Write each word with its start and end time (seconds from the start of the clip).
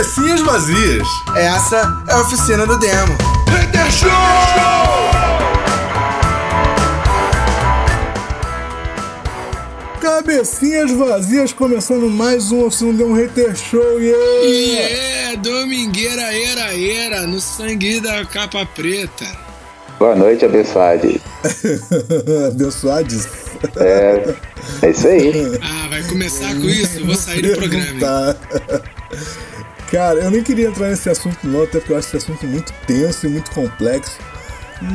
Cabecinhas 0.00 0.40
vazias. 0.40 1.06
Essa 1.36 2.04
é 2.08 2.12
a 2.14 2.20
oficina 2.22 2.66
do 2.66 2.78
demo. 2.78 3.18
Hater 3.50 3.90
Show! 3.92 4.08
Cabecinhas 10.00 10.90
vazias, 10.92 11.52
começando 11.52 12.08
mais 12.08 12.50
um 12.50 12.64
Oficina 12.64 12.94
de 12.94 13.02
um 13.02 13.12
Hater 13.12 13.54
Show, 13.54 14.00
yeah! 14.00 14.46
E 14.46 14.78
é, 14.78 15.36
domingueira, 15.36 16.34
era, 16.34 16.74
era, 16.74 17.26
no 17.26 17.38
sangue 17.38 18.00
da 18.00 18.24
capa 18.24 18.64
preta. 18.64 19.26
Boa 19.98 20.16
noite, 20.16 20.46
abençoados. 20.46 21.16
Abençoades. 22.48 23.28
É, 23.76 24.34
é 24.80 24.90
isso 24.90 25.06
aí. 25.06 25.58
Ah, 25.60 25.88
vai 25.90 26.02
começar 26.04 26.54
com 26.54 26.64
isso, 26.64 27.04
vou 27.04 27.14
sair 27.14 27.42
do 27.42 27.56
programa. 27.58 28.00
Tá. 28.00 28.36
Cara, 29.90 30.20
eu 30.20 30.30
nem 30.30 30.42
queria 30.42 30.68
entrar 30.68 30.88
nesse 30.90 31.08
assunto 31.10 31.38
não, 31.46 31.62
até 31.62 31.78
porque 31.78 31.92
eu 31.92 31.96
acho 31.98 32.08
esse 32.08 32.16
assunto 32.18 32.46
muito 32.46 32.72
tenso 32.86 33.26
e 33.26 33.28
muito 33.28 33.50
complexo. 33.50 34.16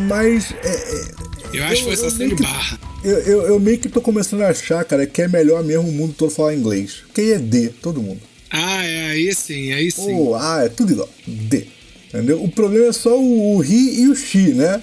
Mas 0.08 0.52
é, 0.63 0.70
é, 0.70 1.12
Eu 1.54 1.63
acho 1.66 1.84
que 1.85 1.95
foi 1.95 2.08
eu 2.08 2.16
meio 2.16 2.30
de 2.30 2.35
que- 2.38 2.44
barra. 2.44 2.80
eu, 3.04 3.18
eu, 3.20 3.41
eu 3.48 3.59
meio 3.59 3.77
que 3.77 3.90
tô 3.90 4.02
começando 4.02 4.41
a 4.41 4.48
achar, 4.49 4.84
cara, 4.85 5.05
que 5.05 5.21
é 5.21 5.27
melhor 5.27 5.63
mesmo 5.63 5.90
o 5.90 5.91
mundo 5.91 6.13
todo 6.18 6.31
falar 6.31 6.54
inglês. 6.55 7.04
Porque 7.05 7.21
aí 7.21 7.31
é 7.34 7.38
D, 7.40 7.70
todo 7.81 8.02
mundo. 8.02 8.21
Ah, 8.49 8.84
é, 8.85 9.12
aí 9.12 9.35
sim, 9.35 9.73
aí 9.73 9.91
sim. 9.91 10.13
Ou 10.13 10.34
A, 10.35 10.63
é 10.63 10.70
tudo 10.70 10.94
igual. 10.94 11.09
D. 11.27 11.68
Entendeu? 12.07 12.41
O 12.41 12.49
problema 12.49 12.85
é 12.88 12.93
só 12.93 13.20
o, 13.20 13.55
o 13.57 13.59
ri 13.59 14.02
e 14.02 14.07
o 14.07 14.16
xi, 14.16 14.54
né? 14.54 14.82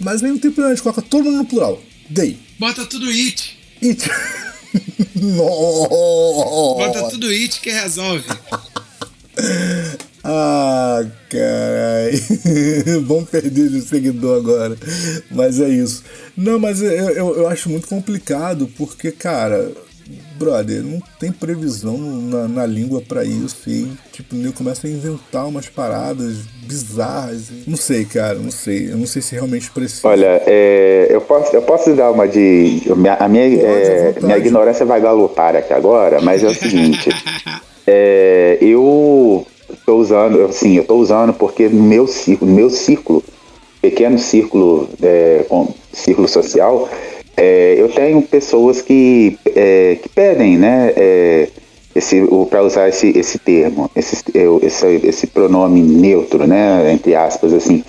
Mas 0.00 0.20
não 0.20 0.30
tem 0.38 0.50
problema, 0.50 0.72
a 0.72 0.74
gente 0.74 0.82
coloca 0.82 1.00
todo 1.02 1.24
mundo 1.24 1.36
no 1.38 1.44
plural. 1.44 1.80
Day. 2.10 2.36
Bota 2.58 2.84
tudo 2.84 3.06
it, 3.08 3.56
It. 3.80 4.10
bota 5.14 6.98
Nossa. 7.00 7.10
tudo 7.10 7.28
it 7.28 7.60
que 7.60 7.70
resolve. 7.70 8.24
Ah, 10.24 11.04
caralho. 11.28 13.02
Vamos 13.06 13.28
perder 13.28 13.68
de 13.68 13.80
seguidor 13.80 14.38
agora. 14.38 14.76
Mas 15.30 15.58
é 15.60 15.68
isso. 15.68 16.04
Não, 16.36 16.58
mas 16.58 16.80
eu, 16.80 16.90
eu, 16.90 17.36
eu 17.38 17.48
acho 17.48 17.68
muito 17.68 17.88
complicado 17.88 18.68
porque, 18.76 19.10
cara, 19.10 19.70
brother, 20.38 20.82
não 20.82 21.00
tem 21.18 21.32
previsão 21.32 21.96
na, 21.98 22.48
na 22.48 22.66
língua 22.66 23.02
pra 23.06 23.24
isso. 23.24 23.68
E, 23.68 23.88
tipo, 24.12 24.36
eu 24.36 24.52
começa 24.52 24.86
a 24.86 24.90
inventar 24.90 25.46
umas 25.46 25.68
paradas 25.68 26.38
bizarras. 26.66 27.50
Não 27.66 27.76
sei, 27.76 28.04
cara, 28.04 28.34
não 28.34 28.50
sei. 28.50 28.92
Eu 28.92 28.96
não 28.96 29.06
sei 29.06 29.22
se 29.22 29.34
realmente 29.34 29.70
precisa. 29.70 30.06
Olha, 30.06 30.42
é, 30.46 31.08
eu, 31.10 31.20
posso, 31.20 31.54
eu 31.54 31.62
posso 31.62 31.94
dar 31.94 32.10
uma 32.10 32.28
de. 32.28 32.82
A 33.18 33.28
minha, 33.28 33.48
Pode, 33.48 33.60
é, 33.60 34.14
minha 34.22 34.38
ignorância 34.38 34.86
vai 34.86 35.00
galopar 35.00 35.56
aqui 35.56 35.72
agora, 35.72 36.20
mas 36.20 36.42
é 36.42 36.46
o 36.46 36.54
seguinte. 36.54 37.10
é, 37.86 38.58
eu 38.60 39.46
tô 39.86 39.96
usando, 39.96 40.42
assim, 40.44 40.76
eu 40.76 40.84
tô 40.84 40.96
usando 40.96 41.32
porque 41.34 41.68
no 41.68 41.82
meu 41.82 42.06
círculo, 42.06 42.50
meu 42.50 42.70
círculo, 42.70 43.22
pequeno 43.80 44.18
círculo, 44.18 44.88
é, 45.02 45.44
com- 45.48 45.68
círculo 45.92 46.28
social, 46.28 46.88
é, 47.36 47.74
eu 47.78 47.88
tenho 47.88 48.22
pessoas 48.22 48.80
que, 48.82 49.36
é, 49.54 49.96
que 50.00 50.08
pedem, 50.08 50.56
né? 50.58 50.92
é, 50.96 51.48
esse, 51.94 52.22
para 52.48 52.62
usar 52.62 52.88
esse, 52.88 53.10
esse 53.16 53.38
termo, 53.38 53.90
esse, 53.94 54.22
eu- 54.34 54.60
esse, 54.62 54.86
esse 55.04 55.26
pronome 55.26 55.82
neutro, 55.82 56.46
né, 56.46 56.92
entre 56.92 57.14
aspas, 57.14 57.52
assim. 57.52 57.84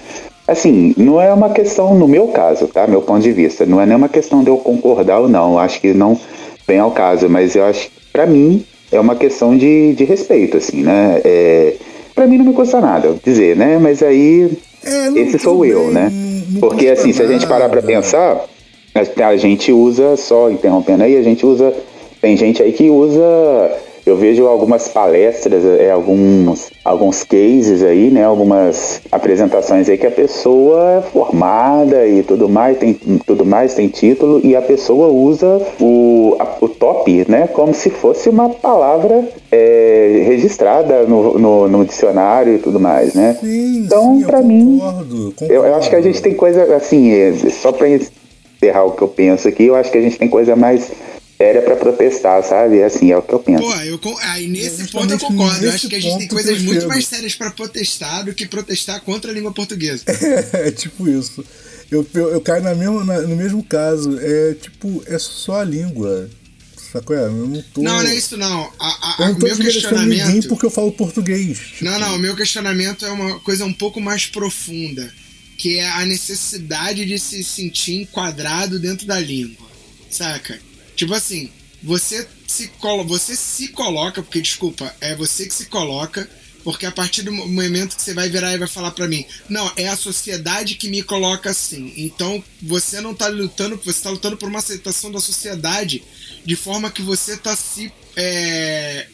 Assim, 0.46 0.94
não 0.98 1.22
é 1.22 1.34
uma 1.34 1.52
questão, 1.52 1.96
no 1.96 2.06
meu 2.06 2.28
caso, 2.28 2.68
tá, 2.68 2.86
meu 2.86 3.02
ponto 3.02 3.22
de 3.22 3.32
vista, 3.32 3.66
não 3.66 3.80
é 3.80 3.86
nem 3.86 3.96
uma 3.96 4.10
questão 4.10 4.44
de 4.44 4.50
eu 4.50 4.58
concordar 4.58 5.20
ou 5.22 5.30
não, 5.30 5.58
acho 5.58 5.80
que 5.80 5.94
não 5.94 6.20
vem 6.68 6.80
ao 6.80 6.92
caso, 6.92 7.30
mas 7.30 7.56
eu 7.56 7.64
acho 7.64 7.86
que, 7.88 7.92
pra 8.12 8.26
mim, 8.26 8.66
é 8.94 9.00
uma 9.00 9.16
questão 9.16 9.58
de, 9.58 9.94
de 9.94 10.04
respeito, 10.04 10.58
assim, 10.58 10.82
né, 10.84 11.22
é, 11.24 11.74
pra 12.14 12.28
mim 12.28 12.38
não 12.38 12.46
me 12.46 12.54
custa 12.54 12.80
nada 12.80 13.16
dizer, 13.24 13.56
né, 13.56 13.78
mas 13.80 14.02
aí, 14.04 14.52
É, 14.86 15.08
esse 15.20 15.40
sou 15.40 15.66
eu, 15.66 15.86
bem, 15.86 15.94
né, 15.94 16.12
porque 16.60 16.88
assim, 16.90 17.12
se 17.12 17.22
a 17.22 17.28
gente 17.28 17.48
parar 17.48 17.70
pra 17.70 17.82
nada. 17.82 17.88
pensar, 17.88 18.46
a, 18.94 19.28
a 19.28 19.38
gente 19.38 19.72
usa, 19.72 20.16
só 20.16 20.50
interrompendo 20.52 21.04
aí, 21.04 21.18
a 21.18 21.24
gente 21.24 21.46
usa, 21.46 21.74
tem 22.22 22.38
gente 22.38 22.62
aí 22.62 22.72
que 22.72 22.90
usa, 22.90 23.22
eu 24.06 24.18
vejo 24.18 24.46
algumas 24.48 24.88
palestras, 24.90 25.64
é, 25.80 25.90
alguns, 25.92 26.70
alguns 26.84 27.24
cases 27.24 27.82
aí, 27.84 28.10
né, 28.10 28.24
algumas 28.26 29.02
apresentações 29.12 29.88
aí 29.88 29.98
que 29.98 30.06
a 30.08 30.12
pessoa 30.12 30.98
é 30.98 31.02
formada 31.02 32.06
e 32.06 32.22
tudo 32.24 32.50
mais, 32.50 32.78
tem 32.78 32.94
tudo 33.26 33.46
mais, 33.46 33.74
tem 33.74 33.88
título, 33.88 34.42
e 34.44 34.56
a 34.56 34.62
pessoa 34.62 35.08
usa 35.08 35.62
o, 35.80 36.36
a- 36.40 36.58
o 36.62 36.68
top, 36.68 37.26
né, 37.30 37.48
como 37.48 37.74
se 37.74 37.90
fosse 37.90 38.28
uma 38.30 38.50
palavra 38.50 39.24
é, 39.52 40.24
registrada 40.28 41.04
no, 41.04 41.40
no, 41.40 41.68
no 41.70 41.86
dicionário 41.86 42.56
e 42.56 42.60
tudo 42.60 42.80
mais, 42.80 43.14
né. 43.14 43.38
Sim, 43.40 43.84
então, 43.86 44.22
pra 44.26 44.42
mim, 44.42 44.80
concordo, 44.82 45.34
eu, 45.42 45.64
eu 45.66 45.76
acho 45.76 45.90
que 45.90 45.96
a 45.96 46.02
gente 46.02 46.22
tem 46.22 46.34
coisa, 46.34 46.76
assim, 46.76 47.12
é, 47.12 47.34
só 47.50 47.72
pra 47.72 47.88
encerrar 47.88 48.84
o 48.86 48.92
que 48.92 49.02
eu 49.02 49.08
penso 49.08 49.48
aqui, 49.48 49.66
eu 49.66 49.76
acho 49.76 49.92
que 49.92 49.98
a 49.98 50.02
gente 50.02 50.18
tem 50.18 50.28
coisa 50.28 50.56
mais 50.56 50.92
séria 51.44 51.62
pra 51.62 51.76
protestar, 51.76 52.42
sabe? 52.44 52.82
Assim, 52.84 53.12
é 53.12 53.18
o 53.18 53.22
que 53.22 53.34
eu 53.34 53.40
penso. 53.40 53.62
Pô, 53.62 53.74
eu, 53.82 54.00
aí 54.22 54.48
nesse 54.48 54.84
É 54.84 54.88
ponto 54.88 55.12
eu 55.14 55.20
concordo. 55.20 55.66
Eu 55.66 55.72
acho 55.74 55.90
que 55.90 55.96
a 55.96 56.00
gente 56.02 56.18
tem 56.20 56.28
coisas 56.28 56.62
muito 56.62 56.80
chego. 56.82 56.88
mais 56.88 57.06
sérias 57.06 57.36
pra 57.36 57.52
protestar 57.52 58.24
do 58.24 58.34
que 58.34 58.46
protestar 58.48 59.02
contra 59.02 59.32
a 59.32 59.34
língua 59.34 59.52
portuguesa. 59.54 60.04
É 60.54 60.72
tipo 60.72 61.08
isso. 61.10 61.44
Eu, 61.92 62.08
eu, 62.14 62.30
eu 62.30 62.42
caio 62.42 62.64
na 62.64 62.74
mesma, 62.74 63.04
na- 63.04 63.22
no 63.22 63.36
mesmo 63.36 63.64
caso. 63.64 64.18
É 64.20 64.54
tipo, 64.56 65.04
é 65.06 65.20
só 65.20 65.60
a 65.62 65.64
língua. 65.64 66.30
Sacou? 66.92 67.16
É? 67.16 67.26
Eu 67.26 67.32
não 67.32 67.62
tô. 67.74 67.82
Não, 67.82 68.02
não 68.04 68.10
é 68.10 68.16
isso 68.16 68.38
não. 68.38 68.72
A, 68.80 68.88
a, 68.88 69.16
Eu 69.20 69.26
não 69.28 69.34
o 69.34 69.40
tô 69.40 69.46
meu 69.48 69.56
desmerecendo 69.56 69.96
ninguém 70.02 70.10
questionamento. 70.18 70.48
porque 70.48 70.66
eu 70.66 70.70
falo 70.72 70.92
português. 70.92 71.58
Tipo, 71.58 71.86
Não, 71.86 72.00
não, 72.00 72.16
o 72.16 72.20
meu 72.20 72.36
questionamento 72.36 73.06
é 73.06 73.12
uma 73.12 73.40
coisa 73.42 73.66
um 73.66 73.74
pouco 73.74 74.00
mais 74.00 74.26
profunda, 74.28 75.12
que 75.58 75.78
é 75.78 75.90
a 75.90 76.06
necessidade 76.06 77.06
de 77.06 77.20
se 77.20 77.44
sentir 77.44 77.96
enquadrado 78.02 78.80
dentro 78.80 79.06
da 79.08 79.20
língua, 79.20 79.66
saca? 80.10 80.58
Tipo 80.96 81.14
assim, 81.14 81.50
você 81.82 82.28
se, 82.48 82.72
você 83.06 83.36
se 83.36 83.70
coloca, 83.70 84.22
porque 84.22 84.42
desculpa, 84.42 84.96
é 85.02 85.16
você 85.16 85.46
que 85.46 85.54
se 85.54 85.66
coloca, 85.66 86.30
porque 86.64 86.86
a 86.86 86.92
partir 86.92 87.24
do 87.24 87.32
mo- 87.32 87.48
momento 87.48 87.96
que 87.96 88.02
você 88.02 88.14
vai 88.14 88.30
virar 88.30 88.54
e 88.54 88.58
vai 88.58 88.68
falar 88.68 88.92
pra 88.92 89.08
mim, 89.08 89.26
não, 89.50 89.70
é 89.76 89.88
a 89.90 89.98
sociedade 89.98 90.76
que 90.76 90.88
me 90.88 91.04
coloca 91.04 91.50
assim. 91.50 91.94
Então 91.98 92.44
você 92.62 93.02
não 93.02 93.14
tá 93.14 93.28
lutando, 93.28 93.80
você 93.84 94.02
tá 94.02 94.10
lutando 94.10 94.38
por 94.38 94.48
uma 94.48 94.60
aceitação 94.60 95.12
da 95.12 95.20
sociedade 95.20 96.04
de 96.46 96.56
forma 96.56 96.92
que 96.92 97.02
você 97.02 97.36
tá 97.36 97.56
se 97.56 97.92
é, 98.16 99.08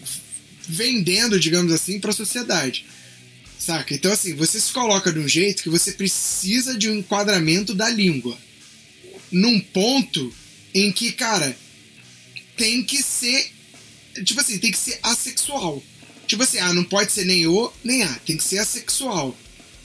vendendo, 0.67 1.39
digamos 1.39 1.71
assim, 1.71 1.99
pra 1.99 2.11
sociedade. 2.11 2.85
Saca? 3.57 3.93
Então, 3.93 4.11
assim, 4.11 4.33
você 4.35 4.59
se 4.59 4.71
coloca 4.71 5.11
de 5.11 5.19
um 5.19 5.27
jeito 5.27 5.63
que 5.63 5.69
você 5.69 5.91
precisa 5.91 6.77
de 6.77 6.89
um 6.89 6.95
enquadramento 6.97 7.73
da 7.73 7.89
língua. 7.89 8.37
Num 9.31 9.59
ponto 9.59 10.33
em 10.73 10.91
que, 10.91 11.11
cara, 11.11 11.55
tem 12.59 12.83
que 12.83 13.01
ser. 13.01 13.51
Tipo 14.25 14.41
assim, 14.41 14.59
tem 14.59 14.71
que 14.71 14.77
ser 14.77 14.99
assexual. 15.01 15.81
Tipo 16.27 16.43
assim, 16.43 16.59
ah, 16.59 16.73
não 16.73 16.83
pode 16.83 17.11
ser 17.11 17.25
nem 17.25 17.47
o 17.47 17.71
nem 17.83 18.03
a, 18.03 18.13
tem 18.25 18.37
que 18.37 18.43
ser 18.43 18.59
assexual. 18.59 19.35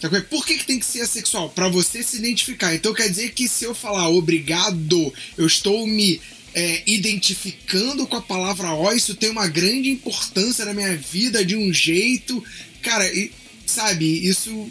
Sabe? 0.03 0.21
Por 0.23 0.45
que, 0.45 0.59
que 0.59 0.67
tem 0.67 0.79
que 0.79 0.85
ser 0.85 1.03
assexual? 1.03 1.49
Pra 1.49 1.69
você 1.69 2.03
se 2.03 2.19
identificar. 2.19 2.75
Então 2.75 2.93
quer 2.93 3.09
dizer 3.09 3.33
que 3.33 3.49
se 3.49 3.65
eu 3.65 3.75
falar 3.75 4.09
obrigado, 4.09 5.15
eu 5.39 5.47
estou 5.47 5.87
me 5.87 6.21
é, 6.53 6.83
identificando 6.87 8.07
com 8.07 8.17
a 8.17 8.23
palavra 8.23 8.73
ó, 8.75 8.93
isso 8.93 9.15
tem 9.15 9.31
uma 9.31 9.49
grande 9.49 9.91
importância 9.91 10.65
na 10.65 10.75
minha 10.75 10.97
vida 10.97 11.45
de 11.45 11.57
um 11.57 11.73
jeito. 11.73 12.45
Cara, 12.83 13.07
e, 13.07 13.33
sabe, 13.65 14.05
isso 14.29 14.71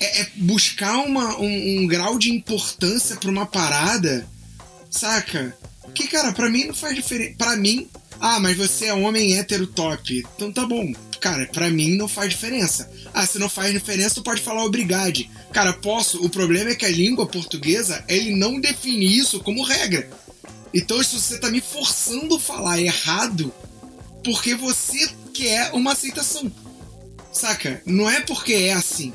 é, 0.00 0.22
é 0.22 0.30
buscar 0.34 0.98
uma, 0.98 1.40
um, 1.40 1.78
um 1.78 1.86
grau 1.86 2.18
de 2.18 2.30
importância 2.30 3.16
pra 3.16 3.30
uma 3.30 3.46
parada, 3.46 4.28
saca? 4.94 5.56
Que, 5.94 6.06
cara, 6.06 6.32
pra 6.32 6.48
mim 6.48 6.64
não 6.64 6.74
faz 6.74 6.94
diferença. 6.94 7.34
Pra 7.36 7.56
mim, 7.56 7.88
ah, 8.20 8.38
mas 8.38 8.56
você 8.56 8.86
é 8.86 8.94
homem 8.94 9.36
hétero 9.36 9.66
top. 9.66 10.24
Então 10.36 10.52
tá 10.52 10.64
bom. 10.64 10.92
Cara, 11.20 11.46
pra 11.46 11.70
mim 11.70 11.96
não 11.96 12.08
faz 12.08 12.30
diferença. 12.30 12.90
Ah, 13.12 13.26
se 13.26 13.38
não 13.38 13.48
faz 13.48 13.72
diferença, 13.72 14.16
tu 14.16 14.22
pode 14.22 14.40
falar 14.40 14.64
obrigade. 14.64 15.30
Cara, 15.52 15.72
posso. 15.72 16.24
O 16.24 16.30
problema 16.30 16.70
é 16.70 16.74
que 16.74 16.84
a 16.86 16.90
língua 16.90 17.26
portuguesa, 17.26 18.04
ele 18.08 18.34
não 18.36 18.60
define 18.60 19.04
isso 19.18 19.40
como 19.40 19.64
regra. 19.64 20.08
Então, 20.72 21.02
se 21.02 21.14
você 21.14 21.38
tá 21.38 21.50
me 21.50 21.60
forçando 21.60 22.36
a 22.36 22.40
falar 22.40 22.80
errado, 22.80 23.52
porque 24.22 24.54
você 24.54 25.08
quer 25.32 25.72
uma 25.72 25.92
aceitação. 25.92 26.50
Saca? 27.32 27.82
Não 27.84 28.08
é 28.08 28.20
porque 28.20 28.54
é 28.54 28.72
assim. 28.72 29.12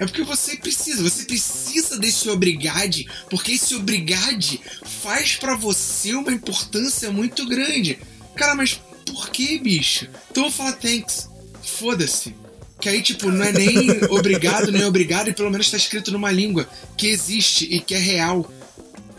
É 0.00 0.06
porque 0.06 0.24
você 0.24 0.56
precisa, 0.56 1.02
você 1.02 1.24
precisa 1.24 1.98
desse 1.98 2.28
obrigade, 2.30 3.06
porque 3.28 3.52
esse 3.52 3.74
obrigade 3.74 4.58
faz 5.02 5.36
pra 5.36 5.54
você 5.54 6.14
uma 6.14 6.32
importância 6.32 7.10
muito 7.12 7.46
grande. 7.46 7.98
Cara, 8.34 8.54
mas 8.54 8.80
por 9.06 9.28
que, 9.30 9.58
bicho? 9.58 10.08
Então 10.30 10.44
eu 10.44 10.50
vou 10.50 10.52
falar 10.58 10.72
thanks. 10.72 11.28
Foda-se. 11.62 12.34
Que 12.80 12.88
aí, 12.88 13.02
tipo, 13.02 13.30
não 13.30 13.44
é 13.44 13.52
nem 13.52 13.76
obrigado, 14.10 14.72
nem 14.72 14.84
obrigado, 14.84 15.28
e 15.28 15.34
pelo 15.34 15.50
menos 15.50 15.70
tá 15.70 15.76
escrito 15.76 16.10
numa 16.10 16.30
língua 16.32 16.66
que 16.96 17.06
existe 17.08 17.66
e 17.70 17.78
que 17.78 17.94
é 17.94 17.98
real. 17.98 18.50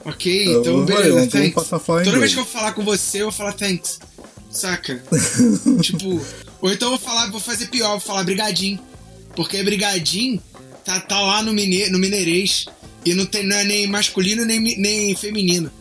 Ok? 0.04 0.48
Eu- 0.48 0.62
Então, 0.62 0.84
beleza, 0.84 1.08
eu 1.10 1.18
vou 1.20 1.28
thanks. 1.28 1.54
passar 1.54 1.76
a 1.76 1.80
falar 1.80 2.00
Toda 2.04 2.16
inglês. 2.18 2.34
vez 2.34 2.34
que 2.34 2.40
eu 2.40 2.60
falar 2.60 2.74
com 2.74 2.84
você, 2.84 3.20
eu 3.22 3.26
vou 3.26 3.32
falar 3.32 3.54
thanks. 3.54 4.00
Saca? 4.50 5.04
tipo, 5.84 6.26
Ou 6.60 6.72
então 6.72 6.92
eu 6.92 6.98
vou 6.98 7.08
falar, 7.08 7.30
vou 7.30 7.40
fazer 7.40 7.68
pior, 7.68 7.92
vou 7.92 8.00
falar 8.00 8.24
brigadim. 8.24 8.80
Porque 9.36 9.62
brigadim 9.64 10.42
tá, 10.84 11.00
tá 11.00 11.20
lá 11.20 11.44
no, 11.44 11.54
mine, 11.54 11.90
no 11.90 12.00
mineirês. 12.00 12.66
E 13.06 13.14
não, 13.14 13.26
tem, 13.26 13.46
não 13.46 13.56
é 13.56 13.64
nem 13.64 13.88
masculino 13.88 14.46
nem, 14.46 14.60
nem 14.60 15.16
feminino. 15.16 15.72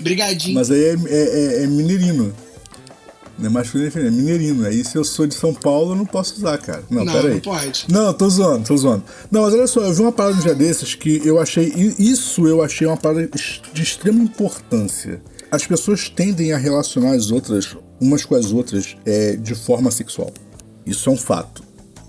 Brigadinho. 0.00 0.54
Mas 0.54 0.70
aí 0.70 0.84
é, 0.84 0.94
é, 1.06 1.60
é, 1.60 1.64
é 1.64 1.66
mineirinho. 1.66 2.34
Não 3.38 3.46
é 3.46 3.48
masculino 3.48 3.84
nem 3.84 3.90
feminino, 3.90 4.16
é 4.16 4.22
mineirinho. 4.22 4.66
Aí 4.66 4.84
se 4.84 4.96
eu 4.96 5.04
sou 5.04 5.26
de 5.26 5.34
São 5.34 5.52
Paulo, 5.52 5.92
eu 5.92 5.96
não 5.96 6.06
posso 6.06 6.34
usar, 6.36 6.58
cara. 6.58 6.82
Não, 6.90 7.04
Não, 7.04 7.12
pera 7.12 7.28
aí. 7.28 7.34
não 7.34 7.40
pode. 7.40 7.84
Não, 7.88 8.12
tô 8.12 8.28
zoando, 8.28 8.66
tô 8.66 8.76
zoando. 8.76 9.04
Não, 9.30 9.42
mas 9.42 9.54
olha 9.54 9.66
só, 9.66 9.80
eu 9.80 9.92
vi 9.92 10.00
uma 10.00 10.12
parada 10.12 10.36
no 10.36 10.42
dia 10.42 10.54
desses 10.54 10.94
que 10.94 11.20
eu 11.24 11.38
achei. 11.38 11.72
Isso 11.98 12.46
eu 12.46 12.62
achei 12.62 12.86
uma 12.86 12.96
parada 12.96 13.28
de 13.72 13.82
extrema 13.82 14.22
importância. 14.22 15.20
As 15.50 15.66
pessoas 15.66 16.08
tendem 16.08 16.52
a 16.52 16.56
relacionar 16.56 17.12
as 17.12 17.30
outras, 17.30 17.76
umas 18.00 18.24
com 18.24 18.34
as 18.34 18.52
outras, 18.52 18.96
é, 19.04 19.36
de 19.36 19.54
forma 19.54 19.90
sexual. 19.90 20.32
Isso 20.86 21.10
é 21.10 21.12
um 21.12 21.16
fato. 21.16 21.62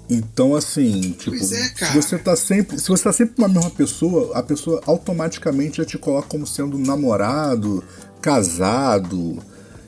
Então, 0.09 0.55
assim, 0.55 1.15
tipo, 1.17 1.35
é, 1.35 1.39
se 1.39 1.93
você 1.95 2.17
tá 2.17 2.35
sempre. 2.35 2.79
Se 2.79 2.89
você 2.89 3.03
tá 3.03 3.13
sempre 3.13 3.35
com 3.35 3.45
a 3.45 3.47
mesma 3.47 3.69
pessoa, 3.71 4.37
a 4.37 4.43
pessoa 4.43 4.81
automaticamente 4.85 5.77
já 5.77 5.85
te 5.85 5.97
coloca 5.97 6.27
como 6.27 6.45
sendo 6.45 6.77
namorado, 6.77 7.83
casado 8.21 9.37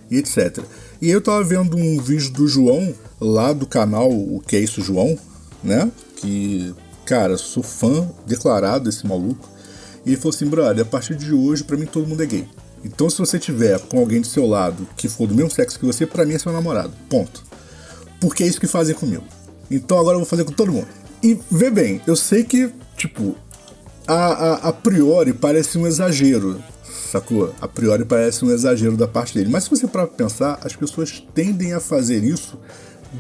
e 0.10 0.18
etc. 0.18 0.64
E 1.02 1.10
eu 1.10 1.22
tava 1.22 1.44
vendo 1.44 1.76
um 1.76 2.02
vídeo 2.02 2.32
do 2.32 2.48
João, 2.48 2.94
lá 3.20 3.52
do 3.52 3.68
canal 3.68 4.10
O 4.10 4.42
Que 4.46 4.56
É 4.56 4.60
Isso 4.60 4.82
João, 4.82 5.18
né? 5.64 5.92
Que, 6.16 6.74
cara, 7.06 7.38
sou 7.38 7.62
fã 7.62 8.10
declarado 8.26 8.86
desse 8.86 9.06
maluco. 9.06 9.50
E 10.06 10.12
ele 10.12 10.18
falou 10.18 10.34
assim, 10.34 10.48
brother, 10.48 10.86
a 10.86 10.88
partir 10.88 11.16
de 11.16 11.34
hoje, 11.34 11.64
pra 11.64 11.76
mim 11.76 11.86
todo 11.86 12.08
mundo 12.08 12.24
é 12.24 12.26
gay. 12.26 12.48
Então 12.84 13.10
se 13.10 13.18
você 13.18 13.40
tiver 13.40 13.80
com 13.80 14.00
alguém 14.00 14.22
do 14.22 14.28
seu 14.28 14.46
lado 14.46 14.88
que 14.96 15.10
for 15.10 15.28
do 15.28 15.34
mesmo 15.34 15.50
sexo 15.50 15.80
que 15.80 15.86
você, 15.86 16.06
pra 16.06 16.26
mim 16.26 16.36
é 16.36 16.40
seu 16.40 16.54
namorado. 16.54 16.94
Ponto. 17.10 17.44
Porque 18.22 18.44
é 18.44 18.48
isso 18.48 18.60
que 18.60 18.68
fazem 18.68 18.96
comigo. 18.96 19.24
Então 19.70 19.98
agora 19.98 20.16
eu 20.16 20.20
vou 20.20 20.28
fazer 20.28 20.44
com 20.44 20.52
todo 20.52 20.72
mundo. 20.72 20.88
E 21.24 21.38
vê 21.50 21.70
bem, 21.70 22.02
eu 22.06 22.16
sei 22.16 22.44
que, 22.44 22.70
tipo, 22.96 23.36
a, 24.08 24.14
a, 24.14 24.54
a 24.70 24.74
priori 24.74 25.34
parece 25.34 25.78
um 25.78 25.88
exagero, 25.88 26.62
sacou? 27.12 27.54
A 27.60 27.68
priori 27.68 28.06
parece 28.06 28.46
um 28.46 28.52
exagero 28.52 28.96
da 28.96 29.08
parte 29.08 29.34
dele. 29.34 29.50
Mas 29.50 29.64
se 29.64 29.70
você 29.70 29.88
parar 29.88 30.08
pra 30.08 30.16
pensar, 30.16 30.60
as 30.64 30.76
pessoas 30.76 31.24
tendem 31.34 31.74
a 31.74 31.80
fazer 31.80 32.24
isso 32.24 32.60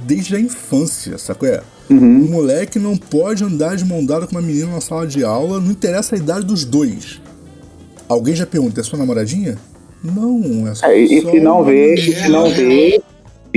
desde 0.03 0.35
a 0.35 0.39
infância, 0.39 1.17
sacou? 1.17 1.47
É? 1.47 1.61
Um 1.89 2.29
moleque 2.29 2.79
não 2.79 2.97
pode 2.97 3.43
andar 3.43 3.75
de 3.75 3.85
mão 3.85 4.05
dada 4.05 4.27
com 4.27 4.33
uma 4.33 4.41
menina 4.41 4.71
na 4.71 4.81
sala 4.81 5.07
de 5.07 5.23
aula, 5.23 5.59
não 5.59 5.71
interessa 5.71 6.15
a 6.15 6.17
idade 6.17 6.45
dos 6.45 6.65
dois. 6.65 7.21
Alguém 8.07 8.35
já 8.35 8.45
pergunta, 8.45 8.81
é 8.81 8.83
sua 8.83 8.99
namoradinha? 8.99 9.57
Não, 10.03 10.67
é 10.67 10.75
só. 10.75 10.85
É, 10.87 10.99
e 10.99 11.21
se 11.21 11.39
não 11.39 11.63
vê, 11.63 11.97
se 11.97 12.29
não 12.29 12.49
vê, 12.49 13.01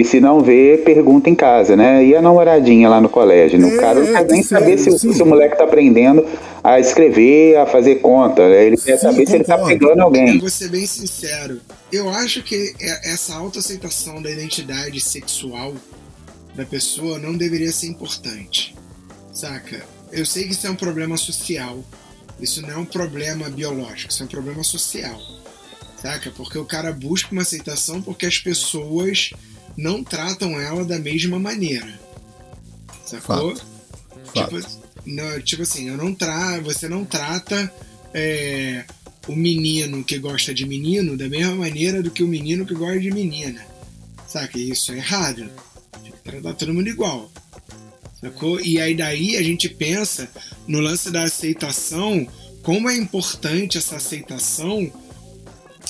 e 0.00 0.04
se 0.04 0.20
não 0.20 0.40
vê, 0.40 0.80
pergunta 0.84 1.28
em 1.28 1.34
casa, 1.34 1.76
né? 1.76 2.04
E 2.04 2.14
a 2.14 2.22
namoradinha 2.22 2.88
lá 2.88 3.00
no 3.00 3.08
colégio? 3.08 3.58
No 3.58 3.68
É, 3.68 3.76
cara 3.76 4.00
não 4.00 4.12
quer 4.12 4.26
nem 4.32 4.42
saber 4.42 4.78
se, 4.78 4.90
o- 4.90 4.98
se 4.98 5.22
o 5.22 5.26
moleque 5.26 5.56
tá 5.56 5.64
aprendendo 5.64 6.24
a 6.62 6.78
escrever, 6.78 7.56
a 7.56 7.66
fazer 7.66 7.96
conta. 7.96 8.48
né? 8.48 8.64
Ele 8.66 8.76
quer 8.76 8.98
saber 8.98 9.26
se 9.26 9.34
ele 9.34 9.44
tá 9.44 9.56
concordo. 9.56 9.78
pegando 9.78 9.98
Eu 9.98 10.04
alguém. 10.04 10.38
vou 10.38 10.48
ser 10.50 10.68
bem 10.68 10.86
sincero. 10.86 11.60
Eu 11.92 12.08
acho 12.10 12.42
que 12.42 12.74
é- 12.80 13.12
essa 13.12 13.34
autoaceitação 13.34 14.20
da 14.22 14.30
identidade 14.30 15.00
sexual 15.00 15.74
da 16.54 16.64
pessoa 16.64 17.18
não 17.18 17.36
deveria 17.36 17.72
ser 17.72 17.86
importante. 17.86 18.74
Saca? 19.32 19.82
Eu 20.12 20.24
sei 20.26 20.44
que 20.44 20.52
isso 20.52 20.66
é 20.66 20.70
um 20.70 20.74
problema 20.76 21.16
social. 21.16 21.78
Isso 22.40 22.62
não 22.62 22.70
é 22.70 22.76
um 22.76 22.84
problema 22.84 23.48
biológico, 23.48 24.12
isso 24.12 24.22
é 24.22 24.26
um 24.26 24.28
problema 24.28 24.62
social. 24.62 25.18
Saca? 26.00 26.30
Porque 26.36 26.56
o 26.58 26.64
cara 26.64 26.92
busca 26.92 27.28
uma 27.32 27.42
aceitação 27.42 28.00
porque 28.00 28.26
as 28.26 28.38
pessoas 28.38 29.30
não 29.78 30.02
tratam 30.02 30.60
ela 30.60 30.84
da 30.84 30.98
mesma 30.98 31.38
maneira. 31.38 31.98
Sacou? 33.06 33.54
Fato. 33.54 33.66
Fato. 34.34 34.60
Tipo, 34.60 34.80
não, 35.06 35.40
tipo 35.40 35.62
assim, 35.62 35.88
eu 35.88 35.96
não 35.96 36.12
tra 36.12 36.58
você 36.60 36.88
não 36.88 37.04
trata 37.04 37.72
é, 38.12 38.84
o 39.28 39.36
menino 39.36 40.02
que 40.02 40.18
gosta 40.18 40.52
de 40.52 40.66
menino 40.66 41.16
da 41.16 41.28
mesma 41.28 41.54
maneira 41.54 42.02
do 42.02 42.10
que 42.10 42.24
o 42.24 42.28
menino 42.28 42.66
que 42.66 42.74
gosta 42.74 42.98
de 42.98 43.12
menina. 43.12 43.64
Saca? 44.26 44.58
Isso 44.58 44.90
é 44.90 44.96
errado. 44.96 45.48
Tem 46.02 46.10
que 46.10 46.18
tratar 46.24 46.54
todo 46.54 46.74
mundo 46.74 46.88
igual. 46.88 47.30
Sacou? 48.20 48.60
E 48.60 48.80
aí 48.80 48.96
daí 48.96 49.36
a 49.36 49.42
gente 49.44 49.68
pensa 49.68 50.28
no 50.66 50.80
lance 50.80 51.08
da 51.08 51.22
aceitação, 51.22 52.26
como 52.62 52.90
é 52.90 52.96
importante 52.96 53.78
essa 53.78 53.96
aceitação, 53.96 54.92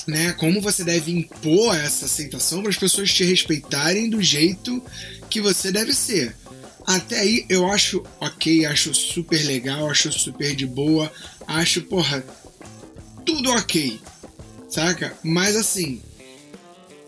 né? 0.09 0.33
Como 0.33 0.61
você 0.61 0.83
deve 0.83 1.11
impor 1.11 1.75
essa 1.75 2.05
aceitação 2.05 2.61
para 2.61 2.69
as 2.69 2.77
pessoas 2.77 3.13
te 3.13 3.23
respeitarem 3.23 4.09
do 4.09 4.21
jeito 4.21 4.83
que 5.29 5.39
você 5.39 5.71
deve 5.71 5.93
ser. 5.93 6.35
Até 6.85 7.19
aí 7.19 7.45
eu 7.47 7.69
acho 7.71 8.03
ok, 8.19 8.65
acho 8.65 8.93
super 8.93 9.41
legal, 9.45 9.89
acho 9.89 10.11
super 10.11 10.55
de 10.55 10.65
boa, 10.65 11.11
acho, 11.47 11.83
porra, 11.83 12.25
tudo 13.25 13.51
ok, 13.51 13.99
saca? 14.69 15.15
Mas 15.23 15.55
assim, 15.55 16.01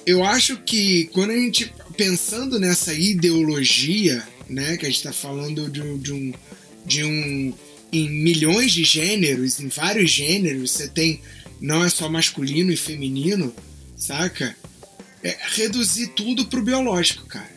eu 0.05 0.23
acho 0.23 0.57
que 0.57 1.05
quando 1.13 1.31
a 1.31 1.35
gente, 1.35 1.71
pensando 1.97 2.59
nessa 2.59 2.93
ideologia, 2.93 4.23
né, 4.49 4.77
que 4.77 4.85
a 4.85 4.89
gente 4.89 5.03
tá 5.03 5.13
falando 5.13 5.69
de, 5.69 5.97
de 5.99 6.13
um. 6.13 6.33
de 6.85 7.03
um. 7.03 7.53
em 7.91 8.09
milhões 8.09 8.71
de 8.71 8.83
gêneros, 8.83 9.59
em 9.59 9.67
vários 9.67 10.11
gêneros, 10.11 10.71
você 10.71 10.87
tem. 10.87 11.21
Não 11.61 11.85
é 11.85 11.89
só 11.89 12.09
masculino 12.09 12.71
e 12.71 12.77
feminino, 12.77 13.53
saca? 13.95 14.55
É 15.23 15.37
reduzir 15.53 16.07
tudo 16.07 16.47
pro 16.47 16.63
biológico, 16.63 17.27
cara. 17.27 17.51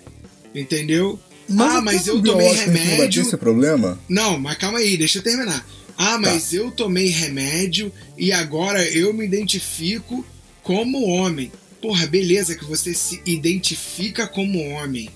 Entendeu? 0.55 1.19
ah, 1.59 1.73
até 1.73 1.81
mas 1.81 2.07
eu 2.07 2.23
tomei 2.23 2.53
remédio. 2.53 3.23
esse 3.23 3.37
problema? 3.39 3.99
Não, 4.09 4.39
mas 4.39 4.59
calma 4.59 4.79
aí, 4.79 4.97
deixa 4.99 5.19
eu 5.19 5.23
terminar. 5.23 5.67
Ah, 5.97 6.19
mas 6.19 6.53
eu 6.53 6.71
tomei 6.71 7.09
remédio 7.09 7.91
e 8.19 8.33
agora 8.33 8.85
eu 8.91 9.15
me 9.15 9.25
identifico 9.25 10.25
como 10.63 11.07
homem. 11.07 11.51
Porra, 11.81 12.07
beleza 12.07 12.55
que 12.55 12.65
você 12.65 12.95
se 12.95 13.23
identifica 13.25 14.27
como 14.27 14.59
homem. 14.71 15.09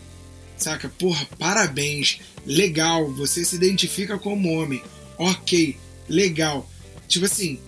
Saca? 0.56 0.88
Porra, 0.88 1.26
parabéns. 1.38 2.20
Legal, 2.46 3.12
você 3.12 3.44
se 3.44 3.56
identifica 3.56 4.18
como 4.18 4.52
homem. 4.52 4.82
Ok, 5.18 5.76
legal. 6.08 6.68
Tipo 7.06 7.26
assim, 7.26 7.58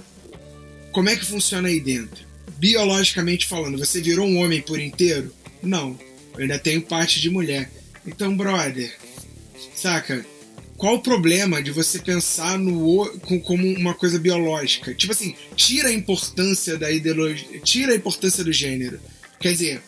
como 0.92 1.08
é 1.08 1.16
que 1.16 1.25
funciona 1.25 1.69
aí 1.69 1.81
dentro? 1.81 2.25
Biologicamente 2.58 3.46
falando, 3.46 3.78
você 3.78 4.00
virou 4.00 4.26
um 4.26 4.38
homem 4.38 4.60
por 4.60 4.78
inteiro? 4.78 5.32
Não. 5.62 5.98
Eu 6.34 6.42
ainda 6.42 6.58
tenho 6.58 6.82
parte 6.82 7.20
de 7.20 7.28
mulher. 7.31 7.70
Então, 8.06 8.37
brother, 8.37 8.92
saca? 9.75 10.25
Qual 10.76 10.94
o 10.94 11.02
problema 11.02 11.62
de 11.62 11.70
você 11.70 11.99
pensar 11.99 12.59
no 12.59 13.06
como 13.44 13.66
uma 13.76 13.92
coisa 13.94 14.18
biológica? 14.18 14.94
Tipo 14.94 15.12
assim, 15.12 15.35
tira 15.54 15.88
a 15.88 15.92
importância 15.92 16.78
da 16.78 16.90
ideologia, 16.90 17.61
tira 17.62 17.92
a 17.92 17.97
importância 17.97 18.42
do 18.42 18.50
gênero. 18.52 18.99
Quer 19.38 19.52
dizer, 19.52 19.82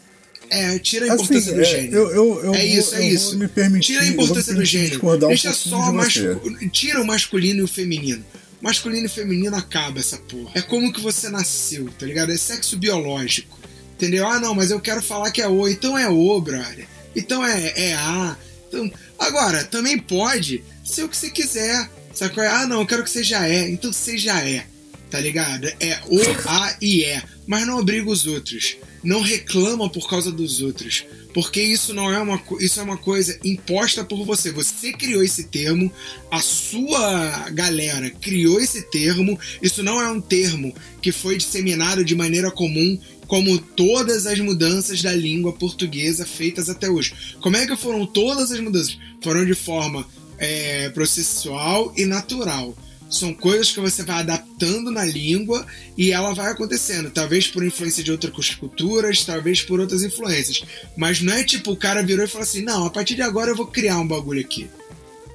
é, 0.50 0.78
tira 0.78 1.06
a 1.06 1.14
importância 1.14 1.38
Assim, 1.38 1.54
do 1.54 1.60
é, 1.62 1.64
gênero. 1.64 1.94
eu, 1.96 2.10
eu, 2.10 2.44
eu 2.44 2.54
é 2.54 2.58
vou- 2.58 2.78
isso, 2.78 2.94
é 2.94 2.98
vou 2.98 3.08
isso. 3.08 3.38
me 3.38 3.48
permitir, 3.48 3.92
Tira 3.94 4.02
a 4.02 4.06
importância 4.08 4.54
do 4.54 4.64
gênero. 4.64 5.00
um 5.06 5.18
Deixa 5.28 5.48
pouquinho 5.50 5.54
só 5.54 5.90
de 5.90 5.96
mas, 5.96 6.70
tira 6.72 7.00
o 7.00 7.06
masculino 7.06 7.60
e 7.60 7.62
o 7.62 7.68
feminino. 7.68 8.22
Masculino 8.62 9.06
e 9.06 9.08
feminino 9.08 9.56
acaba 9.56 9.98
essa 9.98 10.16
porra. 10.16 10.52
É 10.54 10.62
como 10.62 10.92
que 10.92 11.00
você 11.00 11.28
nasceu, 11.28 11.90
tá 11.98 12.06
ligado? 12.06 12.30
É 12.30 12.36
sexo 12.36 12.78
biológico. 12.78 13.58
Entendeu? 13.94 14.26
Ah, 14.26 14.38
não, 14.38 14.54
mas 14.54 14.70
eu 14.70 14.80
quero 14.80 15.02
falar 15.02 15.32
que 15.32 15.42
é 15.42 15.48
O, 15.48 15.68
então 15.68 15.98
é 15.98 16.08
O, 16.08 16.40
brother. 16.40 16.86
Então 17.14 17.44
é, 17.44 17.72
é 17.76 17.94
A. 17.94 18.36
Então, 18.68 18.90
agora, 19.18 19.64
também 19.64 19.98
pode 19.98 20.62
ser 20.84 21.02
o 21.02 21.08
que 21.08 21.16
você 21.16 21.28
quiser. 21.28 21.90
Sacou? 22.14 22.44
Ah, 22.44 22.66
não, 22.66 22.80
eu 22.80 22.86
quero 22.86 23.02
que 23.02 23.10
seja 23.10 23.48
E. 23.48 23.72
Então 23.72 23.92
seja 23.92 24.44
E. 24.48 24.62
Tá 25.10 25.18
ligado? 25.18 25.66
É 25.80 26.00
O, 26.06 26.20
A 26.46 26.76
e 26.80 27.04
E. 27.04 27.22
Mas 27.46 27.66
não 27.66 27.78
obriga 27.78 28.08
os 28.08 28.26
outros. 28.26 28.76
Não 29.02 29.20
reclama 29.20 29.90
por 29.90 30.08
causa 30.08 30.30
dos 30.30 30.60
outros. 30.62 31.04
Porque 31.34 31.62
isso 31.62 31.94
não 31.94 32.12
é 32.12 32.18
uma 32.20 32.40
isso 32.60 32.78
é 32.78 32.82
uma 32.82 32.96
coisa 32.96 33.38
imposta 33.44 34.04
por 34.04 34.24
você. 34.24 34.52
Você 34.52 34.92
criou 34.92 35.22
esse 35.22 35.44
termo, 35.44 35.90
a 36.30 36.40
sua 36.40 37.48
galera 37.50 38.10
criou 38.10 38.60
esse 38.60 38.82
termo. 38.90 39.38
Isso 39.60 39.82
não 39.82 40.00
é 40.00 40.08
um 40.08 40.20
termo 40.20 40.74
que 41.00 41.10
foi 41.10 41.38
disseminado 41.38 42.04
de 42.04 42.14
maneira 42.14 42.50
comum 42.50 42.98
como 43.26 43.58
todas 43.58 44.26
as 44.26 44.38
mudanças 44.40 45.00
da 45.00 45.14
língua 45.14 45.54
portuguesa 45.54 46.26
feitas 46.26 46.68
até 46.68 46.90
hoje. 46.90 47.14
Como 47.40 47.56
é 47.56 47.66
que 47.66 47.76
foram 47.76 48.04
todas 48.04 48.52
as 48.52 48.60
mudanças? 48.60 48.98
Foram 49.22 49.46
de 49.46 49.54
forma 49.54 50.06
é, 50.36 50.90
processual 50.90 51.94
e 51.96 52.04
natural. 52.04 52.76
São 53.12 53.34
coisas 53.34 53.70
que 53.70 53.78
você 53.78 54.02
vai 54.02 54.20
adaptando 54.20 54.90
na 54.90 55.04
língua 55.04 55.66
e 55.98 56.12
ela 56.12 56.32
vai 56.32 56.50
acontecendo. 56.50 57.10
Talvez 57.10 57.46
por 57.46 57.62
influência 57.62 58.02
de 58.02 58.10
outras 58.10 58.54
culturas, 58.54 59.22
talvez 59.22 59.60
por 59.60 59.78
outras 59.80 60.02
influências. 60.02 60.64
Mas 60.96 61.20
não 61.20 61.34
é 61.34 61.44
tipo 61.44 61.72
o 61.72 61.76
cara 61.76 62.02
virou 62.02 62.24
e 62.24 62.28
falou 62.28 62.44
assim: 62.44 62.62
não, 62.62 62.86
a 62.86 62.90
partir 62.90 63.14
de 63.14 63.20
agora 63.20 63.50
eu 63.50 63.56
vou 63.56 63.66
criar 63.66 63.98
um 63.98 64.08
bagulho 64.08 64.40
aqui. 64.40 64.66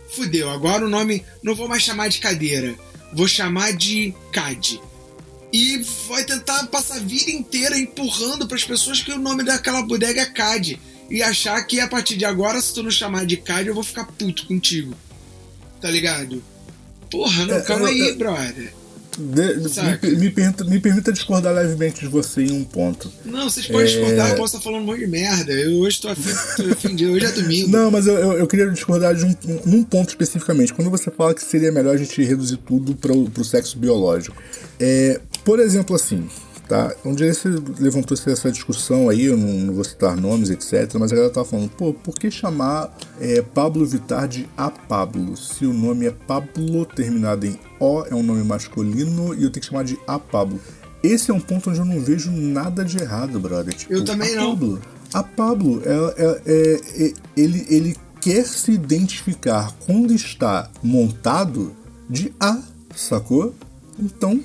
Fudeu, 0.10 0.50
agora 0.50 0.86
o 0.86 0.90
nome 0.90 1.24
não 1.44 1.54
vou 1.54 1.68
mais 1.68 1.84
chamar 1.84 2.08
de 2.08 2.18
cadeira, 2.18 2.76
vou 3.14 3.28
chamar 3.28 3.74
de 3.74 4.12
CAD. 4.32 4.82
E 5.54 5.78
vai 6.08 6.24
tentar 6.24 6.66
passar 6.68 6.96
a 6.96 7.00
vida 7.00 7.30
inteira 7.30 7.78
empurrando 7.78 8.48
para 8.48 8.58
as 8.58 8.64
pessoas 8.64 9.02
que 9.02 9.12
o 9.12 9.20
nome 9.20 9.44
daquela 9.44 9.84
bodega 9.84 10.22
é 10.22 10.26
CAD. 10.26 10.80
e 11.12 11.22
achar 11.22 11.62
que 11.64 11.80
a 11.80 11.88
partir 11.88 12.18
de 12.18 12.26
agora, 12.26 12.60
se 12.60 12.74
tu 12.74 12.82
não 12.82 12.92
chamar 12.92 13.26
de 13.26 13.38
Cade, 13.38 13.70
eu 13.70 13.76
vou 13.76 13.84
ficar 13.84 14.06
puto 14.06 14.46
contigo. 14.46 14.94
Tá 15.80 15.90
ligado? 15.90 16.44
Porra, 17.10 17.46
não, 17.46 17.56
É, 17.56 17.62
calma 17.62 17.84
eu- 17.84 17.88
aí, 17.88 18.10
eu- 18.10 18.18
brother. 18.18 18.74
De- 19.20 19.68
Saca. 19.70 20.06
me, 20.08 20.16
me 20.16 20.30
permita, 20.30 20.64
me 20.64 20.80
permita 20.80 21.12
discordar 21.12 21.52
levemente 21.52 22.02
de 22.02 22.08
você 22.08 22.44
em 22.44 22.52
um 22.52 22.64
ponto. 22.64 23.12
Não, 23.26 23.50
vocês 23.50 23.66
podem 23.66 23.82
É. 23.82 23.86
discordar, 23.86 24.30
eu 24.30 24.36
posso 24.36 24.56
estar 24.58 24.64
falando 24.64 24.84
um 24.84 24.86
monte 24.86 25.00
de 25.00 25.08
merda. 25.08 25.52
Eu 25.54 25.80
hoje 25.80 26.00
afim 26.72 26.96
de. 26.96 27.08
Hoje 27.08 27.26
é 27.26 27.32
domingo. 27.32 27.68
Não, 27.68 27.90
mas 27.90 28.06
eu, 28.06 28.14
eu, 28.14 28.34
eu 28.34 28.46
queria 28.46 28.70
discordar 28.70 29.16
de 29.16 29.26
um, 29.26 29.36
um- 29.66 29.84
ponto 29.84 30.10
especificamente. 30.10 30.72
Quando 30.72 30.92
você 30.92 31.10
fala 31.10 31.34
que 31.34 31.44
seria 31.44 31.72
melhor 31.72 31.96
a 31.96 31.98
gente 31.98 32.24
reduzir 32.24 32.58
tudo 32.58 32.96
para 32.96 33.12
o 33.12 33.44
sexo 33.44 33.80
biológico. 33.80 34.38
É, 34.80 35.20
por 35.44 35.60
exemplo, 35.60 35.96
assim, 35.96 36.30
tá? 36.68 36.94
Um 37.06 37.14
dia 37.16 37.34
você 37.34 37.50
levantou 37.80 38.18
essa 38.28 38.52
discussão 38.52 39.10
aí, 39.10 39.26
eu 39.26 39.38
não, 39.38 39.48
não 39.48 39.74
vou 39.74 39.84
citar 39.84 40.16
nomes, 40.16 40.50
etc. 40.50 40.94
Mas 41.00 41.12
a 41.12 41.16
galera 41.16 41.34
tava 41.34 41.48
falando, 41.48 41.70
pô, 41.72 41.94
por 41.94 42.16
que 42.16 42.30
chamar 42.30 42.96
é, 43.20 43.42
Pablo 43.42 43.86
Vittar 43.86 44.28
de 44.28 44.48
A 44.58 44.70
Pablo? 44.70 45.36
Se 45.38 45.66
o 45.66 45.74
nome 45.74 46.06
é 46.08 46.12
Pablo, 46.12 46.86
terminado 46.86 47.46
em 47.46 47.58
O, 47.80 48.04
é 48.04 48.14
um 48.16 48.24
nome 48.24 48.44
masculino, 48.44 49.34
e 49.34 49.44
eu 49.44 49.50
tenho 49.50 49.62
que 49.62 49.66
chamar 49.68 49.84
de 49.84 49.98
A 50.08 50.20
Pablo. 50.20 50.60
Esse 51.04 51.32
é 51.32 51.34
um 51.34 51.40
ponto 51.40 51.70
onde 51.70 51.80
eu 51.80 51.86
não 51.86 52.00
vejo 52.02 52.32
nada 52.32 52.84
de 52.84 52.98
errado, 53.00 53.40
brother. 53.40 53.74
Tipo, 53.74 53.94
Eu 53.94 54.04
também 54.04 54.34
a 54.36 54.42
não. 54.42 54.50
Pablo. 54.52 54.82
A 55.14 55.24
Pablo, 55.24 55.82
ela- 55.86 56.14
ela- 56.18 56.42
é- 56.46 56.82
é- 56.98 57.14
ele, 57.36 57.66
ele 57.70 57.96
quer 58.20 58.44
se 58.46 58.72
identificar 58.72 59.74
quando 59.86 60.12
está 60.14 60.70
montado 60.84 61.72
de 62.10 62.34
A, 62.40 62.60
sacou? 62.96 63.54
Então, 64.00 64.40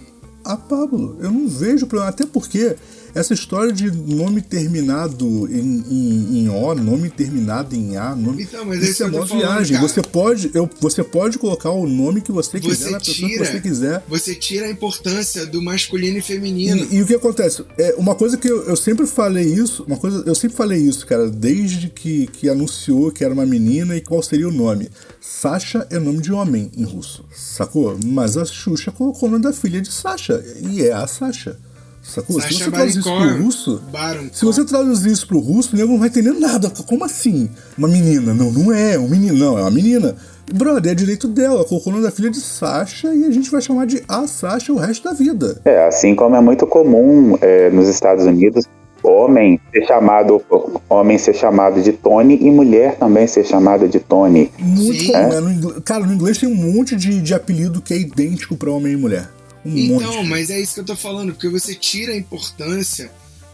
a 0.45 0.57
Pablo. 0.57 1.17
Eu 1.21 1.31
não 1.31 1.49
vejo 1.49 1.87
problema. 1.87 2.11
Até 2.11 2.27
porque 2.27 2.77
essa 3.14 3.35
história 3.35 3.73
de 3.73 3.90
nome 3.90 4.40
terminado 4.40 5.49
em, 5.50 5.85
em, 5.90 6.38
em 6.40 6.49
O, 6.49 6.75
nome 6.75 7.11
terminado 7.11 7.75
em 7.75 7.97
A, 7.97 8.14
nome. 8.16 8.45
Então, 8.45 8.64
mas 8.64 8.83
é 8.83 8.90
isso 8.90 9.02
é 9.02 9.07
uma 9.07 9.26
falando, 9.26 9.38
viagem. 9.40 9.76
cara. 9.76 9.88
Você 9.88 10.02
pode, 10.02 10.50
eu, 10.54 10.69
você 10.81 11.04
pode 11.04 11.38
colocar 11.38 11.71
o 11.71 11.87
nome 11.87 12.21
que 12.21 12.33
você 12.33 12.59
quiser 12.61 12.76
Você 12.87 12.90
na 12.90 12.99
pessoa 12.99 13.14
tira, 13.28 13.45
que 13.45 13.50
você 13.52 13.61
quiser. 13.61 14.04
você 14.09 14.35
tira 14.35 14.66
a 14.66 14.71
importância 14.71 15.47
do 15.47 15.61
masculino 15.61 16.19
e 16.19 16.23
feminino. 16.23 16.87
E, 16.90 16.97
e 16.97 17.02
o 17.02 17.07
que 17.07 17.14
acontece? 17.14 17.64
É 17.78 17.95
uma 17.99 18.14
coisa 18.14 18.37
que 18.37 18.49
eu, 18.49 18.62
eu 18.64 18.76
sempre 18.76 19.07
falei 19.07 19.45
isso, 19.45 19.85
uma 19.85 19.97
coisa, 19.97 20.23
eu 20.26 20.35
sempre 20.35 20.57
falei 20.57 20.78
isso, 20.81 21.07
cara, 21.07 21.28
desde 21.31 21.88
que, 21.88 22.26
que 22.28 22.49
anunciou 22.49 23.11
que 23.11 23.25
era 23.25 23.33
uma 23.35 23.47
menina 23.47 23.97
e 23.97 24.00
qual 24.00 24.23
seria 24.23 24.49
o 24.49 24.52
nome. 24.52 24.88
Sasha 25.21 25.87
é 25.90 25.99
nome 25.99 26.21
de 26.21 26.33
homem 26.33 26.71
em 26.76 26.85
russo, 26.85 27.25
sacou? 27.35 27.97
Mas 28.04 28.37
a 28.37 28.45
Xuxa 28.45 28.90
colocou 28.90 29.28
o 29.28 29.33
nome 29.33 29.45
da 29.45 29.52
filha 29.52 29.81
de 29.81 29.92
Sasha, 29.92 30.42
e 30.61 30.83
é 30.83 30.92
a 30.92 31.07
Sasha. 31.07 31.59
Sacou? 32.03 32.41
se 32.41 32.53
você 32.53 32.71
traduzir 32.71 32.99
isso 32.99 33.03
pro 33.15 33.43
russo, 33.45 33.83
Baron 33.93 34.27
se 34.33 34.45
você 34.45 34.65
traduzir 34.65 35.13
isso 35.13 35.27
pro 35.27 35.39
russo, 35.39 35.75
o 35.75 35.79
nego 35.79 35.93
não 35.93 35.99
vai 36.01 36.09
entender 36.09 36.33
nada. 36.33 36.69
Como 36.71 37.05
assim? 37.05 37.49
Uma 37.79 37.87
menina? 37.89 38.35
Não, 38.35 38.51
não 38.51 38.73
é. 38.73 38.99
Um 38.99 39.09
menino, 39.09 39.39
não, 39.39 39.57
é 39.59 39.63
uma 39.63 39.71
menina. 39.71 40.17
Brother, 40.53 40.93
é 40.93 40.95
direito 40.95 41.29
dela. 41.29 41.65
Colocou 41.65 41.93
o 41.93 41.97
nome 41.97 42.05
da 42.05 42.11
filha 42.11 42.29
de 42.29 42.41
Sasha 42.41 43.15
e 43.15 43.25
a 43.25 43.31
gente 43.31 43.51
vai 43.51 43.63
chamar 43.63 43.87
de 43.87 44.03
a 44.09 44.27
Sasha 44.27 44.73
o 44.73 44.77
resto 44.77 45.05
da 45.05 45.13
vida. 45.15 45.61
É, 45.65 45.87
assim 45.87 46.15
como 46.15 46.35
é 46.35 46.41
muito 46.41 46.67
comum 46.67 47.39
é, 47.41 47.71
nos 47.71 47.89
Estados 47.89 48.27
Unidos, 48.27 48.65
homem 49.03 49.61
ser 49.73 49.87
chamado 49.87 50.43
homem 50.89 51.19
ser 51.19 51.35
chamado 51.35 51.81
de 51.81 51.93
Tony 51.93 52.37
e 52.41 52.51
mulher 52.51 52.97
também 52.97 53.27
ser 53.27 53.45
chamada 53.45 53.89
de 53.89 54.01
Tony. 54.01 54.51
Muito 54.59 55.01
Sim. 55.01 55.13
comum. 55.13 55.33
É, 55.33 55.41
no 55.41 55.51
inglês- 55.53 55.79
cara, 55.85 56.05
no 56.07 56.13
inglês 56.13 56.39
tem 56.39 56.49
um 56.49 56.55
monte 56.55 56.97
de, 56.97 57.21
de 57.23 57.33
apelido 57.35 57.81
que 57.81 57.95
é 57.95 57.99
idêntico 57.99 58.57
pra 58.57 58.71
homem 58.71 58.93
e 58.93 58.97
mulher. 58.97 59.29
Um 59.64 59.76
Então, 59.78 60.16
monte. 60.16 60.28
mas 60.28 60.50
é 60.50 60.61
isso 60.61 60.75
que 60.75 60.81
eu 60.81 60.85
tô 60.85 60.97
falando, 60.97 61.33
porque 61.33 61.49
você 61.49 61.75
tira 61.75 62.12
a 62.12 62.16
importância 62.16 63.11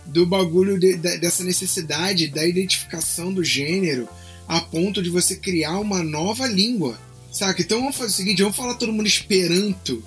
do 0.07 0.25
bagulho 0.25 0.79
de- 0.79 0.97
de- 0.97 1.19
dessa 1.19 1.45
necessidade 1.45 2.29
da 2.29 2.47
identificação 2.47 3.33
do 3.33 3.45
gênero 3.45 4.09
a 4.47 4.61
ponto 4.61 5.03
de 5.03 5.11
você 5.11 5.37
criar 5.37 5.79
uma 5.79 6.03
nova 6.03 6.47
língua. 6.47 6.99
Saca? 7.31 7.61
Então 7.61 7.81
vamos 7.81 7.97
fazer 7.97 8.11
o 8.13 8.17
seguinte, 8.17 8.43
vamos 8.43 8.57
falar 8.57 8.75
todo 8.75 8.91
mundo 8.91 9.07
esperanto, 9.07 10.03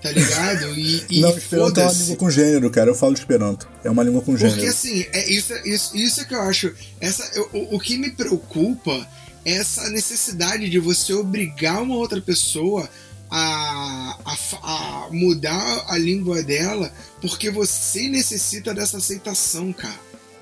tá 0.00 0.10
ligado? 0.10 0.78
E, 0.78 1.04
e 1.10 1.20
Não, 1.20 1.36
Esperanto 1.36 1.78
é 1.78 1.84
uma 1.84 1.92
língua 1.92 2.16
com 2.16 2.30
gênero, 2.30 2.70
cara. 2.70 2.90
Eu 2.90 2.94
falo 2.94 3.12
Esperanto. 3.12 3.68
É 3.84 3.90
uma 3.90 4.02
língua 4.02 4.22
com 4.22 4.34
gênero. 4.34 4.56
Porque 4.56 4.70
assim, 4.70 5.04
é 5.12 5.30
isso, 5.30 5.52
isso, 5.66 5.94
isso 5.94 6.20
é 6.22 6.24
que 6.24 6.34
eu 6.34 6.40
acho. 6.40 6.72
Essa, 7.00 7.30
eu- 7.34 7.50
o, 7.52 7.76
o 7.76 7.78
que 7.78 7.98
me 7.98 8.10
preocupa 8.12 9.06
é 9.44 9.52
essa 9.52 9.90
necessidade 9.90 10.70
de 10.70 10.78
você 10.78 11.12
obrigar 11.12 11.82
uma 11.82 11.96
outra 11.96 12.18
pessoa 12.22 12.88
a, 13.36 14.16
a, 14.24 14.36
a 14.62 15.08
mudar 15.10 15.84
a 15.88 15.98
língua 15.98 16.40
dela 16.40 16.94
porque 17.20 17.50
você 17.50 18.08
necessita 18.08 18.72
dessa 18.72 18.98
aceitação, 18.98 19.72
cara. 19.72 19.98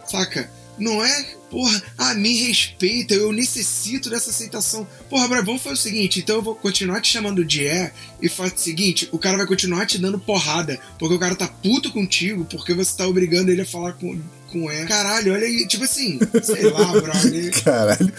Saca? 0.06 0.50
Não 0.78 1.02
é, 1.02 1.22
porra, 1.50 1.82
ah, 1.96 2.14
me 2.14 2.42
respeita, 2.42 3.14
eu 3.14 3.32
necessito 3.32 4.10
dessa 4.10 4.28
aceitação. 4.30 4.86
Porra, 5.08 5.26
Bra, 5.26 5.40
vamos 5.40 5.62
fazer 5.62 5.74
o 5.74 5.78
seguinte, 5.78 6.20
então 6.20 6.36
eu 6.36 6.42
vou 6.42 6.54
continuar 6.54 7.00
te 7.00 7.08
chamando 7.08 7.44
de 7.44 7.66
é 7.66 7.94
e 8.20 8.28
faz 8.28 8.52
o 8.52 8.58
seguinte, 8.58 9.08
o 9.10 9.18
cara 9.18 9.38
vai 9.38 9.46
continuar 9.46 9.86
te 9.86 9.98
dando 9.98 10.18
porrada, 10.18 10.78
porque 10.98 11.14
o 11.14 11.18
cara 11.18 11.34
tá 11.34 11.48
puto 11.48 11.92
contigo, 11.92 12.44
porque 12.44 12.74
você 12.74 12.96
tá 12.96 13.06
obrigando 13.06 13.50
ele 13.50 13.62
a 13.62 13.66
falar 13.66 13.92
com, 13.94 14.20
com 14.52 14.70
é. 14.70 14.84
Caralho, 14.84 15.32
olha 15.32 15.46
aí, 15.46 15.66
tipo 15.66 15.84
assim, 15.84 16.18
sei 16.42 16.62
lá, 16.70 16.84
brother, 17.00 17.50
Caralho. 17.64 18.12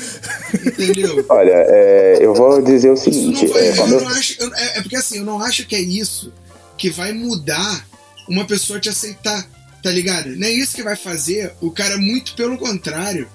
entendeu? 0.65 1.25
Olha, 1.29 1.51
é, 1.67 2.17
eu 2.21 2.33
vou 2.33 2.61
dizer 2.61 2.91
o 2.91 2.97
seguinte, 2.97 3.45
não 3.45 3.53
vai, 3.53 3.61
é, 3.67 3.71
eu 3.71 3.75
eu- 3.87 4.01
não 4.01 4.07
acho, 4.09 4.35
eu- 4.41 4.53
é, 4.55 4.77
é 4.79 4.81
porque 4.81 4.95
assim, 4.95 5.19
eu 5.19 5.25
não 5.25 5.41
acho 5.41 5.65
que 5.65 5.75
é 5.75 5.81
isso 5.81 6.33
que 6.77 6.89
vai 6.89 7.13
mudar 7.13 7.87
uma 8.27 8.45
pessoa 8.45 8.79
te 8.79 8.89
aceitar, 8.89 9.47
tá 9.81 9.91
ligado? 9.91 10.35
Não 10.35 10.47
é 10.47 10.51
isso 10.51 10.75
que 10.75 10.83
vai 10.83 10.95
fazer 10.95 11.53
o 11.61 11.69
cara, 11.71 11.97
muito 11.97 12.35
pelo 12.35 12.57
contrário. 12.57 13.27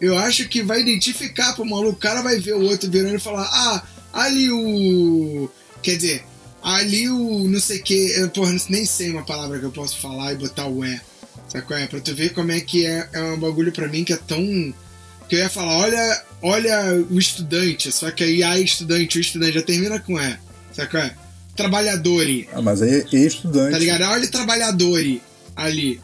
Eu 0.00 0.18
acho 0.18 0.48
que 0.48 0.62
vai 0.62 0.80
identificar 0.80 1.54
pro 1.54 1.64
maluco, 1.64 1.92
o 1.92 1.96
cara 2.00 2.20
vai 2.22 2.38
ver 2.38 2.54
o 2.54 2.62
outro 2.62 2.90
virando 2.90 3.16
e 3.16 3.20
falar: 3.20 3.48
ah, 3.52 3.82
ali 4.12 4.50
o. 4.50 5.48
Quer 5.82 5.96
dizer, 5.96 6.22
ali 6.62 7.08
o 7.08 7.48
não 7.48 7.60
sei 7.60 7.78
o 7.78 7.82
que, 7.82 8.10
eu, 8.12 8.28
porra, 8.30 8.54
nem 8.68 8.84
sei 8.84 9.10
uma 9.10 9.22
palavra 9.24 9.58
que 9.58 9.64
eu 9.64 9.70
posso 9.70 9.98
falar 10.00 10.32
e 10.32 10.36
botar 10.36 10.66
o 10.66 10.84
é. 10.84 11.00
Sabe 11.54 11.66
qual 11.66 11.78
é? 11.78 11.86
Pra 11.86 12.00
tu 12.00 12.12
ver 12.14 12.30
como 12.32 12.50
é 12.50 12.60
que 12.60 12.84
é, 12.84 13.08
é 13.12 13.22
um 13.22 13.38
bagulho 13.38 13.70
pra 13.70 13.86
mim 13.86 14.02
que 14.02 14.12
é 14.12 14.16
tão. 14.16 14.74
Que 15.28 15.36
eu 15.36 15.38
ia 15.38 15.48
falar, 15.48 15.76
olha, 15.78 16.22
olha 16.42 16.94
o 17.08 17.16
estudante, 17.18 17.90
só 17.92 18.10
que 18.10 18.24
aí 18.24 18.42
a 18.42 18.58
estudante, 18.58 19.16
o 19.16 19.20
estudante 19.20 19.52
já 19.54 19.62
termina 19.62 19.98
com 20.00 20.18
é. 20.18 20.36
Sabe 20.72 20.90
qual 20.90 21.02
é? 21.04 21.14
Trabalhadore, 21.56 22.48
Ah, 22.52 22.60
mas 22.60 22.82
aí 22.82 23.06
é 23.12 23.16
estudante. 23.18 23.70
tá 23.72 23.78
ligado? 23.78 24.02
Olha 24.02 24.24
o 24.24 24.30
trabalhadore 24.30 25.22
ali. 25.54 26.00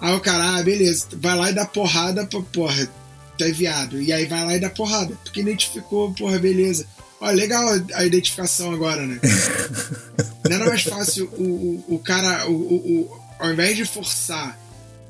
Aí 0.00 0.14
o 0.14 0.20
cara, 0.20 0.56
ah, 0.58 0.62
beleza, 0.62 1.06
vai 1.16 1.36
lá 1.36 1.50
e 1.50 1.54
dá 1.54 1.66
porrada 1.66 2.24
pra, 2.24 2.40
porra, 2.40 2.88
tu 3.36 3.44
é 3.44 3.50
viado. 3.50 4.00
E 4.00 4.12
aí 4.12 4.24
vai 4.26 4.44
lá 4.44 4.56
e 4.56 4.60
dá 4.60 4.70
porrada, 4.70 5.14
porque 5.24 5.40
identificou, 5.40 6.12
porra, 6.14 6.38
beleza. 6.38 6.86
Olha, 7.20 7.34
legal 7.36 7.68
a- 7.94 8.04
identificação 8.04 8.72
agora, 8.72 9.04
né? 9.06 9.18
Não 10.48 10.56
era 10.56 10.66
mais 10.66 10.82
fácil 10.82 11.26
o, 11.36 11.84
o, 11.88 11.94
o 11.96 11.98
cara, 11.98 12.48
o, 12.48 12.52
o- 12.54 13.20
ao 13.38 13.50
invés 13.52 13.76
de 13.76 13.84
forçar 13.84 14.58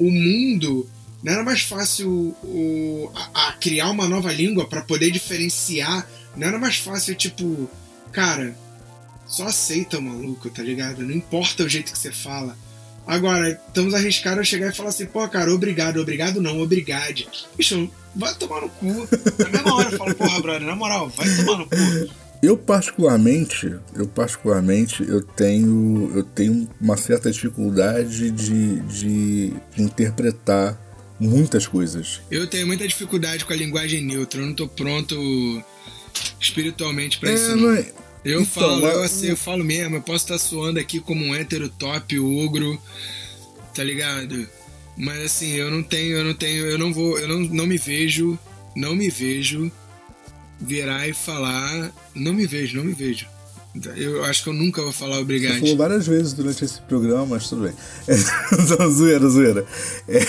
o 0.06 0.10
mundo, 0.10 0.88
não 1.22 1.32
era 1.32 1.42
mais 1.42 1.62
fácil 1.62 2.36
o, 2.42 3.10
a, 3.14 3.48
a 3.48 3.52
criar 3.52 3.90
uma 3.90 4.08
nova 4.08 4.32
língua 4.32 4.66
pra 4.68 4.82
poder 4.82 5.10
diferenciar? 5.10 6.08
Não 6.36 6.48
era 6.48 6.58
mais 6.58 6.76
fácil, 6.76 7.14
tipo, 7.14 7.70
cara, 8.10 8.56
só 9.26 9.46
aceita 9.46 9.98
o 9.98 10.02
maluco, 10.02 10.50
tá 10.50 10.62
ligado? 10.62 11.02
Não 11.02 11.14
importa 11.14 11.64
o 11.64 11.68
jeito 11.68 11.92
que 11.92 11.98
você 11.98 12.12
fala. 12.12 12.56
Agora, 13.06 13.50
estamos 13.50 13.94
arriscados 13.94 14.40
a 14.40 14.44
chegar 14.44 14.70
e 14.70 14.76
falar 14.76 14.90
assim, 14.90 15.06
pô, 15.06 15.26
cara, 15.28 15.52
obrigado, 15.52 16.00
obrigado 16.00 16.40
não, 16.40 16.60
obrigade. 16.60 17.28
Bicho, 17.56 17.90
vai 18.14 18.34
tomar 18.34 18.60
no 18.60 18.68
cu. 18.68 19.08
Na 19.38 19.48
mesma 19.48 19.74
hora 19.74 19.90
eu 19.90 19.98
falo, 19.98 20.14
porra, 20.14 20.40
brother, 20.40 20.66
na 20.66 20.76
moral, 20.76 21.08
vai 21.08 21.34
tomar 21.36 21.58
no 21.58 21.66
cu. 21.66 22.21
Eu 22.42 22.56
particularmente, 22.58 23.72
eu 23.94 24.06
particularmente, 24.08 25.02
eu 25.08 25.22
tenho, 25.22 26.10
eu 26.12 26.24
tenho 26.24 26.68
uma 26.80 26.96
certa 26.96 27.30
dificuldade 27.30 28.32
de, 28.32 28.80
de 28.80 29.52
interpretar 29.78 30.76
muitas 31.20 31.68
coisas. 31.68 32.20
Eu 32.28 32.48
tenho 32.48 32.66
muita 32.66 32.86
dificuldade 32.88 33.44
com 33.44 33.52
a 33.52 33.56
linguagem 33.56 34.04
neutra, 34.04 34.40
eu 34.40 34.46
não 34.46 34.54
tô 34.54 34.66
pronto 34.66 35.14
espiritualmente 36.40 37.20
pra 37.20 37.32
isso. 37.32 37.52
É, 37.52 37.56
Não. 37.56 37.68
mas- 37.68 37.92
Eu 38.24 38.42
Então, 38.42 38.62
falo, 38.62 38.86
eu, 38.86 39.02
é- 39.02 39.04
assim, 39.04 39.26
eu 39.28 39.36
falo 39.36 39.64
mesmo, 39.64 39.96
eu 39.96 40.02
posso 40.02 40.24
estar 40.24 40.38
suando 40.38 40.78
aqui 40.78 41.00
como 41.00 41.24
um 41.24 41.34
hétero 41.34 41.68
top, 41.68 42.18
ogro, 42.20 42.80
tá 43.74 43.82
ligado? 43.82 44.48
Mas 44.96 45.24
assim, 45.24 45.52
eu 45.54 45.68
não 45.72 45.82
tenho, 45.82 46.18
eu 46.18 46.24
não 46.24 46.34
tenho, 46.34 46.66
eu 46.66 46.78
não 46.78 46.92
vou, 46.92 47.18
eu 47.18 47.26
não, 47.26 47.40
não 47.40 47.66
me 47.66 47.76
vejo, 47.78 48.38
não 48.76 48.94
me 48.94 49.10
vejo 49.10 49.72
virar 50.62 51.06
e 51.08 51.12
falar, 51.14 51.92
não 52.14 52.32
me 52.32 52.46
vejo, 52.46 52.76
não 52.78 52.84
me 52.84 52.92
vejo. 52.94 53.26
Eu 53.96 54.22
acho 54.24 54.42
que 54.44 54.50
eu 54.50 54.52
nunca 54.52 54.82
vou 54.82 54.92
falar 54.92 55.16
Você 55.16 55.22
obrigado. 55.22 55.58
falou 55.60 55.76
várias 55.78 56.06
vezes 56.06 56.34
durante 56.34 56.62
esse 56.62 56.78
programa, 56.82 57.24
mas 57.24 57.48
tudo 57.48 57.62
bem. 57.62 57.72
É, 58.06 58.14
zoeira, 58.86 59.26
zoeira. 59.30 59.64
É, 60.06 60.20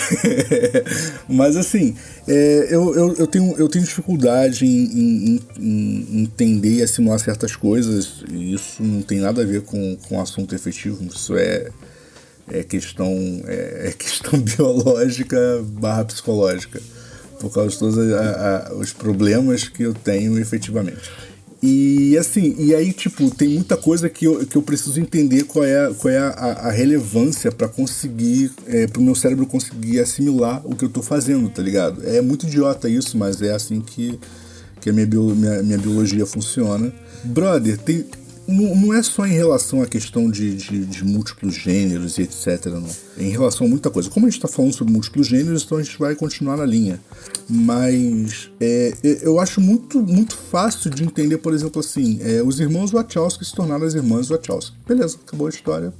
mas 1.28 1.54
assim, 1.54 1.94
é, 2.26 2.68
eu, 2.70 2.94
eu, 2.94 3.14
eu, 3.16 3.26
tenho, 3.26 3.54
eu 3.58 3.68
tenho 3.68 3.84
dificuldade 3.84 4.64
em, 4.64 4.84
em- 4.84 5.40
em- 5.58 6.06
em 6.10 6.22
entender 6.22 6.76
e 6.76 6.82
assimilar 6.82 7.18
certas 7.18 7.54
coisas, 7.54 8.24
e 8.30 8.54
isso 8.54 8.82
não 8.82 9.02
tem 9.02 9.18
nada 9.20 9.42
a 9.42 9.44
ver 9.44 9.60
com, 9.60 9.94
com 10.08 10.18
assunto 10.18 10.54
efetivo, 10.54 11.04
isso 11.14 11.36
é, 11.36 11.70
é, 12.50 12.62
questão, 12.62 13.12
é, 13.46 13.88
é 13.88 13.92
questão 13.92 14.40
biológica 14.40 15.62
barra 15.68 16.06
psicológica. 16.06 16.80
Por 17.40 17.52
causa 17.52 17.70
de 17.70 17.78
todos 17.78 17.98
a, 17.98 18.68
a, 18.70 18.74
os 18.74 18.92
problemas 18.92 19.68
que 19.68 19.82
eu 19.82 19.94
tenho 19.94 20.38
efetivamente. 20.38 21.10
E 21.66 22.18
assim, 22.18 22.54
e 22.58 22.74
aí, 22.74 22.92
tipo, 22.92 23.30
tem 23.30 23.48
muita 23.48 23.74
coisa 23.74 24.10
que 24.10 24.26
eu, 24.26 24.44
que 24.44 24.54
eu 24.54 24.60
preciso 24.60 25.00
entender 25.00 25.44
qual 25.44 25.64
é, 25.64 25.90
qual 25.94 26.12
é 26.12 26.18
a, 26.18 26.68
a 26.68 26.70
relevância 26.70 27.50
para 27.50 27.66
conseguir, 27.66 28.52
é, 28.66 28.86
pro 28.86 29.00
meu 29.00 29.14
cérebro 29.14 29.46
conseguir 29.46 29.98
assimilar 29.98 30.60
o 30.62 30.76
que 30.76 30.84
eu 30.84 30.90
tô 30.90 31.00
fazendo, 31.00 31.48
tá 31.48 31.62
ligado? 31.62 32.06
É 32.06 32.20
muito 32.20 32.46
idiota 32.46 32.86
isso, 32.86 33.16
mas 33.16 33.40
é 33.40 33.54
assim 33.54 33.80
que, 33.80 34.20
que 34.78 34.90
a 34.90 34.92
minha, 34.92 35.06
bio, 35.06 35.34
minha, 35.34 35.62
minha 35.62 35.78
biologia 35.78 36.26
funciona. 36.26 36.92
Brother, 37.24 37.78
tem, 37.78 38.04
não, 38.46 38.74
não 38.74 38.94
é 38.94 39.02
só 39.02 39.26
em 39.26 39.32
relação 39.32 39.82
à 39.82 39.86
questão 39.86 40.30
de, 40.30 40.54
de, 40.54 40.84
de, 40.84 41.04
múltiplos 41.04 41.54
gêneros 41.54 42.18
e 42.18 42.22
etc. 42.22 42.66
Não. 42.66 42.88
É 43.16 43.24
em 43.24 43.30
relação 43.30 43.66
a 43.66 43.70
muita 43.70 43.90
coisa. 43.90 44.10
Como 44.10 44.26
a 44.26 44.28
gente 44.28 44.38
está 44.38 44.48
falando 44.48 44.72
sobre 44.74 44.92
múltiplos 44.92 45.26
gêneros, 45.26 45.64
então 45.64 45.78
a 45.78 45.82
gente 45.82 45.98
vai 45.98 46.14
continuar 46.14 46.56
na 46.56 46.66
linha. 46.66 47.00
Mas 47.48 48.50
é, 48.60 48.94
é, 49.02 49.26
eu 49.26 49.40
acho 49.40 49.60
muito, 49.60 50.00
muito 50.00 50.36
fácil 50.36 50.90
de 50.90 51.04
entender, 51.04 51.38
por 51.38 51.54
exemplo, 51.54 51.80
assim, 51.80 52.18
é, 52.20 52.42
os 52.42 52.60
irmãos 52.60 52.90
Wachowski 52.90 53.44
se 53.44 53.54
tornaram 53.54 53.86
as 53.86 53.94
irmãs 53.94 54.28
Wachowski. 54.28 54.76
Beleza, 54.86 55.18
acabou 55.26 55.46
a 55.46 55.50
história. 55.50 55.92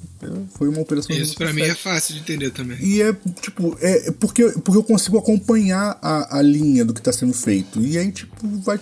Foi 0.56 0.68
uma 0.68 0.80
operação. 0.80 1.14
Isso 1.16 1.36
para 1.36 1.52
mim 1.52 1.62
é 1.62 1.74
fácil 1.74 2.14
de 2.14 2.20
entender 2.20 2.50
também. 2.50 2.78
E 2.80 3.02
é 3.02 3.14
tipo, 3.40 3.76
é 3.80 4.10
porque, 4.12 4.44
porque 4.64 4.78
eu 4.78 4.84
consigo 4.84 5.18
acompanhar 5.18 5.98
a, 6.00 6.38
a 6.38 6.42
linha 6.42 6.84
do 6.84 6.92
que 6.92 7.00
está 7.00 7.12
sendo 7.12 7.32
feito. 7.32 7.80
E 7.80 7.96
aí, 7.96 8.10
tipo, 8.12 8.34
vai. 8.60 8.78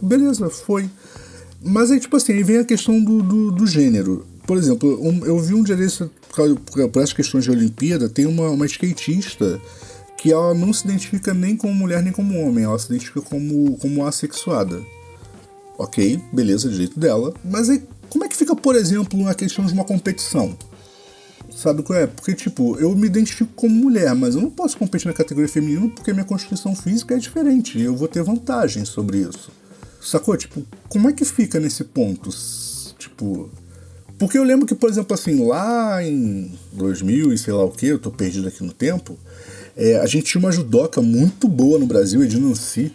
Beleza, 0.00 0.50
foi. 0.50 0.88
Mas 1.62 1.90
aí, 1.90 2.00
tipo 2.00 2.16
assim, 2.16 2.32
aí 2.32 2.42
vem 2.42 2.58
a 2.58 2.64
questão 2.64 3.02
do, 3.02 3.22
do, 3.22 3.50
do 3.50 3.66
gênero. 3.66 4.26
Por 4.46 4.56
exemplo, 4.56 4.98
um, 5.02 5.24
eu 5.24 5.38
vi 5.38 5.54
um 5.54 5.62
dia 5.62 5.76
desse, 5.76 6.08
por, 6.34 6.88
por 6.88 7.02
essas 7.02 7.12
questões 7.12 7.44
de 7.44 7.50
Olimpíada, 7.50 8.08
tem 8.08 8.26
uma, 8.26 8.48
uma 8.50 8.66
skatista 8.66 9.60
que 10.16 10.32
ela 10.32 10.54
não 10.54 10.72
se 10.72 10.84
identifica 10.84 11.34
nem 11.34 11.56
como 11.56 11.74
mulher 11.74 12.02
nem 12.02 12.12
como 12.12 12.38
homem, 12.40 12.64
ela 12.64 12.78
se 12.78 12.86
identifica 12.86 13.20
como, 13.20 13.76
como 13.78 14.06
assexuada. 14.06 14.80
Ok, 15.78 16.20
beleza, 16.32 16.70
direito 16.70 16.98
dela. 16.98 17.34
Mas 17.44 17.68
aí, 17.68 17.82
como 18.08 18.24
é 18.24 18.28
que 18.28 18.36
fica, 18.36 18.56
por 18.56 18.74
exemplo, 18.76 19.22
na 19.22 19.34
questão 19.34 19.66
de 19.66 19.72
uma 19.72 19.84
competição? 19.84 20.56
Sabe 21.54 21.82
qual 21.82 21.98
é? 21.98 22.06
Porque, 22.06 22.34
tipo, 22.34 22.76
eu 22.78 22.94
me 22.94 23.06
identifico 23.06 23.50
como 23.54 23.74
mulher, 23.74 24.14
mas 24.14 24.34
eu 24.34 24.42
não 24.42 24.50
posso 24.50 24.76
competir 24.76 25.06
na 25.06 25.14
categoria 25.14 25.48
feminina 25.48 25.88
porque 25.88 26.12
minha 26.12 26.24
constituição 26.24 26.74
física 26.74 27.14
é 27.14 27.18
diferente 27.18 27.78
e 27.78 27.82
eu 27.82 27.96
vou 27.96 28.08
ter 28.08 28.22
vantagem 28.22 28.84
sobre 28.84 29.18
isso. 29.18 29.50
Sacou? 30.06 30.36
Tipo, 30.36 30.64
como 30.88 31.08
é 31.08 31.12
que 31.12 31.24
fica 31.24 31.58
nesse 31.58 31.82
ponto? 31.82 32.30
Tipo. 32.96 33.50
Porque 34.18 34.38
eu 34.38 34.44
lembro 34.44 34.64
que, 34.64 34.74
por 34.74 34.88
exemplo, 34.88 35.12
assim, 35.12 35.44
lá 35.44 36.02
em 36.02 36.50
2000 36.72 37.34
e 37.34 37.38
sei 37.38 37.52
lá 37.52 37.64
o 37.64 37.70
que, 37.70 37.86
eu 37.88 37.98
tô 37.98 38.10
perdido 38.10 38.48
aqui 38.48 38.62
no 38.62 38.72
tempo, 38.72 39.18
é, 39.76 39.98
a 39.98 40.06
gente 40.06 40.24
tinha 40.24 40.40
uma 40.40 40.52
judoca 40.52 41.02
muito 41.02 41.48
boa 41.48 41.78
no 41.78 41.86
Brasil, 41.86 42.22
Edina 42.22 42.48
Nancy. 42.48 42.92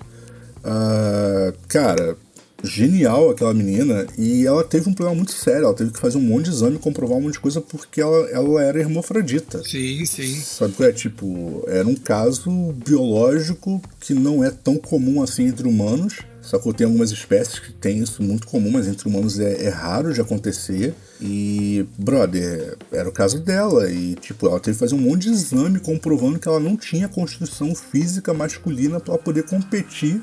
Uh, 0.63 1.53
cara, 1.68 2.18
genial 2.63 3.30
aquela 3.30 3.53
menina, 3.53 4.08
e 4.18 4.48
ela 4.48 4.63
teve 4.63 4.89
um 4.89 4.94
problema 4.94 5.18
muito 5.18 5.34
sério, 5.34 5.65
ela 5.65 5.74
teve 5.74 5.91
que 5.91 6.00
fazer 6.00 6.18
um 6.18 6.22
monte 6.22 6.46
de 6.46 6.51
exame, 6.51 6.80
comprovar 6.80 7.18
um 7.18 7.22
monte 7.22 7.34
de 7.34 7.39
coisa 7.39 7.60
porque 7.60 8.01
ela, 8.01 8.30
ela 8.30 8.63
era 8.63 8.80
hermafrodita. 8.80 9.63
Sim, 9.63 10.06
sim. 10.06 10.36
Sabe 10.36 10.74
qual 10.74 10.89
é? 10.89 10.91
Tipo, 10.91 11.63
era 11.68 11.88
um 11.88 11.96
caso 11.96 12.50
biológico 12.86 13.82
que 14.00 14.13
não 14.13 14.44
é 14.44 14.50
tão 14.50 14.77
comum 14.77 15.22
assim 15.22 15.48
entre 15.48 15.68
humanos, 15.68 16.20
Sacou? 16.41 16.74
Tem 16.74 16.86
algumas 16.86 17.12
espécies 17.12 17.60
que 17.60 17.71
tem 17.71 18.00
isso 18.00 18.24
muito 18.24 18.48
comum, 18.48 18.71
mas 18.71 18.88
entre 18.88 19.07
humanos 19.07 19.39
é, 19.39 19.65
é, 19.65 19.69
raro 19.69 20.13
de 20.13 20.19
acontecer. 20.19 20.93
E, 21.21 21.86
brother, 21.98 22.77
era 22.91 23.07
o 23.07 23.12
caso 23.12 23.39
dela. 23.39 23.89
E, 23.89 24.15
tipo, 24.15 24.48
ela 24.48 24.60
teve 24.60 24.75
que 24.75 24.79
fazer 24.79 24.95
um 24.95 25.00
monte 25.00 25.24
de 25.24 25.29
exame 25.29 25.79
comprovando 25.79 26.39
que 26.39 26.48
ela 26.48 26.60
não 26.60 26.75
tinha 26.75 27.07
constituição 27.07 27.74
física 27.75 28.33
masculina 28.33 29.00
para 29.00 29.17
poder 29.17 29.43
competir 29.43 30.21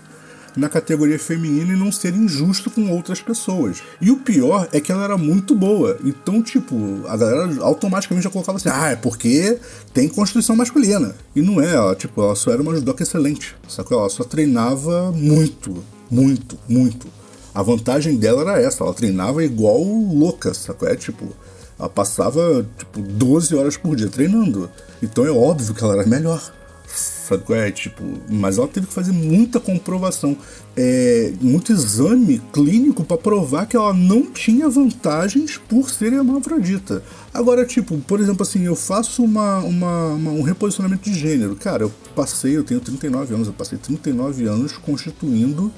na 0.57 0.69
categoria 0.69 1.19
feminina 1.19 1.73
e 1.73 1.77
não 1.77 1.93
ser 1.93 2.15
injusto 2.15 2.71
com 2.71 2.91
outras 2.91 3.21
pessoas. 3.21 3.81
E 4.01 4.11
o 4.11 4.17
pior 4.17 4.69
é 4.73 4.81
que 4.81 4.91
ela 4.91 5.05
era 5.05 5.17
muito 5.17 5.55
boa. 5.55 5.99
Então, 6.05 6.43
tipo, 6.43 6.75
a 7.07 7.17
galera 7.17 7.63
automaticamente 7.63 8.25
já 8.25 8.31
colocava 8.31 8.59
assim: 8.59 8.69
ah, 8.71 8.91
é 8.91 8.97
porque 8.97 9.59
tem 9.95 10.09
constituição 10.09 10.57
masculina. 10.57 11.15
E 11.35 11.41
não 11.41 11.61
é, 11.61 11.75
ela, 11.75 11.95
tipo, 11.95 12.21
ela 12.21 12.35
só 12.35 12.51
era 12.51 12.61
uma 12.61 12.75
judoca 12.75 13.03
excelente. 13.03 13.55
Sacou? 13.69 14.01
Ela 14.01 14.11
só 14.11 14.25
treinava 14.25 15.13
muito. 15.13 15.83
Muito, 16.11 16.59
muito. 16.69 17.07
A 17.55 17.63
vantagem 17.63 18.17
dela 18.17 18.43
era 18.43 18.63
essa, 18.63 18.85
ela 18.85 18.95
treinava 18.95 19.45
igual 19.45 19.83
louca, 19.83 20.55
sacou? 20.55 20.89
É 20.89 20.95
tipo, 20.95 21.35
ela 21.79 21.89
passava 21.89 22.67
tipo 22.77 23.01
12 23.01 23.55
horas 23.55 23.77
por 23.77 23.97
dia 23.97 24.09
treinando. 24.09 24.71
Então 25.03 25.25
é 25.25 25.31
óbvio 25.31 25.75
que 25.75 25.83
ela 25.83 25.95
era 25.95 26.07
melhor. 26.07 26.53
Sabe 26.89 27.53
é? 27.53 27.71
Tipo, 27.71 28.03
mas 28.31 28.57
ela 28.57 28.67
teve 28.67 28.87
que 28.87 28.93
fazer 28.93 29.13
muita 29.13 29.61
comprovação, 29.61 30.35
é, 30.75 31.33
muito 31.41 31.71
exame 31.71 32.41
clínico 32.51 33.05
para 33.05 33.19
provar 33.19 33.67
que 33.67 33.77
ela 33.77 33.93
não 33.93 34.23
tinha 34.31 34.69
vantagens 34.69 35.59
por 35.59 35.91
ser 35.91 36.15
hermafrodita. 36.15 37.03
Agora, 37.35 37.67
tipo, 37.67 37.99
por 37.99 38.21
exemplo, 38.21 38.43
assim, 38.43 38.65
eu 38.65 38.75
faço 38.75 39.23
uma, 39.23 39.59
uma, 39.59 40.07
uma, 40.15 40.31
um 40.31 40.43
reposicionamento 40.43 41.11
de 41.11 41.19
gênero. 41.19 41.55
Cara, 41.57 41.83
eu 41.83 41.93
passei, 42.17 42.57
eu 42.57 42.65
tenho 42.65 42.81
39 42.81 43.35
anos, 43.35 43.47
eu 43.49 43.53
passei 43.53 43.77
39 43.77 44.47
anos 44.47 44.79
constituindo 44.79 45.71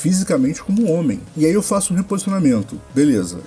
fisicamente 0.00 0.62
como 0.62 0.90
homem. 0.90 1.20
E 1.36 1.44
aí 1.44 1.52
eu 1.52 1.62
faço 1.62 1.92
um 1.92 1.96
reposicionamento, 1.96 2.80
beleza. 2.94 3.40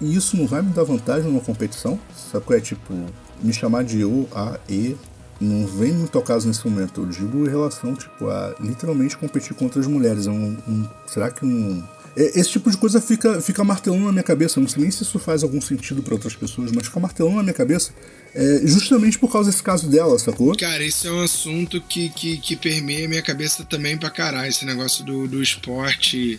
E 0.00 0.16
isso 0.16 0.36
não 0.36 0.46
vai 0.46 0.60
me 0.60 0.70
dar 0.70 0.82
vantagem 0.82 1.30
numa 1.30 1.40
competição? 1.40 1.98
Sabe 2.32 2.44
qual 2.44 2.58
é? 2.58 2.60
Tipo, 2.60 2.92
me 3.40 3.52
chamar 3.52 3.84
de 3.84 4.00
eu, 4.00 4.28
a, 4.34 4.58
e, 4.68 4.96
não 5.40 5.66
vem 5.66 5.92
muito 5.92 6.18
ao 6.18 6.24
caso 6.24 6.48
nesse 6.48 6.66
momento. 6.68 7.02
Eu 7.02 7.06
digo 7.06 7.46
em 7.46 7.48
relação, 7.48 7.94
tipo, 7.94 8.28
a 8.28 8.54
literalmente 8.58 9.16
competir 9.16 9.54
contra 9.54 9.80
as 9.80 9.86
mulheres. 9.86 10.26
É 10.26 10.30
um, 10.30 10.58
um 10.66 10.88
será 11.06 11.30
que 11.30 11.44
um 11.44 11.82
esse 12.16 12.50
tipo 12.50 12.70
de 12.70 12.76
coisa 12.76 13.00
fica, 13.00 13.40
fica 13.40 13.62
martelando 13.62 14.04
na 14.04 14.12
minha 14.12 14.22
cabeça. 14.22 14.58
Eu 14.58 14.62
não 14.62 14.68
sei 14.68 14.82
nem 14.82 14.90
se 14.90 15.02
isso 15.02 15.18
faz 15.18 15.42
algum 15.42 15.60
sentido 15.60 16.02
para 16.02 16.14
outras 16.14 16.34
pessoas, 16.34 16.72
mas 16.72 16.86
fica 16.86 17.00
martelando 17.00 17.36
na 17.36 17.42
minha 17.42 17.54
cabeça 17.54 17.92
é, 18.34 18.60
justamente 18.64 19.18
por 19.18 19.30
causa 19.30 19.50
desse 19.50 19.62
caso 19.62 19.88
dela, 19.88 20.18
sacou? 20.18 20.56
Cara, 20.56 20.84
esse 20.84 21.06
é 21.06 21.10
um 21.10 21.22
assunto 21.22 21.80
que, 21.80 22.08
que, 22.10 22.38
que 22.38 22.56
permeia 22.56 23.08
minha 23.08 23.22
cabeça 23.22 23.64
também 23.64 23.96
pra 23.96 24.10
caralho. 24.10 24.48
Esse 24.48 24.64
negócio 24.64 25.04
do, 25.04 25.26
do 25.26 25.42
esporte. 25.42 26.38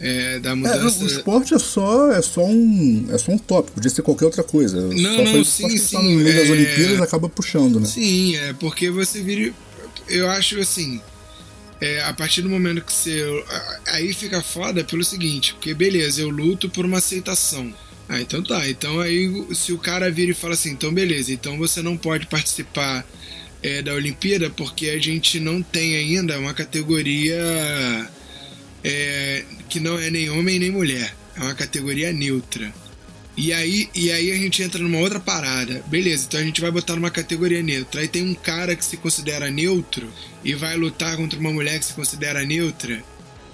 É, 0.00 0.38
da 0.38 0.54
mudança. 0.54 1.00
É, 1.00 1.04
o 1.04 1.06
esporte 1.06 1.54
é 1.54 1.58
só, 1.58 2.12
é 2.12 2.22
só 2.22 2.44
um 2.44 3.08
é 3.10 3.18
só 3.18 3.32
um 3.32 3.38
tópico, 3.38 3.74
podia 3.74 3.90
ser 3.90 4.02
qualquer 4.02 4.26
outra 4.26 4.44
coisa. 4.44 4.80
Não, 4.80 5.16
só 5.16 5.24
não, 5.24 5.44
sim, 5.44 5.76
sim. 5.76 5.96
Tá 5.96 6.02
no 6.02 6.10
meio 6.10 6.28
é... 6.28 6.40
das 6.40 6.50
Olimpíadas 6.50 7.00
acaba 7.00 7.28
puxando, 7.28 7.80
né? 7.80 7.86
Sim, 7.86 8.36
é 8.36 8.52
porque 8.52 8.90
você 8.90 9.20
vira. 9.20 9.52
Eu 10.08 10.30
acho 10.30 10.60
assim 10.60 11.00
é, 11.80 12.02
a 12.02 12.12
partir 12.12 12.42
do 12.42 12.48
momento 12.48 12.82
que 12.82 12.92
você. 12.92 13.24
Aí 13.88 14.12
fica 14.12 14.42
foda 14.42 14.82
pelo 14.84 15.04
seguinte, 15.04 15.54
porque 15.54 15.74
beleza, 15.74 16.20
eu 16.20 16.30
luto 16.30 16.68
por 16.68 16.84
uma 16.84 16.98
aceitação. 16.98 17.72
Ah, 18.08 18.20
então 18.20 18.42
tá. 18.42 18.68
Então 18.68 19.00
aí 19.00 19.46
se 19.54 19.72
o 19.72 19.78
cara 19.78 20.10
vira 20.10 20.32
e 20.32 20.34
fala 20.34 20.54
assim, 20.54 20.70
então 20.70 20.92
beleza, 20.92 21.32
então 21.32 21.58
você 21.58 21.82
não 21.82 21.96
pode 21.96 22.26
participar 22.26 23.06
é, 23.62 23.82
da 23.82 23.92
Olimpíada 23.94 24.50
porque 24.50 24.88
a 24.90 24.98
gente 24.98 25.38
não 25.38 25.62
tem 25.62 25.96
ainda 25.96 26.38
uma 26.38 26.54
categoria 26.54 27.38
é, 28.82 29.44
que 29.68 29.78
não 29.78 29.98
é 29.98 30.10
nem 30.10 30.30
homem 30.30 30.58
nem 30.58 30.70
mulher. 30.70 31.14
É 31.36 31.40
uma 31.42 31.54
categoria 31.54 32.12
neutra. 32.12 32.72
E 33.38 33.52
aí, 33.52 33.88
e 33.94 34.10
aí 34.10 34.32
a 34.32 34.34
gente 34.34 34.60
entra 34.64 34.82
numa 34.82 34.98
outra 34.98 35.20
parada. 35.20 35.80
Beleza, 35.86 36.24
então 36.26 36.40
a 36.40 36.42
gente 36.42 36.60
vai 36.60 36.72
botar 36.72 36.96
numa 36.96 37.08
categoria 37.08 37.62
neutra. 37.62 38.00
Aí 38.00 38.08
tem 38.08 38.24
um 38.24 38.34
cara 38.34 38.74
que 38.74 38.84
se 38.84 38.96
considera 38.96 39.48
neutro 39.48 40.12
e 40.42 40.56
vai 40.56 40.76
lutar 40.76 41.16
contra 41.16 41.38
uma 41.38 41.52
mulher 41.52 41.78
que 41.78 41.84
se 41.84 41.94
considera 41.94 42.44
neutra. 42.44 43.00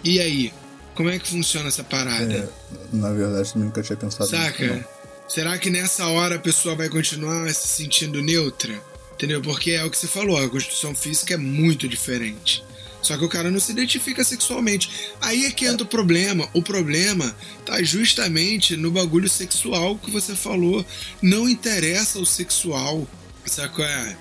E 0.02 0.18
aí? 0.18 0.54
Como 0.94 1.10
é 1.10 1.18
que 1.18 1.28
funciona 1.28 1.68
essa 1.68 1.84
parada? 1.84 2.34
É, 2.34 2.96
na 2.96 3.12
verdade, 3.12 3.52
eu 3.54 3.60
nunca 3.60 3.82
tinha 3.82 3.96
pensado 3.96 4.30
Saca? 4.30 4.64
nisso. 4.64 4.74
Saca? 4.74 4.88
Será 5.28 5.58
que 5.58 5.68
nessa 5.68 6.06
hora 6.06 6.36
a 6.36 6.38
pessoa 6.38 6.74
vai 6.74 6.88
continuar 6.88 7.52
se 7.52 7.68
sentindo 7.68 8.22
neutra? 8.22 8.80
Entendeu? 9.12 9.42
Porque 9.42 9.72
é 9.72 9.84
o 9.84 9.90
que 9.90 9.98
você 9.98 10.06
falou, 10.06 10.38
a 10.38 10.48
constituição 10.48 10.94
física 10.94 11.34
é 11.34 11.36
muito 11.36 11.86
diferente. 11.86 12.64
Só 13.04 13.18
que 13.18 13.24
o 13.24 13.28
cara 13.28 13.50
não 13.50 13.60
se 13.60 13.70
identifica 13.70 14.24
sexualmente. 14.24 14.90
Aí 15.20 15.44
é 15.44 15.50
que 15.50 15.66
entra 15.66 15.84
o 15.84 15.88
problema. 15.88 16.48
O 16.54 16.62
problema 16.62 17.36
tá 17.64 17.82
justamente 17.82 18.76
no 18.76 18.90
bagulho 18.90 19.28
sexual 19.28 19.98
que 19.98 20.10
você 20.10 20.34
falou. 20.34 20.84
Não 21.20 21.48
interessa 21.48 22.18
o 22.18 22.24
sexual. 22.24 23.06
Sacou? 23.44 23.84
É? 23.84 24.16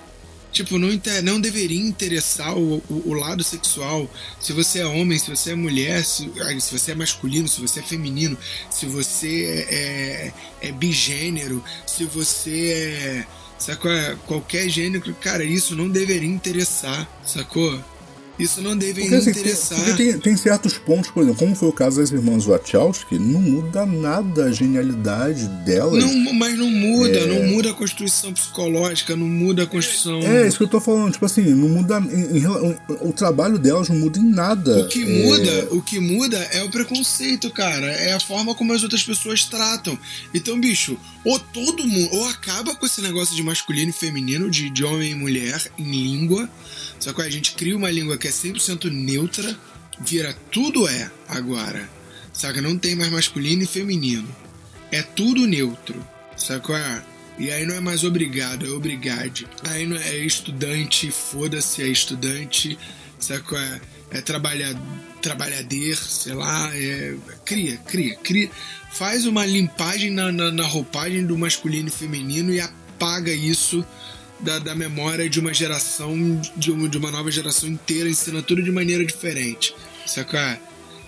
Tipo, 0.52 0.78
não, 0.78 0.92
inter... 0.92 1.22
não 1.24 1.40
deveria 1.40 1.80
interessar 1.80 2.56
o, 2.56 2.76
o, 2.88 3.02
o, 3.06 3.12
lado 3.14 3.42
sexual. 3.42 4.08
Se 4.38 4.52
você 4.52 4.80
é 4.80 4.86
homem, 4.86 5.18
se 5.18 5.28
você 5.28 5.52
é 5.52 5.54
mulher, 5.54 6.04
se, 6.04 6.30
se 6.60 6.78
você 6.78 6.92
é 6.92 6.94
masculino, 6.94 7.48
se 7.48 7.60
você 7.60 7.80
é 7.80 7.82
feminino, 7.82 8.38
se 8.70 8.86
você 8.86 9.66
é, 9.68 9.74
é, 10.62 10.68
é 10.68 10.72
bigênero, 10.72 11.64
se 11.86 12.04
você 12.04 12.70
é. 12.70 13.26
Sacou? 13.58 13.90
É? 13.90 14.14
Qualquer 14.26 14.68
gênero, 14.68 15.12
cara, 15.14 15.42
isso 15.42 15.74
não 15.74 15.88
deveria 15.88 16.28
interessar, 16.28 17.08
sacou? 17.26 17.82
Isso 18.38 18.60
não 18.60 18.76
deve 18.76 19.00
Porque, 19.02 19.14
assim, 19.14 19.32
tem, 19.32 19.40
interessar. 19.42 19.78
porque 19.78 19.92
tem, 20.04 20.18
tem 20.18 20.36
certos 20.36 20.76
pontos, 20.76 21.10
por 21.10 21.22
exemplo, 21.22 21.38
como 21.38 21.54
foi 21.54 21.68
o 21.68 21.72
caso 21.72 22.00
das 22.00 22.10
irmãs 22.10 22.44
Wachowski, 22.44 23.16
não 23.18 23.40
muda 23.40 23.86
nada 23.86 24.46
a 24.46 24.50
genialidade 24.52 25.46
delas. 25.64 26.02
Não, 26.04 26.32
mas 26.34 26.58
não 26.58 26.68
muda, 26.70 27.26
não 27.26 27.44
muda 27.44 27.70
a 27.70 27.74
construção 27.74 28.32
psicológica, 28.32 29.14
não 29.14 29.26
muda 29.28 29.62
a 29.62 29.66
construção. 29.66 30.18
É, 30.20 30.48
isso 30.48 30.58
que 30.58 30.64
eu 30.64 30.68
tô 30.68 30.80
falando, 30.80 31.12
tipo 31.12 31.24
assim, 31.24 31.42
não 31.54 31.68
muda. 31.68 31.98
em- 32.00 32.38
em 32.38 32.44
o 33.08 33.12
trabalho 33.12 33.58
delas 33.58 33.88
não 33.88 33.96
muda 33.96 34.18
em 34.18 34.28
nada. 34.28 34.80
O 34.80 34.88
que 34.88 35.02
É, 35.02 35.22
muda, 35.24 35.68
o 35.70 35.80
que 35.82 36.00
muda 36.00 36.36
é 36.52 36.62
o 36.64 36.70
preconceito, 36.70 37.48
cara. 37.50 37.86
É 37.86 38.14
a 38.14 38.20
forma 38.20 38.54
como 38.54 38.72
as 38.72 38.82
outras 38.82 39.02
pessoas 39.04 39.44
tratam. 39.44 39.96
Então, 40.34 40.58
bicho, 40.60 40.96
ou 41.24 41.38
todo 41.38 41.86
mundo, 41.86 42.08
ou 42.14 42.28
acaba 42.28 42.74
com 42.74 42.84
esse 42.84 43.00
negócio 43.00 43.34
de 43.36 43.42
masculino 43.42 43.90
e 43.90 43.92
feminino, 43.92 44.50
de, 44.50 44.68
de 44.70 44.84
homem 44.84 45.12
e 45.12 45.14
mulher 45.14 45.62
em 45.78 45.84
língua. 45.84 46.48
Só 46.98 47.12
que 47.12 47.22
a 47.22 47.30
gente 47.30 47.54
cria 47.54 47.76
uma 47.76 47.90
língua 47.90 48.16
que 48.16 48.28
é 48.28 48.30
100% 48.30 48.90
neutra, 48.90 49.56
vira 50.00 50.34
tudo 50.50 50.88
é 50.88 51.10
agora. 51.28 51.88
Saca? 52.32 52.60
Não 52.60 52.76
tem 52.76 52.94
mais 52.96 53.10
masculino 53.10 53.62
e 53.62 53.66
feminino. 53.66 54.28
É 54.90 55.02
tudo 55.02 55.46
neutro. 55.46 56.04
Sacou? 56.36 56.76
E 57.38 57.50
aí 57.50 57.64
não 57.64 57.74
é 57.74 57.80
mais 57.80 58.04
obrigado, 58.04 58.66
é 58.66 58.70
obrigade. 58.70 59.46
Aí 59.68 59.86
não 59.86 59.96
é 59.96 60.16
estudante, 60.18 61.10
foda-se, 61.10 61.82
é 61.82 61.86
estudante. 61.86 62.78
Sacou? 63.18 63.58
É, 63.58 63.80
é 64.10 64.20
trabalhadeiro, 64.20 65.96
sei 65.96 66.34
lá. 66.34 66.70
É, 66.74 67.14
cria, 67.44 67.76
cria, 67.78 68.16
cria. 68.16 68.50
Faz 68.92 69.26
uma 69.26 69.44
limpagem 69.46 70.10
na, 70.10 70.30
na, 70.30 70.50
na 70.52 70.66
roupagem 70.66 71.24
do 71.26 71.36
masculino 71.36 71.88
e 71.88 71.92
feminino 71.92 72.52
e 72.52 72.60
apaga 72.60 73.32
isso 73.32 73.84
da, 74.40 74.58
da 74.58 74.74
memória 74.74 75.28
de 75.28 75.40
uma 75.40 75.54
geração, 75.54 76.40
de 76.56 76.70
uma, 76.70 76.88
de 76.88 76.98
uma 76.98 77.10
nova 77.10 77.30
geração 77.30 77.68
inteira, 77.68 78.08
ensina 78.08 78.42
tudo 78.42 78.62
de 78.62 78.70
maneira 78.70 79.04
diferente. 79.04 79.74
Sacou? 80.06 80.40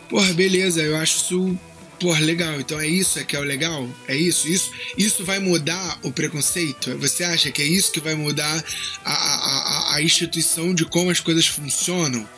Porra, 0.09 0.33
beleza, 0.33 0.83
eu 0.83 0.97
acho 0.97 1.17
isso. 1.17 1.59
Porra, 1.99 2.21
legal. 2.21 2.61
Então 2.61 2.79
é 2.79 2.87
isso 2.87 3.19
é 3.19 3.25
que 3.25 3.35
é 3.35 3.41
o 3.41 3.43
legal? 3.43 3.89
É 4.07 4.15
isso? 4.15 4.47
Isso, 4.49 4.71
isso 4.99 5.25
vai 5.25 5.39
mudar 5.39 5.99
o 6.03 6.13
preconceito? 6.13 6.97
Você 6.99 7.25
acha 7.25 7.51
que 7.51 7.63
é 7.63 7.65
isso 7.65 7.91
que 7.91 8.01
vai 8.01 8.15
mudar 8.15 8.63
a, 9.05 9.13
a, 9.13 9.93
a, 9.93 9.95
a 9.97 10.03
instituição 10.03 10.75
de 10.75 10.85
como 10.85 11.11
as 11.11 11.21
coisas 11.21 11.47
funcionam? 11.47 12.29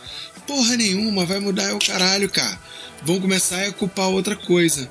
Porra 0.46 0.76
nenhuma, 0.76 1.26
vai 1.26 1.40
mudar 1.40 1.64
é 1.64 1.72
o 1.74 1.78
caralho, 1.78 2.30
cara. 2.30 2.58
Vão 3.02 3.20
começar 3.20 3.66
a 3.66 3.72
culpar 3.72 4.08
outra 4.08 4.36
coisa. 4.36 4.88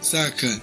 Saca? 0.00 0.62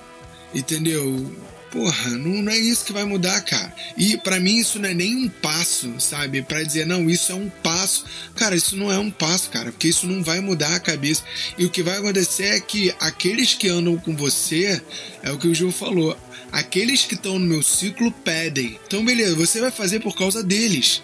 Entendeu? 0.54 1.36
Porra, 1.72 2.10
não, 2.18 2.42
não 2.42 2.52
é 2.52 2.58
isso 2.58 2.84
que 2.84 2.92
vai 2.92 3.06
mudar, 3.06 3.40
cara. 3.42 3.74
E 3.96 4.18
pra 4.18 4.42
mim 4.42 4.58
isso 4.58 4.78
não 4.78 4.90
é 4.90 4.94
nem 4.94 5.16
um 5.16 5.30
passo, 5.30 5.94
sabe? 6.00 6.42
Pra 6.42 6.62
dizer, 6.62 6.86
não, 6.86 7.10
isso 7.10 7.32
é 7.32 7.36
um 7.36 7.50
passo. 7.50 8.04
Cara, 8.36 8.58
isso 8.58 8.76
não 8.76 8.92
é 8.92 9.00
um 9.00 9.10
passo, 9.10 9.50
cara, 9.50 9.72
porque 9.72 9.88
isso 9.88 10.06
não 10.06 10.22
vai 10.22 10.42
mudar 10.42 10.76
a 10.76 10.80
cabeça. 10.82 11.24
E 11.58 11.64
o 11.64 11.70
que 11.70 11.82
vai 11.82 11.98
acontecer 11.98 12.48
é 12.48 12.60
que 12.60 12.94
aqueles 13.00 13.54
que 13.54 13.70
andam 13.70 13.98
com 13.98 14.14
você, 14.14 14.82
é 15.24 15.32
o 15.32 15.38
que 15.38 15.48
o 15.48 15.56
Gil 15.56 15.72
falou, 15.72 16.18
aqueles 16.52 17.06
que 17.06 17.16
estão 17.16 17.40
no 17.40 17.48
meu 17.48 17.64
ciclo 17.64 18.12
pedem. 18.12 18.78
Então, 18.86 19.06
beleza, 19.06 19.34
você 19.36 19.62
vai 19.62 19.72
fazer 19.72 20.02
por 20.02 20.14
causa 20.14 20.44
deles, 20.44 21.02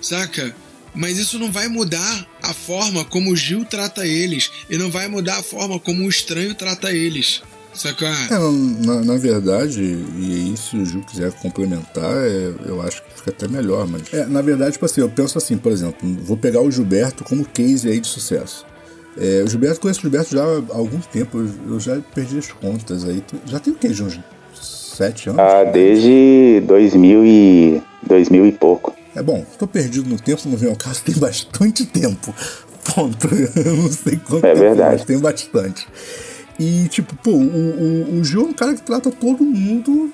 saca? 0.00 0.56
Mas 0.94 1.18
isso 1.18 1.38
não 1.38 1.52
vai 1.52 1.68
mudar 1.68 2.26
a 2.42 2.54
forma 2.54 3.04
como 3.04 3.32
o 3.32 3.36
Gil 3.36 3.66
trata 3.66 4.06
eles. 4.06 4.50
E 4.70 4.78
não 4.78 4.90
vai 4.90 5.08
mudar 5.08 5.40
a 5.40 5.42
forma 5.42 5.78
como 5.78 6.04
o 6.04 6.08
estranho 6.08 6.54
trata 6.54 6.90
eles. 6.90 7.42
Saca? 7.76 8.06
É, 8.06 8.86
na, 8.86 9.00
na 9.02 9.16
verdade, 9.16 9.82
e 10.18 10.32
aí 10.34 10.54
se 10.56 10.76
o 10.76 10.84
Gil 10.86 11.02
quiser 11.02 11.32
complementar, 11.32 12.10
é, 12.26 12.52
eu 12.66 12.80
acho 12.82 13.02
que 13.02 13.14
fica 13.16 13.30
até 13.30 13.46
melhor, 13.48 13.86
mas. 13.86 14.02
É, 14.12 14.24
na 14.26 14.40
verdade, 14.42 14.72
tipo 14.72 14.86
assim, 14.86 15.00
eu 15.00 15.08
penso 15.08 15.36
assim, 15.36 15.56
por 15.58 15.70
exemplo, 15.72 15.96
vou 16.22 16.36
pegar 16.36 16.60
o 16.62 16.70
Gilberto 16.70 17.22
como 17.24 17.44
case 17.44 17.88
aí 17.88 18.00
de 18.00 18.06
sucesso. 18.06 18.64
É, 19.18 19.42
o 19.44 19.48
Gilberto, 19.48 19.80
conheço 19.80 20.00
o 20.00 20.02
Gilberto 20.02 20.34
já 20.34 20.42
há 20.42 20.76
algum 20.76 20.98
tempo, 21.00 21.38
eu, 21.38 21.72
eu 21.74 21.80
já 21.80 21.98
perdi 22.14 22.38
as 22.38 22.50
contas 22.52 23.04
aí. 23.04 23.22
Já 23.46 23.58
tem 23.58 23.72
o 23.72 23.76
quê? 23.76 23.88
De 23.88 24.02
uns 24.02 24.18
sete 24.60 25.28
anos? 25.28 25.40
Ah, 25.40 25.64
desde 25.64 26.62
2000 26.66 27.24
e, 27.24 27.82
2000 28.06 28.46
e 28.46 28.52
pouco. 28.52 28.94
É 29.14 29.22
bom, 29.22 29.44
tô 29.58 29.66
perdido 29.66 30.08
no 30.08 30.18
tempo, 30.18 30.42
não 30.46 30.56
vem 30.56 30.68
ao 30.70 30.76
caso, 30.76 31.00
tem 31.04 31.14
bastante 31.16 31.84
tempo. 31.86 32.34
Ponto. 32.94 33.26
Eu 33.56 33.76
não 33.76 33.90
sei 33.90 34.16
quanto 34.16 34.44
É 34.44 34.52
tempo, 34.52 34.60
verdade. 34.60 34.96
mas 34.98 35.04
tem 35.04 35.18
bastante. 35.18 35.86
E, 36.58 36.88
tipo, 36.88 37.14
pô, 37.16 37.32
o, 37.32 38.14
o, 38.14 38.18
o 38.18 38.24
Gil 38.24 38.42
é 38.42 38.44
um 38.44 38.52
cara 38.52 38.74
que 38.74 38.82
trata 38.82 39.10
todo 39.10 39.44
mundo 39.44 40.12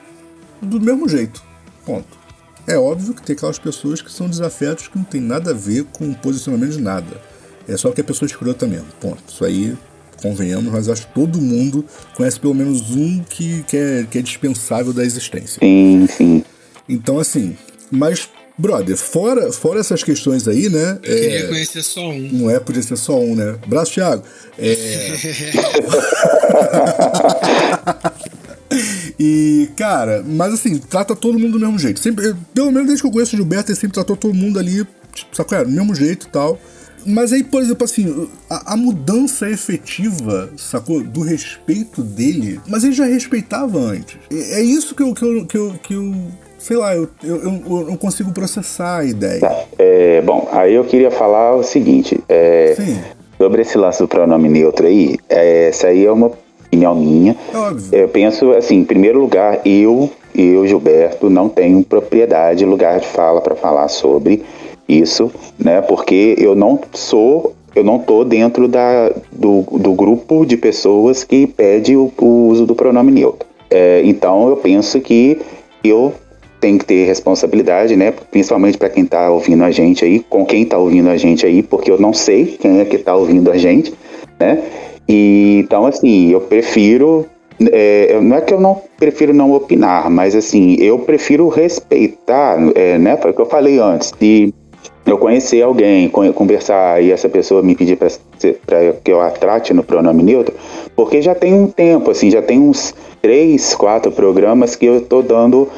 do 0.60 0.80
mesmo 0.80 1.08
jeito. 1.08 1.42
Ponto. 1.84 2.22
É 2.66 2.76
óbvio 2.76 3.14
que 3.14 3.22
tem 3.22 3.34
aquelas 3.34 3.58
pessoas 3.58 4.00
que 4.00 4.10
são 4.10 4.28
desafetos 4.28 4.88
que 4.88 4.96
não 4.96 5.04
tem 5.04 5.20
nada 5.20 5.50
a 5.50 5.54
ver 5.54 5.84
com 5.84 6.08
o 6.08 6.14
posicionamento 6.14 6.72
de 6.72 6.80
nada. 6.80 7.20
É 7.68 7.76
só 7.76 7.90
que 7.90 8.00
a 8.00 8.04
pessoa 8.04 8.26
escrota 8.26 8.66
mesmo. 8.66 8.86
Ponto. 9.00 9.22
Isso 9.28 9.44
aí, 9.44 9.76
convenhamos, 10.20 10.72
mas 10.72 10.88
acho 10.88 11.06
que 11.06 11.14
todo 11.14 11.40
mundo 11.40 11.84
conhece 12.14 12.38
pelo 12.38 12.54
menos 12.54 12.90
um 12.90 13.22
que, 13.22 13.62
que, 13.64 13.76
é, 13.76 14.06
que 14.08 14.18
é 14.18 14.22
dispensável 14.22 14.92
da 14.92 15.04
existência. 15.04 15.58
Sim, 15.60 16.06
sim. 16.08 16.44
Então, 16.88 17.18
assim, 17.18 17.56
mas, 17.90 18.28
brother, 18.56 18.96
fora, 18.96 19.52
fora 19.52 19.80
essas 19.80 20.02
questões 20.02 20.46
aí, 20.46 20.68
né? 20.68 20.98
Eu 21.02 21.16
queria 21.16 21.38
é, 21.38 21.48
conhecer 21.48 21.82
só 21.82 22.08
um. 22.08 22.28
não 22.32 22.50
é, 22.50 22.60
podia 22.60 22.82
ser 22.82 22.96
só 22.96 23.18
um, 23.18 23.34
né? 23.34 23.58
Braço, 23.66 23.92
Thiago. 23.92 24.22
É, 24.58 25.12
e, 29.18 29.68
cara, 29.76 30.24
mas 30.26 30.54
assim, 30.54 30.78
trata 30.78 31.14
todo 31.14 31.38
mundo 31.38 31.52
do 31.52 31.60
mesmo 31.60 31.78
jeito. 31.78 32.00
Sempre, 32.00 32.34
pelo 32.54 32.70
menos 32.70 32.86
desde 32.86 33.02
que 33.02 33.08
eu 33.08 33.12
conheço 33.12 33.34
o 33.34 33.36
Gilberto, 33.36 33.70
ele 33.70 33.78
sempre 33.78 33.94
tratou 33.94 34.16
todo 34.16 34.34
mundo 34.34 34.58
ali, 34.58 34.86
tipo, 35.14 35.36
sacou? 35.36 35.58
É, 35.58 35.64
do 35.64 35.70
mesmo 35.70 35.94
jeito 35.94 36.26
e 36.26 36.30
tal. 36.30 36.60
Mas 37.04 37.32
aí, 37.32 37.42
por 37.42 37.60
exemplo, 37.60 37.84
assim, 37.84 38.28
a, 38.48 38.74
a 38.74 38.76
mudança 38.76 39.50
efetiva, 39.50 40.50
sacou? 40.56 41.02
Do 41.02 41.20
respeito 41.20 42.02
dele, 42.02 42.60
mas 42.68 42.84
ele 42.84 42.92
já 42.92 43.06
respeitava 43.06 43.78
antes. 43.78 44.16
É, 44.30 44.60
é 44.60 44.62
isso 44.62 44.94
que 44.94 45.02
eu, 45.02 45.14
que 45.14 45.24
eu, 45.24 45.46
que 45.46 45.56
eu, 45.56 45.74
que 45.82 45.94
eu 45.94 46.14
sei 46.62 46.76
lá, 46.76 46.94
eu, 46.94 47.08
eu, 47.24 47.88
eu, 47.90 47.96
consigo 47.98 48.30
processar 48.30 48.98
a 48.98 49.04
ideia. 49.04 49.40
Tá. 49.40 49.64
É, 49.78 50.22
bom, 50.22 50.48
aí 50.52 50.74
eu 50.74 50.84
queria 50.84 51.10
falar 51.10 51.56
o 51.56 51.62
seguinte. 51.62 52.18
é, 52.28 52.76
sobre 53.36 53.62
esse 53.62 53.76
lance 53.76 53.98
do 53.98 54.06
pronome 54.06 54.48
neutro 54.48 54.86
aí, 54.86 55.16
é, 55.28 55.68
essa 55.68 55.88
aí 55.88 56.06
é 56.06 56.12
uma 56.12 56.30
opinião 56.68 56.94
minha. 56.94 57.36
óbvio. 57.52 57.88
Eu 57.92 58.08
penso 58.08 58.52
assim, 58.52 58.76
em 58.76 58.84
primeiro 58.84 59.18
lugar, 59.18 59.60
eu, 59.66 60.08
eu 60.32 60.64
Gilberto, 60.64 61.28
não 61.28 61.48
tenho 61.48 61.82
propriedade, 61.82 62.64
lugar 62.64 63.00
de 63.00 63.06
fala 63.08 63.40
para 63.40 63.56
falar 63.56 63.88
sobre 63.88 64.44
isso, 64.88 65.32
né? 65.58 65.80
Porque 65.80 66.36
eu 66.38 66.54
não 66.54 66.78
sou, 66.92 67.54
eu 67.74 67.82
não 67.82 67.98
tô 67.98 68.24
dentro 68.24 68.68
da, 68.68 69.10
do, 69.32 69.62
do 69.72 69.92
grupo 69.92 70.46
de 70.46 70.56
pessoas 70.56 71.24
que 71.24 71.48
pede 71.48 71.96
o, 71.96 72.12
o 72.16 72.48
uso 72.48 72.64
do 72.64 72.76
pronome 72.76 73.10
neutro. 73.10 73.48
É, 73.68 74.02
então 74.04 74.48
eu 74.48 74.56
penso 74.56 75.00
que 75.00 75.40
eu 75.82 76.14
tenho 76.62 76.78
que 76.78 76.84
ter 76.86 77.04
responsabilidade, 77.06 77.96
né? 77.96 78.14
Principalmente 78.30 78.78
para 78.78 78.88
quem 78.88 79.04
tá 79.04 79.28
ouvindo 79.28 79.64
a 79.64 79.70
gente 79.72 80.04
aí, 80.04 80.20
com 80.20 80.46
quem 80.46 80.64
tá 80.64 80.78
ouvindo 80.78 81.10
a 81.10 81.16
gente 81.16 81.44
aí, 81.44 81.60
porque 81.60 81.90
eu 81.90 81.98
não 81.98 82.12
sei 82.12 82.56
quem 82.58 82.78
é 82.78 82.84
que 82.84 82.96
tá 82.98 83.14
ouvindo 83.16 83.50
a 83.50 83.58
gente, 83.58 83.92
né? 84.38 84.62
E 85.08 85.58
então 85.64 85.84
assim, 85.84 86.30
eu 86.30 86.40
prefiro 86.40 87.26
é, 87.60 88.18
não 88.20 88.36
é 88.36 88.40
que 88.40 88.54
eu 88.54 88.60
não 88.60 88.80
prefiro 88.96 89.34
não 89.34 89.52
opinar, 89.52 90.08
mas 90.08 90.36
assim, 90.36 90.76
eu 90.78 91.00
prefiro 91.00 91.48
respeitar, 91.48 92.56
é, 92.76 92.96
né? 92.96 93.16
Foi 93.16 93.32
o 93.32 93.34
que 93.34 93.40
eu 93.40 93.46
falei 93.46 93.78
antes. 93.78 94.12
Se 94.16 94.54
eu 95.04 95.18
conhecer 95.18 95.62
alguém, 95.62 96.08
con- 96.08 96.32
conversar 96.32 97.02
e 97.02 97.10
essa 97.10 97.28
pessoa 97.28 97.60
me 97.60 97.74
pedir 97.74 97.96
para 97.96 98.92
que 99.02 99.12
eu 99.12 99.20
a 99.20 99.30
trate 99.30 99.74
no 99.74 99.82
pronome 99.82 100.22
neutro, 100.22 100.54
porque 100.94 101.20
já 101.20 101.34
tem 101.34 101.52
um 101.52 101.66
tempo, 101.66 102.10
assim, 102.12 102.30
já 102.30 102.40
tem 102.40 102.60
uns 102.60 102.94
três, 103.22 103.72
quatro 103.76 104.10
programas 104.10 104.74
que 104.74 104.84
eu 104.84 105.00
tô 105.00 105.22
dando 105.22 105.68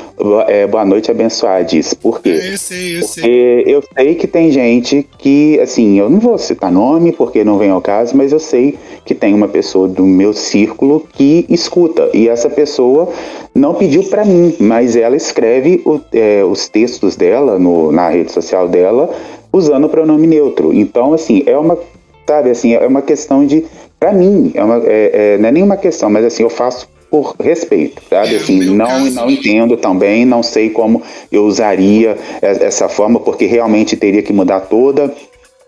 é, 0.48 0.66
boa 0.66 0.85
noite 0.85 1.11
abençoades. 1.11 1.92
Por 1.92 2.22
quê? 2.22 2.30
Eu 2.52 2.59
sei, 2.59 2.96
eu 2.98 3.02
sei. 3.02 3.22
Porque 3.22 3.64
eu 3.66 3.83
sei 3.96 4.14
que 4.14 4.26
tem 4.26 4.50
gente 4.50 5.07
que, 5.18 5.61
assim, 5.61 5.98
eu 6.00 6.09
não 6.09 6.18
vou 6.18 6.38
citar 6.38 6.72
nome 6.72 7.12
porque 7.12 7.44
não 7.44 7.59
vem 7.59 7.68
ao 7.68 7.83
caso, 7.83 8.16
mas 8.16 8.33
eu 8.33 8.40
sei 8.40 8.78
que 9.04 9.14
tem 9.14 9.35
uma 9.35 9.46
pessoa 9.46 9.87
do 9.87 10.07
meu 10.07 10.33
círculo 10.33 11.07
que 11.12 11.44
escuta. 11.50 12.09
E 12.14 12.28
essa 12.30 12.48
pessoa 12.48 13.11
não 13.54 13.74
pediu 13.74 14.02
para 14.04 14.24
mim, 14.24 14.57
mas 14.59 14.96
ela 14.96 15.14
escreve 15.14 15.83
o- 15.85 16.00
é, 16.14 16.42
os 16.42 16.66
textos 16.68 17.14
dela 17.14 17.59
no- 17.59 17.92
na 17.92 18.09
rede 18.09 18.33
social 18.33 18.66
dela 18.66 19.11
usando 19.52 19.85
o 19.85 19.88
pronome 19.90 20.26
neutro. 20.26 20.72
Então, 20.72 21.12
assim, 21.12 21.42
é 21.44 21.57
uma, 21.59 21.78
sabe, 22.26 22.50
assim, 22.50 22.72
é 22.74 22.87
uma 22.87 23.02
questão 23.02 23.44
de, 23.46 23.64
para 24.00 24.12
mim, 24.12 24.50
é 24.54 24.64
uma, 24.64 24.78
é, 24.87 25.35
é, 25.35 25.38
não 25.38 25.48
é 25.50 25.52
nenhuma 25.52 25.76
questão, 25.76 26.09
mas 26.09 26.24
assim, 26.24 26.42
eu 26.42 26.50
faço 26.50 26.88
por 27.14 27.37
respeito, 27.38 28.03
sabe? 28.11 28.35
É, 28.35 28.38
Assim, 28.38 28.59
não, 28.74 29.05
não 29.07 29.31
entendo 29.31 29.77
também, 29.77 30.24
não 30.24 30.42
sei 30.42 30.68
como 30.70 31.00
eu 31.31 31.44
usaria 31.44 32.18
e- 32.42 32.64
essa 32.64 32.88
forma, 32.88 33.20
porque 33.20 33.46
realmente 33.46 33.96
teria 33.96 34.20
que 34.20 34.33
mudar 34.33 34.62
toda 34.62 35.14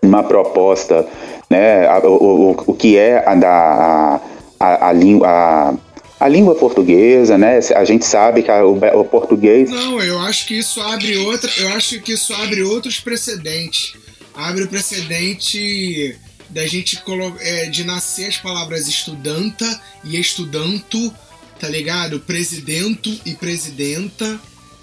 uma 0.03 0.25
proposta, 0.25 1.07
né? 1.49 1.89
O, 2.01 2.09
o, 2.09 2.65
o 2.67 2.75
que 2.75 2.97
é 2.99 3.23
a 3.25 3.35
da 3.37 4.21
a, 4.59 4.89
a, 4.89 4.93
língua 4.93 5.29
a, 5.29 5.75
a 6.19 6.29
língua 6.29 6.57
portuguesa, 6.57 7.39
né? 7.39 7.61
A 7.77 7.85
gente 7.85 8.05
sabe 8.05 8.43
que 8.43 8.51
a- 8.51 8.65
o, 8.67 8.77
o 9.01 9.05
português 9.05 9.71
Não, 9.71 10.01
eu 10.03 10.19
acho 10.23 10.47
que 10.49 10.59
isso 10.59 10.81
abre 10.81 11.17
outra. 11.19 11.49
Eu 11.59 11.69
acho 11.75 12.01
que 12.01 12.13
isso 12.15 12.35
abre 12.35 12.61
outros 12.65 12.99
precedentes. 12.99 13.95
abre 14.35 14.65
o 14.65 14.69
precedente 14.69 16.17
da 16.51 16.67
gente 16.67 16.99
é, 17.41 17.67
de 17.67 17.85
nascer 17.85 18.27
as 18.29 18.37
palavras 18.37 18.87
estudanta 18.89 19.65
e 20.05 20.19
estudanto, 20.19 21.13
tá 21.59 21.69
ligado? 21.69 22.21
Presidento 22.21 23.11
e 23.25 23.35
presidenta. 23.35 24.41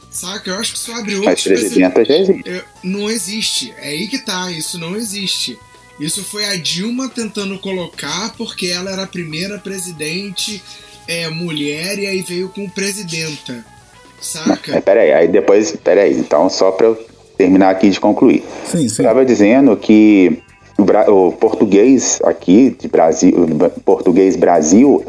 Saca? 0.09 0.51
Eu 0.51 0.59
acho 0.59 0.73
que 0.73 0.77
isso 0.77 0.91
abre 0.91 1.15
Mas 1.15 1.27
outros 1.27 1.43
presidenta 1.43 2.05
já 2.05 2.15
existe. 2.15 2.49
é, 2.49 2.63
não 2.83 3.09
existe. 3.09 3.73
É 3.77 3.89
aí 3.89 4.07
que 4.07 4.19
tá, 4.19 4.51
isso 4.51 4.77
não 4.77 4.95
existe. 4.95 5.57
Isso 5.99 6.23
foi 6.23 6.45
a 6.45 6.55
Dilma 6.55 7.09
tentando 7.09 7.57
colocar 7.59 8.33
porque 8.38 8.67
ela 8.67 8.91
era 8.91 9.03
a 9.03 9.07
primeira 9.07 9.57
presidente 9.57 10.62
é, 11.07 11.29
mulher 11.29 11.97
e 11.99 12.07
aí 12.07 12.21
veio 12.21 12.49
com 12.49 12.69
presidenta. 12.69 13.65
Saca? 14.21 14.81
peraí, 14.81 15.12
aí 15.12 15.27
depois, 15.27 15.75
peraí, 15.83 16.13
então 16.17 16.49
só 16.49 16.71
para 16.71 16.88
eu 16.88 17.07
terminar 17.38 17.69
aqui 17.69 17.89
de 17.89 17.99
concluir. 17.99 18.43
Sim, 18.65 18.88
sim. 18.88 19.01
Estava 19.01 19.25
dizendo 19.25 19.75
que 19.75 20.41
o, 20.77 21.31
português 21.33 22.19
aqui 22.23 22.75
de 22.79 22.88
Brasil, 22.88 23.33
o 23.36 23.81
português 23.81 24.36
Brasil 24.36 25.05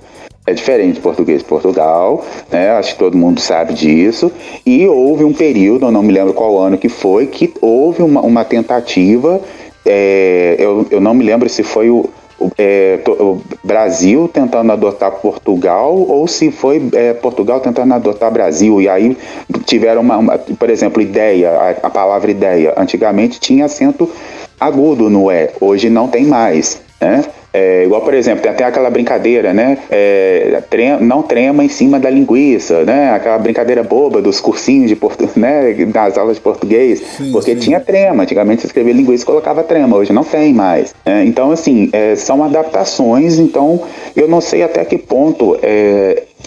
é 0.46 0.52
diferente 0.52 1.00
português 1.00 1.40
de 1.40 1.44
Portugal, 1.48 2.24
né? 2.50 2.70
Acho 2.72 2.92
que 2.92 2.98
todo 2.98 3.16
mundo 3.16 3.40
sabe 3.40 3.72
disso. 3.74 4.30
E 4.66 4.86
houve 4.86 5.24
um 5.24 5.32
período, 5.32 5.86
eu 5.86 5.90
não 5.92 6.02
me 6.02 6.12
lembro 6.12 6.34
qual 6.34 6.58
ano 6.58 6.76
que 6.76 6.88
foi, 6.88 7.26
que 7.26 7.52
houve 7.60 8.02
uma, 8.02 8.20
uma 8.20 8.44
tentativa. 8.44 9.40
é, 9.86 10.56
eu, 10.58 10.86
eu 10.90 11.00
não 11.00 11.14
me 11.14 11.24
lembro 11.24 11.48
se 11.48 11.62
foi 11.62 11.88
o, 11.90 12.08
é, 12.58 12.98
o 13.06 13.40
Brasil 13.62 14.28
tentando 14.32 14.70
adotar 14.72 15.10
Portugal 15.12 15.94
ou 15.96 16.26
se 16.26 16.50
foi 16.50 16.82
é, 16.92 17.14
Portugal 17.14 17.60
tentando 17.60 17.94
adotar 17.94 18.30
Brasil. 18.30 18.82
E 18.82 18.88
aí 18.88 19.16
tiveram 19.64 20.02
uma, 20.02 20.18
uma- 20.18 20.38
por 20.38 20.68
exemplo, 20.68 21.00
ideia, 21.02 21.50
a, 21.50 21.86
a 21.86 21.90
palavra 21.90 22.30
ideia. 22.30 22.74
Antigamente 22.76 23.40
tinha 23.40 23.64
acento 23.64 24.10
agudo 24.60 25.08
no 25.08 25.30
E, 25.30 25.50
hoje 25.60 25.88
não 25.88 26.06
tem 26.08 26.24
mais. 26.26 26.83
Né? 27.04 27.24
É, 27.52 27.84
igual, 27.84 28.02
por 28.02 28.12
exemplo, 28.14 28.42
tem 28.42 28.50
até 28.50 28.64
aquela 28.64 28.90
brincadeira, 28.90 29.54
né? 29.54 29.78
É, 29.88 30.60
não 31.00 31.22
trema 31.22 31.64
em 31.64 31.68
cima 31.68 32.00
da 32.00 32.10
linguiça, 32.10 32.82
né? 32.82 33.12
Aquela 33.12 33.38
brincadeira 33.38 33.80
boba 33.84 34.20
dos 34.20 34.40
cursinhos 34.40 34.88
de 34.88 34.96
portu 34.96 35.28
né? 35.38 35.72
das 35.86 36.18
aulas 36.18 36.34
de 36.34 36.42
português, 36.42 37.00
Sim, 37.16 37.30
porque 37.30 37.52
sim. 37.52 37.60
tinha 37.60 37.78
trema. 37.78 38.24
Antigamente 38.24 38.62
você 38.62 38.66
escrevia 38.66 38.92
linguiça 38.92 39.22
e 39.22 39.26
colocava 39.26 39.62
trema, 39.62 39.96
hoje 39.96 40.12
não 40.12 40.24
tem 40.24 40.52
mais. 40.52 40.92
né? 41.06 41.24
então, 41.24 41.52
assim, 41.52 41.90
é, 41.92 42.16
são 42.16 42.42
adaptações, 42.42 43.38
então 43.38 43.80
eu 44.16 44.26
não 44.26 44.40
sei 44.40 44.64
até 44.64 44.84
que 44.84 44.98
ponto 44.98 45.56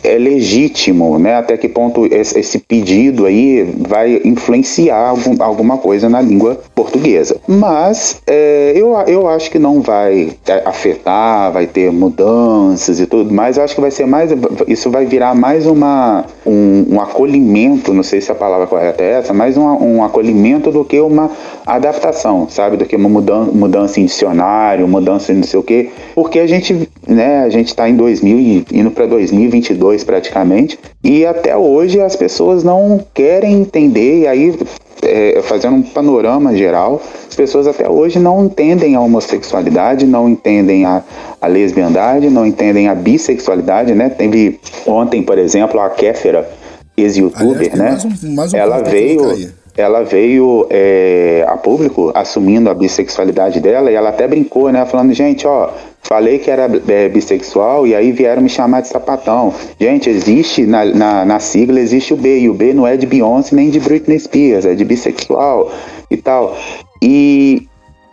é, 0.03 0.17
legítimo, 0.17 1.17
né? 1.19 1.35
Até 1.35 1.57
que 1.57 1.67
ponto 1.67 2.05
esse, 2.05 2.57
pedido 2.59 3.25
aí 3.25 3.73
vai 3.87 4.21
influenciar 4.23 5.09
algum- 5.09 5.41
alguma 5.41 5.77
coisa 5.77 6.09
na 6.09 6.21
língua 6.21 6.59
portuguesa. 6.75 7.37
Mas 7.47 8.21
é, 8.27 8.73
eu, 8.75 8.93
eu 9.07 9.27
acho 9.27 9.49
que 9.51 9.59
não 9.59 9.81
vai 9.81 10.31
é, 10.47 10.63
afetar, 10.65 11.51
vai 11.51 11.67
ter 11.67 11.91
mudanças 11.91 12.99
e 12.99 13.05
tudo 13.05 13.33
mais. 13.33 13.57
Eu 13.57 13.63
acho 13.63 13.75
que 13.75 13.81
vai 13.81 13.91
ser 13.91 14.05
mais. 14.05 14.31
Isso 14.67 14.89
vai 14.89 15.05
virar 15.05 15.35
mais 15.35 15.65
uma, 15.65 16.25
um, 16.45 16.85
um 16.95 17.01
acolhimento, 17.01 17.93
não 17.93 18.03
sei 18.03 18.21
se 18.21 18.31
a 18.31 18.35
palavra 18.35 18.67
correta 18.67 19.03
é 19.03 19.11
essa, 19.19 19.33
mais 19.33 19.57
um, 19.57 19.63
um 19.63 20.03
acolhimento 20.03 20.71
do 20.71 20.83
que 20.83 20.99
uma 20.99 21.29
adaptação, 21.65 22.47
sabe? 22.49 22.77
Do 22.77 22.85
que 22.85 22.95
uma 22.95 23.09
mudança, 23.09 23.51
mudança 23.51 23.99
em 23.99 24.05
dicionário, 24.05 24.87
mudança 24.87 25.31
em 25.31 25.35
não 25.37 25.43
sei 25.43 25.59
o 25.59 25.63
quê. 25.63 25.89
Porque 26.15 26.39
a 26.39 26.47
gente, 26.47 26.89
né, 27.07 27.43
a 27.43 27.49
gente 27.49 27.75
tá 27.75 27.89
em 27.89 27.95
2000 27.95 28.39
e 28.39 28.65
indo 28.73 28.91
para 28.91 29.05
2022 29.05 29.86
praticamente, 30.03 30.79
e 31.03 31.25
até 31.25 31.55
hoje 31.55 31.99
as 32.01 32.15
pessoas 32.15 32.63
não 32.63 32.99
querem 33.13 33.53
entender, 33.61 34.19
e 34.21 34.27
aí 34.27 34.57
é, 35.01 35.41
fazendo 35.43 35.75
um 35.75 35.81
panorama 35.83 36.55
geral, 36.55 37.01
as 37.29 37.35
pessoas 37.35 37.67
até 37.67 37.87
hoje 37.89 38.17
não 38.19 38.45
entendem 38.45 38.95
a 38.95 39.01
homossexualidade, 39.01 40.05
não 40.05 40.27
entendem 40.27 40.85
a, 40.85 41.03
a 41.39 41.47
lesbiandade, 41.47 42.29
não 42.29 42.45
entendem 42.45 42.87
a 42.87 42.95
bissexualidade, 42.95 43.93
né? 43.93 44.09
Teve 44.09 44.59
ontem, 44.85 45.21
por 45.21 45.37
exemplo, 45.37 45.79
a 45.79 45.89
Kéfera, 45.89 46.49
ex-youtuber, 46.95 47.77
né? 47.77 47.89
mais 47.91 48.05
um- 48.05 48.33
mais 48.35 48.53
um 48.53 48.57
ela 48.57 48.79
veio. 48.81 49.49
Ela 49.77 50.03
veio 50.03 50.65
é, 50.71 51.45
a 51.47 51.55
público 51.55 52.11
assumindo 52.15 52.67
a 52.67 52.73
bissexualidade 52.73 53.59
dela 53.59 53.91
e 53.91 53.93
ela 53.93 54.09
até 54.09 54.27
brincou, 54.27 54.71
né? 54.71 54.83
Falando, 54.87 55.13
gente, 55.13 55.45
ó, 55.45 55.69
falei 56.01 56.39
que 56.39 56.49
era 56.49 56.67
é, 56.87 57.07
bissexual 57.07 57.85
e 57.85 57.93
aí 57.93 58.11
vieram 58.11 58.41
me 58.41 58.49
chamar 58.49 58.81
de 58.81 58.87
sapatão. 58.87 59.53
Gente, 59.79 60.09
existe 60.09 60.65
na, 60.65 60.83
na, 60.83 61.25
na 61.25 61.39
sigla, 61.39 61.79
existe 61.79 62.11
o 62.11 62.17
B, 62.17 62.39
e 62.39 62.49
o 62.49 62.55
B 62.55 62.73
não 62.73 62.87
é 62.87 62.97
de 62.97 63.05
Beyoncé 63.05 63.55
nem 63.55 63.69
de 63.69 63.79
Britney 63.79 64.19
Spears, 64.19 64.65
é 64.65 64.73
de 64.73 64.83
bissexual 64.83 65.71
e 66.09 66.17
tal. 66.17 66.57
E 66.99 67.67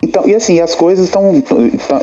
então, 0.05 0.29
e 0.29 0.35
assim, 0.35 0.61
as 0.61 0.75
coisas 0.75 1.07
estão, 1.07 1.33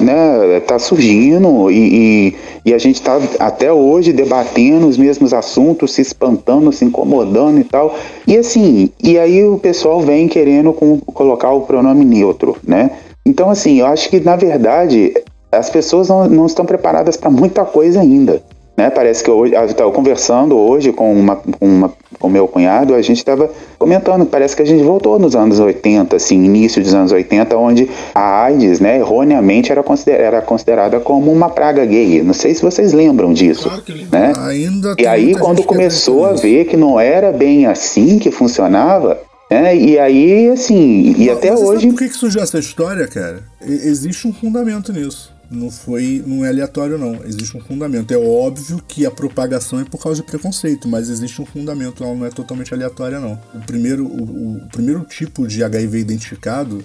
né, 0.01 0.59
tá 0.61 0.79
surgindo 0.79 1.69
e, 1.69 1.75
e, 1.75 2.35
e 2.65 2.73
a 2.73 2.77
gente 2.79 2.95
está 2.95 3.19
até 3.39 3.71
hoje 3.71 4.11
debatendo 4.11 4.87
os 4.87 4.97
mesmos 4.97 5.33
assuntos, 5.35 5.93
se 5.93 6.01
espantando, 6.01 6.71
se 6.71 6.83
incomodando 6.83 7.59
e 7.59 7.63
tal. 7.63 7.95
E 8.25 8.35
assim, 8.35 8.89
e 9.03 9.19
aí 9.19 9.45
o 9.45 9.59
pessoal 9.59 10.01
vem 10.01 10.27
querendo 10.27 10.73
com- 10.73 10.97
colocar 10.99 11.51
o 11.51 11.61
pronome 11.61 12.03
neutro, 12.03 12.57
né? 12.63 12.89
Então, 13.23 13.51
assim, 13.51 13.79
eu 13.79 13.85
acho 13.85 14.09
que 14.09 14.19
na 14.19 14.35
verdade 14.35 15.13
as 15.51 15.69
pessoas 15.69 16.09
não, 16.09 16.27
não 16.27 16.45
estão 16.47 16.65
preparadas 16.65 17.15
para 17.15 17.29
muita 17.29 17.63
coisa 17.63 18.01
ainda. 18.01 18.41
Né? 18.77 18.89
Parece 18.89 19.23
que 19.23 19.29
hoje, 19.29 19.53
eu 19.53 19.65
estava 19.65 19.91
conversando 19.91 20.57
hoje 20.57 20.91
com 20.91 21.13
uma, 21.13 21.35
com 21.35 21.65
uma 21.65 21.93
com 22.21 22.29
meu 22.29 22.47
cunhado, 22.47 22.93
a 22.93 23.01
gente 23.01 23.17
estava 23.17 23.49
comentando, 23.79 24.25
parece 24.25 24.55
que 24.55 24.61
a 24.61 24.65
gente 24.65 24.83
voltou 24.83 25.17
nos 25.17 25.35
anos 25.35 25.59
80, 25.59 26.15
assim, 26.15 26.43
início 26.43 26.81
dos 26.81 26.93
anos 26.93 27.11
80, 27.11 27.57
onde 27.57 27.89
a 28.13 28.43
AIDS, 28.43 28.79
né, 28.79 28.99
erroneamente 28.99 29.71
era, 29.71 29.81
consider, 29.81 30.19
era 30.19 30.41
considerada 30.41 30.99
como 30.99 31.31
uma 31.31 31.49
praga 31.49 31.83
gay. 31.83 32.21
Não 32.21 32.33
sei 32.33 32.53
se 32.53 32.61
vocês 32.61 32.93
lembram 32.93 33.33
disso, 33.33 33.63
Claro 33.63 33.81
que 33.81 33.91
eu 33.91 33.95
lembro. 33.95 34.19
né? 34.19 34.33
Ainda 34.37 34.95
E 34.99 35.07
aí, 35.07 35.33
quando 35.35 35.63
começou 35.63 36.25
a 36.25 36.33
ver 36.33 36.65
que 36.65 36.77
não 36.77 36.99
era 36.99 37.31
bem 37.31 37.65
assim 37.65 38.19
que 38.19 38.29
funcionava, 38.29 39.19
né? 39.49 39.75
E 39.75 39.97
aí, 39.97 40.49
assim, 40.49 41.01
e 41.01 41.13
nisso. 41.13 41.31
até 41.31 41.53
hoje. 41.53 41.87
Por 41.87 41.97
que 41.97 42.09
que 42.09 42.15
surgiu 42.15 42.41
essa 42.41 42.59
história, 42.59 43.07
cara? 43.07 43.43
Existe 43.61 44.27
um 44.27 44.33
fundamento 44.33 44.93
nisso. 44.93 45.33
Não 45.51 45.69
foi, 45.69 46.23
não 46.25 46.45
é 46.45 46.47
aleatório 46.47 46.97
não. 46.97 47.25
Existe 47.25 47.57
um 47.57 47.59
fundamento. 47.59 48.13
É 48.13 48.17
óbvio 48.17 48.81
que 48.87 49.05
a 49.05 49.11
propagação 49.11 49.81
é 49.81 49.83
por 49.83 50.01
causa 50.01 50.21
de 50.21 50.27
preconceito, 50.27 50.87
mas 50.87 51.09
existe 51.09 51.41
um 51.41 51.45
fundamento. 51.45 52.03
Ela 52.03 52.15
não 52.15 52.25
é 52.25 52.29
totalmente 52.29 52.73
aleatória 52.73 53.19
não. 53.19 53.37
O 53.53 53.59
primeiro, 53.59 54.05
o, 54.05 54.55
o 54.55 54.69
primeiro 54.69 55.01
tipo 55.01 55.45
de 55.45 55.61
HIV 55.61 55.99
identificado 55.99 56.81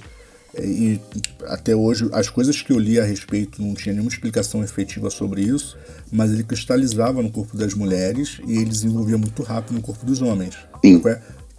é, 0.57 0.67
e 0.67 1.01
até 1.45 1.77
hoje 1.77 2.09
as 2.13 2.29
coisas 2.29 2.61
que 2.61 2.73
eu 2.73 2.79
li 2.79 2.99
a 2.99 3.05
respeito 3.05 3.63
não 3.63 3.75
tinha 3.75 3.93
nenhuma 3.93 4.11
explicação 4.11 4.65
efetiva 4.65 5.11
sobre 5.11 5.43
isso, 5.43 5.77
mas 6.11 6.33
ele 6.33 6.43
cristalizava 6.43 7.23
no 7.23 7.31
corpo 7.31 7.57
das 7.57 7.75
mulheres 7.75 8.41
e 8.47 8.57
ele 8.57 8.71
desenvolvia 8.71 9.19
muito 9.19 9.43
rápido 9.43 9.75
no 9.75 9.83
corpo 9.83 10.05
dos 10.05 10.23
homens. 10.23 10.57
Sim. 10.85 11.03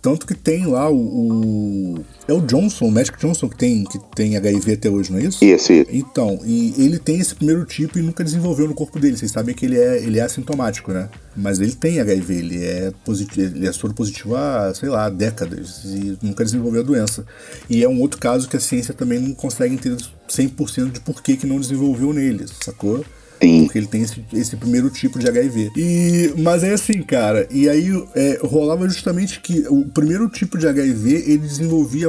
Tanto 0.02 0.26
que 0.28 0.34
tem 0.36 0.66
lá 0.68 0.90
o, 0.90 0.96
o- 0.96 2.06
É 2.28 2.34
o 2.34 2.40
Johnson, 2.42 2.86
o 2.86 2.92
Magic 2.92 3.18
Johnson, 3.20 3.50
que 3.50 3.58
tem, 3.58 3.84
que 3.84 3.98
tem 4.16 4.38
HIV 4.38 4.74
até 4.74 4.90
hoje, 4.90 5.12
não 5.12 5.20
é 5.20 5.24
isso? 5.24 5.44
Isso, 5.44 5.74
isso. 5.74 5.90
Então, 5.92 6.40
e 6.46 6.74
ele 6.78 7.00
tem 7.00 7.20
esse 7.20 7.34
primeiro 7.34 7.66
tipo 7.66 7.98
e 7.98 8.02
nunca 8.02 8.24
desenvolveu 8.24 8.68
no 8.68 8.74
corpo 8.74 9.00
dele. 9.00 9.18
Vocês 9.18 9.32
sabem 9.32 9.56
que 9.56 9.66
ele 9.66 9.78
é, 9.78 9.98
ele 10.04 10.20
é 10.20 10.22
assintomático, 10.24 10.92
né? 10.92 11.10
Mas 11.36 11.60
ele 11.60 11.74
tem 11.74 12.00
HIV, 12.00 12.34
ele 12.36 12.64
é 12.66 12.92
positivo, 13.06 13.56
ele 13.58 13.68
é 13.68 13.72
soro 13.72 13.94
positivo 13.94 14.36
há, 14.36 14.74
sei 14.74 14.90
lá, 14.90 15.10
décadas 15.10 15.82
e 15.86 16.18
nunca 16.22 16.44
desenvolveu 16.46 16.82
a 16.82 16.86
doença. 16.86 17.26
E 17.70 17.84
é 17.84 17.88
um 17.90 18.00
outro 18.02 18.20
caso 18.20 18.48
que 18.48 18.58
a 18.58 18.60
ciência 18.60 18.94
também 18.94 19.20
não 19.20 19.34
consegue 19.34 19.74
entender 19.74 19.98
100% 20.30 20.92
de 20.92 21.00
por 21.00 21.22
que, 21.24 21.38
que 21.38 21.48
não 21.48 21.60
desenvolveu 21.60 22.14
nele, 22.14 22.46
sacou? 22.64 23.04
Sim. 23.41 23.63
Porque 23.65 23.78
ele 23.78 23.88
tem 23.88 24.02
esse, 24.02 24.23
esse 24.34 24.56
primeiro 24.56 24.89
tipo 24.89 25.19
de 25.19 25.28
HIV. 25.28 25.71
E, 25.76 26.34
mas 26.38 26.63
é 26.63 26.73
assim, 26.73 27.02
cara. 27.02 27.47
E 27.52 27.67
aí 27.69 27.89
é, 28.15 28.39
rolava 28.43 28.88
justamente 28.88 29.39
que 29.39 29.65
o 29.69 29.86
primeiro 29.86 30.28
tipo 30.30 30.58
de 30.58 30.67
HIV 30.67 31.12
ele 31.28 31.38
desenvolvia. 31.39 32.08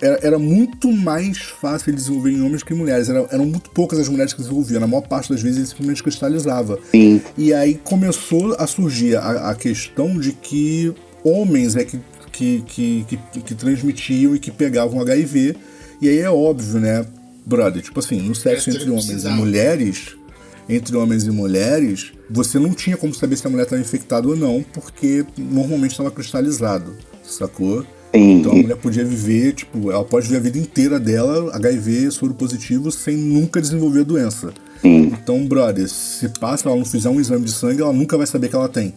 Era, 0.00 0.18
era 0.22 0.38
muito 0.38 0.92
mais 0.92 1.38
fácil 1.38 1.90
ele 1.90 1.96
desenvolver 1.96 2.30
em 2.30 2.40
homens 2.42 2.62
que 2.62 2.72
em 2.72 2.76
mulheres. 2.76 3.08
Era- 3.08 3.26
eram 3.32 3.46
muito 3.46 3.70
poucas 3.70 3.98
as 3.98 4.08
mulheres 4.08 4.32
que 4.32 4.40
desenvolviam. 4.40 4.80
Na 4.80 4.86
maior 4.86 5.02
parte 5.02 5.30
das 5.30 5.42
vezes 5.42 5.58
ele 5.58 5.66
simplesmente 5.66 6.02
cristalizava. 6.02 6.78
Sim. 6.92 7.20
E 7.36 7.52
aí 7.52 7.74
começou 7.82 8.54
a 8.58 8.66
surgir 8.66 9.16
a, 9.16 9.50
a 9.50 9.54
questão 9.54 10.18
de 10.18 10.32
que 10.32 10.92
homens 11.24 11.74
é 11.76 11.84
que, 11.84 11.98
que, 12.32 12.62
que, 12.66 13.06
que, 13.32 13.40
que 13.40 13.54
transmitiam 13.54 14.34
e 14.36 14.38
que 14.38 14.50
pegavam 14.52 15.00
HIV. 15.00 15.56
E 16.00 16.08
aí 16.08 16.18
é 16.18 16.30
óbvio, 16.30 16.78
né, 16.78 17.04
brother? 17.44 17.82
Tipo 17.82 17.98
assim, 17.98 18.20
no 18.22 18.34
sexo 18.34 18.70
entre 18.70 18.88
homens 18.88 19.24
e 19.24 19.28
mulheres, 19.30 20.14
entre 20.68 20.96
homens 20.96 21.24
e 21.24 21.30
mulheres, 21.30 22.12
você 22.30 22.58
não 22.58 22.74
tinha 22.74 22.96
como 22.96 23.14
saber 23.14 23.36
se 23.36 23.46
a 23.46 23.50
mulher 23.50 23.64
estava 23.64 23.80
infectada 23.80 24.28
ou 24.28 24.36
não, 24.36 24.64
porque 24.72 25.24
normalmente 25.36 25.92
estava 25.92 26.10
cristalizado, 26.10 26.92
sacou? 27.22 27.82
Sim. 28.14 28.38
Então 28.40 28.52
a 28.52 28.54
mulher 28.54 28.76
podia 28.76 29.04
viver, 29.04 29.52
tipo, 29.54 29.90
ela 29.90 30.04
pode 30.04 30.26
viver 30.26 30.38
a 30.38 30.42
vida 30.42 30.58
inteira 30.58 30.98
dela, 30.98 31.54
HIV, 31.54 32.10
soro 32.10 32.34
positivo, 32.34 32.90
sem 32.90 33.16
nunca 33.16 33.60
desenvolver 33.60 34.00
a 34.00 34.04
doença. 34.04 34.52
Sim. 34.80 35.12
Então, 35.12 35.46
brother, 35.46 35.88
se 35.88 36.28
passa, 36.28 36.68
ela 36.68 36.76
não 36.76 36.84
fizer 36.84 37.08
um 37.08 37.20
exame 37.20 37.44
de 37.44 37.52
sangue, 37.52 37.82
ela 37.82 37.92
nunca 37.92 38.16
vai 38.16 38.26
saber 38.26 38.48
que 38.48 38.56
ela 38.56 38.68
tem. 38.68 38.94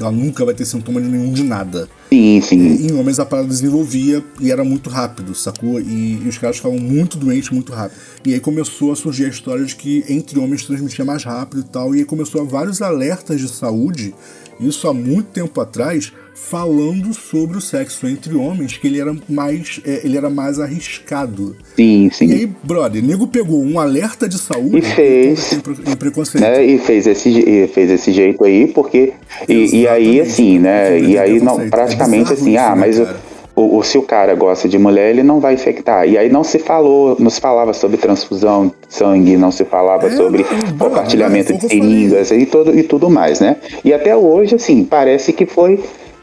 Porque 0.00 0.02
ela 0.02 0.12
nunca 0.12 0.44
vai 0.46 0.54
ter 0.54 0.64
sintoma 0.64 0.98
nenhum 0.98 1.30
de 1.30 1.42
nada. 1.42 1.86
Sim, 2.08 2.40
sim. 2.40 2.86
Em 2.86 2.92
homens 2.94 3.18
a 3.18 3.26
parada 3.26 3.48
desenvolvia 3.48 4.24
e 4.40 4.50
era 4.50 4.64
muito 4.64 4.88
rápido, 4.88 5.34
sacou? 5.34 5.78
E, 5.78 6.22
e 6.24 6.26
os 6.26 6.38
caras 6.38 6.56
ficavam 6.56 6.78
muito 6.78 7.18
doentes 7.18 7.50
muito 7.50 7.70
rápido. 7.72 7.98
E 8.24 8.32
aí 8.32 8.40
começou 8.40 8.92
a 8.92 8.96
surgir 8.96 9.26
a 9.26 9.28
história 9.28 9.64
de 9.64 9.76
que 9.76 10.02
entre 10.08 10.38
homens 10.38 10.64
transmitia 10.64 11.04
mais 11.04 11.22
rápido 11.22 11.60
e 11.60 11.64
tal. 11.64 11.94
E 11.94 11.98
aí 11.98 12.04
começou 12.04 12.40
a 12.40 12.44
vários 12.44 12.80
alertas 12.80 13.40
de 13.40 13.48
saúde, 13.48 14.14
isso 14.58 14.88
há 14.88 14.94
muito 14.94 15.28
tempo 15.28 15.60
atrás, 15.60 16.12
falando 16.48 17.12
sobre 17.12 17.56
o 17.58 17.60
sexo 17.60 18.08
entre 18.08 18.34
homens, 18.34 18.76
que 18.76 18.86
ele 18.86 19.00
era 19.00 19.14
mais, 19.28 19.80
é, 19.86 20.00
ele 20.04 20.16
era 20.16 20.28
mais 20.30 20.58
arriscado. 20.58 21.54
Sim, 21.76 22.08
sim. 22.12 22.26
E 22.26 22.32
aí, 22.32 22.50
brother, 22.64 23.04
nego 23.04 23.26
pegou 23.28 23.62
um 23.62 23.78
alerta 23.78 24.28
de 24.28 24.38
saúde 24.38 24.78
E 24.78 24.82
fez. 24.82 25.52
em 25.52 25.92
em 25.92 25.96
preconceito. 25.96 26.42
né, 26.42 26.64
e 26.64 26.78
fez 26.78 27.06
esse, 27.06 27.28
e 27.28 27.66
fez 27.68 27.90
esse 27.90 28.10
jeito 28.12 28.42
aí, 28.44 28.66
porque. 28.66 29.12
E, 29.48 29.80
e 29.82 29.88
aí, 29.88 30.20
assim, 30.20 30.58
né? 30.58 30.90
Porque 30.98 31.06
E 31.12 31.18
aí, 31.18 31.40
não. 31.40 31.60
É 31.60 31.68
praticamente 31.68 32.30
bizarro 32.34 32.40
assim, 32.40 32.54
isso, 32.54 32.60
ah, 32.64 32.74
né, 32.74 32.80
mas 32.86 32.98
cara? 32.98 33.16
o, 33.54 33.78
o- 33.78 33.82
se 33.82 33.98
o 33.98 34.02
cara 34.02 34.34
gosta 34.34 34.68
de 34.68 34.78
mulher, 34.78 35.10
ele 35.10 35.22
não 35.22 35.38
vai 35.40 35.54
infectar. 35.54 36.08
E 36.08 36.16
aí 36.18 36.30
não 36.30 36.42
se 36.42 36.58
falou, 36.58 37.16
não 37.18 37.30
se 37.30 37.40
falava 37.40 37.72
sobre 37.72 37.96
transfusão 37.96 38.68
de 38.88 38.94
sangue, 38.94 39.36
não 39.36 39.52
se 39.52 39.64
falava 39.64 40.06
É, 40.06 40.10
sobre 40.16 40.42
não, 40.44 40.78
compartilhamento 40.78 41.52
não, 41.52 41.58
de 41.58 41.66
que 41.68 41.74
eu 41.76 41.80
seringas 41.82 42.30
e, 42.32 42.46
todo, 42.46 42.76
e 42.76 42.82
tudo 42.82 43.08
mais, 43.10 43.38
né? 43.40 43.56
E 43.84 43.92
até 43.92 44.16
hoje, 44.16 44.54
assim, 44.56 44.84
parece 44.84 45.32
que 45.32 45.46
foi 45.46 45.78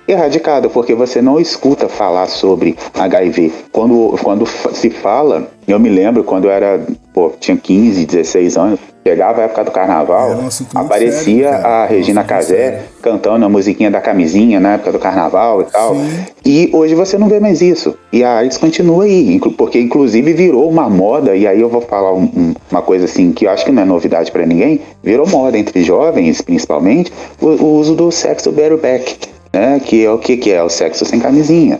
erradicado, 0.08 0.70
porque 0.70 0.94
você 0.96 1.22
não 1.22 1.40
escuta 1.40 1.88
falar 1.90 2.28
sobre 2.28 2.76
HIV. 2.94 3.52
Quando, 3.72 4.16
quando 4.24 4.46
se 4.46 4.90
fala, 4.90 5.48
eu 5.68 5.80
me 5.80 5.90
lembro 5.90 6.24
quando 6.24 6.46
eu 6.46 6.52
era, 6.52 6.80
pô, 7.14 7.32
tinha 7.40 7.58
15, 7.58 8.06
16 8.06 8.58
anos, 8.58 8.80
chegava 9.06 9.42
a 9.42 9.44
época 9.46 9.64
do 9.64 9.72
carnaval, 9.72 10.32
um 10.32 10.80
aparecia 10.80 11.50
sério, 11.52 11.66
a 11.66 11.86
Regina 11.86 12.24
Casé 12.26 12.82
cantando 13.02 13.46
a 13.46 13.50
musiquinha 13.50 13.90
da 13.90 14.02
camisinha 14.02 14.60
na 14.60 14.74
época 14.74 14.92
do 14.92 15.00
carnaval 15.00 15.62
e 15.62 15.66
tal. 15.66 15.96
Sim. 15.96 16.10
E 16.46 16.70
hoje 16.74 16.94
você 16.94 17.18
não 17.18 17.28
vê 17.30 17.40
mais 17.40 17.62
isso. 17.62 17.96
E 18.12 18.22
a 18.24 18.38
AIDS 18.40 18.58
continua 18.58 19.06
aí, 19.06 19.40
porque 19.58 19.80
inclusive 19.80 20.34
virou 20.34 20.70
uma 20.70 20.90
moda, 20.90 21.36
e 21.36 21.48
aí 21.48 21.60
eu 21.62 21.70
vou 21.70 21.82
falar 21.82 22.14
um- 22.14 22.24
um- 22.36 22.54
uma 22.70 22.82
coisa 22.82 23.06
assim 23.06 23.32
que 23.32 23.46
eu 23.46 23.50
acho 23.50 23.64
que 23.66 23.72
não 23.72 23.82
é 23.82 23.86
novidade 23.86 24.30
pra 24.32 24.46
ninguém, 24.46 24.82
virou 25.04 25.28
moda 25.28 25.58
entre 25.58 25.84
jovens, 25.84 26.42
principalmente, 26.42 27.12
o, 27.42 27.48
o 27.48 27.76
uso 27.80 27.96
do 27.96 28.12
sexo 28.12 28.52
bareback, 28.52 29.18
né? 29.54 29.80
Que 29.80 30.06
é 30.06 30.12
o 30.12 30.18
que, 30.18 30.38
que 30.38 30.52
é? 30.52 30.62
O 30.64 30.70
sexo 30.70 31.06
sem 31.06 31.20
camisinha. 31.20 31.80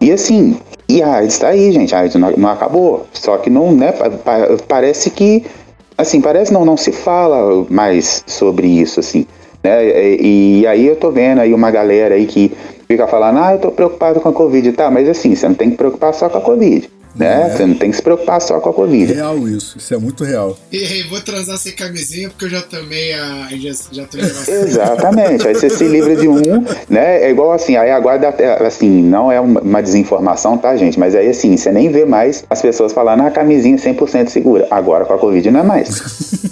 E 0.00 0.12
assim, 0.12 0.56
e 0.88 1.02
a 1.02 1.14
AIDS 1.16 1.38
tá 1.38 1.48
aí, 1.48 1.70
gente, 1.72 1.94
a 1.94 2.00
AIDS 2.00 2.16
não, 2.16 2.30
não 2.32 2.48
acabou. 2.48 3.06
Só 3.12 3.36
que 3.38 3.50
não, 3.50 3.72
né? 3.72 3.92
pa- 3.92 4.10
pa- 4.10 4.48
parece 4.66 5.10
que 5.10 5.44
assim, 5.96 6.20
parece 6.20 6.52
não, 6.52 6.64
não 6.64 6.76
se 6.76 6.92
fala 6.92 7.66
mais 7.68 8.22
sobre 8.26 8.68
isso, 8.68 9.00
assim, 9.00 9.26
né? 9.64 9.84
E, 9.84 10.60
e 10.60 10.66
aí 10.66 10.86
eu 10.86 10.94
tô 10.96 11.10
vendo 11.10 11.40
aí 11.40 11.52
uma 11.52 11.70
galera 11.72 12.14
aí 12.14 12.24
que 12.26 12.52
fica 12.86 13.06
falando, 13.08 13.38
ah, 13.40 13.52
eu 13.52 13.58
tô 13.58 13.70
preocupado 13.72 14.20
com 14.20 14.28
a 14.28 14.32
Covid, 14.32 14.72
tá, 14.72 14.90
mas 14.90 15.08
assim, 15.08 15.34
você 15.34 15.46
não 15.48 15.54
tem 15.56 15.70
que 15.70 15.76
preocupar 15.76 16.14
só 16.14 16.28
com 16.28 16.38
a 16.38 16.40
Covid, 16.40 16.88
né? 17.18 17.48
É. 17.50 17.56
Você 17.56 17.66
não 17.66 17.74
tem 17.74 17.90
que 17.90 17.96
se 17.96 18.02
preocupar 18.02 18.40
só 18.40 18.60
com 18.60 18.70
a 18.70 18.72
Covid. 18.72 19.12
Real 19.12 19.48
isso, 19.48 19.76
isso 19.78 19.92
é 19.94 19.98
muito 19.98 20.24
real. 20.24 20.56
E 20.72 20.78
aí, 20.78 21.02
vou 21.04 21.20
transar 21.20 21.58
sem 21.58 21.72
camisinha 21.72 22.28
porque 22.28 22.44
eu 22.44 22.50
já 22.50 22.62
tomei 22.62 23.12
a. 23.14 23.48
Já, 23.50 23.72
já 23.92 24.04
tomei 24.06 24.26
a 24.26 24.28
vacina. 24.32 24.56
Exatamente, 24.58 25.48
aí 25.48 25.54
você 25.54 25.68
se 25.70 25.84
livra 25.84 26.14
de 26.16 26.28
um, 26.28 26.64
né? 26.88 27.22
É 27.24 27.30
igual 27.30 27.52
assim, 27.52 27.76
aí 27.76 27.90
aguarda, 27.90 28.28
até- 28.28 28.64
assim, 28.66 29.02
não 29.02 29.30
é 29.32 29.40
uma 29.40 29.82
desinformação, 29.82 30.56
tá, 30.58 30.76
gente? 30.76 30.98
Mas 30.98 31.14
aí 31.14 31.28
assim, 31.28 31.56
você 31.56 31.72
nem 31.72 31.90
vê 31.90 32.04
mais 32.04 32.44
as 32.48 32.60
pessoas 32.62 32.92
falando, 32.92 33.22
ah, 33.22 33.26
a 33.26 33.30
camisinha 33.30 33.74
é 33.76 33.78
100% 33.78 34.28
segura. 34.28 34.66
Agora 34.70 35.04
com 35.04 35.14
a 35.14 35.18
Covid 35.18 35.50
não 35.50 35.60
é 35.60 35.62
mais. 35.62 35.88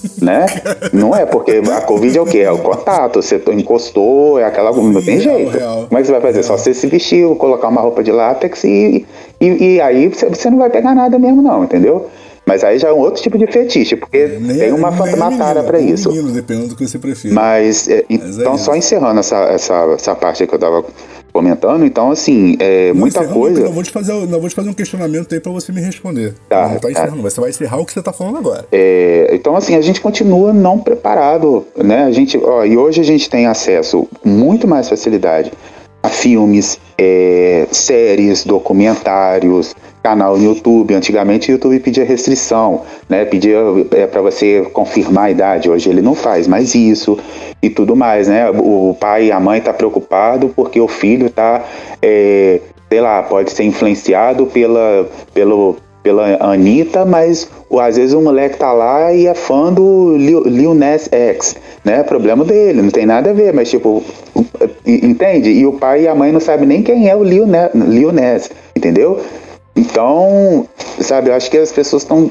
né? 0.20 0.46
Não 0.92 1.14
é, 1.14 1.24
porque 1.26 1.60
a 1.72 1.80
Covid 1.82 2.16
é 2.18 2.20
o 2.20 2.26
quê? 2.26 2.38
É 2.40 2.50
o 2.52 2.58
contato, 2.58 3.22
você 3.22 3.40
encostou, 3.52 4.38
é 4.38 4.44
aquela. 4.44 4.72
Não 4.72 5.02
tem 5.02 5.18
real, 5.18 5.36
jeito. 5.36 5.50
real. 5.58 5.86
Como 5.88 5.98
é 5.98 6.00
que 6.00 6.06
você 6.06 6.12
vai 6.12 6.20
fazer? 6.20 6.42
Só 6.42 6.56
você 6.56 6.72
se 6.74 6.86
vestir, 6.86 7.26
colocar 7.36 7.68
uma 7.68 7.80
roupa 7.80 8.02
de 8.02 8.10
látex 8.12 8.64
e, 8.64 9.04
e, 9.40 9.74
e 9.74 9.80
aí 9.80 10.08
você, 10.08 10.28
você 10.28 10.50
não 10.50 10.58
vai 10.58 10.70
pegar 10.70 10.94
nada 10.94 11.18
mesmo, 11.18 11.42
não, 11.42 11.64
entendeu? 11.64 12.06
Mas 12.48 12.62
aí 12.62 12.78
já 12.78 12.88
é 12.88 12.92
um 12.92 12.98
outro 13.00 13.20
tipo 13.20 13.36
de 13.36 13.46
fetiche, 13.48 13.96
porque 13.96 14.38
Nem- 14.40 14.56
tem 14.56 14.72
uma, 14.72 14.88
nem 14.90 15.14
uma 15.14 15.30
menino, 15.30 15.64
pra 15.64 15.78
nem 15.78 15.90
isso. 15.90 16.08
menino, 16.10 16.30
dependendo 16.30 16.68
do 16.68 16.76
que 16.76 16.86
você 16.86 16.96
prefira. 16.96 17.34
Mas, 17.34 17.88
é, 17.88 18.04
Mas 18.08 18.38
é 18.38 18.42
então, 18.42 18.54
isso. 18.54 18.64
só 18.64 18.76
encerrando 18.76 19.18
essa, 19.18 19.36
essa, 19.46 19.74
essa 19.94 20.14
parte 20.14 20.46
que 20.46 20.54
eu 20.54 20.58
tava 20.58 20.84
comentando, 21.36 21.84
então, 21.84 22.10
assim, 22.10 22.56
é, 22.58 22.88
Não, 22.88 23.00
muita 23.00 23.28
coisa. 23.28 23.60
Eu 23.60 23.72
vou, 23.72 23.82
te 23.82 23.90
fazer, 23.90 24.12
eu 24.12 24.40
vou 24.40 24.48
te 24.48 24.54
fazer 24.54 24.70
um 24.70 24.72
questionamento 24.72 25.34
aí 25.34 25.38
pra 25.38 25.52
você 25.52 25.70
me 25.70 25.82
responder. 25.82 26.32
Tá, 26.48 26.66
não 26.66 26.74
tá 26.76 26.80
tá. 26.80 26.90
encerrando, 26.90 27.22
mas 27.22 27.34
você 27.34 27.40
vai 27.42 27.50
encerrar 27.50 27.76
o 27.76 27.84
que 27.84 27.92
você 27.92 28.00
tá 28.00 28.10
falando 28.10 28.38
agora. 28.38 28.64
É, 28.72 29.28
então, 29.32 29.54
assim, 29.54 29.76
a 29.76 29.82
gente 29.82 30.00
continua 30.00 30.50
não 30.50 30.78
preparado, 30.78 31.66
né? 31.76 32.04
A 32.04 32.10
gente, 32.10 32.38
ó, 32.42 32.64
e 32.64 32.74
hoje 32.78 33.02
a 33.02 33.04
gente 33.04 33.28
tem 33.28 33.46
acesso 33.46 34.08
com 34.22 34.28
muito 34.30 34.66
mais 34.66 34.88
facilidade 34.88 35.52
a 36.02 36.08
filmes, 36.08 36.80
é, 36.96 37.66
séries, 37.70 38.42
documentários, 38.42 39.74
canal 40.06 40.38
no 40.38 40.44
YouTube. 40.44 40.94
Antigamente 40.94 41.50
o 41.50 41.52
YouTube 41.52 41.80
pedia 41.80 42.04
restrição, 42.04 42.82
né? 43.08 43.24
Pedia 43.24 43.58
é, 43.90 44.06
para 44.06 44.22
você 44.22 44.62
confirmar 44.72 45.24
a 45.24 45.30
idade. 45.32 45.68
Hoje 45.68 45.90
ele 45.90 46.00
não 46.00 46.14
faz 46.14 46.46
mais 46.46 46.76
isso 46.76 47.18
e 47.60 47.68
tudo 47.68 47.96
mais, 47.96 48.28
né? 48.28 48.48
O, 48.50 48.96
pai 49.00 49.26
e 49.26 49.32
a 49.32 49.40
mãe 49.40 49.60
tá 49.60 49.72
preocupado 49.72 50.52
porque 50.54 50.80
o 50.80 50.86
filho 50.86 51.28
tá, 51.28 51.64
é, 52.00 52.60
sei 52.88 53.00
lá, 53.00 53.20
pode 53.24 53.50
ser 53.50 53.64
influenciado 53.64 54.46
pela, 54.46 55.08
pelo 55.34 55.76
pela 56.04 56.36
Anitta, 56.38 57.04
mas 57.04 57.50
às 57.80 57.96
vezes 57.96 58.14
o 58.14 58.20
moleque 58.20 58.56
tá 58.56 58.72
lá 58.72 59.12
e 59.12 59.26
é 59.26 59.34
fã 59.34 59.72
do 59.72 60.16
Lil, 60.16 60.72
Nas 60.72 61.08
X, 61.10 61.56
né? 61.84 62.04
Problema 62.04 62.44
dele, 62.44 62.80
não 62.80 62.90
tem 62.90 63.04
nada 63.04 63.30
a 63.30 63.32
ver, 63.32 63.52
mas 63.52 63.68
tipo, 63.68 64.04
entende? 64.86 65.50
E 65.50 65.66
o 65.66 65.72
pai 65.72 66.02
e 66.02 66.08
a 66.08 66.14
mãe 66.14 66.30
não 66.30 66.38
sabem 66.38 66.64
nem 66.64 66.80
quem 66.80 67.08
é 67.08 67.16
o 67.16 67.24
Lil, 67.24 67.44
Lil 67.74 68.12
Nas, 68.12 68.48
entendeu? 68.76 69.20
Então, 69.76 70.66
sabe, 71.00 71.30
eu 71.30 71.34
acho 71.34 71.50
que 71.50 71.58
as 71.58 71.70
pessoas 71.70 72.02
estão. 72.02 72.30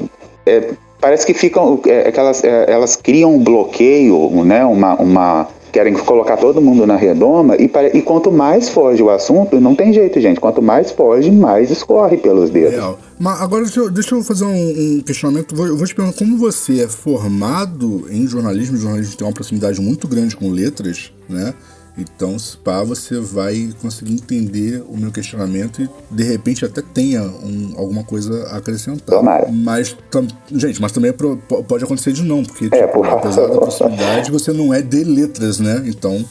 parece 1.00 1.24
que 1.24 1.32
ficam. 1.32 1.80
É, 1.86 2.08
é 2.08 2.12
que 2.12 2.18
elas, 2.18 2.42
é, 2.42 2.70
elas 2.70 2.96
criam 2.96 3.34
um 3.34 3.42
bloqueio, 3.42 4.44
né? 4.44 4.64
Uma. 4.64 5.00
uma 5.00 5.48
querem 5.72 5.92
colocar 5.92 6.38
todo 6.38 6.58
mundo 6.58 6.86
na 6.86 6.96
redoma 6.96 7.54
e, 7.56 7.70
e 7.92 8.00
quanto 8.00 8.32
mais 8.32 8.66
foge 8.70 9.02
o 9.02 9.10
assunto, 9.10 9.60
não 9.60 9.74
tem 9.74 9.92
jeito, 9.92 10.18
gente. 10.18 10.40
Quanto 10.40 10.62
mais 10.62 10.90
foge, 10.90 11.30
mais 11.30 11.70
escorre 11.70 12.16
pelos 12.16 12.48
dedos. 12.48 12.72
Real. 12.72 12.98
Mas 13.18 13.42
agora 13.42 13.62
deixa 13.62 13.80
eu, 13.80 13.90
deixa 13.90 14.14
eu 14.14 14.22
fazer 14.22 14.46
um, 14.46 14.96
um 14.96 15.02
questionamento. 15.02 15.54
Vou, 15.54 15.66
eu 15.66 15.76
vou 15.76 15.86
te 15.86 15.94
perguntar 15.94 16.16
como 16.16 16.38
você 16.38 16.84
é 16.84 16.88
formado 16.88 18.06
em 18.10 18.26
jornalismo. 18.26 18.78
O 18.78 18.80
jornalismo 18.80 19.16
tem 19.16 19.26
uma 19.26 19.34
proximidade 19.34 19.78
muito 19.78 20.08
grande 20.08 20.34
com 20.34 20.50
letras, 20.50 21.12
né? 21.28 21.52
Então, 21.98 22.38
se 22.38 22.56
pá, 22.58 22.82
você 22.84 23.18
vai 23.20 23.70
conseguir 23.80 24.12
entender 24.12 24.84
o 24.88 24.96
meu 24.96 25.10
questionamento 25.10 25.80
e 25.82 25.88
de 26.10 26.22
repente 26.24 26.64
até 26.64 26.82
tenha 26.82 27.22
um- 27.22 27.72
alguma 27.76 28.04
coisa 28.04 28.44
a 28.48 28.58
acrescentar. 28.58 29.16
Tomara. 29.16 29.50
Mas, 29.50 29.96
tam- 30.10 30.26
gente, 30.52 30.80
mas 30.80 30.92
também 30.92 31.08
é 31.10 31.12
pro- 31.12 31.36
po- 31.48 31.64
pode 31.64 31.84
acontecer 31.84 32.12
de 32.12 32.22
não, 32.22 32.44
porque 32.44 32.66
É, 32.66 32.82
tipo, 32.82 32.92
por 32.92 33.04
favor. 33.06 33.18
apesar 33.18 33.46
da 33.46 33.54
proximidade, 33.56 34.30
você 34.30 34.52
não 34.52 34.74
é 34.74 34.82
de 34.82 35.04
letras, 35.04 35.58
né? 35.58 35.82
Então 35.86 36.22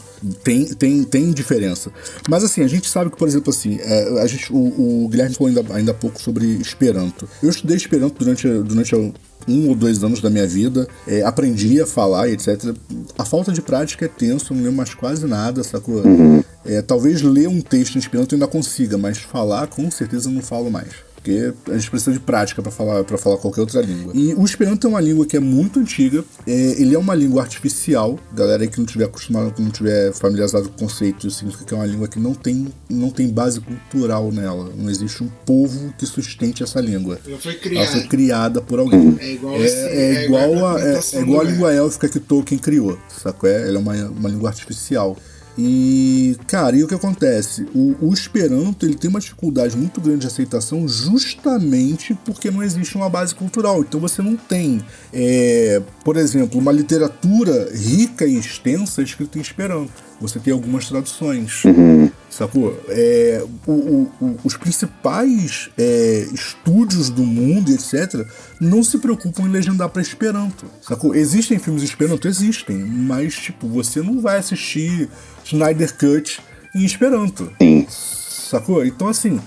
tem, 0.43 0.65
tem, 0.65 1.03
tem 1.03 1.31
diferença. 1.31 1.91
Mas 2.29 2.43
assim, 2.43 2.61
a 2.63 2.67
gente 2.67 2.87
sabe 2.89 3.09
que, 3.09 3.17
por 3.17 3.27
exemplo, 3.27 3.49
assim, 3.49 3.77
é, 3.81 4.21
a 4.21 4.27
gente, 4.27 4.51
o, 4.53 5.03
o 5.05 5.09
Guilherme 5.09 5.33
falou 5.35 5.47
ainda, 5.49 5.73
ainda 5.73 5.91
há 5.91 5.95
pouco 5.95 6.21
sobre 6.21 6.45
Esperanto. 6.45 7.27
Eu 7.41 7.49
estudei 7.49 7.75
Esperanto 7.75 8.17
durante, 8.19 8.47
durante 8.47 8.93
um 9.47 9.69
ou 9.69 9.75
dois 9.75 10.03
anos 10.03 10.21
da 10.21 10.29
minha 10.29 10.47
vida, 10.47 10.87
é, 11.07 11.21
aprendi 11.23 11.81
a 11.81 11.85
falar 11.85 12.29
etc. 12.29 12.75
A 13.17 13.25
falta 13.25 13.51
de 13.51 13.61
prática 13.61 14.05
é 14.05 14.07
tenso, 14.07 14.53
não 14.53 14.61
lembro 14.61 14.77
mais 14.77 14.93
quase 14.93 15.25
nada, 15.25 15.63
sacou? 15.63 16.03
É, 16.65 16.81
talvez 16.81 17.21
ler 17.21 17.47
um 17.47 17.61
texto 17.61 17.95
em 17.95 17.99
Esperanto 17.99 18.33
eu 18.33 18.37
ainda 18.37 18.47
consiga, 18.47 18.97
mas 18.97 19.19
falar 19.19 19.67
com 19.67 19.89
certeza 19.91 20.29
não 20.29 20.41
falo 20.41 20.71
mais. 20.71 20.89
Porque 21.25 21.71
a 21.71 21.77
gente 21.77 21.89
precisa 21.89 22.11
de 22.11 22.19
prática 22.19 22.61
para 22.61 22.71
falar 22.71 23.03
para 23.03 23.17
falar 23.17 23.37
qualquer 23.37 23.61
outra 23.61 23.81
língua. 23.81 24.11
E 24.15 24.35
o 24.35 24.45
Esperanto 24.45 24.85
é 24.85 24.89
uma 24.91 25.01
língua 25.01 25.25
que 25.25 25.35
é 25.35 25.39
muito 25.39 25.79
antiga. 25.79 26.23
é, 26.45 26.51
ele 26.79 26.93
é 26.93 26.99
uma 26.99 27.15
língua 27.15 27.41
artificial. 27.41 28.19
Galera 28.31 28.61
aí 28.61 28.69
que 28.69 28.77
não 28.77 28.85
tiver 28.85 29.05
acostumado, 29.05 29.51
que 29.51 29.59
não 29.61 29.71
tiver 29.71 30.13
familiarizado 30.13 30.69
com 30.69 30.75
o 30.75 30.79
conceito, 30.87 31.25
isso 31.27 31.37
significa 31.39 31.65
que 31.65 31.73
é 31.73 31.77
uma 31.77 31.85
língua 31.87 32.07
que 32.07 32.19
não 32.19 32.35
tem, 32.35 32.67
não 32.87 33.09
tem 33.09 33.27
base 33.27 33.59
cultural 33.59 34.31
nela. 34.31 34.71
Não 34.77 34.87
existe 34.87 35.23
um 35.23 35.29
povo 35.43 35.91
que 35.97 36.05
sustente 36.05 36.61
essa 36.61 36.79
língua. 36.79 37.17
Ela 37.27 37.39
foi 37.39 37.53
Ela 37.53 37.61
criada. 37.61 37.91
foi 37.91 38.03
criada 38.03 38.61
por 38.61 38.77
alguém. 38.77 39.17
É 39.19 39.31
igual, 39.31 39.55
É, 39.55 39.65
esse- 39.65 39.75
é 39.77 40.25
igual, 40.25 40.65
a, 40.75 40.79
é, 40.79 40.99
é 41.13 41.21
igual 41.21 41.41
a 41.41 41.43
língua 41.43 41.73
élfica 41.73 42.07
que 42.07 42.19
Tolkien 42.19 42.59
criou, 42.59 42.99
sacou? 43.09 43.49
É, 43.49 43.67
ela 43.67 43.77
é 43.77 43.79
uma, 43.79 43.93
uma 44.09 44.29
língua 44.29 44.49
artificial. 44.49 45.17
E, 45.57 46.37
cara, 46.47 46.75
e 46.75 46.83
o 46.83 46.87
que 46.87 46.95
acontece? 46.95 47.65
O, 47.73 47.95
o 48.01 48.13
Esperanto 48.13 48.85
ele 48.85 48.95
tem 48.95 49.09
uma 49.09 49.19
dificuldade 49.19 49.77
muito 49.77 50.01
grande 50.01 50.21
de 50.21 50.27
aceitação 50.27 50.87
justamente 50.87 52.13
porque 52.25 52.51
não 52.51 52.61
existe 52.61 52.95
uma 52.95 53.09
base 53.09 53.33
cultural. 53.33 53.81
Então 53.81 53.99
você 53.99 54.21
não 54.21 54.35
tem, 54.35 54.83
é, 55.13 55.81
por 56.03 56.17
exemplo, 56.17 56.59
uma 56.59 56.71
literatura 56.71 57.71
rica 57.73 58.25
e 58.25 58.37
extensa 58.37 59.01
escrita 59.01 59.37
em 59.37 59.41
Esperanto. 59.41 60.03
Você 60.19 60.39
tem 60.39 60.53
algumas 60.53 60.87
traduções. 60.87 61.63
Sacou? 62.29 62.77
É, 62.89 63.45
o, 63.65 63.71
o, 64.19 64.39
os 64.43 64.57
principais 64.57 65.69
é, 65.77 66.27
estúdios 66.33 67.09
do 67.09 67.23
mundo, 67.23 67.71
etc., 67.71 68.27
não 68.59 68.83
se 68.83 68.97
preocupam 68.97 69.43
em 69.43 69.51
legendar 69.51 69.89
para 69.89 70.01
Esperanto. 70.01 70.65
Sacou? 70.81 71.15
Existem 71.15 71.59
filmes 71.59 71.83
Esperanto? 71.83 72.27
Existem. 72.27 72.77
Mas, 72.77 73.35
tipo, 73.35 73.67
você 73.67 74.01
não 74.01 74.19
vai 74.19 74.37
assistir 74.37 75.09
Snyder 75.45 75.95
Cut 75.95 76.41
em 76.73 76.83
Esperanto. 76.83 77.51
Sim. 77.61 77.85
Sacou? 77.89 78.85
Então, 78.85 79.07
assim, 79.07 79.39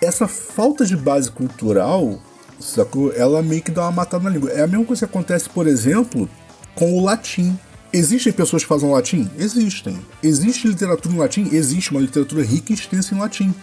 essa 0.00 0.28
falta 0.28 0.84
de 0.84 0.96
base 0.96 1.30
cultural, 1.30 2.20
sacou? 2.60 3.12
Ela 3.14 3.42
meio 3.42 3.62
que 3.62 3.70
dá 3.70 3.82
uma 3.82 3.92
matada 3.92 4.24
na 4.24 4.30
língua. 4.30 4.50
É 4.50 4.62
a 4.62 4.66
mesma 4.66 4.84
coisa 4.84 5.06
que 5.06 5.10
acontece, 5.10 5.48
por 5.48 5.66
exemplo, 5.66 6.28
com 6.74 6.94
o 6.94 7.02
latim. 7.02 7.58
Existem 7.92 8.32
pessoas 8.32 8.62
que 8.62 8.68
fazem 8.68 8.90
latim? 8.90 9.30
Existem. 9.38 9.98
Existe 10.22 10.68
literatura 10.68 11.14
em 11.14 11.18
latim? 11.18 11.48
Existe 11.52 11.90
uma 11.90 12.00
literatura 12.00 12.42
rica 12.42 12.72
e 12.72 12.74
extensa 12.74 13.14
em 13.14 13.18
latim. 13.18 13.54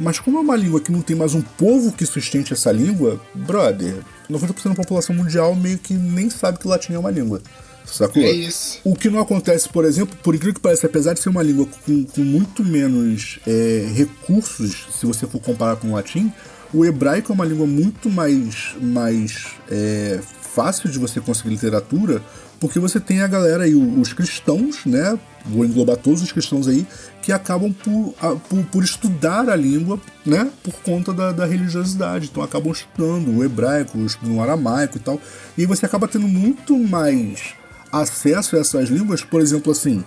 Mas 0.00 0.18
como 0.18 0.38
é 0.38 0.40
uma 0.40 0.56
língua 0.56 0.80
que 0.80 0.90
não 0.90 1.02
tem 1.02 1.14
mais 1.14 1.34
um 1.34 1.42
povo 1.42 1.92
que 1.92 2.06
sustente 2.06 2.52
essa 2.52 2.72
língua, 2.72 3.20
brother, 3.34 3.96
90% 4.30 4.70
da 4.70 4.74
população 4.74 5.14
mundial 5.14 5.54
meio 5.54 5.78
que 5.78 5.92
nem 5.94 6.30
sabe 6.30 6.58
que 6.58 6.66
o 6.66 6.70
latim 6.70 6.94
é 6.94 6.98
uma 6.98 7.10
língua. 7.10 7.42
Sacou? 7.84 8.22
É 8.22 8.30
isso. 8.30 8.80
O 8.84 8.94
que 8.94 9.10
não 9.10 9.18
acontece, 9.18 9.68
por 9.68 9.84
exemplo, 9.84 10.16
por 10.22 10.34
incrível 10.34 10.54
que 10.54 10.60
pareça, 10.60 10.86
apesar 10.86 11.14
de 11.14 11.20
ser 11.20 11.28
uma 11.28 11.42
língua 11.42 11.66
com, 11.84 12.04
com 12.04 12.20
muito 12.22 12.64
menos 12.64 13.38
é, 13.46 13.90
recursos, 13.94 14.86
se 14.98 15.04
você 15.06 15.26
for 15.26 15.40
comparar 15.40 15.76
com 15.76 15.88
o 15.88 15.92
latim, 15.92 16.32
o 16.72 16.84
hebraico 16.84 17.32
é 17.32 17.34
uma 17.34 17.44
língua 17.44 17.66
muito 17.66 18.08
mais, 18.08 18.74
mais 18.80 19.48
é, 19.70 20.20
fácil 20.40 20.90
de 20.90 20.98
você 20.98 21.20
conseguir 21.20 21.50
literatura, 21.50 22.22
porque 22.58 22.78
você 22.78 23.00
tem 23.00 23.20
a 23.20 23.26
galera 23.26 23.64
aí, 23.64 23.74
os 23.74 24.12
cristãos, 24.12 24.86
né? 24.86 25.18
Vou 25.44 25.64
englobar 25.64 25.96
todos 25.96 26.22
os 26.22 26.30
cristãos 26.30 26.68
aí, 26.68 26.86
que 27.20 27.32
acabam 27.32 27.72
por, 27.72 28.14
por, 28.48 28.64
por, 28.66 28.84
estudar 28.84 29.50
a 29.50 29.56
língua, 29.56 30.00
né? 30.24 30.48
Por 30.62 30.72
conta 30.74 31.12
da, 31.12 31.32
da, 31.32 31.44
religiosidade. 31.44 32.28
Então 32.30 32.40
acabam 32.42 32.70
estudando 32.72 33.36
o 33.36 33.44
hebraico, 33.44 33.98
estudando 33.98 34.36
o 34.36 34.42
aramaico 34.42 34.96
e 34.96 35.00
tal. 35.00 35.20
E 35.58 35.66
você 35.66 35.84
acaba 35.84 36.06
tendo 36.06 36.28
muito 36.28 36.78
mais 36.78 37.54
acesso 37.92 38.56
a 38.56 38.60
essas 38.60 38.88
línguas, 38.88 39.22
por 39.22 39.40
exemplo, 39.40 39.70
assim. 39.70 40.02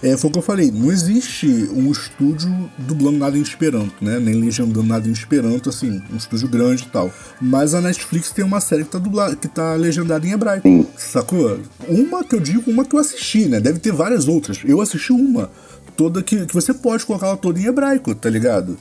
É, 0.00 0.16
foi 0.16 0.30
o 0.30 0.32
que 0.32 0.38
eu 0.38 0.42
falei, 0.42 0.70
não 0.70 0.92
existe 0.92 1.46
um 1.72 1.90
estúdio 1.90 2.70
dublando 2.78 3.18
nada 3.18 3.36
em 3.36 3.42
Esperanto, 3.42 3.92
né? 4.00 4.20
Nem 4.20 4.34
legendando 4.34 4.84
nada 4.84 5.08
em 5.08 5.12
Esperanto, 5.12 5.68
assim, 5.68 6.00
um 6.12 6.16
estúdio 6.16 6.48
grande 6.48 6.84
e 6.84 6.88
tal. 6.88 7.12
Mas 7.40 7.74
a 7.74 7.80
Netflix 7.80 8.30
tem 8.30 8.44
uma 8.44 8.60
série 8.60 8.84
que 8.84 8.90
tá, 8.90 8.98
dublada, 8.98 9.34
que 9.34 9.48
tá 9.48 9.74
legendada 9.74 10.24
em 10.24 10.30
hebraico, 10.30 10.86
sacou? 10.96 11.58
Uma 11.88 12.22
que 12.22 12.36
eu 12.36 12.40
digo, 12.40 12.70
uma 12.70 12.84
que 12.84 12.94
eu 12.94 13.00
assisti, 13.00 13.46
né? 13.46 13.58
Deve 13.58 13.80
ter 13.80 13.92
várias 13.92 14.28
outras. 14.28 14.60
Eu 14.64 14.80
assisti 14.80 15.12
uma, 15.12 15.50
toda 15.96 16.22
que, 16.22 16.46
que 16.46 16.54
você 16.54 16.72
pode 16.72 17.04
colocar 17.04 17.26
ela 17.26 17.36
toda 17.36 17.58
em 17.58 17.64
hebraico, 17.64 18.14
tá 18.14 18.30
ligado? 18.30 18.78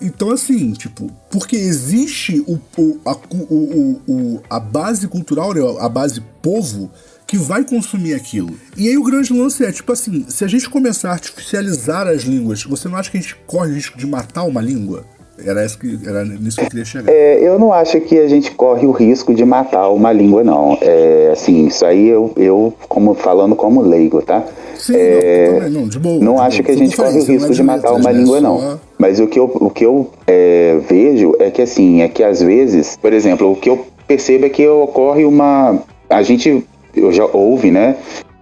Então, 0.00 0.30
assim, 0.30 0.72
tipo, 0.72 1.10
porque 1.30 1.56
existe 1.56 2.42
o, 2.46 2.58
o, 2.76 3.00
a, 3.04 3.12
o, 3.30 4.00
o, 4.06 4.42
a 4.48 4.58
base 4.58 5.06
cultural, 5.08 5.54
né? 5.54 5.60
a 5.78 5.88
base 5.88 6.22
povo, 6.42 6.90
que 7.26 7.36
vai 7.36 7.64
consumir 7.64 8.14
aquilo. 8.14 8.54
E 8.76 8.88
aí 8.88 8.96
o 8.96 9.02
grande 9.02 9.32
lance 9.32 9.64
é, 9.64 9.72
tipo 9.72 9.92
assim, 9.92 10.26
se 10.28 10.44
a 10.44 10.48
gente 10.48 10.68
começar 10.68 11.10
a 11.10 11.12
artificializar 11.12 12.06
as 12.06 12.22
línguas, 12.22 12.64
você 12.64 12.88
não 12.88 12.96
acha 12.96 13.10
que 13.10 13.16
a 13.16 13.20
gente 13.20 13.36
corre 13.46 13.70
o 13.70 13.74
risco 13.74 13.98
de 13.98 14.06
matar 14.06 14.44
uma 14.44 14.60
língua? 14.60 15.04
Era, 15.44 15.64
isso 15.64 15.78
que, 15.78 15.98
era 16.06 16.24
nisso 16.24 16.58
que 16.58 16.64
eu 16.64 16.68
queria 16.68 16.84
chegar. 16.84 17.12
É, 17.12 17.40
eu 17.40 17.58
não 17.58 17.72
acho 17.72 18.00
que 18.02 18.18
a 18.18 18.28
gente 18.28 18.52
corre 18.52 18.86
o 18.86 18.92
risco 18.92 19.34
de 19.34 19.44
matar 19.44 19.88
uma 19.88 20.12
língua, 20.12 20.44
não. 20.44 20.78
É, 20.80 21.30
assim, 21.32 21.66
isso 21.66 21.84
aí 21.84 22.08
eu, 22.08 22.32
eu 22.36 22.72
como, 22.88 23.14
falando 23.14 23.56
como 23.56 23.82
leigo, 23.82 24.22
tá? 24.22 24.44
Sim, 24.76 24.94
é, 24.96 25.60
não, 25.62 25.80
não, 25.80 25.88
de 25.88 25.98
boa. 25.98 26.22
Não 26.22 26.34
de 26.36 26.40
acho 26.40 26.62
boa. 26.62 26.66
que 26.66 26.70
a 26.70 26.76
gente 26.76 26.96
corre 26.96 27.18
o 27.18 27.24
risco 27.24 27.52
de 27.52 27.62
matar 27.64 27.94
uma 27.94 28.12
língua, 28.12 28.40
não. 28.40 28.78
Mas 28.96 29.18
o 29.18 29.26
que 29.26 29.38
eu, 29.38 29.50
o 29.52 29.70
que 29.70 29.84
eu 29.84 30.08
é, 30.26 30.78
vejo 30.88 31.34
é 31.40 31.50
que, 31.50 31.62
assim, 31.62 32.02
é 32.02 32.08
que 32.08 32.22
às 32.22 32.40
vezes, 32.40 32.96
por 32.96 33.12
exemplo, 33.12 33.50
o 33.50 33.56
que 33.56 33.68
eu 33.68 33.86
percebo 34.06 34.46
é 34.46 34.48
que 34.48 34.66
ocorre 34.68 35.24
uma... 35.24 35.82
A 36.08 36.22
gente 36.22 36.64
já 37.12 37.24
ouve, 37.26 37.70
né? 37.70 37.96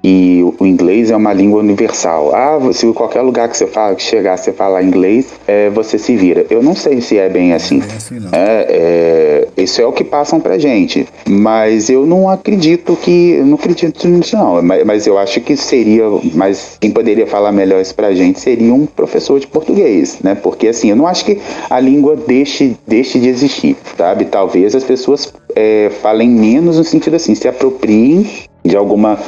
E 0.04 0.42
o 0.58 0.66
inglês 0.66 1.10
é 1.10 1.16
uma 1.16 1.32
língua 1.32 1.60
universal. 1.60 2.34
Ah, 2.34 2.58
se 2.72 2.92
qualquer 2.92 3.20
lugar 3.20 3.48
que 3.48 3.56
você 3.56 3.66
fala, 3.68 3.94
que 3.94 4.02
chegar, 4.02 4.36
você 4.36 4.52
falar 4.52 4.82
inglês, 4.82 5.32
é, 5.46 5.70
você 5.70 5.96
se 5.96 6.16
vira. 6.16 6.44
Eu 6.50 6.62
não 6.62 6.74
sei 6.74 7.00
se 7.00 7.16
é 7.16 7.28
bem 7.28 7.52
assim. 7.52 7.78
Não 7.78 7.86
é 7.86 7.96
assim 7.96 8.18
não. 8.18 8.30
É, 8.32 8.66
é, 8.68 9.48
isso 9.56 9.80
é 9.80 9.86
o 9.86 9.92
que 9.92 10.02
passam 10.02 10.40
pra 10.40 10.58
gente. 10.58 11.06
Mas 11.28 11.88
eu 11.88 12.04
não 12.04 12.28
acredito 12.28 12.96
que. 12.96 13.32
Eu 13.32 13.46
não 13.46 13.54
acredito 13.54 14.08
nisso, 14.08 14.36
não. 14.36 14.60
Mas, 14.60 14.84
mas 14.84 15.06
eu 15.06 15.16
acho 15.18 15.40
que 15.40 15.56
seria. 15.56 16.04
Mas 16.34 16.76
quem 16.80 16.90
poderia 16.90 17.26
falar 17.26 17.52
melhor 17.52 17.80
isso 17.80 17.94
pra 17.94 18.12
gente 18.12 18.40
seria 18.40 18.74
um 18.74 18.86
professor 18.86 19.38
de 19.38 19.46
português, 19.46 20.18
né? 20.22 20.34
Porque 20.34 20.66
assim, 20.66 20.90
eu 20.90 20.96
não 20.96 21.06
acho 21.06 21.24
que 21.24 21.38
a 21.70 21.78
língua 21.78 22.16
deixe, 22.16 22.76
deixe 22.86 23.20
de 23.20 23.28
existir, 23.28 23.76
sabe? 23.96 24.24
Talvez 24.24 24.74
as 24.74 24.82
pessoas 24.82 25.32
é, 25.54 25.90
falem 26.02 26.28
menos 26.28 26.78
no 26.78 26.84
sentido 26.84 27.14
assim, 27.14 27.34
se 27.34 27.46
apropriem 27.46 28.26
de 28.64 28.76
alguma 28.76 29.18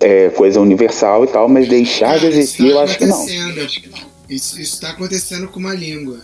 é, 0.00 0.28
coisa 0.30 0.60
universal 0.60 1.24
e 1.24 1.28
tal, 1.28 1.48
mas 1.48 1.68
deixar 1.68 2.18
de 2.18 2.26
existir, 2.26 2.68
eu 2.68 2.80
acho 2.80 2.98
que 2.98 3.06
não. 3.06 3.24
Isso 4.28 4.60
está 4.60 4.90
acontecendo 4.90 5.48
com 5.48 5.60
uma 5.60 5.74
língua. 5.74 6.20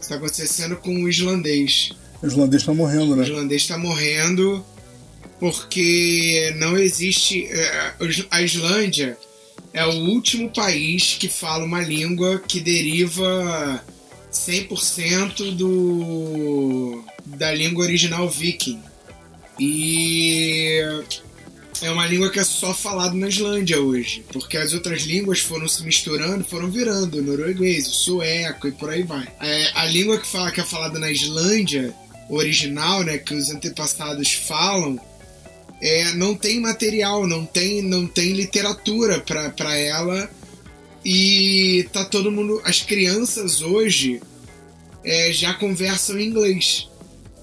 Está 0.00 0.16
acontecendo 0.16 0.76
com 0.76 1.02
o 1.02 1.08
islandês. 1.08 1.92
O 2.22 2.26
islandês 2.26 2.62
está 2.62 2.72
morrendo, 2.72 3.16
né? 3.16 3.22
O 3.22 3.26
islandês 3.26 3.62
está 3.62 3.76
morrendo 3.76 4.64
porque 5.38 6.54
não 6.56 6.76
existe. 6.76 7.46
é, 7.46 7.92
A 8.30 8.42
Islândia 8.42 9.16
é 9.72 9.84
o 9.84 10.08
último 10.08 10.50
país 10.50 11.14
que 11.14 11.28
fala 11.28 11.64
uma 11.64 11.80
língua 11.80 12.38
que 12.38 12.60
deriva 12.60 13.82
100% 14.32 15.54
do 15.54 17.04
da 17.24 17.52
língua 17.52 17.84
original 17.84 18.28
viking. 18.28 18.80
E 19.60 20.80
é 21.82 21.90
uma 21.90 22.06
língua 22.06 22.30
que 22.30 22.38
é 22.38 22.44
só 22.44 22.74
falada 22.74 23.14
na 23.14 23.28
Islândia 23.28 23.80
hoje, 23.80 24.24
porque 24.32 24.56
as 24.56 24.72
outras 24.72 25.02
línguas 25.02 25.40
foram 25.40 25.68
se 25.68 25.84
misturando, 25.84 26.44
foram 26.44 26.70
virando 26.70 27.22
norueguês, 27.22 27.86
o 27.86 27.92
sueco 27.92 28.68
e 28.68 28.72
por 28.72 28.90
aí 28.90 29.02
vai. 29.02 29.28
É, 29.40 29.70
a 29.74 29.86
língua 29.86 30.18
que 30.18 30.26
fala 30.26 30.50
que 30.50 30.60
é 30.60 30.64
falada 30.64 30.98
na 30.98 31.10
Islândia, 31.10 31.94
original, 32.28 33.02
né, 33.02 33.18
que 33.18 33.34
os 33.34 33.50
antepassados 33.50 34.32
falam, 34.32 34.98
é, 35.80 36.12
não 36.14 36.34
tem 36.34 36.60
material, 36.60 37.26
não 37.26 37.46
tem, 37.46 37.82
não 37.82 38.06
tem 38.06 38.32
literatura 38.32 39.20
para 39.20 39.76
ela 39.76 40.28
e 41.04 41.88
tá 41.92 42.04
todo 42.04 42.32
mundo, 42.32 42.60
as 42.64 42.82
crianças 42.82 43.62
hoje 43.62 44.20
é, 45.04 45.32
já 45.32 45.54
conversam 45.54 46.18
em 46.18 46.26
inglês. 46.26 46.88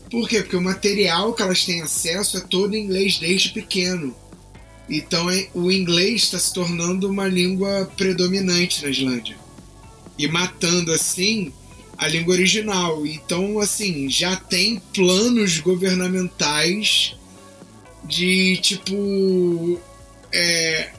Por 0.10 0.30
quê? 0.30 0.42
Porque 0.42 0.56
o 0.56 0.62
material 0.62 1.34
que 1.34 1.42
elas 1.42 1.64
têm 1.64 1.82
acesso 1.82 2.38
é 2.38 2.42
todo 2.42 2.76
em 2.76 2.84
inglês 2.84 3.18
desde 3.18 3.50
pequeno. 3.50 4.16
Então 4.90 5.30
é- 5.30 5.48
o 5.54 5.72
inglês 5.72 6.24
está 6.24 6.40
se 6.40 6.54
tornando 6.54 7.10
uma 7.10 7.28
língua 7.28 7.92
predominante 7.98 8.84
na 8.84 8.90
Islândia. 8.90 9.38
E 10.18 10.28
matando 10.28 10.92
assim 10.92 11.52
a 11.98 12.08
língua 12.08 12.34
original. 12.34 13.06
Então, 13.06 13.60
assim, 13.60 14.10
já 14.10 14.36
tem 14.36 14.82
planos 14.94 15.60
governamentais 15.60 17.16
de 18.04 18.58
tipo 18.58 19.80
é, 20.32 20.92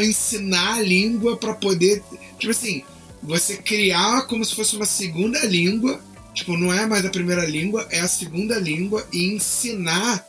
ensinar 0.00 0.74
a 0.74 0.82
língua 0.82 1.36
para 1.36 1.54
poder. 1.54 2.02
Tipo 2.38 2.50
assim, 2.50 2.82
você 3.22 3.56
criar 3.56 4.26
como 4.26 4.44
se 4.44 4.54
fosse 4.54 4.76
uma 4.76 4.86
segunda 4.86 5.44
língua. 5.46 6.00
Tipo, 6.34 6.56
não 6.56 6.72
é 6.72 6.84
mais 6.84 7.04
a 7.04 7.10
primeira 7.10 7.46
língua, 7.46 7.86
é 7.90 8.00
a 8.00 8.08
segunda 8.08 8.58
língua 8.58 9.06
e 9.12 9.24
ensinar 9.34 10.26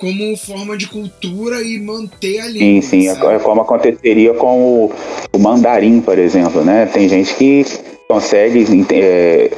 como 0.00 0.34
forma 0.36 0.76
de 0.78 0.88
cultura 0.88 1.60
e 1.60 1.78
manter 1.78 2.40
a 2.40 2.44
Sim, 2.44 2.52
língua. 2.52 2.82
sim, 2.82 3.08
é 3.08 3.14
sabe? 3.14 3.42
como 3.44 3.60
aconteceria 3.60 4.32
com 4.32 4.58
o, 4.86 4.92
o 5.32 5.38
mandarim, 5.38 6.00
por 6.00 6.18
exemplo, 6.18 6.64
né? 6.64 6.86
Tem 6.90 7.06
gente 7.06 7.34
que 7.34 7.66
consegue, 8.08 8.64
é, 8.92 9.50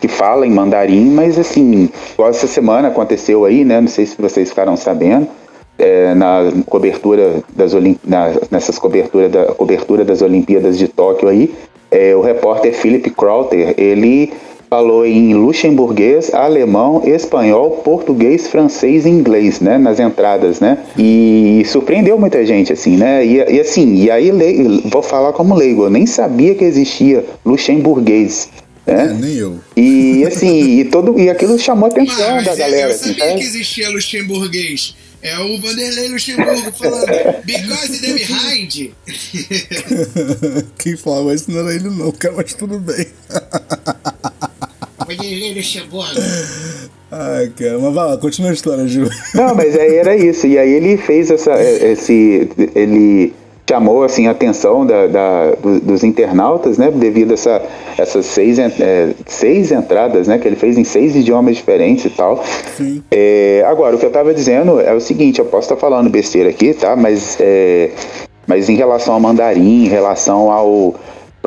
que 0.00 0.06
fala 0.08 0.46
em 0.46 0.50
mandarim, 0.50 1.10
mas 1.10 1.38
assim, 1.38 1.90
igual 2.14 2.30
essa 2.30 2.46
semana 2.46 2.88
aconteceu 2.88 3.44
aí, 3.44 3.64
né? 3.64 3.80
Não 3.80 3.88
sei 3.88 4.06
se 4.06 4.16
vocês 4.16 4.48
ficaram 4.48 4.76
sabendo, 4.76 5.26
é, 5.76 6.14
na 6.14 6.50
cobertura 6.66 7.42
das 7.54 7.74
Olim- 7.74 7.98
na, 8.04 8.32
nessas 8.50 8.78
cobertura 8.78 9.28
da 9.28 9.46
cobertura 9.46 10.04
das 10.04 10.22
Olimpíadas 10.22 10.78
de 10.78 10.86
Tóquio 10.86 11.28
aí, 11.28 11.52
é, 11.90 12.14
o 12.14 12.20
repórter 12.20 12.72
Philip 12.74 13.10
Crowther, 13.10 13.74
ele 13.76 14.32
falou 14.68 15.06
em 15.06 15.32
luxemburguês, 15.34 16.32
alemão, 16.34 17.02
espanhol, 17.06 17.70
português, 17.82 18.48
francês 18.48 19.06
e 19.06 19.08
inglês, 19.08 19.60
né, 19.60 19.78
nas 19.78 19.98
entradas, 19.98 20.60
né, 20.60 20.78
e 20.98 21.62
surpreendeu 21.66 22.18
muita 22.18 22.44
gente, 22.44 22.72
assim, 22.72 22.96
né, 22.96 23.24
e, 23.24 23.36
e 23.36 23.60
assim, 23.60 23.94
e 23.94 24.10
aí 24.10 24.30
le- 24.30 24.82
vou 24.84 25.02
falar 25.02 25.32
como 25.32 25.54
leigo, 25.54 25.84
eu 25.84 25.90
nem 25.90 26.04
sabia 26.06 26.54
que 26.54 26.64
existia 26.64 27.24
luxemburguês, 27.44 28.48
Né? 28.86 29.04
É, 29.04 29.12
nem 29.12 29.34
eu. 29.36 29.58
E 29.76 30.24
assim, 30.26 30.80
e, 30.80 30.84
todo, 30.86 31.18
e 31.20 31.28
aquilo 31.28 31.58
chamou 31.58 31.86
a 31.86 31.88
atenção 31.92 32.36
Mas 32.36 32.44
da 32.46 32.54
galera. 32.56 32.88
eu 32.88 32.94
Assim, 32.94 33.08
sabia 33.10 33.24
sabe? 33.26 33.38
que 33.40 33.44
existia 33.46 33.90
luxemburguês. 33.90 34.94
É 35.20 35.36
o 35.40 35.60
Vanderlei 35.60 36.08
Luxemburgo 36.08 36.72
falando 36.72 37.06
Because 37.44 38.00
the 38.00 38.12
behind. 38.14 38.92
Quem 40.78 40.96
falava 40.96 41.34
isso 41.34 41.50
não 41.50 41.58
era 41.60 41.74
ele 41.74 41.90
não, 41.90 42.10
cara, 42.12 42.34
mas 42.36 42.54
tudo 42.54 42.78
bem. 42.78 43.06
Vanderlei 45.08 45.54
Luxemburgo. 45.54 46.20
Ai, 47.10 47.50
cara, 47.58 47.78
mas 47.78 47.94
vai 47.94 48.06
lá, 48.06 48.16
continua 48.18 48.50
a 48.50 48.54
história, 48.54 48.86
Gil. 48.86 49.08
Não, 49.34 49.54
mas 49.54 49.74
aí 49.76 49.96
era 49.96 50.14
isso. 50.14 50.46
E 50.46 50.58
aí 50.58 50.70
ele 50.70 50.96
fez 50.98 51.30
essa. 51.30 51.52
Esse. 51.62 52.48
Ele 52.74 53.32
chamou 53.68 54.02
assim, 54.02 54.26
a 54.26 54.30
atenção 54.30 54.86
da, 54.86 55.06
da- 55.06 55.50
do- 55.62 55.80
dos 55.80 56.02
internautas, 56.02 56.78
né? 56.78 56.90
Devido 56.90 57.32
a 57.32 57.34
essa, 57.34 57.62
essas 57.98 58.24
seis, 58.26 58.58
é, 58.58 59.10
seis 59.26 59.70
entradas, 59.72 60.26
né? 60.28 60.38
Que 60.38 60.48
ele 60.48 60.56
fez 60.56 60.76
em 60.78 60.84
seis 60.84 61.14
idiomas 61.16 61.56
diferentes 61.56 62.04
e 62.06 62.10
tal. 62.10 62.42
Sim. 62.76 63.02
É, 63.10 63.62
agora, 63.66 63.96
o 63.96 63.98
que 63.98 64.06
eu 64.06 64.10
tava 64.10 64.32
dizendo 64.34 64.80
é 64.80 64.92
o 64.94 65.00
seguinte, 65.00 65.38
eu 65.38 65.44
posso 65.46 65.66
estar 65.66 65.76
falando 65.76 66.08
besteira 66.10 66.48
aqui, 66.50 66.72
tá? 66.74 66.96
Mas, 66.96 67.36
é, 67.40 67.90
mas 68.46 68.68
em 68.70 68.74
relação 68.76 69.12
ao 69.14 69.20
mandarim, 69.20 69.84
em 69.84 69.88
relação 69.88 70.50
ao 70.50 70.94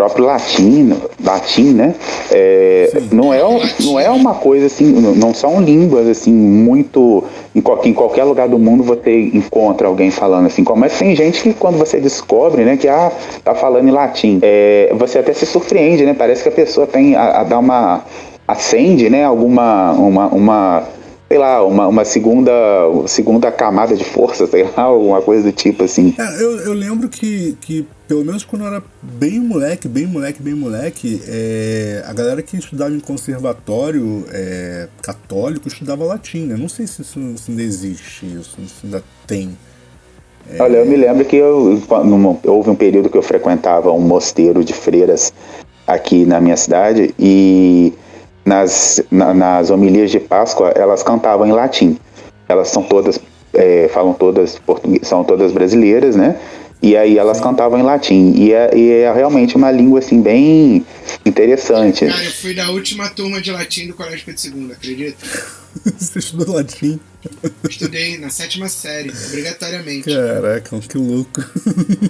próprio 0.02 0.26
latino, 0.26 0.97
latim, 1.24 1.74
né? 1.74 1.93
É, 2.32 2.91
não, 3.12 3.32
é, 3.32 3.39
não 3.82 3.99
é 3.99 4.10
uma 4.10 4.34
coisa 4.34 4.66
assim, 4.66 4.86
não- 4.86 5.32
são 5.32 5.62
línguas 5.62 6.08
assim 6.08 6.34
muito. 6.34 7.24
Em, 7.54 7.62
qual- 7.62 7.82
em 7.86 7.93
qualquer 7.93 8.24
lugar 8.24 8.47
do 8.47 8.58
mundo 8.58 8.84
você 8.84 9.30
encontra 9.34 9.88
alguém 9.88 10.10
falando 10.10 10.47
assim. 10.47 10.64
Como 10.64 10.84
é 10.86 10.89
que 10.89 10.97
tem 10.97 11.16
gente 11.16 11.43
que 11.43 11.54
quando 11.54 11.78
você 11.78 11.99
descobre, 11.99 12.64
né, 12.64 12.78
que 12.78 12.88
ah, 12.88 13.12
tá 13.43 13.54
falando 13.54 13.88
em 13.88 13.91
latim, 13.91 14.39
é, 14.41 14.91
você 14.97 15.20
até 15.20 15.34
se 15.34 15.45
surpreende, 15.45 16.04
né? 16.04 16.16
Parece 16.18 16.41
que 16.41 16.49
a 16.49 16.52
pessoa 16.52 16.88
tem 16.88 17.16
a, 17.16 17.41
a 17.41 17.43
dar 17.43 17.60
uma 17.60 18.04
acende, 18.47 19.08
né? 19.08 19.24
Alguma 19.24 19.91
uma, 19.91 20.28
uma 20.30 20.84
sei 21.32 21.38
lá, 21.38 21.63
uma, 21.63 21.88
uma 21.88 22.03
segunda, 22.03 22.51
segunda 23.07 23.49
camada 23.49 23.95
de 23.95 24.03
força, 24.03 24.45
sei 24.47 24.63
lá, 24.63 24.84
alguma 24.84 25.21
coisa 25.21 25.43
do 25.43 25.51
tipo 25.53 25.86
assim. 25.86 26.13
É, 26.19 26.43
eu, 26.43 26.59
eu 26.59 26.73
lembro 26.73 27.07
que, 27.07 27.55
que, 27.61 27.88
pelo 28.05 28.25
menos 28.25 28.43
quando 28.43 28.63
eu 28.63 28.67
era 28.67 28.84
bem 29.01 29.39
moleque, 29.39 29.88
bem 29.88 30.05
moleque, 30.05 30.43
bem 30.43 30.53
moleque, 30.53 31.21
é, 31.25 32.03
a 32.05 32.11
galera 32.11 32.41
que 32.41 32.57
estudava 32.57 32.91
em 32.93 32.99
conservatório 32.99 34.25
é, 34.29 34.89
católico 35.01 35.69
estudava 35.69 36.03
latim, 36.03 36.47
né? 36.47 36.57
Não 36.59 36.67
sei 36.67 36.86
se 36.86 37.01
isso 37.01 37.17
se 37.38 37.49
ainda 37.51 37.63
existe, 37.63 38.25
isso, 38.25 38.57
se 38.67 38.86
ainda 38.86 39.01
tem. 39.25 39.57
Olha, 40.59 40.79
eu 40.79 40.86
me 40.86 40.97
lembro 40.97 41.23
que 41.23 41.38
eu, 41.38 41.82
numa- 42.03 42.38
houve 42.43 42.69
um 42.69 42.75
período 42.75 43.09
que 43.09 43.17
eu 43.17 43.21
frequentava 43.21 43.89
um 43.93 44.01
mosteiro 44.01 44.65
de 44.65 44.73
freiras 44.73 45.32
aqui 45.88 46.25
na 46.25 46.41
minha 46.41 46.57
cidade 46.57 47.15
e 47.17 47.93
nas, 48.45 49.01
na- 49.11 49.33
nas 49.33 49.69
homilias 49.69 50.09
de 50.11 50.19
Páscoa 50.19 50.69
elas 50.75 51.03
cantavam 51.03 51.47
em 51.47 51.51
latim. 51.51 51.97
Elas 52.47 52.67
são 52.69 52.83
todas, 52.83 53.19
é, 53.53 53.89
falam 53.93 54.13
todas 54.13 54.57
português, 54.59 55.07
são 55.07 55.23
todas 55.23 55.51
brasileiras, 55.51 56.15
né? 56.15 56.37
E 56.81 56.97
aí 56.97 57.17
elas 57.17 57.39
cantavam 57.39 57.77
em 57.79 57.83
latim. 57.83 58.33
E 58.35 58.51
é, 58.53 58.75
e 58.75 58.89
é 58.91 59.13
realmente 59.13 59.55
uma 59.55 59.69
língua 59.71 59.99
assim 59.99 60.19
bem 60.19 60.83
interessante. 61.25 62.07
Cara, 62.07 62.23
eu 62.23 62.31
fui 62.31 62.55
da 62.55 62.69
última 62.71 63.07
turma 63.09 63.39
de 63.39 63.51
latim 63.51 63.87
do 63.87 63.93
Colégio 63.93 64.25
Pedro 64.25 64.59
II, 64.59 64.71
acredita? 64.73 65.17
Você 65.97 66.19
estudou 66.19 66.55
latim? 66.55 66.99
Estudei 67.69 68.17
na 68.17 68.30
sétima 68.30 68.67
série, 68.67 69.11
obrigatoriamente. 69.28 70.09
Caraca, 70.09 70.80
que 70.80 70.97
louco. 70.97 71.41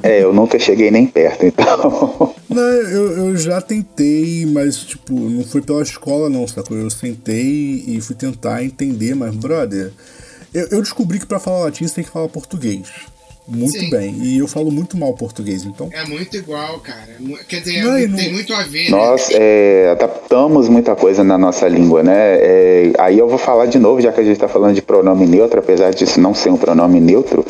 É, 0.04 0.24
eu 0.24 0.34
nunca 0.34 0.58
cheguei 0.58 0.90
nem 0.90 1.06
perto, 1.06 1.46
então. 1.46 2.36
Não, 2.50 2.62
eu, 2.62 3.28
eu 3.28 3.38
já 3.38 3.62
tentei, 3.62 4.46
mas 4.46 4.78
tipo, 4.78 5.14
não 5.14 5.44
foi 5.44 5.62
pela 5.62 5.82
escola 5.82 6.30
não, 6.30 6.48
sacou? 6.48 6.78
Eu 6.78 6.90
sentei 6.90 7.84
e 7.88 8.02
fui 8.02 8.16
tentar 8.16 8.64
entender, 8.64 9.16
mas 9.16 9.34
brother, 9.36 9.92
eu, 10.54 10.68
eu 10.68 10.82
descobri 10.82 11.20
que 11.20 11.26
pra 11.26 11.40
falar 11.40 11.66
latim 11.66 11.88
você 11.88 11.96
tem 11.96 12.04
que 12.04 12.10
falar 12.10 12.28
português. 12.28 12.90
Muito 13.54 13.78
Sim. 13.78 13.90
bem. 13.90 14.16
E 14.22 14.38
eu 14.40 14.48
falo 14.48 14.72
muito 14.72 14.98
mal 14.98 15.14
português, 15.14 15.66
então. 15.66 15.90
É 15.92 16.06
muito 16.06 16.36
igual, 16.38 16.80
cara. 16.80 17.10
É 17.20 17.44
Quer 17.44 17.60
dizer, 17.60 17.78
é 17.78 17.82
Não, 17.84 17.92
muito- 17.92 18.10
não- 18.12 18.18
tem 18.18 18.32
muito 18.34 18.54
a 18.54 18.64
ver, 18.64 18.84
né? 18.86 18.90
Nós 18.92 19.30
é, 19.32 19.90
adaptamos 19.92 20.70
muita 20.70 20.96
coisa 20.96 21.24
na 21.24 21.38
nossa 21.38 21.68
língua, 21.68 22.02
né? 22.02 22.14
É, 22.40 22.92
aí 22.98 23.20
eu 23.20 23.28
vou 23.28 23.38
falar 23.38 23.66
de 23.66 23.78
novo, 23.78 24.00
já 24.00 24.12
que 24.12 24.22
a 24.22 24.24
gente 24.24 24.34
está 24.34 24.48
falando 24.48 24.74
de 24.74 24.82
pronome 24.82 25.26
neutro, 25.28 25.60
apesar 25.60 25.92
disso 25.94 26.20
não 26.20 26.34
ser 26.34 26.50
um 26.50 26.58
pronome 26.58 27.00
neutro, 27.02 27.46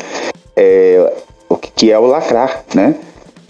é, 0.56 1.12
o 1.48 1.56
que, 1.56 1.70
que 1.70 1.92
é 1.92 1.98
o 1.98 2.06
lacrar, 2.06 2.64
né? 2.74 2.96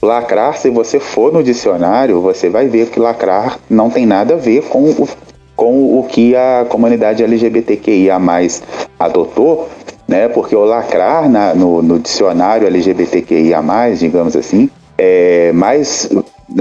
Lacrar, 0.03 0.59
se 0.59 0.69
você 0.69 0.99
for 0.99 1.33
no 1.33 1.43
dicionário, 1.43 2.21
você 2.21 2.49
vai 2.51 2.67
ver 2.69 2.89
que 2.91 2.99
lacrar 2.99 3.59
não 3.71 3.89
tem 3.89 4.05
nada 4.05 4.35
a 4.35 4.37
ver 4.37 4.63
com 4.65 4.83
o, 4.91 5.09
com 5.55 5.99
o 6.01 6.05
que 6.09 6.35
a 6.35 6.67
comunidade 6.69 7.23
LGBTQIA 7.23 8.19
adotou, 8.99 9.69
né? 10.13 10.29
Porque 10.29 10.55
o 10.55 10.65
lacrar 10.65 11.29
na- 11.29 11.55
no, 11.55 11.81
no 11.83 11.99
dicionário 11.99 12.67
LGBTQIA, 12.67 13.63
digamos 13.99 14.37
assim, 14.37 14.69
é 14.99 15.51
mais, 15.53 16.09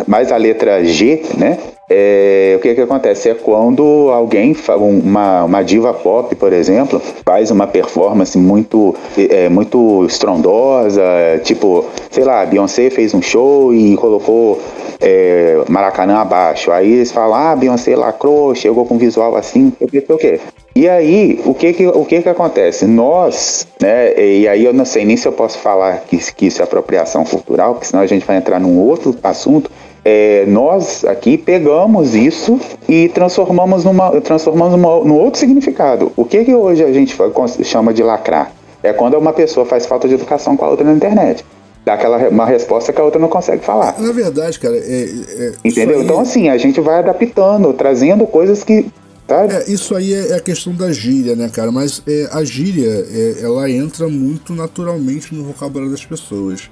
mais 0.08 0.32
a 0.32 0.38
letra 0.38 0.84
G, 0.86 1.22
né? 1.38 1.58
É, 1.94 2.54
o 2.56 2.60
que, 2.62 2.74
que 2.74 2.82
acontece? 2.82 3.30
É 3.30 3.34
quando 3.34 4.10
alguém, 4.12 4.56
um- 4.80 5.00
uma, 5.00 5.44
uma 5.44 5.62
diva 5.62 5.94
pop, 5.94 6.34
por 6.36 6.54
exemplo, 6.54 7.02
faz 7.26 7.52
uma 7.52 7.68
performance 7.68 8.38
muito, 8.38 8.96
é, 9.18 9.50
muito 9.50 10.06
estrondosa, 10.06 11.04
tipo, 11.44 11.86
sei 12.10 12.24
lá, 12.24 12.46
Beyoncé 12.46 12.90
fez 12.90 13.14
um 13.14 13.22
show 13.22 13.74
e 13.74 13.96
colocou 13.98 14.60
é, 15.02 15.62
Maracanã 15.68 16.18
abaixo. 16.20 16.72
Aí 16.72 16.94
eles 16.94 17.12
falam, 17.12 17.36
ah, 17.36 17.56
Beyoncé 17.56 17.96
lacrou, 17.96 18.56
chegou 18.56 18.86
com 18.86 18.98
visual 18.98 19.36
assim, 19.36 19.74
eu 19.82 19.88
pensei, 19.88 20.16
o 20.16 20.18
quê? 20.18 20.40
E 20.74 20.88
aí, 20.88 21.42
o 21.44 21.54
que 21.54 21.74
que, 21.74 21.86
o 21.86 22.06
que 22.06 22.22
que 22.22 22.30
acontece? 22.30 22.86
Nós, 22.86 23.68
né, 23.82 24.14
e 24.18 24.48
aí 24.48 24.64
eu 24.64 24.72
não 24.74 24.86
sei 24.86 25.04
nem 25.04 25.18
se 25.18 25.28
eu 25.28 25.34
posso 25.34 25.58
falar 25.58 25.98
que, 26.08 26.18
que 26.34 26.46
isso 26.46 26.62
é 26.62 26.64
apropriação 26.64 27.26
cultural, 27.26 27.74
porque 27.74 27.88
senão 27.88 28.02
a 28.02 28.08
gente 28.08 28.26
vai 28.26 28.38
entrar 28.38 28.58
num 28.60 28.80
outro 28.80 29.14
assunto. 29.22 29.70
É, 30.04 30.46
nós 30.48 31.06
aqui 31.06 31.38
pegamos 31.38 32.16
isso 32.16 32.60
e 32.90 33.08
transformamos 33.10 33.84
numa 33.86 34.20
transformamos 34.22 34.72
numa, 34.72 35.04
num 35.04 35.14
outro 35.16 35.40
significado. 35.40 36.12
O 36.16 36.26
que 36.26 36.44
que 36.44 36.56
hoje 36.56 36.84
a 36.84 36.92
gente 36.92 37.16
chama 37.64 37.94
de 37.94 38.02
lacrar? 38.02 38.52
É 38.82 38.92
quando 38.92 39.16
uma 39.16 39.32
pessoa 39.32 39.64
faz 39.66 39.86
falta 39.86 40.08
de 40.08 40.16
educação 40.16 40.58
com 40.58 40.66
a 40.66 40.70
outra 40.70 40.84
na 40.86 40.94
internet. 40.94 41.46
Dá 41.86 41.94
aquela 41.94 42.18
uma 42.30 42.46
resposta 42.48 42.92
que 42.92 43.00
a 43.00 43.04
outra 43.04 43.20
não 43.20 43.28
consegue 43.28 43.64
falar. 43.64 43.96
Na 44.00 44.12
verdade, 44.12 44.60
cara, 44.60 44.76
é. 44.76 44.80
é 44.80 45.54
Entendeu? 45.64 45.64
isso 45.64 45.80
aí- 46.00 46.04
Então, 46.04 46.20
assim, 46.20 46.50
a 46.50 46.58
gente 46.58 46.82
vai 46.82 46.98
adaptando, 47.00 47.72
trazendo 47.74 48.26
coisas 48.26 48.64
que. 48.64 48.88
Sabe? 49.28 49.54
É, 49.54 49.72
isso 49.72 49.96
aí 49.96 50.14
é 50.14 50.32
é 50.32 50.36
a 50.36 50.40
questão 50.42 50.74
da 50.74 50.92
gíria, 50.92 51.36
né, 51.36 51.48
cara? 51.48 51.72
Mas 51.72 52.02
é, 52.08 52.28
a 52.32 52.44
gíria, 52.44 52.90
é, 52.90 53.36
ela 53.44 53.70
entra 53.70 54.10
muito 54.10 54.54
naturalmente 54.54 55.34
no 55.34 55.44
vocabulário 55.44 55.92
das 55.92 56.04
pessoas. 56.06 56.70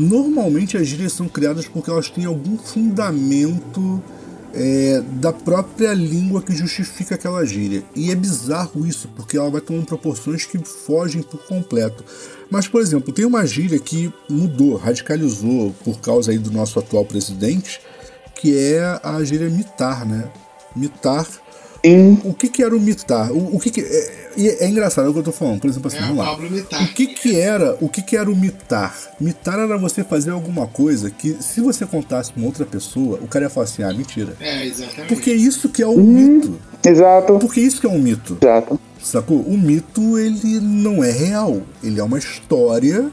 Normalmente 0.00 0.78
as 0.78 0.86
gírias 0.86 1.12
são 1.12 1.28
criadas 1.28 1.68
porque 1.68 1.90
elas 1.90 2.08
têm 2.08 2.24
algum 2.24 2.56
fundamento 2.56 4.02
é, 4.54 5.02
da 5.20 5.30
própria 5.30 5.92
língua 5.92 6.40
que 6.40 6.54
justifica 6.54 7.16
aquela 7.16 7.44
gíria. 7.44 7.84
E 7.94 8.10
é 8.10 8.14
bizarro 8.14 8.86
isso, 8.86 9.08
porque 9.14 9.36
ela 9.36 9.50
vai 9.50 9.60
tomando 9.60 9.84
proporções 9.84 10.46
que 10.46 10.58
fogem 10.64 11.20
por 11.20 11.44
completo. 11.46 12.02
Mas, 12.50 12.66
por 12.66 12.80
exemplo, 12.80 13.12
tem 13.12 13.26
uma 13.26 13.44
gíria 13.44 13.78
que 13.78 14.10
mudou, 14.26 14.76
radicalizou 14.76 15.74
por 15.84 16.00
causa 16.00 16.30
aí 16.30 16.38
do 16.38 16.50
nosso 16.50 16.78
atual 16.78 17.04
presidente, 17.04 17.78
que 18.36 18.56
é 18.56 18.98
a 19.02 19.22
gíria 19.22 19.50
mitar, 19.50 20.06
né? 20.06 20.30
Mitar 20.74 21.26
Sim. 21.84 22.18
o 22.24 22.34
que, 22.34 22.48
que 22.48 22.62
era 22.62 22.76
o 22.76 22.80
mitar? 22.80 23.30
O, 23.32 23.56
o 23.56 23.60
que, 23.60 23.70
que 23.70 23.80
é, 23.80 24.30
e 24.36 24.48
é 24.48 24.68
engraçado 24.68 25.06
é 25.06 25.10
o 25.10 25.12
que 25.12 25.18
eu 25.18 25.24
tô 25.24 25.32
falando. 25.32 25.60
Por 25.60 25.68
exemplo, 25.68 25.88
assim, 25.88 25.98
É, 25.98 26.00
vamos 26.02 26.16
o 26.16 26.22
lá. 26.22 26.34
O 26.34 26.94
que 26.94 27.06
que 27.08 27.38
era? 27.38 27.76
O 27.80 27.88
que 27.88 28.02
que 28.02 28.16
era 28.16 28.30
o 28.30 28.36
mitar? 28.36 28.96
Mitar 29.20 29.58
era 29.58 29.76
você 29.78 30.04
fazer 30.04 30.30
alguma 30.30 30.66
coisa 30.66 31.10
que, 31.10 31.36
se 31.40 31.60
você 31.60 31.84
contasse 31.86 32.32
pra 32.32 32.40
uma 32.40 32.46
outra 32.46 32.64
pessoa, 32.64 33.18
o 33.22 33.26
cara 33.26 33.46
ia 33.46 33.50
falar 33.50 33.64
assim: 33.64 33.82
"Ah, 33.82 33.92
mentira". 33.92 34.34
É, 34.40 34.64
exatamente. 34.66 35.08
Porque 35.08 35.32
isso 35.32 35.68
que 35.68 35.82
é 35.82 35.86
o 35.86 35.96
mito. 35.98 36.58
Exato. 36.84 37.38
Porque 37.38 37.60
isso 37.60 37.80
que 37.80 37.86
é 37.86 37.90
um 37.90 37.98
mito. 37.98 38.38
Exato. 38.40 38.78
Sacou? 39.02 39.40
O 39.40 39.56
mito, 39.56 40.18
ele 40.18 40.60
não 40.60 41.02
é 41.02 41.10
real. 41.10 41.62
Ele 41.82 41.98
é 41.98 42.02
uma 42.02 42.18
história, 42.18 43.10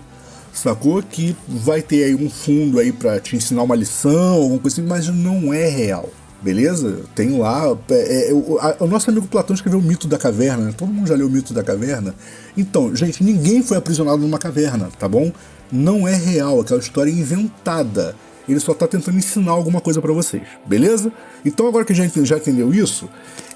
sacou? 0.54 1.02
Que 1.02 1.36
vai 1.48 1.82
ter 1.82 2.04
aí 2.04 2.16
um 2.16 2.30
fundo 2.30 2.80
aí 2.80 2.92
pra 2.92 3.20
te 3.20 3.36
ensinar 3.36 3.64
uma 3.64 3.76
lição, 3.76 4.34
alguma 4.34 4.60
coisa 4.60 4.82
assim, 4.82 4.88
mas 4.88 5.08
não 5.08 5.54
é 5.54 5.68
real. 5.70 6.10
Beleza? 6.42 7.00
Tem 7.16 7.38
lá. 7.38 7.76
é, 7.90 8.30
é, 8.30 8.34
o, 8.34 8.58
a- 8.60 8.76
o 8.80 8.88
nosso 8.88 9.10
amigo 9.10 9.28
Platão 9.28 9.56
escreveu 9.56 9.80
o 9.80 9.82
mito 9.82 10.08
da 10.08 10.18
caverna, 10.18 10.66
né? 10.66 10.74
Todo 10.76 10.92
mundo 10.94 11.08
já 11.08 11.16
leu 11.16 11.28
o 11.28 11.30
mito 11.30 11.54
da 11.54 11.64
caverna. 11.64 12.14
Então, 12.56 12.96
gente, 12.96 13.24
ninguém 13.24 13.64
foi 13.64 13.78
aprisionado 13.78 14.20
numa 14.20 14.38
caverna, 14.38 14.90
tá 15.00 15.08
bom? 15.08 15.32
Não 15.72 16.08
é 16.08 16.16
real, 16.16 16.62
aquela 16.62 16.80
história 16.80 17.10
é 17.10 17.14
inventada. 17.14 18.16
Ele 18.48 18.60
só 18.60 18.74
tá 18.74 18.88
tentando 18.88 19.18
ensinar 19.18 19.52
alguma 19.52 19.82
coisa 19.82 20.02
pra 20.02 20.14
vocês, 20.14 20.44
beleza? 20.66 21.12
Então 21.44 21.68
agora 21.68 21.84
que 21.84 21.92
a 21.92 21.96
gente 21.96 22.24
já 22.24 22.38
entendeu 22.38 22.74
isso, 22.74 23.10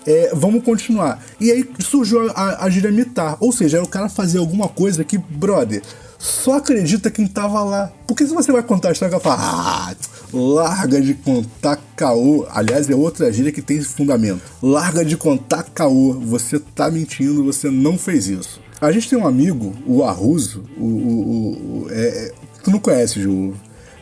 é, 0.06 0.32
vamos 0.36 0.64
continuar. 0.66 1.24
E 1.40 1.50
aí 1.50 1.70
surgiu 1.80 2.30
a, 2.30 2.32
a, 2.34 2.66
a 2.66 2.70
gíria 2.70 2.92
mitar, 2.92 3.38
ou 3.40 3.54
seja, 3.54 3.78
é 3.78 3.82
o 3.82 3.88
cara 3.88 4.10
fazer 4.10 4.40
alguma 4.40 4.68
coisa 4.68 5.02
que, 5.06 5.18
brother, 5.18 5.82
só 6.22 6.58
acredita 6.58 7.10
quem 7.10 7.26
tava 7.26 7.64
lá. 7.64 7.92
Porque 8.06 8.28
se 8.28 8.34
você 8.34 8.52
vai 8.52 8.62
contar 8.62 8.90
a 8.90 8.92
história, 8.92 9.12
ela 9.12 9.20
fala, 9.20 9.38
ah, 9.40 9.96
larga 10.32 11.02
de 11.02 11.16
contar 11.16 11.80
caô. 11.96 12.46
Aliás, 12.52 12.88
é 12.88 12.94
outra 12.94 13.32
gíria 13.34 13.52
que 13.52 13.62
tem 13.62 13.78
esse 13.78 13.90
fundamento. 13.90 14.40
Larga 14.62 15.04
de 15.04 15.18
contar 15.18 15.64
caô. 15.64 16.14
Você 16.14 16.60
tá 16.60 16.92
mentindo, 16.92 17.44
você 17.44 17.72
não 17.72 17.98
fez 17.98 18.28
isso. 18.28 18.62
A 18.80 18.92
gente 18.92 19.10
tem 19.10 19.18
um 19.18 19.26
amigo, 19.26 19.76
o 19.86 20.04
Arruso, 20.04 20.64
o, 20.78 20.86
o, 20.86 21.86
o 21.86 21.88
é, 21.90 22.28
é, 22.28 22.34
tu 22.64 22.70
não 22.70 22.80
conhece, 22.80 23.20
Ju, 23.20 23.54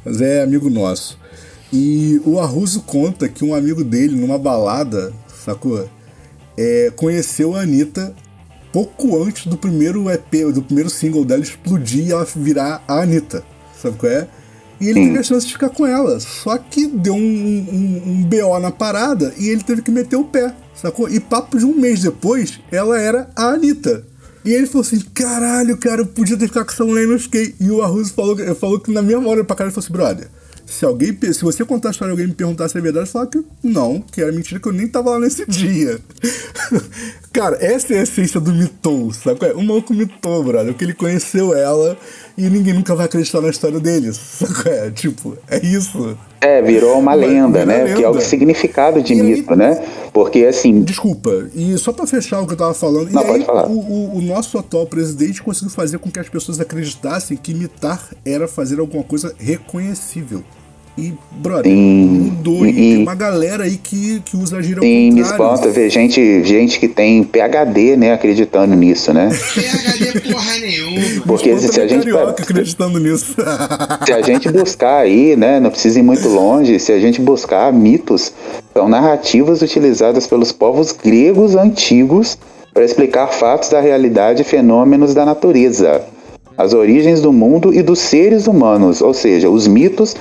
mas 0.04 0.20
é 0.20 0.44
amigo 0.44 0.70
nosso. 0.70 1.18
E 1.72 2.22
o 2.26 2.40
Arruso 2.40 2.82
conta 2.82 3.30
que 3.30 3.46
um 3.46 3.54
amigo 3.54 3.84
dele, 3.84 4.16
numa 4.16 4.38
balada, 4.38 5.14
sacou? 5.46 5.90
É, 6.58 6.92
conheceu 6.96 7.56
a 7.56 7.62
Anitta 7.62 8.14
pouco 8.72 9.22
antes 9.22 9.48
do 9.48 9.58
primeiro 9.58 10.10
EP, 10.10 10.54
do 10.54 10.62
primeiro 10.62 10.90
single 10.90 11.26
dela 11.26 11.42
explodir 11.42 12.08
e 12.08 12.12
ela 12.12 12.26
virar 12.36 12.84
a 12.88 13.02
Anitta. 13.02 13.44
Sabe 13.82 13.98
qual 13.98 14.12
é? 14.12 14.28
E 14.80 14.88
ele 14.88 15.08
teve 15.08 15.20
a 15.20 15.24
chance 15.24 15.46
de 15.46 15.54
ficar 15.54 15.70
com 15.70 15.86
ela. 15.86 16.20
Só 16.20 16.58
que 16.58 16.88
deu 16.88 17.14
um, 17.14 17.20
um, 17.20 18.02
um 18.06 18.24
BO 18.24 18.60
na 18.60 18.72
parada 18.72 19.34
e 19.38 19.50
ele 19.50 19.62
teve 19.62 19.82
que 19.82 19.92
meter 19.92 20.16
o 20.16 20.24
pé, 20.24 20.54
sacou? 20.74 21.10
E 21.10 21.20
papo 21.20 21.58
de 21.58 21.66
um 21.66 21.76
mês 21.76 22.02
depois, 22.02 22.60
ela 22.72 23.00
era 23.00 23.30
a 23.36 23.50
Anitta. 23.50 24.06
E 24.46 24.54
ele 24.54 24.66
falou 24.66 24.82
assim: 24.82 25.00
caralho, 25.14 25.78
cara, 25.78 26.02
eu 26.02 26.06
podia 26.06 26.38
ter 26.38 26.48
ficado 26.48 26.66
com 26.66 26.72
essa 26.72 26.86
mulher 26.86 27.04
e 27.04 27.08
não 27.08 27.20
fiquei. 27.20 27.56
E 27.60 27.70
o 27.70 27.82
Arruso 27.82 28.14
falou, 28.14 28.38
falou 28.56 28.80
que 28.80 28.92
na 28.92 29.02
mesma 29.02 29.28
hora 29.28 29.44
pra 29.44 29.56
cara 29.56 29.70
ele 29.70 29.74
falou 29.74 29.86
assim: 29.86 29.94
brother, 29.94 30.30
se 30.70 30.86
alguém, 30.86 31.18
se 31.34 31.42
você 31.42 31.66
contar 31.66 31.90
a 31.90 31.92
história 31.92 32.12
e 32.12 32.14
alguém 32.14 32.28
me 32.28 32.34
perguntar 32.34 32.70
se 32.70 32.78
é 32.78 32.82
verdade, 32.82 33.10
falar 33.10 33.28
que 33.28 33.44
não, 33.64 34.00
que 34.00 34.22
era 34.22 34.32
mentira, 34.32 34.60
que 34.60 34.68
eu 34.68 34.74
nem 34.74 34.88
tava 34.88 35.10
lá 35.10 35.20
nesse 35.20 35.46
dia. 35.50 36.00
Cara, 37.34 37.58
essa 37.60 37.94
é 37.94 38.00
a 38.00 38.04
essência 38.04 38.40
do 38.40 38.54
mitou, 38.54 39.12
sabe? 39.12 39.40
O 39.56 39.64
maluco 39.64 39.94
mitou, 39.94 40.44
brother, 40.44 40.72
porque 40.72 40.86
ele 40.86 40.94
conheceu 40.94 41.56
ela 41.56 41.98
e 42.38 42.50
ninguém 42.50 42.74
nunca 42.74 42.96
vai 42.96 43.08
acreditar 43.08 43.42
na 43.42 43.50
história 43.50 43.80
dele, 43.80 44.14
sabe? 44.14 44.70
É, 44.70 44.92
tipo, 44.92 45.38
é 45.50 45.58
isso. 45.66 46.18
É, 46.42 46.62
virou 46.62 46.98
uma 47.00 47.14
lenda, 47.14 47.66
né? 47.66 47.84
Lenda. 47.84 47.96
Que 47.96 48.04
é 48.04 48.10
o 48.10 48.22
significado 48.22 49.02
de 49.02 49.14
e 49.14 49.22
mito, 49.22 49.52
aí, 49.52 49.58
né? 49.58 49.88
Porque 50.14 50.46
assim. 50.46 50.82
Desculpa, 50.82 51.50
e 51.54 51.78
só 51.78 51.92
pra 51.92 52.08
fechar 52.08 52.42
o 52.42 52.48
que 52.48 52.54
eu 52.54 52.58
tava 52.58 52.74
falando, 52.74 53.12
Não, 53.12 53.22
e 53.24 53.42
aí. 53.42 53.46
O, 53.68 53.72
o, 53.72 54.18
o, 54.18 54.22
nosso 54.22 54.58
atual 54.58 54.86
presidente 54.86 55.42
conseguiu 55.42 55.72
fazer 55.72 55.98
com 56.00 56.10
que 56.10 56.20
as 56.20 56.30
pessoas 56.30 56.60
acreditassem 56.60 57.36
que 57.36 57.52
imitar 57.52 58.10
era 58.26 58.48
fazer 58.48 58.80
alguma 58.80 59.04
coisa 59.04 59.34
reconhecível. 59.38 60.44
E, 61.00 61.14
brother, 61.32 61.72
sim, 61.72 62.32
mudou. 62.36 62.66
E, 62.66 62.70
e, 62.70 62.74
tem 62.74 63.04
uma 63.04 63.16
galera 63.16 63.64
aí 63.64 63.78
que, 63.78 64.22
que 64.26 64.36
usa 64.36 64.58
a 64.58 64.62
gíria 64.62 64.82
Sim, 64.82 65.12
me 65.12 65.22
espanta 65.22 65.70
ver 65.70 65.90
gente, 65.90 66.44
gente 66.44 66.78
que 66.78 66.90
tem 66.90 67.24
PHD, 67.24 67.96
né, 67.96 68.12
acreditando 68.12 68.76
nisso, 68.76 69.14
né? 69.14 69.30
PHD 69.30 70.32
porra 70.32 70.58
nenhuma. 70.58 71.22
Porque 71.26 71.58
se, 71.58 71.70
se 71.70 71.80
a 71.80 71.88
gente. 71.88 72.10
acreditando 72.10 73.00
nisso. 73.00 73.34
se 74.06 74.12
a 74.12 74.22
gente 74.22 74.52
buscar 74.52 74.98
aí, 74.98 75.38
né, 75.38 75.60
não 75.62 75.70
precisa 75.70 76.00
ir 76.00 76.04
muito 76.04 76.28
longe, 76.30 76.78
se 76.80 76.92
a 76.92 77.00
gente 77.00 77.22
buscar 77.22 77.72
mitos, 77.72 78.34
são 78.74 78.90
narrativas 78.90 79.62
utilizadas 79.62 80.28
pelos 80.28 80.52
povos 80.52 80.92
gregos 80.92 81.56
antigos 81.56 82.38
para 82.74 82.84
explicar 82.84 83.28
fatos 83.28 83.70
da 83.70 83.80
realidade 83.80 84.42
e 84.42 84.46
fenômenos 84.46 85.14
da 85.14 85.26
natureza 85.26 86.02
as 86.60 86.74
origens 86.74 87.22
do 87.22 87.32
mundo 87.32 87.74
e 87.74 87.82
dos 87.82 88.00
seres 88.00 88.46
humanos, 88.46 89.02
ou 89.02 89.14
seja, 89.14 89.50
os 89.50 89.66
mitos 89.66 90.14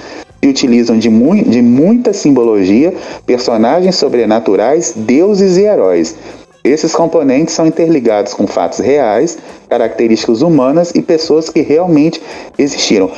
se 0.43 0.49
utilizam 0.49 0.99
de, 0.99 1.11
mu 1.11 1.34
de 1.34 1.61
muita 1.61 2.12
simbologia, 2.12 2.95
personagens 3.26 3.97
sobrenaturais, 3.97 4.95
deuses 4.97 5.57
e 5.57 5.62
heróis. 5.62 6.16
Esses 6.62 6.93
componentes 6.93 7.55
são 7.55 7.66
interligados 7.66 8.34
com 8.34 8.47
fatos 8.47 8.78
reais, 8.78 9.39
características 9.68 10.43
humanas 10.43 10.93
e 10.95 11.01
pessoas 11.01 11.49
que 11.49 11.61
realmente 11.61 12.20
existiram. 12.59 13.11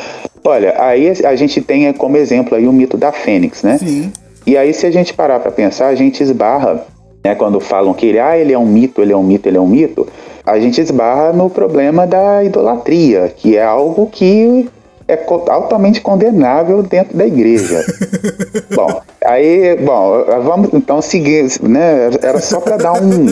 Olha, 0.45 0.75
aí 0.81 1.13
a 1.25 1.35
gente 1.35 1.61
tem 1.61 1.93
como 1.93 2.17
exemplo 2.17 2.57
aí 2.57 2.67
o 2.67 2.73
mito 2.73 2.97
da 2.97 3.13
Fênix, 3.13 3.63
né? 3.63 3.79
Sim. 3.79 4.13
E 4.47 4.57
aí 4.57 4.73
se 4.73 4.87
a 4.87 4.91
gente 4.91 5.13
parar 5.13 5.41
para 5.41 5.51
pensar, 5.51 5.89
a 5.89 5.95
gente 5.95 6.23
esbarra, 6.23 6.87
né, 7.25 7.35
quando 7.35 7.61
falam 7.61 7.93
que 7.93 8.07
ele, 8.07 8.19
ah, 8.19 8.39
ele 8.39 8.53
é 8.53 8.59
um 8.59 8.67
mito, 8.67 9.03
ele 9.03 9.13
é 9.13 9.17
um 9.17 9.23
mito, 9.23 9.49
ele 9.49 9.59
é 9.59 9.61
um 9.61 9.67
mito, 9.67 10.07
a 10.45 10.59
gente 10.59 10.81
esbarra 10.81 11.33
no 11.33 11.51
problema 11.51 12.07
da 12.07 12.43
idolatria, 12.43 13.33
que 13.37 13.57
é 13.57 13.63
algo 13.63 14.07
que 14.07 14.69
é 15.11 15.27
altamente 15.49 16.01
condenável 16.01 16.83
dentro 16.83 17.17
da 17.17 17.27
igreja. 17.27 17.85
bom, 18.75 19.03
aí, 19.25 19.77
bom, 19.77 20.25
vamos 20.43 20.71
então 20.73 21.03
seguir, 21.03 21.47
né? 21.63 22.11
Era 22.23 22.41
só 22.41 22.61
para 22.61 22.77
dar 22.77 22.93
um, 22.95 23.31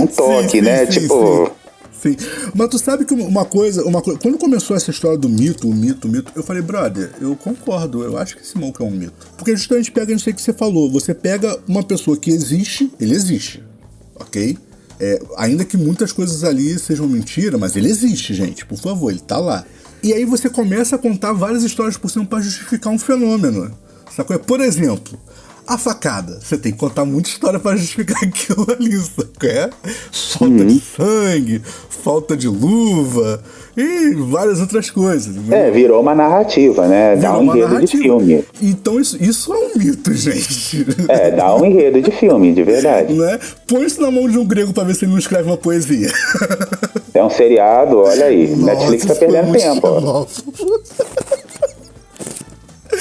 um 0.00 0.06
toque, 0.06 0.58
sim, 0.58 0.60
né? 0.60 0.86
Sim, 0.86 1.00
tipo. 1.00 1.50
Sim. 2.00 2.16
Mas 2.54 2.68
tu 2.68 2.78
sabe 2.78 3.04
que 3.04 3.12
uma 3.12 3.44
coisa, 3.44 3.84
uma 3.84 4.00
coisa. 4.00 4.20
Quando 4.20 4.38
começou 4.38 4.76
essa 4.76 4.90
história 4.90 5.18
do 5.18 5.28
mito, 5.28 5.68
o 5.68 5.74
mito, 5.74 6.06
o 6.06 6.10
mito, 6.10 6.32
eu 6.34 6.42
falei, 6.42 6.62
brother, 6.62 7.10
eu 7.20 7.34
concordo, 7.34 8.04
eu 8.04 8.16
acho 8.16 8.36
que 8.36 8.42
esse 8.42 8.56
monk 8.56 8.80
é 8.80 8.84
um 8.84 8.90
mito. 8.90 9.26
Porque 9.36 9.56
justamente 9.56 9.90
pega 9.90 10.12
isso 10.12 10.28
aí 10.28 10.34
que 10.34 10.40
você 10.40 10.52
falou. 10.52 10.90
Você 10.92 11.12
pega 11.12 11.58
uma 11.66 11.82
pessoa 11.82 12.16
que 12.16 12.30
existe, 12.30 12.92
ele 13.00 13.14
existe. 13.14 13.62
Ok? 14.14 14.56
É, 15.00 15.20
ainda 15.36 15.64
que 15.64 15.76
muitas 15.76 16.12
coisas 16.12 16.42
ali 16.42 16.78
sejam 16.78 17.06
mentira, 17.06 17.56
mas 17.56 17.76
ele 17.76 17.88
existe, 17.88 18.34
gente. 18.34 18.64
Por 18.64 18.78
favor, 18.78 19.10
ele 19.10 19.20
tá 19.20 19.38
lá. 19.38 19.64
E 20.02 20.12
aí 20.12 20.24
você 20.24 20.48
começa 20.48 20.96
a 20.96 20.98
contar 20.98 21.32
várias 21.32 21.62
histórias 21.62 21.96
por 21.96 22.10
cima 22.10 22.24
para 22.24 22.40
justificar 22.40 22.92
um 22.92 22.98
fenômeno. 22.98 23.70
Sacou? 24.14 24.38
Por 24.38 24.60
exemplo, 24.60 25.18
a 25.68 25.76
facada. 25.76 26.40
Você 26.40 26.56
tem 26.56 26.72
que 26.72 26.78
contar 26.78 27.04
muita 27.04 27.28
história 27.28 27.58
para 27.58 27.76
justificar 27.76 28.16
aquilo 28.24 28.66
ali, 28.70 28.96
sacou? 28.96 29.70
Falta 30.10 30.54
uhum. 30.54 30.66
de 30.66 30.80
sangue, 30.80 31.62
falta 31.90 32.36
de 32.36 32.48
luva 32.48 33.42
e 33.76 34.14
várias 34.14 34.60
outras 34.60 34.90
coisas. 34.90 35.36
É, 35.50 35.70
virou 35.70 36.00
uma 36.00 36.14
narrativa, 36.14 36.88
né? 36.88 37.14
Virou 37.16 37.32
dá 37.32 37.38
um 37.38 37.44
enredo 37.44 37.74
narrativa. 37.74 37.86
de 37.86 38.02
filme. 38.02 38.44
Então 38.62 38.98
isso, 38.98 39.22
isso 39.22 39.52
é 39.52 39.58
um 39.58 39.78
mito, 39.78 40.12
gente. 40.16 40.86
É, 41.08 41.30
dá 41.32 41.54
um 41.54 41.64
enredo 41.64 42.00
de 42.00 42.10
filme, 42.12 42.52
de 42.54 42.62
verdade. 42.62 43.12
Né? 43.12 43.38
Põe 43.66 43.84
isso 43.84 44.00
na 44.00 44.10
mão 44.10 44.28
de 44.28 44.38
um 44.38 44.44
grego 44.46 44.72
para 44.72 44.84
ver 44.84 44.94
se 44.94 45.04
ele 45.04 45.12
não 45.12 45.18
escreve 45.18 45.48
uma 45.48 45.58
poesia. 45.58 46.10
É 47.18 47.24
um 47.24 47.30
seriado, 47.30 47.98
olha 47.98 48.26
aí. 48.26 48.46
Nossa, 48.48 48.64
Netflix 48.74 49.04
tá 49.06 49.14
perdendo 49.16 49.52
tempo. 49.52 50.28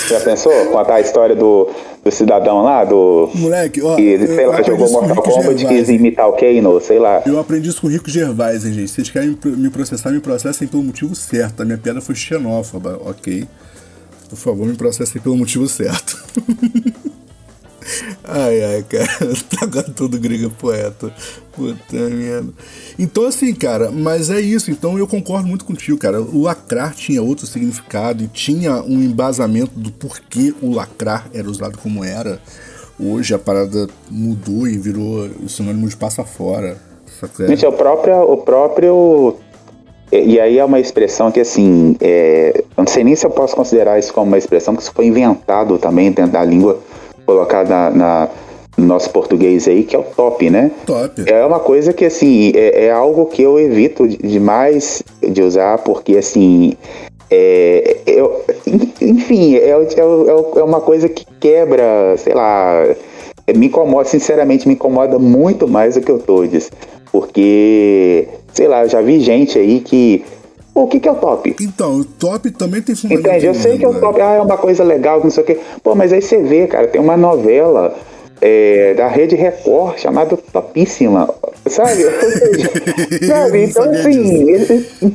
Já 0.09 0.19
pensou? 0.21 0.51
Contar 0.71 0.95
a 0.95 1.01
história 1.01 1.35
do, 1.35 1.69
do 2.03 2.11
cidadão 2.11 2.63
lá, 2.63 2.83
do. 2.83 3.29
Moleque, 3.35 3.79
ó. 3.83 3.95
Que, 3.95 4.25
sei 4.25 4.47
lá, 4.47 4.61
jogou 4.63 4.89
Mortal 4.89 5.21
Kombat 5.21 5.63
e 5.63 5.67
quis 5.67 5.89
imitar 5.89 6.27
o 6.27 6.33
Kano, 6.33 6.81
sei 6.81 6.97
lá. 6.97 7.21
Eu 7.27 7.39
aprendi 7.39 7.69
isso 7.69 7.79
com 7.79 7.87
o 7.87 7.89
Rico 7.91 8.09
Gervais, 8.09 8.65
hein, 8.65 8.73
gente. 8.73 8.87
Se 8.87 8.95
vocês 8.95 9.11
querem 9.11 9.37
me 9.43 9.69
processar, 9.69 10.09
me 10.09 10.19
processem 10.19 10.67
pelo 10.67 10.81
motivo 10.81 11.13
certo. 11.15 11.61
A 11.61 11.65
minha 11.65 11.77
piada 11.77 12.01
foi 12.01 12.15
xenófoba, 12.15 12.99
ok? 13.05 13.47
Por 14.29 14.37
favor, 14.37 14.65
me 14.65 14.75
processem 14.75 15.21
pelo 15.21 15.37
motivo 15.37 15.67
certo. 15.67 16.25
Ai, 18.23 18.63
ai, 18.63 18.83
cara, 18.83 19.69
tá 19.71 19.83
todo 19.83 20.19
grego 20.19 20.49
poeta. 20.49 21.11
Puta 21.51 21.95
merda. 22.09 22.49
Então, 22.99 23.25
assim, 23.25 23.53
cara, 23.53 23.91
mas 23.91 24.29
é 24.29 24.39
isso. 24.39 24.69
Então, 24.69 24.97
eu 24.97 25.07
concordo 25.07 25.47
muito 25.47 25.65
contigo, 25.65 25.97
cara. 25.97 26.21
O 26.21 26.43
lacrar 26.43 26.93
tinha 26.93 27.21
outro 27.21 27.47
significado 27.47 28.23
e 28.23 28.27
tinha 28.27 28.81
um 28.83 29.01
embasamento 29.01 29.71
do 29.75 29.91
porquê 29.91 30.53
o 30.61 30.71
lacrar 30.71 31.27
era 31.33 31.49
usado 31.49 31.77
como 31.77 32.03
era. 32.03 32.39
Hoje 32.99 33.33
a 33.33 33.39
parada 33.39 33.87
mudou 34.09 34.67
e 34.67 34.77
virou 34.77 35.29
sinônimo 35.47 35.87
de 35.87 35.95
passa 35.95 36.23
fora. 36.23 36.77
Gente, 37.47 37.65
é 37.65 37.67
o 37.67 37.73
próprio, 37.73 38.21
o 38.21 38.37
próprio 38.37 39.37
e 40.11 40.39
aí 40.39 40.57
é 40.57 40.63
uma 40.63 40.79
expressão 40.79 41.31
que, 41.31 41.39
assim, 41.41 41.97
é, 41.99 42.53
eu 42.55 42.65
não 42.77 42.87
sei 42.87 43.03
nem 43.03 43.13
se 43.15 43.25
eu 43.25 43.29
posso 43.29 43.55
considerar 43.55 43.99
isso 43.99 44.13
como 44.13 44.27
uma 44.27 44.37
expressão, 44.37 44.73
que 44.73 44.81
isso 44.81 44.91
foi 44.93 45.07
inventado 45.07 45.77
também 45.77 46.11
dentro 46.11 46.31
da 46.31 46.43
língua 46.45 46.79
colocar 47.27 47.67
na, 47.67 47.91
na, 47.91 48.29
no 48.77 48.85
nosso 48.85 49.09
português 49.11 49.67
aí, 49.67 49.83
que 49.83 49.95
é 49.95 49.99
o 49.99 50.03
top, 50.03 50.49
né? 50.49 50.71
Top. 50.85 51.21
É 51.27 51.45
uma 51.45 51.59
coisa 51.59 51.91
que, 51.91 52.05
assim, 52.05 52.53
é, 52.55 52.85
é 52.85 52.91
algo 52.91 53.25
que 53.25 53.43
eu 53.43 53.59
evito 53.59 54.07
demais 54.07 55.03
de 55.21 55.43
usar, 55.43 55.77
porque, 55.79 56.17
assim, 56.17 56.73
é, 57.29 57.97
eu, 58.07 58.43
enfim, 59.01 59.55
é, 59.55 59.69
é, 59.69 60.59
é 60.59 60.63
uma 60.63 60.79
coisa 60.79 61.09
que 61.09 61.25
quebra, 61.39 62.15
sei 62.17 62.33
lá, 62.33 62.83
me 63.55 63.67
incomoda, 63.67 64.07
sinceramente, 64.07 64.67
me 64.67 64.73
incomoda 64.73 65.19
muito 65.19 65.67
mais 65.67 65.95
do 65.95 66.01
que 66.01 66.11
o 66.11 66.17
Todes. 66.17 66.71
Porque, 67.11 68.27
sei 68.53 68.67
lá, 68.67 68.83
eu 68.83 68.89
já 68.89 69.01
vi 69.01 69.19
gente 69.19 69.57
aí 69.57 69.79
que 69.79 70.23
o 70.83 70.87
que, 70.87 70.99
que 70.99 71.07
é 71.07 71.11
o 71.11 71.15
top? 71.15 71.55
Então, 71.59 71.95
o 71.95 72.05
top 72.05 72.51
também 72.51 72.81
tem 72.81 72.95
fundamento. 72.95 73.27
Entende? 73.27 73.45
Eu 73.45 73.53
sei 73.53 73.77
que 73.77 73.85
é 73.85 73.87
o 73.87 73.99
top, 73.99 74.19
ah, 74.21 74.33
é 74.33 74.41
uma 74.41 74.57
coisa 74.57 74.83
legal, 74.83 75.21
não 75.23 75.29
sei 75.29 75.43
o 75.43 75.45
quê. 75.45 75.59
Pô, 75.83 75.95
mas 75.95 76.13
aí 76.13 76.21
você 76.21 76.37
vê, 76.37 76.67
cara, 76.67 76.87
tem 76.87 77.01
uma 77.01 77.17
novela 77.17 77.95
é, 78.41 78.93
da 78.93 79.07
Rede 79.07 79.35
Record 79.35 79.97
chamada 79.97 80.37
Topíssima. 80.37 81.33
Sabe? 81.69 82.03
sabe? 83.25 83.63
Então, 83.67 83.91
assim, 83.91 84.55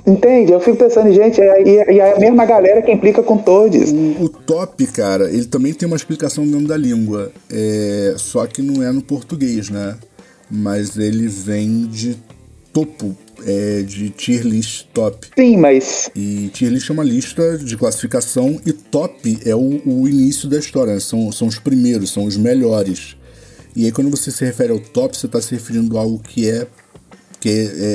entende? 0.06 0.52
Eu 0.52 0.60
fico 0.60 0.76
pensando, 0.76 1.12
gente, 1.12 1.40
e 1.40 1.98
é 1.98 2.12
a 2.12 2.18
mesma 2.18 2.44
galera 2.44 2.82
que 2.82 2.92
implica 2.92 3.22
com 3.22 3.38
todos. 3.38 3.90
O, 3.90 4.24
o, 4.24 4.28
top, 4.28 4.86
cara, 4.88 5.30
ele 5.30 5.46
também 5.46 5.72
tem 5.72 5.86
uma 5.86 5.96
explicação 5.96 6.44
no 6.44 6.52
nome 6.52 6.66
da 6.66 6.76
língua. 6.76 7.32
É, 7.50 8.14
só 8.16 8.46
que 8.46 8.60
não 8.60 8.82
é 8.82 8.92
no 8.92 9.02
português, 9.02 9.70
né? 9.70 9.96
Mas 10.50 10.98
ele 10.98 11.28
vem 11.28 11.86
de 11.86 12.18
topo 12.72 13.16
é, 13.46 13.82
de 13.82 14.10
tier 14.10 14.42
list 14.44 14.86
top. 14.92 15.26
Sim, 15.36 15.56
mas 15.56 16.10
E 16.14 16.48
tier 16.52 16.70
list 16.72 16.88
é 16.88 16.92
uma 16.92 17.04
lista 17.04 17.58
de 17.58 17.76
classificação 17.76 18.60
e 18.66 18.72
top 18.72 19.38
é 19.44 19.54
o, 19.54 19.80
o 19.86 20.08
início 20.08 20.48
da 20.48 20.58
história, 20.58 20.94
né? 20.94 21.00
são, 21.00 21.30
são 21.32 21.46
os 21.48 21.58
primeiros, 21.58 22.10
são 22.12 22.24
os 22.24 22.36
melhores. 22.36 23.16
E 23.74 23.84
aí 23.86 23.92
quando 23.92 24.10
você 24.10 24.30
se 24.30 24.44
refere 24.44 24.72
ao 24.72 24.78
top, 24.78 25.16
você 25.16 25.26
está 25.26 25.40
se 25.40 25.52
referindo 25.54 25.96
a 25.96 26.00
algo 26.02 26.18
que 26.18 26.48
é 26.48 26.66
que 27.40 27.48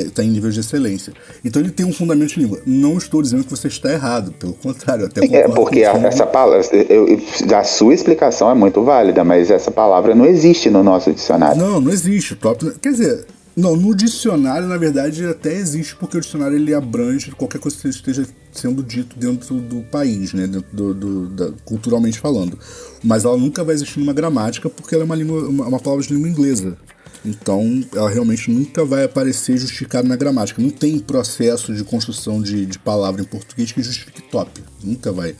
está 0.08 0.22
em 0.22 0.30
nível 0.30 0.52
de 0.52 0.60
excelência. 0.60 1.14
Então 1.46 1.62
ele 1.62 1.72
tem 1.72 1.86
um 1.86 1.94
fundamento 1.94 2.34
de 2.34 2.40
língua. 2.42 2.60
Não 2.66 2.98
estou 2.98 3.22
dizendo 3.22 3.46
que 3.46 3.50
você 3.50 3.70
está 3.70 3.94
errado, 3.94 4.34
pelo 4.34 4.52
contrário, 4.52 5.06
até 5.06 5.24
É 5.24 5.48
porque 5.48 5.86
a- 5.86 5.94
essa 6.00 6.26
palavra, 6.26 6.68
eu- 6.76 7.08
eu- 7.08 7.58
a 7.58 7.64
sua 7.64 7.94
explicação 7.94 8.52
é 8.52 8.54
muito 8.54 8.84
válida, 8.84 9.24
mas 9.24 9.50
essa 9.50 9.72
palavra 9.72 10.14
não 10.14 10.26
existe 10.26 10.70
no 10.70 10.84
nosso 10.84 11.14
dicionário. 11.14 11.62
Não, 11.62 11.80
não 11.80 11.94
existe. 11.94 12.36
Top, 12.36 12.70
quer 12.82 12.92
dizer, 12.92 13.26
não, 13.58 13.76
no 13.76 13.96
dicionário, 13.96 14.68
na 14.68 14.78
verdade, 14.78 15.26
até 15.26 15.54
existe, 15.56 15.96
porque 15.96 16.16
o 16.18 16.22
dicionário 16.22 16.56
ele 16.56 16.74
abrange 16.76 17.32
qualquer 17.32 17.58
coisa 17.60 17.76
que 17.76 17.88
esteja 17.90 18.26
sendo 18.52 18.84
dito 18.84 19.18
dentro 19.18 19.56
do 19.56 19.82
país, 19.84 20.32
né? 20.32 20.46
Dentro 20.46 20.68
do, 20.72 20.94
do- 20.94 21.28
da- 21.30 21.52
culturalmente 21.66 22.20
falando. 22.20 22.58
Mas 23.04 23.26
ela 23.26 23.36
nunca 23.36 23.64
vai 23.64 23.74
existir 23.74 24.00
numa 24.00 24.14
gramática, 24.14 24.70
porque 24.70 24.94
ela 24.94 25.04
é 25.04 25.06
uma, 25.06 25.16
língua, 25.16 25.50
uma, 25.50 25.66
uma 25.68 25.80
palavra 25.80 26.06
de 26.06 26.14
língua 26.14 26.30
inglesa. 26.30 26.78
Então, 27.26 27.84
ela 27.96 28.10
realmente 28.10 28.50
nunca 28.52 28.86
vai 28.86 29.04
aparecer 29.04 29.58
justificada 29.58 30.08
na 30.08 30.16
gramática. 30.16 30.62
Não 30.62 30.70
tem 30.70 31.00
processo 31.00 31.74
de 31.74 31.84
construção 31.84 32.42
de, 32.42 32.66
de 32.66 32.78
palavra 32.80 33.22
em 33.22 33.26
português 33.26 33.72
que 33.72 33.82
justifique 33.82 34.22
top. 34.30 34.62
Nunca 34.84 35.12
vai. 35.12 35.36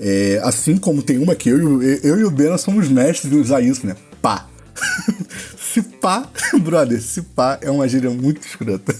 É, 0.00 0.40
assim 0.44 0.76
como 0.76 1.02
tem 1.02 1.18
uma 1.18 1.34
que 1.34 1.48
eu, 1.48 1.58
e 1.58 1.64
o- 1.64 1.82
eu 1.82 2.20
e 2.20 2.24
o 2.24 2.30
Bena 2.30 2.56
somos 2.56 2.88
mestres 2.88 3.32
em 3.32 3.40
usar 3.40 3.60
isso, 3.60 3.84
né? 3.86 3.96
Pá. 4.22 4.48
Se 5.58 5.82
pá, 5.82 6.30
brother, 6.60 7.00
se 7.00 7.22
pá 7.22 7.58
é 7.62 7.70
uma 7.70 7.88
gíria 7.88 8.10
muito 8.10 8.46
escrota. 8.46 8.94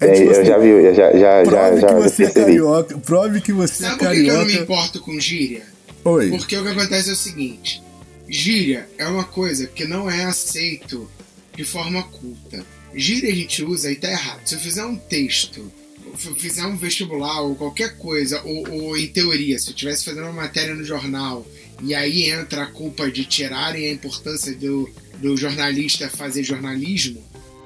É, 0.00 0.12
tipo 0.12 0.26
eu 0.26 0.30
assim, 0.30 0.44
já 0.44 0.58
vi, 0.58 0.68
eu 0.68 0.94
já, 0.94 1.12
já, 1.12 1.44
já, 1.44 1.50
prove 1.50 1.80
já 1.80 1.88
que 1.88 1.94
você 1.94 2.24
é 2.24 2.30
carioca, 2.30 2.98
prove 2.98 3.40
que 3.40 3.52
você 3.52 3.82
Sabe 3.82 3.94
é 3.94 3.98
por 3.98 4.14
que, 4.14 4.26
eu 4.26 4.34
não 4.34 4.44
me 4.44 4.52
carioca. 4.52 4.62
importo 4.62 5.00
com 5.00 5.18
gíria? 5.18 5.64
Oi. 6.04 6.30
Porque 6.30 6.56
o 6.56 6.62
que 6.62 6.68
acontece 6.68 7.10
é 7.10 7.12
o 7.12 7.16
seguinte: 7.16 7.82
gíria 8.28 8.88
é 8.96 9.06
uma 9.06 9.24
coisa 9.24 9.66
que 9.66 9.84
não 9.84 10.08
é 10.08 10.24
aceito 10.24 11.10
de 11.56 11.64
forma 11.64 12.02
culta. 12.04 12.64
Gíria 12.94 13.30
a 13.30 13.34
gente 13.34 13.64
usa 13.64 13.90
e 13.90 13.96
tá 13.96 14.08
errado. 14.10 14.40
Se 14.44 14.54
eu 14.54 14.60
fizer 14.60 14.84
um 14.84 14.96
texto, 14.96 15.70
se 16.16 16.28
eu 16.28 16.34
fizer 16.36 16.64
um 16.64 16.76
vestibular 16.76 17.40
ou 17.42 17.56
qualquer 17.56 17.96
coisa, 17.96 18.40
ou, 18.44 18.70
ou 18.70 18.96
em 18.96 19.08
teoria, 19.08 19.58
se 19.58 19.68
eu 19.68 19.74
estivesse 19.74 20.04
fazendo 20.04 20.24
uma 20.24 20.32
matéria 20.32 20.74
no 20.74 20.84
jornal 20.84 21.44
e 21.82 21.94
aí 21.94 22.30
entra 22.30 22.64
a 22.64 22.66
culpa 22.66 23.10
de 23.10 23.24
tirarem 23.24 23.86
a 23.86 23.92
importância 23.92 24.54
do, 24.54 24.90
do 25.18 25.36
jornalista 25.36 26.08
fazer 26.08 26.42
jornalismo, 26.42 27.22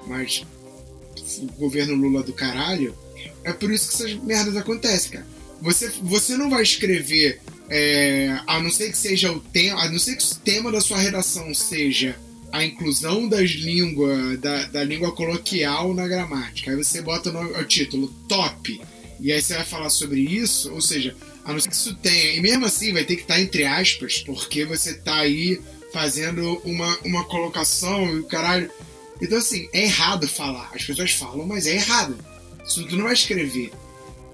mas 0.07 0.45
o 1.39 1.47
governo 1.59 1.95
Lula 1.95 2.23
do 2.23 2.33
caralho, 2.33 2.97
é 3.43 3.53
por 3.53 3.71
isso 3.71 3.89
que 3.89 3.95
essas 3.95 4.23
merdas 4.23 4.57
acontecem, 4.57 5.13
cara. 5.13 5.27
Você, 5.61 5.91
você 6.03 6.37
não 6.37 6.51
vai 6.51 6.63
escrever, 6.63 7.41
é, 7.69 8.39
a 8.47 8.61
não 8.61 8.71
ser 8.71 8.91
que 8.91 8.99
seja 8.99 9.33
o 9.33 9.41
tema, 9.41 9.83
a 9.83 9.91
não 9.91 9.99
ser 9.99 10.17
que 10.17 10.25
o 10.25 10.37
tema 10.37 10.71
da 10.71 10.81
sua 10.81 10.99
redação 10.99 11.55
seja 11.55 12.17
a 12.53 12.65
inclusão 12.65 13.29
das 13.29 13.51
línguas, 13.51 14.39
da, 14.39 14.67
da 14.67 14.85
língua 14.85 15.11
coloquial 15.13 15.93
na 15.93 16.07
gramática. 16.07 16.71
Aí 16.71 16.77
você 16.77 17.03
bota 17.03 17.33
no, 17.33 17.41
o 17.41 17.65
título 17.65 18.09
top, 18.29 18.81
e 19.21 19.33
aí 19.33 19.43
você 19.43 19.55
vai 19.55 19.65
falar 19.65 19.91
sobre 19.91 20.21
isso, 20.21 20.73
ou 20.73 20.81
seja, 20.81 21.17
a 21.45 21.53
não 21.53 21.61
ser 21.61 21.69
que 21.69 21.75
isso 21.75 21.95
tenha, 21.97 22.33
e 22.35 22.41
mesmo 22.41 22.65
assim 22.67 22.93
vai 22.93 23.05
ter 23.05 23.17
que 23.17 23.23
estar 23.23 23.41
entre 23.41 23.65
aspas, 23.65 24.23
porque 24.25 24.65
você 24.65 24.95
tá 24.95 25.17
aí 25.17 25.61
fazendo 25.93 26.61
uma, 26.65 26.99
uma 27.05 27.25
colocação 27.25 28.05
e 28.17 28.19
o 28.21 28.25
caralho. 28.25 28.71
Então, 29.23 29.39
assim, 29.39 29.69
é 29.73 29.83
errado 29.85 30.27
falar. 30.27 30.71
As 30.75 30.83
pessoas 30.83 31.13
falam, 31.13 31.47
mas 31.47 31.67
é 31.67 31.75
errado. 31.77 32.17
Isso 32.67 32.85
tu 32.89 32.97
não 32.97 33.05
vai 33.05 33.13
escrever. 33.13 33.71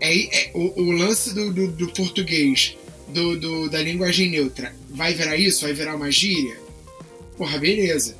É, 0.00 0.14
é- 0.46 0.50
o, 0.54 0.82
o 0.82 0.90
lance 0.92 1.34
do, 1.34 1.52
do, 1.52 1.68
do 1.68 1.88
português, 1.92 2.76
do, 3.08 3.38
do- 3.38 3.68
da 3.68 3.82
linguagem 3.82 4.30
neutra, 4.30 4.74
vai 4.88 5.12
virar 5.12 5.36
isso? 5.36 5.62
Vai 5.62 5.74
virar 5.74 5.96
uma 5.96 6.10
gíria? 6.10 6.56
Porra, 7.36 7.58
beleza. 7.58 8.16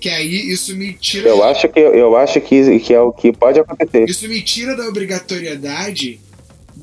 Que 0.00 0.08
aí 0.08 0.50
isso 0.50 0.74
me 0.76 0.92
tira. 0.92 1.28
Eu 1.28 1.44
acho 1.44 1.68
que 1.68 1.78
eu 1.80 2.16
acho 2.16 2.40
que, 2.40 2.80
que 2.80 2.92
é 2.92 3.00
o 3.00 3.12
que 3.12 3.32
pode 3.32 3.60
acontecer. 3.60 4.08
Isso 4.08 4.28
me 4.28 4.42
tira 4.42 4.74
da 4.76 4.88
obrigatoriedade 4.88 6.20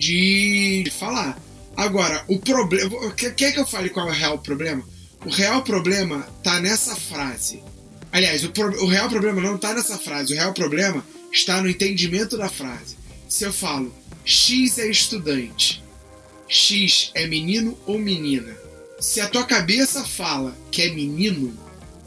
de 0.08 0.92
falar. 1.00 1.40
Agora, 1.78 2.24
o 2.28 2.38
problema. 2.40 3.12
Quer 3.14 3.52
que 3.54 3.60
eu 3.60 3.66
fale 3.66 3.90
qual 3.90 4.08
é 4.08 4.12
o 4.12 4.14
real 4.14 4.38
problema? 4.40 4.84
O 5.26 5.30
real 5.30 5.64
problema 5.64 6.22
tá 6.44 6.60
nessa 6.60 6.96
frase. 6.96 7.64
Aliás, 8.12 8.44
o, 8.44 8.50
pro- 8.50 8.84
o 8.84 8.88
real 8.88 9.10
problema 9.10 9.42
não 9.42 9.58
tá 9.58 9.74
nessa 9.74 9.98
frase. 9.98 10.34
O 10.34 10.36
real 10.36 10.54
problema 10.54 11.04
está 11.32 11.62
no 11.62 11.70
entendimento 11.70 12.38
da 12.38 12.50
frase. 12.50 12.96
Se 13.30 13.44
eu 13.46 13.54
falo 13.54 13.94
X 14.26 14.78
é 14.78 14.88
estudante, 14.88 15.82
X 16.48 17.12
é 17.16 17.26
menino 17.26 17.78
ou 17.86 17.98
menina. 17.98 18.56
Se 19.00 19.20
a 19.22 19.28
tua 19.28 19.46
cabeça 19.46 20.04
fala 20.04 20.56
que 20.72 20.82
é 20.84 20.92
menino, 20.92 21.58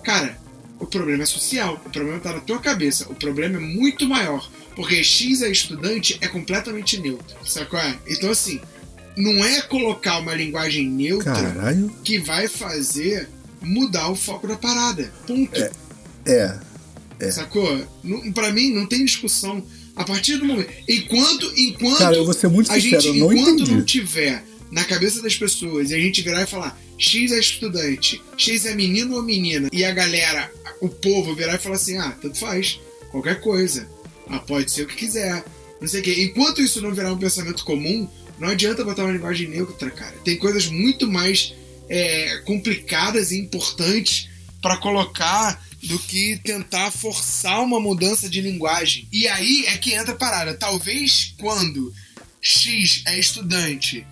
cara, 0.05 0.39
o 0.79 0.87
problema 0.87 1.23
é 1.25 1.27
social. 1.27 1.81
O 1.85 1.91
problema 1.91 2.21
tá 2.21 2.33
na 2.35 2.41
tua 2.41 2.59
cabeça. 2.61 3.11
O 3.11 3.15
problema 3.15 3.57
é 3.57 3.61
muito 3.61 4.07
maior. 4.07 4.49
Porque 4.77 5.03
X 5.03 5.43
é 5.43 5.51
estudante 5.51 6.19
é 6.21 6.29
completamente 6.29 7.01
neutro. 7.01 7.35
É? 7.35 7.95
Então, 8.13 8.31
assim, 8.31 8.61
não 9.17 9.43
é 9.45 9.63
colocar 9.63 10.19
uma 10.19 10.35
linguagem 10.35 10.87
neutra 10.87 11.33
Caralho. 11.33 11.91
que 12.05 12.19
vai 12.19 12.47
fazer 12.47 13.29
mudar 13.63 14.11
o 14.11 14.15
foco 14.15 14.47
da 14.47 14.57
parada. 14.57 15.11
Ponto. 15.27 15.59
É. 16.27 17.31
Sacou? 17.31 17.83
Não, 18.05 18.31
pra 18.33 18.53
mim, 18.53 18.71
não 18.71 18.87
tem 18.87 19.05
discussão. 19.05 19.65
A 19.97 20.05
partir 20.05 20.37
do 20.37 20.45
momento. 20.45 20.71
Enquanto. 20.87 21.51
enquanto 21.57 21.99
Cara, 21.99 22.17
eu 22.17 22.25
vou 22.27 22.35
ser 22.35 22.49
muito 22.49 22.71
sincero, 22.71 23.01
gente, 23.01 23.19
não 23.19 23.33
enquanto 23.33 23.63
entendi. 23.63 23.73
não 23.73 23.83
tiver 23.83 24.45
na 24.71 24.85
cabeça 24.85 25.23
das 25.23 25.35
pessoas 25.35 25.91
e 25.91 25.95
a 25.95 25.99
gente 25.99 26.21
virar 26.21 26.43
e 26.43 26.47
falar 26.47 26.79
X 26.99 27.33
é 27.33 27.39
estudante, 27.39 28.23
X 28.37 28.67
é 28.67 28.75
menino 28.75 29.17
ou 29.17 29.23
menina, 29.23 29.69
e 29.73 29.85
a 29.85 29.93
galera, 29.93 30.51
o 30.81 30.89
povo 30.89 31.35
virar 31.35 31.55
e 31.55 31.59
falar 31.59 31.77
assim: 31.77 31.97
ah, 31.97 32.15
tanto 32.21 32.39
faz, 32.39 32.79
qualquer 33.11 33.41
coisa. 33.41 33.89
Ah, 34.29 34.39
pode 34.39 34.71
ser 34.71 34.83
o 34.83 34.87
que 34.87 34.97
quiser. 34.97 35.45
Não 35.81 35.89
sei 35.89 36.01
o 36.01 36.03
quê. 36.03 36.25
Enquanto 36.25 36.63
isso 36.63 36.81
não 36.81 36.95
virar 36.95 37.13
um 37.13 37.19
pensamento 37.19 37.65
comum, 37.65 38.09
não 38.39 38.49
adianta 38.49 38.85
botar 38.85 39.05
uma 39.05 39.13
linguagem 39.13 39.49
neutra, 39.49 39.91
cara. 39.91 40.15
Tem 40.25 40.37
coisas 40.37 40.67
muito 40.67 41.07
mais 41.07 41.55
é, 41.89 42.39
complicadas 42.45 43.31
e 43.31 43.39
importantes 43.39 44.29
para 44.61 44.77
colocar 44.77 45.65
do 45.83 45.99
que 45.99 46.39
tentar 46.43 46.91
forçar 46.91 47.63
uma 47.63 47.79
mudança 47.79 48.29
de 48.29 48.41
linguagem. 48.41 49.07
E 49.13 49.29
aí 49.29 49.65
é 49.69 49.77
que 49.77 49.95
entra 49.95 50.13
a 50.13 50.17
parada. 50.17 50.55
Talvez 50.55 51.35
quando 51.39 51.93
X 52.41 53.03
é 53.07 53.19
estudante, 53.19 54.07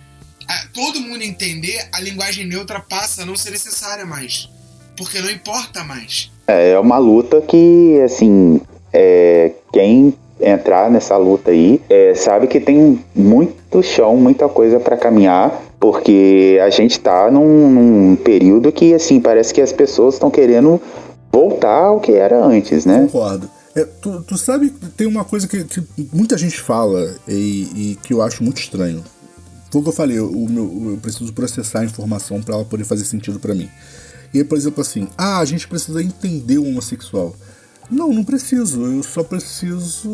todo 0.73 1.01
mundo 1.01 1.23
entender, 1.23 1.87
a 1.91 1.99
linguagem 1.99 2.45
neutra 2.45 2.79
passa 2.79 3.23
a 3.23 3.25
não 3.25 3.35
ser 3.35 3.51
necessária 3.51 4.05
mais. 4.05 4.49
Porque 4.95 5.19
não 5.19 5.29
importa 5.29 5.83
mais. 5.83 6.31
É 6.47 6.77
uma 6.79 6.97
luta 6.97 7.41
que, 7.41 7.99
assim, 8.05 8.61
é, 8.95 9.51
quem 9.73 10.13
entrar 10.39 10.89
nessa 10.89 11.17
luta 11.17 11.51
aí 11.51 11.81
é, 11.89 12.13
sabe 12.15 12.47
que 12.47 12.59
tem 12.59 12.99
muito 13.13 13.83
chão, 13.83 14.15
muita 14.15 14.47
coisa 14.47 14.79
para 14.79 14.95
caminhar, 14.95 15.61
porque 15.79 16.57
a 16.63 16.69
gente 16.69 16.99
tá 16.99 17.29
num, 17.29 17.69
num 17.69 18.15
período 18.15 18.71
que, 18.71 18.93
assim, 18.93 19.19
parece 19.19 19.53
que 19.53 19.61
as 19.61 19.73
pessoas 19.73 20.15
estão 20.15 20.31
querendo 20.31 20.81
voltar 21.31 21.85
ao 21.85 21.99
que 21.99 22.13
era 22.13 22.41
antes, 22.43 22.85
né? 22.85 23.01
Concordo. 23.01 23.49
É, 23.75 23.83
tu, 23.83 24.21
tu 24.23 24.37
sabe 24.37 24.69
tem 24.95 25.05
uma 25.05 25.25
coisa 25.25 25.45
que, 25.49 25.65
que 25.65 25.83
muita 26.13 26.37
gente 26.37 26.57
fala 26.61 27.13
e, 27.27 27.91
e 27.91 27.97
que 28.01 28.13
eu 28.13 28.21
acho 28.21 28.41
muito 28.41 28.61
estranho. 28.61 29.03
Foi 29.69 29.81
o 29.81 29.83
que 29.83 29.89
eu 29.89 29.93
falei, 29.93 30.19
o 30.21 30.47
meu, 30.49 30.91
eu 30.91 30.97
preciso 31.01 31.33
processar 31.33 31.81
a 31.81 31.85
informação 31.85 32.41
para 32.41 32.55
ela 32.55 32.63
poder 32.63 32.85
fazer 32.85 33.03
sentido 33.03 33.37
para 33.37 33.53
mim. 33.53 33.69
E 34.33 34.41
por 34.45 34.57
exemplo, 34.57 34.79
assim, 34.79 35.09
ah, 35.17 35.39
a 35.39 35.45
gente 35.45 35.67
precisa 35.67 36.01
entender 36.01 36.57
o 36.57 36.65
homossexual. 36.65 37.35
Não, 37.89 38.09
não 38.09 38.23
preciso. 38.23 38.85
Eu 38.85 39.03
só 39.03 39.23
preciso 39.23 40.09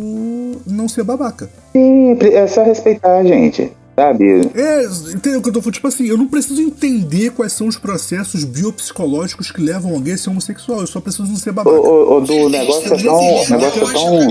não 0.65 0.87
ser 0.87 1.03
babaca. 1.03 1.49
Sim, 1.71 2.17
é 2.21 2.47
só 2.47 2.63
respeitar, 2.63 3.23
gente, 3.23 3.71
sabe? 3.95 4.49
É, 4.55 4.83
entendeu 5.13 5.39
o 5.39 5.41
que 5.41 5.49
eu 5.49 5.53
tô 5.53 5.61
falando? 5.61 5.73
Tipo 5.73 5.87
assim, 5.87 6.07
eu 6.07 6.17
não 6.17 6.27
preciso 6.27 6.61
entender 6.61 7.31
quais 7.31 7.53
são 7.53 7.67
os 7.67 7.77
processos 7.77 8.43
biopsicológicos 8.43 9.51
que 9.51 9.61
levam 9.61 9.93
alguém 9.93 10.13
a 10.13 10.17
ser 10.17 10.29
homossexual. 10.29 10.81
Eu 10.81 10.87
só 10.87 10.99
preciso 10.99 11.27
não 11.27 11.35
ser 11.35 11.51
O, 11.51 11.53
babaca. 11.53 11.77
o, 11.77 12.17
o 12.17 12.21
do 12.21 12.49
negócio 12.49 12.93
é 12.93 12.97
tão, 12.97 13.19
o 13.19 13.49
negócio 13.49 13.83
é 13.83 13.89
a 13.89 13.93
tão 13.93 14.27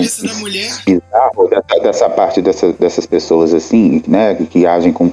bizarro 0.87 1.49
dessa, 1.49 1.81
dessa 1.83 2.11
parte 2.11 2.43
dessa, 2.43 2.73
dessas 2.75 3.07
pessoas 3.07 3.55
assim, 3.55 4.03
né, 4.07 4.35
que 4.35 4.67
agem 4.67 4.93
com, 4.93 5.11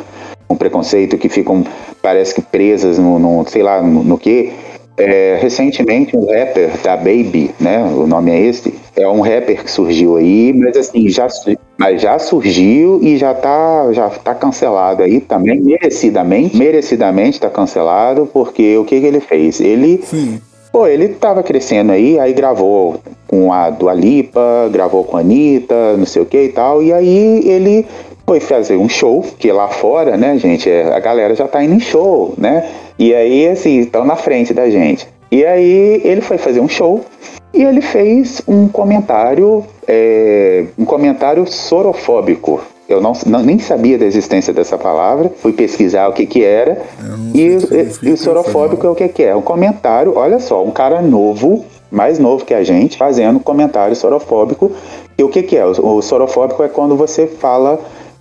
com 0.47 0.55
preconceito, 0.55 1.17
que 1.17 1.29
ficam, 1.29 1.63
parece 2.01 2.33
que 2.35 2.41
presas 2.41 2.97
no, 2.97 3.19
no 3.19 3.45
sei 3.47 3.63
lá, 3.63 3.81
no, 3.81 4.03
no 4.03 4.17
que. 4.17 4.53
É, 4.97 5.37
recentemente 5.39 6.17
um 6.17 6.25
rapper 6.25 6.71
da 6.83 6.97
Baby, 6.97 7.51
né, 7.59 7.83
o 7.83 8.07
nome 8.07 8.31
é 8.31 8.39
esse, 8.41 8.73
é 8.95 9.07
um 9.07 9.21
rapper 9.21 9.63
que 9.63 9.69
surgiu 9.69 10.17
aí, 10.17 10.51
mas 10.53 10.75
assim, 10.75 11.07
já, 11.07 11.27
mas 11.77 12.01
já 12.01 12.17
surgiu 12.17 12.99
e 13.03 13.15
já 13.15 13.31
tá, 13.31 13.93
já 13.93 14.09
tá 14.09 14.33
cancelado 14.33 15.03
aí 15.03 15.21
também, 15.21 15.61
merecidamente, 15.61 16.57
merecidamente 16.57 17.39
tá 17.39 17.47
cancelado, 17.47 18.27
porque 18.33 18.75
o 18.75 18.83
que 18.83 18.99
que 18.99 19.05
ele 19.05 19.19
fez? 19.19 19.61
Ele 19.61 20.01
Sim. 20.03 20.41
Pô, 20.71 20.85
ele 20.85 21.09
tava 21.09 21.41
crescendo 21.41 21.91
aí, 21.91 22.19
aí 22.19 22.33
gravou 22.33 22.99
com 23.27 23.53
a 23.53 23.69
Dua 23.69 23.93
Lipa, 23.93 24.69
gravou 24.71 25.03
com 25.03 25.17
a 25.17 25.21
Anitta, 25.21 25.95
não 25.97 26.05
sei 26.05 26.21
o 26.21 26.25
que 26.25 26.43
e 26.43 26.49
tal, 26.49 26.83
e 26.83 26.91
aí 26.91 27.41
ele 27.47 27.85
foi 28.25 28.39
fazer 28.39 28.75
um 28.75 28.89
show, 28.89 29.23
que 29.39 29.51
lá 29.51 29.69
fora, 29.69 30.17
né, 30.17 30.37
gente, 30.37 30.69
é, 30.69 30.93
a 30.93 30.99
galera 30.99 31.33
já 31.33 31.47
tá 31.47 31.63
indo 31.63 31.73
em 31.73 31.79
show, 31.79 32.33
né? 32.37 32.69
E 32.99 33.13
aí, 33.13 33.47
assim, 33.47 33.79
estão 33.79 34.03
na 34.03 34.15
frente 34.15 34.53
da 34.53 34.69
gente. 34.69 35.07
E 35.31 35.45
aí 35.45 36.01
ele 36.03 36.21
foi 36.21 36.37
fazer 36.37 36.59
um 36.59 36.69
show 36.69 37.03
e 37.53 37.63
ele 37.63 37.81
fez 37.81 38.41
um 38.47 38.67
comentário, 38.67 39.63
é, 39.87 40.65
um 40.77 40.85
comentário 40.85 41.45
sorofóbico. 41.45 42.61
Eu 42.87 43.01
não, 43.01 43.11
não, 43.25 43.43
nem 43.43 43.59
sabia 43.59 43.97
da 43.97 44.05
existência 44.05 44.53
dessa 44.53 44.77
palavra, 44.77 45.29
fui 45.41 45.51
pesquisar 45.51 46.07
o 46.07 46.13
que 46.13 46.25
que 46.25 46.43
era. 46.43 46.81
E, 47.33 47.41
e, 47.41 48.09
e 48.09 48.11
o 48.13 48.17
sorofóbico 48.17 48.87
é 48.87 48.89
o 48.89 48.95
que 48.95 49.07
que 49.09 49.23
é? 49.23 49.35
Um 49.35 49.41
comentário, 49.41 50.13
olha 50.15 50.39
só, 50.39 50.63
um 50.63 50.71
cara 50.71 51.01
novo, 51.01 51.65
mais 51.91 52.17
novo 52.17 52.45
que 52.45 52.53
a 52.53 52.63
gente, 52.63 52.97
fazendo 52.97 53.37
um 53.37 53.41
comentário 53.41 53.95
sorofóbico. 53.95 54.71
E 55.17 55.23
o 55.23 55.27
que 55.27 55.43
que 55.43 55.57
é? 55.57 55.65
O, 55.65 55.97
o 55.97 56.01
sorofóbico 56.01 56.63
é 56.63 56.69
quando 56.69 56.95
você 56.95 57.27
fala 57.27 57.77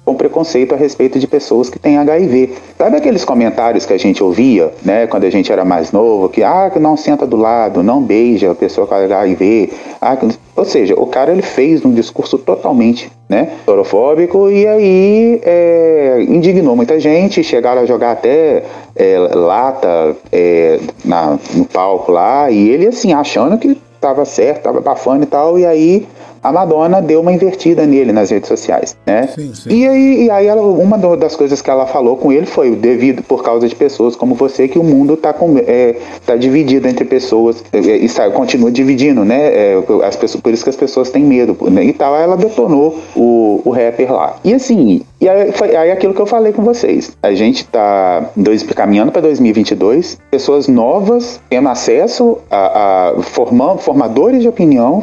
com 0.06 0.14
preconceito 0.14 0.72
a 0.72 0.78
respeito 0.78 1.18
de 1.18 1.26
pessoas 1.26 1.68
que 1.68 1.80
têm 1.80 1.98
HIV. 1.98 2.54
Sabe 2.78 2.96
aqueles 2.96 3.24
comentários 3.24 3.84
que 3.84 3.92
a 3.92 3.98
gente 3.98 4.22
ouvia, 4.22 4.72
né, 4.84 5.08
quando 5.08 5.24
a 5.24 5.30
gente 5.30 5.50
era 5.50 5.64
mais 5.64 5.90
novo, 5.90 6.28
que 6.28 6.44
ah, 6.44 6.70
não 6.80 6.96
senta 6.96 7.26
do 7.26 7.36
lado, 7.36 7.82
não 7.82 8.00
beija 8.00 8.52
a 8.52 8.54
pessoa 8.54 8.86
com 8.86 8.94
HIV, 8.94 9.72
ah, 10.00 10.16
ou 10.54 10.64
seja, 10.64 10.94
o 10.94 11.06
cara 11.08 11.32
ele 11.32 11.42
fez 11.42 11.84
um 11.84 11.92
discurso 11.92 12.38
totalmente, 12.38 13.10
né, 13.28 13.54
sorofóbico 13.64 14.48
e 14.48 14.64
aí 14.64 15.40
é, 15.42 16.24
indignou 16.28 16.76
muita 16.76 17.00
gente, 17.00 17.42
chegaram 17.42 17.82
a 17.82 17.84
jogar 17.86 18.12
até 18.12 18.62
é, 18.94 19.18
lata 19.18 20.16
é, 20.30 20.78
na, 21.04 21.36
no 21.52 21.64
palco 21.64 22.12
lá 22.12 22.48
e 22.48 22.68
ele 22.68 22.86
assim 22.86 23.12
achando 23.12 23.58
que 23.58 23.76
estava 23.96 24.24
certo, 24.24 24.58
estava 24.58 24.80
bafando 24.80 25.24
e 25.24 25.26
tal, 25.26 25.58
e 25.58 25.66
aí 25.66 26.06
a 26.46 26.52
Madonna 26.52 27.02
deu 27.02 27.20
uma 27.20 27.32
invertida 27.32 27.84
nele 27.84 28.12
nas 28.12 28.30
redes 28.30 28.48
sociais, 28.48 28.96
né? 29.04 29.28
Sim, 29.34 29.52
sim. 29.52 29.68
E 29.68 29.88
aí, 29.88 30.24
e 30.26 30.30
aí 30.30 30.46
ela, 30.46 30.62
uma 30.62 30.96
das 31.16 31.34
coisas 31.34 31.60
que 31.60 31.68
ela 31.68 31.86
falou 31.86 32.16
com 32.16 32.30
ele 32.30 32.46
foi 32.46 32.76
devido 32.76 33.20
por 33.22 33.42
causa 33.42 33.66
de 33.68 33.74
pessoas 33.74 34.14
como 34.14 34.36
você 34.36 34.68
que 34.68 34.78
o 34.78 34.84
mundo 34.84 35.14
está 35.14 35.34
é, 35.66 35.96
tá 36.24 36.36
dividido 36.36 36.86
entre 36.86 37.04
pessoas 37.04 37.64
é, 37.72 37.78
é 37.78 37.96
e 37.98 38.04
está, 38.04 38.30
continua 38.30 38.70
dividindo, 38.70 39.24
né? 39.24 39.48
É, 39.48 39.82
as 40.04 40.14
pessoas, 40.14 40.40
por 40.40 40.52
isso 40.52 40.62
que 40.62 40.70
as 40.70 40.76
pessoas 40.76 41.10
têm 41.10 41.24
medo 41.24 41.56
né? 41.68 41.82
e 41.82 41.92
tal. 41.92 42.14
Aí 42.14 42.22
ela 42.22 42.36
detonou 42.36 42.96
o, 43.16 43.62
o 43.64 43.70
rapper 43.70 44.12
lá. 44.12 44.36
E 44.44 44.54
assim, 44.54 45.02
e 45.20 45.28
aí, 45.28 45.50
foi, 45.50 45.74
aí 45.74 45.90
aquilo 45.90 46.14
que 46.14 46.20
eu 46.20 46.26
falei 46.26 46.52
com 46.52 46.62
vocês. 46.62 47.16
A 47.22 47.34
gente 47.34 47.62
está 47.62 48.30
caminhando 48.74 49.10
para 49.10 49.22
2022, 49.22 50.18
pessoas 50.30 50.68
novas 50.68 51.40
tendo 51.50 51.68
acesso 51.68 52.38
a, 52.50 53.08
a 53.16 53.22
forma, 53.22 53.76
formadores 53.78 54.42
de 54.42 54.48
opinião 54.48 55.02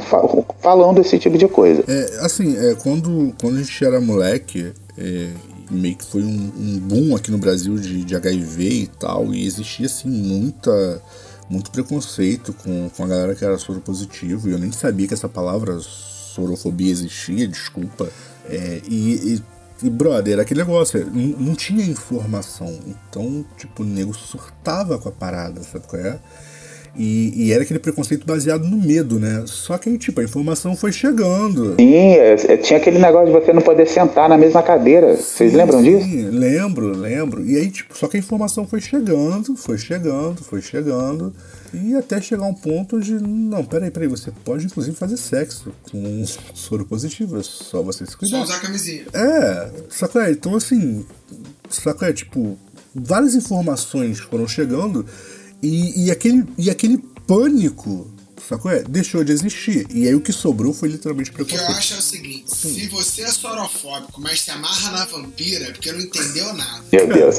falando 0.61 1.01
esse 1.01 1.17
tipo 1.19 1.32
de 1.37 1.47
coisa. 1.47 1.83
É, 1.87 2.25
assim, 2.25 2.55
é, 2.57 2.75
quando, 2.75 3.33
quando 3.39 3.57
a 3.57 3.63
gente 3.63 3.85
era 3.85 3.99
moleque, 3.99 4.71
é, 4.97 5.29
meio 5.69 5.95
que 5.95 6.05
foi 6.05 6.23
um, 6.23 6.51
um, 6.57 6.79
boom 6.79 7.15
aqui 7.15 7.31
no 7.31 7.37
Brasil 7.37 7.75
de, 7.75 8.03
de 8.03 8.15
HIV 8.15 8.69
e 8.69 8.87
tal, 8.87 9.33
e 9.33 9.45
existia 9.45 9.85
assim 9.85 10.09
muita 10.09 11.01
muito 11.49 11.69
preconceito 11.71 12.53
com, 12.53 12.89
com 12.89 13.03
a 13.03 13.07
galera 13.07 13.35
que 13.35 13.43
era 13.43 13.57
soropositivo, 13.57 14.49
e 14.49 14.53
eu 14.53 14.57
nem 14.57 14.71
sabia 14.71 15.07
que 15.07 15.13
essa 15.13 15.29
palavra 15.29 15.77
sorofobia 15.79 16.91
existia, 16.91 17.47
desculpa. 17.47 18.09
É, 18.49 18.81
e, 18.87 19.35
e 19.35 19.41
e, 19.83 19.89
brother, 19.89 20.39
aquele 20.39 20.61
negócio, 20.61 21.05
não, 21.11 21.47
não 21.47 21.55
tinha 21.55 21.83
informação. 21.85 22.79
Então, 22.87 23.45
tipo, 23.57 23.83
o 23.83 23.85
nego 23.85 24.13
surtava 24.13 24.97
com 24.97 25.09
a 25.09 25.11
parada, 25.11 25.61
sabe 25.61 25.85
qual 25.85 26.01
é? 26.01 26.19
E, 26.95 27.47
e, 27.47 27.51
era 27.51 27.63
aquele 27.63 27.79
preconceito 27.79 28.25
baseado 28.25 28.67
no 28.67 28.77
medo, 28.77 29.19
né? 29.19 29.43
Só 29.47 29.77
que, 29.79 29.97
tipo, 29.97 30.21
a 30.21 30.23
informação 30.23 30.75
foi 30.75 30.91
chegando. 30.91 31.75
Sim, 31.75 31.95
é, 31.95 32.33
é, 32.33 32.57
tinha 32.57 32.77
aquele 32.77 32.99
negócio 32.99 33.27
de 33.27 33.31
você 33.31 33.51
não 33.51 33.63
poder 33.63 33.87
sentar 33.87 34.29
na 34.29 34.37
mesma 34.37 34.61
cadeira. 34.61 35.15
Vocês 35.15 35.51
sim, 35.51 35.57
lembram 35.57 35.81
sim, 35.81 35.97
disso? 35.97 36.29
Lembro, 36.29 36.95
lembro. 36.95 37.43
E 37.43 37.57
aí, 37.57 37.71
tipo, 37.71 37.97
só 37.97 38.07
que 38.07 38.17
a 38.17 38.19
informação 38.19 38.67
foi 38.67 38.79
chegando, 38.79 39.55
foi 39.55 39.77
chegando, 39.77 40.43
foi 40.43 40.61
chegando. 40.61 41.33
E 41.73 41.95
até 41.95 42.21
chegar 42.21 42.45
um 42.45 42.53
ponto 42.53 43.01
de, 43.01 43.13
não, 43.13 43.65
peraí, 43.65 43.89
peraí, 43.89 44.07
você 44.07 44.31
pode 44.45 44.67
inclusive 44.67 44.95
fazer 44.95 45.17
sexo 45.17 45.73
com 45.91 46.23
soro 46.53 46.85
positivo, 46.85 47.39
é 47.39 47.43
só 47.43 47.81
você 47.81 48.05
se 48.05 48.15
cuidar. 48.15 48.37
Só 48.37 48.43
usar 48.43 48.59
camisinha. 48.59 49.05
É, 49.11 49.71
saco 49.89 50.19
é, 50.19 50.29
então 50.29 50.55
assim, 50.55 51.03
saco 51.67 52.05
é, 52.05 52.13
tipo, 52.13 52.55
várias 52.93 53.33
informações 53.33 54.19
foram 54.19 54.47
chegando 54.47 55.03
e, 55.63 56.05
e, 56.05 56.11
aquele, 56.11 56.43
e 56.57 56.69
aquele 56.69 56.97
pânico 57.25 58.13
Sacou? 58.47 58.71
É, 58.71 58.83
deixou 58.83 59.23
de 59.23 59.31
existir. 59.31 59.87
E 59.89 60.07
aí 60.07 60.13
o 60.13 60.19
que 60.19 60.33
sobrou 60.33 60.73
foi 60.73 60.89
literalmente 60.89 61.31
preconceito. 61.31 61.61
O 61.61 61.65
que 61.65 61.71
eu 61.71 61.77
acho 61.77 61.93
é 61.93 61.97
o 61.97 62.01
seguinte: 62.01 62.51
hum. 62.51 62.55
se 62.55 62.87
você 62.89 63.21
é 63.21 63.31
sorofóbico, 63.31 64.19
mas 64.19 64.41
se 64.41 64.51
amarra 64.51 64.91
na 64.91 65.05
vampira, 65.05 65.65
é 65.65 65.71
porque 65.71 65.91
não 65.91 66.01
entendeu 66.01 66.53
nada. 66.53 66.83
Meu 66.91 67.07
Deus. 67.07 67.37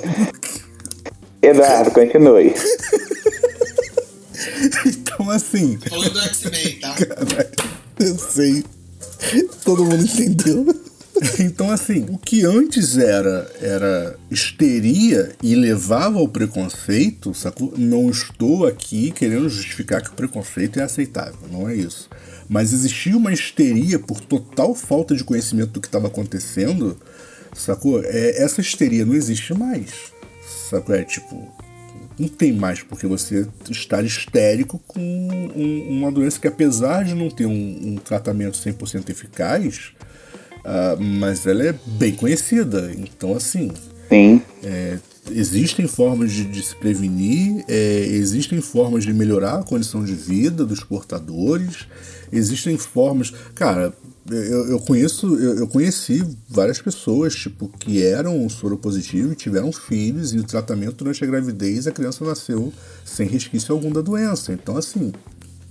Eduardo, 1.42 1.90
continue. 1.90 2.54
então, 4.86 5.28
assim. 5.28 5.78
Falando 5.88 6.14
do 6.14 6.20
X-Men, 6.20 6.80
tá? 6.80 6.94
Caralho, 6.94 7.50
eu 8.00 8.18
sei. 8.18 8.64
Todo 9.62 9.84
mundo 9.84 10.02
entendeu. 10.02 10.83
Então, 11.38 11.70
assim, 11.70 12.06
o 12.10 12.18
que 12.18 12.44
antes 12.44 12.96
era 12.96 13.50
era 13.60 14.16
histeria 14.30 15.32
e 15.42 15.54
levava 15.54 16.18
ao 16.18 16.28
preconceito, 16.28 17.34
sacou? 17.34 17.72
Não 17.76 18.10
estou 18.10 18.66
aqui 18.66 19.10
querendo 19.10 19.48
justificar 19.48 20.02
que 20.02 20.10
o 20.10 20.14
preconceito 20.14 20.78
é 20.78 20.82
aceitável, 20.82 21.38
não 21.50 21.68
é 21.68 21.74
isso. 21.74 22.08
Mas 22.48 22.72
existia 22.72 23.16
uma 23.16 23.32
histeria 23.32 23.98
por 23.98 24.20
total 24.20 24.74
falta 24.74 25.14
de 25.14 25.24
conhecimento 25.24 25.70
do 25.70 25.80
que 25.80 25.88
estava 25.88 26.08
acontecendo, 26.08 26.96
sacou? 27.54 28.02
É, 28.04 28.42
essa 28.42 28.60
histeria 28.60 29.04
não 29.04 29.14
existe 29.14 29.54
mais, 29.54 30.12
sacou? 30.68 30.94
É 30.94 31.04
tipo, 31.04 31.52
não 32.18 32.28
tem 32.28 32.52
mais 32.52 32.82
porque 32.82 33.06
você 33.06 33.46
estar 33.70 34.04
histérico 34.04 34.78
com 34.86 35.00
um, 35.00 35.98
uma 35.98 36.12
doença 36.12 36.38
que, 36.38 36.46
apesar 36.46 37.04
de 37.04 37.14
não 37.14 37.30
ter 37.30 37.46
um, 37.46 37.80
um 37.82 37.96
tratamento 37.96 38.58
100% 38.58 39.08
eficaz, 39.08 39.92
uh, 40.64 41.02
mas 41.02 41.46
ela 41.46 41.64
é 41.64 41.74
bem 41.86 42.14
conhecida. 42.14 42.92
Então, 42.96 43.34
assim. 43.34 43.70
Sim. 44.08 44.42
É, 44.62 44.98
existem 45.30 45.86
formas 45.86 46.32
de, 46.32 46.44
de 46.44 46.62
se 46.62 46.76
prevenir, 46.76 47.64
é, 47.68 48.06
existem 48.06 48.60
formas 48.60 49.04
de 49.04 49.12
melhorar 49.12 49.60
a 49.60 49.62
condição 49.62 50.04
de 50.04 50.14
vida 50.14 50.64
dos 50.64 50.80
portadores, 50.80 51.86
existem 52.32 52.76
formas. 52.76 53.32
Cara, 53.54 53.94
eu, 54.30 54.70
eu 54.70 54.80
conheço, 54.80 55.34
eu, 55.36 55.58
eu, 55.58 55.68
conheci 55.68 56.24
várias 56.48 56.80
pessoas, 56.80 57.34
tipo, 57.34 57.68
que 57.68 58.02
eram 58.02 58.48
soropositivos 58.48 59.32
e 59.32 59.36
tiveram 59.36 59.70
filhos, 59.70 60.32
e 60.32 60.38
o 60.38 60.44
tratamento 60.44 60.96
durante 60.96 61.22
a 61.22 61.26
gravidez, 61.26 61.86
a 61.86 61.92
criança 61.92 62.24
nasceu 62.24 62.72
sem 63.04 63.28
resquício 63.28 63.74
algum 63.74 63.90
da 63.90 64.00
doença. 64.00 64.52
Então, 64.52 64.76
assim, 64.76 65.12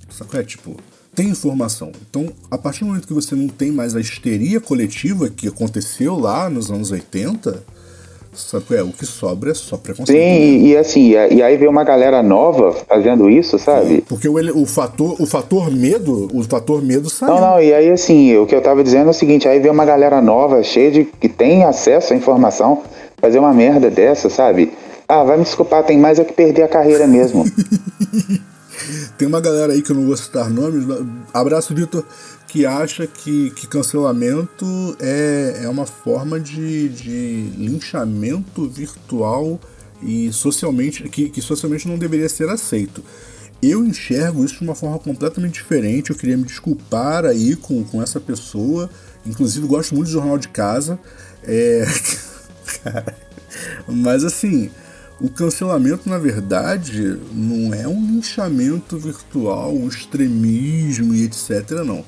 sabe 0.09 0.37
é? 0.37 0.43
Tipo, 0.43 0.77
tem 1.15 1.29
informação. 1.29 1.91
Então, 2.09 2.27
a 2.49 2.57
partir 2.57 2.81
do 2.81 2.87
momento 2.87 3.07
que 3.07 3.13
você 3.13 3.35
não 3.35 3.47
tem 3.47 3.71
mais 3.71 3.95
a 3.95 3.99
histeria 3.99 4.59
coletiva 4.59 5.29
que 5.29 5.47
aconteceu 5.47 6.17
lá 6.17 6.49
nos 6.49 6.71
anos 6.71 6.91
80, 6.91 7.63
Sabe, 8.35 8.65
é, 8.75 8.81
o 8.81 8.87
que 8.87 9.05
sobra 9.05 9.51
é 9.51 9.53
só 9.53 9.77
preconceito. 9.77 10.19
Sim, 10.19 10.59
né? 10.59 10.67
e 10.69 10.77
assim, 10.77 11.11
e 11.11 11.41
aí 11.43 11.55
vem 11.55 11.69
uma 11.69 11.83
galera 11.83 12.23
nova 12.23 12.73
fazendo 12.89 13.29
isso, 13.29 13.59
sabe? 13.59 14.03
porque 14.07 14.27
o, 14.27 14.33
o, 14.59 14.65
fator, 14.65 15.15
o 15.19 15.25
fator 15.25 15.69
medo, 15.69 16.27
o 16.33 16.43
fator 16.43 16.81
medo 16.81 17.09
saiu. 17.09 17.33
Não, 17.33 17.41
não, 17.41 17.61
e 17.61 17.71
aí 17.71 17.91
assim, 17.91 18.35
o 18.37 18.47
que 18.47 18.55
eu 18.55 18.61
tava 18.61 18.83
dizendo 18.83 19.07
é 19.07 19.11
o 19.11 19.13
seguinte, 19.13 19.47
aí 19.47 19.59
vem 19.59 19.71
uma 19.71 19.85
galera 19.85 20.21
nova, 20.21 20.63
cheia 20.63 20.89
de. 20.89 21.05
que 21.05 21.29
tem 21.29 21.63
acesso 21.63 22.13
à 22.13 22.15
informação, 22.15 22.81
fazer 23.17 23.37
uma 23.37 23.53
merda 23.53 23.89
dessa, 23.91 24.29
sabe? 24.31 24.71
Ah, 25.07 25.23
vai 25.23 25.37
me 25.37 25.43
desculpar, 25.43 25.83
tem 25.83 25.99
mais 25.99 26.17
é 26.17 26.23
que 26.23 26.33
perder 26.33 26.63
a 26.63 26.67
carreira 26.67 27.05
mesmo. 27.05 27.45
tem 29.23 29.27
uma 29.29 29.39
galera 29.39 29.71
aí 29.71 29.81
que 29.81 29.89
eu 29.89 29.95
não 29.95 30.05
vou 30.05 30.17
citar 30.17 30.49
nomes. 30.49 30.85
Abraço, 31.33 31.73
Vitor 31.73 32.05
que 32.45 32.65
acha 32.65 33.07
que, 33.07 33.51
que 33.51 33.65
cancelamento 33.65 34.97
é, 34.99 35.61
é 35.63 35.69
uma 35.69 35.85
forma 35.85 36.39
de, 36.39 36.89
de 36.89 37.49
linchamento 37.57 38.67
virtual 38.69 39.59
e 40.01 40.31
socialmente 40.33 41.07
que, 41.07 41.29
que 41.29 41.41
socialmente 41.41 41.87
não 41.87 41.97
deveria 41.97 42.27
ser 42.27 42.49
aceito. 42.49 43.01
Eu 43.61 43.85
enxergo 43.85 44.43
isso 44.43 44.57
de 44.57 44.63
uma 44.65 44.75
forma 44.75 44.99
completamente 44.99 45.53
diferente. 45.53 46.09
Eu 46.09 46.17
queria 46.17 46.35
me 46.35 46.43
desculpar 46.43 47.23
aí 47.23 47.55
com, 47.55 47.81
com 47.85 48.03
essa 48.03 48.19
pessoa. 48.19 48.89
Inclusive, 49.25 49.65
gosto 49.65 49.95
muito 49.95 50.07
de 50.07 50.13
jornal 50.13 50.37
de 50.37 50.49
casa. 50.49 50.99
É... 51.43 51.85
Mas 53.87 54.25
assim, 54.25 54.69
o 55.21 55.29
cancelamento, 55.29 56.09
na 56.09 56.17
verdade, 56.17 57.17
não 57.33 57.73
é 57.73 57.87
um 57.87 57.99
linchamento 58.15 58.97
virtual, 58.97 59.71
um 59.73 59.87
extremismo 59.87 61.13
e 61.13 61.23
etc. 61.25 61.71
Não 61.85 62.03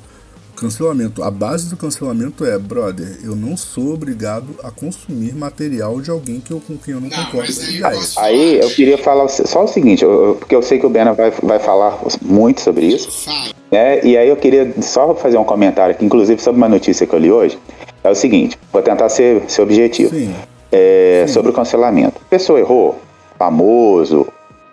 cancelamento. 0.55 1.21
A 1.21 1.29
base 1.29 1.69
do 1.69 1.75
cancelamento 1.75 2.45
é, 2.45 2.57
brother, 2.57 3.17
eu 3.23 3.35
não 3.35 3.57
sou 3.57 3.93
obrigado 3.93 4.47
a 4.63 4.71
consumir 4.71 5.35
material 5.35 5.99
de 5.99 6.09
alguém 6.09 6.39
que 6.39 6.51
eu, 6.51 6.61
com 6.61 6.77
quem 6.77 6.93
eu 6.93 7.01
não, 7.01 7.09
Não, 7.09 7.25
concordo. 7.25 7.51
aí 7.61 7.77
eu 7.79 7.87
aí? 7.87 7.95
posso 7.97 8.19
Aí 8.21 8.59
eu 8.61 8.69
queria 8.69 8.97
falar 8.97 9.27
só 9.27 9.65
o 9.65 9.67
seguinte, 9.67 10.03
eu- 10.03 10.37
porque 10.39 10.55
eu 10.55 10.61
sei 10.61 10.79
que 10.79 10.85
o 10.85 10.89
Bena 10.89 11.11
vai, 11.11 11.29
vai 11.43 11.59
falar 11.59 11.99
muito 12.21 12.61
sobre 12.61 12.85
isso. 12.85 13.29
Né? 13.69 14.01
E 14.05 14.15
aí 14.17 14.29
eu 14.29 14.37
queria 14.37 14.73
só 14.81 15.13
fazer 15.13 15.37
um 15.37 15.43
comentário 15.43 15.93
aqui, 15.93 16.05
inclusive 16.05 16.41
sobre 16.41 16.57
uma 16.57 16.69
notícia 16.69 17.05
que 17.05 17.13
eu 17.13 17.19
li 17.19 17.29
hoje. 17.31 17.59
É 18.01 18.09
o 18.09 18.15
seguinte, 18.15 18.57
vou 18.71 18.81
tentar 18.81 19.09
ser, 19.09 19.43
ser 19.49 19.61
objetivo. 19.61 20.15
Sim. 20.15 20.33
É, 20.75 21.25
sobre 21.27 21.51
o 21.51 21.53
cancelamento. 21.53 22.19
A 22.21 22.29
pessoa 22.29 22.59
errou, 22.59 22.99
famoso, 23.39 24.27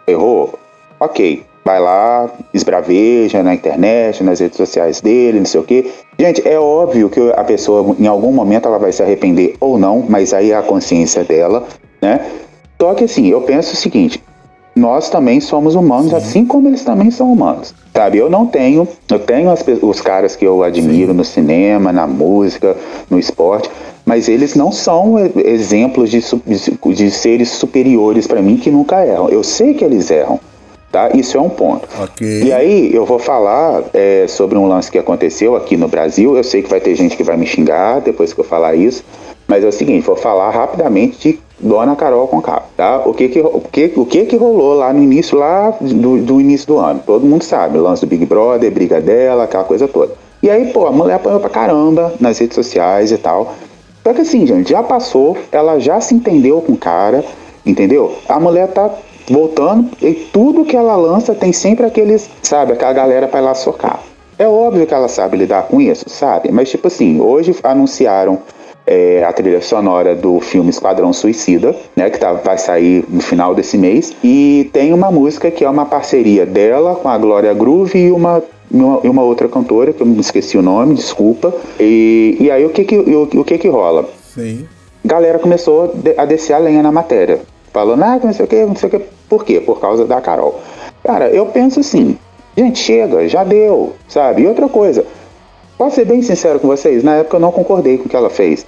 errou, 0.07 0.59
ok. 0.99 1.45
Vai 1.65 1.79
lá, 1.79 2.29
esbraveja 2.53 3.41
na 3.41 3.55
internet, 3.55 4.25
nas 4.25 4.41
redes 4.41 4.57
sociais 4.57 5.01
dele, 5.01 5.39
não 5.39 5.47
sei 5.47 5.61
o 5.61 5.65
quê. 5.65 5.93
Gente, 6.19 6.47
é 6.47 6.59
óbvio 6.59 7.09
que 7.09 7.21
a 7.37 7.45
pessoa, 7.45 7.95
em 8.01 8.07
algum 8.09 8.33
momento, 8.33 8.67
ela 8.67 8.79
vai 8.79 8.91
se 8.91 9.01
arrepender 9.01 9.55
ou 9.61 9.79
não, 9.79 10.05
mas 10.09 10.35
aí 10.35 10.51
é 10.51 10.57
a 10.57 10.63
consciência 10.63 11.23
dela, 11.23 11.65
né? 12.01 12.27
Só 12.81 12.95
que 12.95 13.05
assim, 13.05 13.29
eu 13.29 13.43
penso 13.43 13.75
o 13.75 13.77
seguinte: 13.77 14.21
nós 14.75 15.11
também 15.11 15.41
somos 15.41 15.75
humanos, 15.75 16.15
assim 16.15 16.45
como 16.47 16.69
eles 16.69 16.83
também 16.83 17.11
são 17.11 17.31
humanos. 17.33 17.75
Sabe, 17.95 18.17
eu 18.19 18.31
não 18.31 18.47
tenho, 18.47 18.89
eu 19.11 19.19
tenho 19.19 19.51
as 19.51 19.63
os 19.83 20.01
caras 20.01 20.35
que 20.35 20.45
eu 20.47 20.63
admiro 20.63 21.13
no 21.13 21.25
cinema, 21.25 21.93
na 21.93 22.07
música, 22.07 22.75
no 23.11 23.19
esporte, 23.19 23.71
mas 24.07 24.29
eles 24.29 24.55
não 24.55 24.73
são 24.73 25.17
exemplos 25.45 26.11
de, 26.11 26.21
de- 26.47 26.95
de 26.95 27.11
seres 27.11 27.51
superiores 27.51 28.27
para 28.27 28.41
mim 28.41 28.57
que 28.57 28.71
nunca 28.71 29.05
erram. 29.05 29.29
Eu 29.29 29.43
sei 29.45 29.75
que 29.75 29.85
eles 29.85 30.11
erram, 30.11 30.41
tá? 30.91 31.11
Isso 31.15 31.37
é 31.37 31.41
um 31.41 31.51
ponto. 31.51 31.87
Ok. 32.03 32.43
E 32.45 32.51
aí 32.53 32.95
eu 32.95 33.05
vou 33.05 33.19
falar 33.19 33.83
é, 33.93 34.25
sobre 34.27 34.57
um 34.57 34.67
lance 34.67 34.91
que 34.91 34.99
aconteceu 34.99 35.55
aqui 35.55 35.77
no 35.77 35.87
Brasil. 35.87 36.35
Eu 36.37 36.43
sei 36.43 36.63
que 36.63 36.71
vai 36.71 36.81
ter 36.81 36.95
gente 36.95 37.15
que 37.17 37.23
vai 37.23 37.37
me 37.37 37.47
xingar 37.47 38.01
depois 38.01 38.33
que 38.33 38.41
eu 38.41 38.45
falar 38.45 38.75
isso, 38.75 39.05
mas 39.47 39.63
é 39.63 39.69
o 39.69 39.73
seguinte, 39.73 40.03
vou 40.05 40.17
falar 40.17 40.51
rapidamente 40.51 41.19
de 41.33 41.39
Dona 41.63 41.95
Carol 41.95 42.27
Conká, 42.27 42.63
tá? 42.77 43.03
O 43.07 43.15
que 43.15 43.29
que, 43.29 43.41
o 43.41 43.61
que, 43.61 43.93
o 43.97 44.05
que 44.05 44.25
que 44.27 44.37
rolou 44.37 44.75
lá 44.75 44.93
no 44.93 45.01
início, 45.01 45.39
lá 45.39 45.71
do, 45.81 46.19
do 46.19 46.41
início 46.41 46.67
do 46.67 46.79
ano? 46.79 47.01
Todo 47.07 47.25
mundo 47.25 47.45
sabe, 47.45 47.79
lance 47.79 48.05
do 48.05 48.09
Big 48.09 48.27
Brother, 48.27 48.71
briga 48.71 49.01
dela, 49.01 49.45
aquela 49.45 49.63
coisa 49.63 49.87
toda. 49.87 50.13
E 50.43 50.51
aí, 50.51 50.73
pô, 50.73 50.87
a 50.87 50.91
mulher 50.91 51.15
apanhou 51.15 51.39
pra 51.39 51.49
caramba 51.49 52.13
nas 52.19 52.39
redes 52.39 52.57
sociais 52.57 53.13
e 53.13 53.17
tal. 53.17 53.55
Só 54.03 54.13
que 54.13 54.23
assim, 54.23 54.45
gente, 54.45 54.71
já 54.71 54.83
passou, 54.83 55.39
ela 55.53 55.79
já 55.79 56.01
se 56.01 56.13
entendeu 56.15 56.61
com 56.61 56.73
o 56.73 56.77
cara, 56.77 57.25
entendeu? 57.65 58.13
A 58.29 58.41
mulher 58.41 58.67
tá 58.69 58.91
voltando 59.31 59.89
e 60.03 60.13
tudo 60.13 60.65
que 60.65 60.77
ela 60.77 60.97
lança 60.97 61.33
tem 61.33 61.53
sempre 61.53 61.87
aqueles, 61.87 62.29
sabe, 62.43 62.73
aquela 62.73 62.93
galera 62.93 63.29
pra 63.29 63.41
ir 63.41 63.45
lá 63.45 63.55
socar. 63.55 64.01
É 64.37 64.49
óbvio 64.49 64.85
que 64.85 64.93
ela 64.93 65.07
sabe 65.07 65.37
lidar 65.37 65.69
com 65.69 65.81
isso, 65.81 66.09
sabe? 66.09 66.51
Mas 66.51 66.69
tipo 66.69 66.89
assim, 66.89 67.21
hoje 67.21 67.55
anunciaram 67.63 68.41
é, 68.87 69.25
a 69.25 69.33
trilha 69.33 69.61
sonora 69.63 70.15
do 70.15 70.41
filme 70.41 70.71
Esquadrão 70.71 71.13
Suicida, 71.13 71.75
né, 71.97 72.11
que 72.11 72.19
tá, 72.19 72.33
vai 72.33 72.59
sair 72.59 73.05
no 73.09 73.21
final 73.21 73.55
desse 73.55 73.79
mês, 73.79 74.15
e 74.23 74.69
tem 74.73 74.93
uma 74.93 75.11
música 75.11 75.51
que 75.51 75.65
é 75.65 75.71
uma 75.71 75.87
parceria 75.87 76.45
dela 76.45 76.97
com 76.97 77.09
a 77.09 77.17
Glória 77.19 77.53
Groove 77.55 77.99
e 77.99 78.11
uma 78.13 78.43
e 78.75 79.09
uma 79.09 79.23
outra 79.23 79.49
cantora, 79.49 79.93
que 79.93 80.01
eu 80.01 80.07
me 80.07 80.19
esqueci 80.19 80.57
o 80.57 80.63
nome, 80.63 80.95
desculpa. 80.95 81.53
E, 81.79 82.39
e 82.41 82.51
aí 82.51 82.65
o 82.65 82.71
que 82.71 82.85
que, 82.85 82.97
o, 82.97 83.25
o 83.41 83.45
que 83.45 83.59
que 83.59 83.69
rola? 83.69 84.09
Sim. 84.35 84.67
galera 85.05 85.39
começou 85.39 85.85
a 85.85 85.87
de- 85.89 86.15
a 86.19 86.25
descer 86.25 86.55
a 86.55 86.59
lenha 86.59 86.83
na 86.83 86.91
matéria. 86.91 87.41
Falando, 87.71 88.03
ah, 88.03 88.19
não 88.25 88.33
sei 88.33 88.45
o 88.47 88.49
que, 88.49 88.65
não 88.65 88.75
sei 88.75 88.89
o 88.89 88.91
que. 88.93 89.01
Por 89.29 89.45
quê? 89.45 89.61
Por 89.61 89.79
causa 89.79 90.07
da 90.07 90.23
Carol. 90.23 90.59
Cara, 91.05 91.29
eu 91.29 91.45
penso 91.47 91.81
assim, 91.81 92.17
gente, 92.57 92.79
chega, 92.79 93.29
já 93.29 93.45
deu, 93.45 93.93
sabe? 94.09 94.41
E 94.43 94.47
outra 94.47 94.67
coisa, 94.69 95.05
posso 95.83 95.97
ser 95.97 96.05
bem 96.05 96.23
sincero 96.23 96.61
com 96.61 96.69
vocês, 96.69 97.03
na 97.03 97.17
época 97.17 97.39
eu 97.39 97.41
não 97.41 97.51
concordei 97.51 97.99
com 97.99 98.05
o 98.05 98.09
que 98.09 98.15
ela 98.15 98.31
fez. 98.31 98.65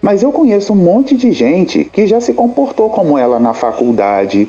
Mas 0.00 0.22
eu 0.22 0.30
conheço 0.30 0.72
um 0.72 0.76
monte 0.76 1.16
de 1.16 1.32
gente 1.32 1.84
que 1.86 2.06
já 2.06 2.20
se 2.20 2.32
comportou 2.32 2.88
como 2.88 3.18
ela 3.18 3.40
na 3.40 3.52
faculdade, 3.52 4.48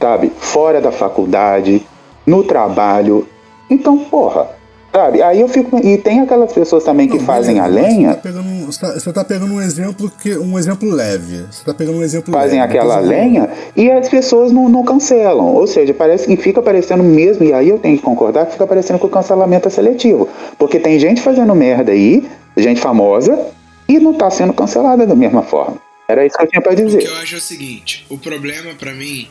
sabe? 0.00 0.32
Fora 0.36 0.80
da 0.80 0.90
faculdade, 0.90 1.86
no 2.26 2.42
trabalho. 2.42 3.28
Então, 3.70 3.98
porra, 3.98 4.50
sabe? 4.94 5.20
Aí 5.22 5.40
eu 5.40 5.48
fico. 5.48 5.78
E 5.84 5.98
tem 5.98 6.20
aquelas 6.20 6.52
pessoas 6.52 6.84
também 6.84 7.08
que 7.08 7.18
Não, 7.18 7.24
fazem 7.24 7.58
a 7.58 7.62
mas 7.64 7.74
lenha. 7.74 8.08
Você 8.10 8.14
tá, 8.16 8.20
pegando, 8.22 8.66
você, 8.66 8.80
tá, 8.80 8.92
você 8.92 9.12
tá 9.12 9.24
pegando 9.24 9.54
um 9.54 9.60
exemplo 9.60 10.10
que 10.22 10.36
um 10.38 10.58
exemplo 10.58 10.88
leve. 10.90 11.44
Você 11.50 11.64
tá 11.64 11.74
pegando 11.74 11.98
um 11.98 12.02
exemplo 12.02 12.32
fazem 12.32 12.60
leve. 12.60 12.72
aquela 12.78 13.00
eu- 13.00 13.06
lenha 13.06 13.50
e 13.76 13.90
as 13.90 14.08
pessoas 14.08 14.52
não, 14.52 14.68
não 14.68 14.84
cancelam. 14.84 15.54
Ou 15.54 15.66
seja, 15.66 15.92
parece 15.92 16.26
que 16.26 16.36
fica 16.36 16.62
parecendo 16.62 17.02
mesmo, 17.02 17.44
e 17.44 17.52
aí 17.52 17.68
eu 17.68 17.78
tenho 17.78 17.96
que 17.96 18.02
concordar 18.02 18.46
que 18.46 18.52
fica 18.52 18.66
parecendo 18.66 18.98
que 18.98 19.06
o 19.06 19.10
cancelamento 19.10 19.68
é 19.68 19.70
seletivo. 19.70 20.28
Porque 20.58 20.78
tem 20.78 20.98
gente 20.98 21.20
fazendo 21.20 21.54
merda 21.54 21.90
aí, 21.92 22.28
gente 22.56 22.80
famosa, 22.80 23.38
e 23.88 23.98
não 23.98 24.14
tá 24.14 24.30
sendo 24.30 24.52
cancelada 24.52 25.06
da 25.06 25.14
mesma 25.14 25.42
forma. 25.42 25.76
Era 26.06 26.24
isso 26.24 26.36
que 26.36 26.44
eu 26.44 26.48
tinha 26.48 26.60
pra 26.62 26.72
O 26.72 26.76
que 26.76 26.84
dizer. 26.84 27.04
eu 27.06 27.16
acho 27.16 27.34
é 27.34 27.38
o 27.38 27.40
seguinte: 27.40 28.06
o 28.10 28.18
problema 28.18 28.70
pra 28.78 28.92
mim 28.92 29.26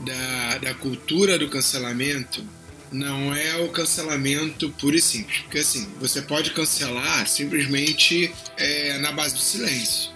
da, 0.00 0.58
da 0.68 0.74
cultura 0.74 1.38
do 1.38 1.48
cancelamento 1.48 2.42
não 2.90 3.34
é 3.34 3.56
o 3.56 3.68
cancelamento 3.68 4.70
puro 4.70 4.96
e 4.96 5.00
simples. 5.00 5.40
Porque 5.40 5.58
assim, 5.58 5.88
você 6.00 6.22
pode 6.22 6.50
cancelar 6.50 7.26
simplesmente 7.28 8.32
é, 8.56 8.98
na 8.98 9.12
base 9.12 9.34
do 9.34 9.40
silêncio. 9.40 10.10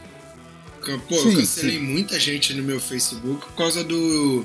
Pô, 1.08 1.14
eu 1.14 1.30
Sim, 1.30 1.36
cancelei 1.36 1.78
sim. 1.78 1.84
muita 1.84 2.18
gente 2.18 2.52
no 2.54 2.62
meu 2.62 2.80
Facebook 2.80 3.46
por 3.46 3.54
causa 3.54 3.84
do 3.84 4.44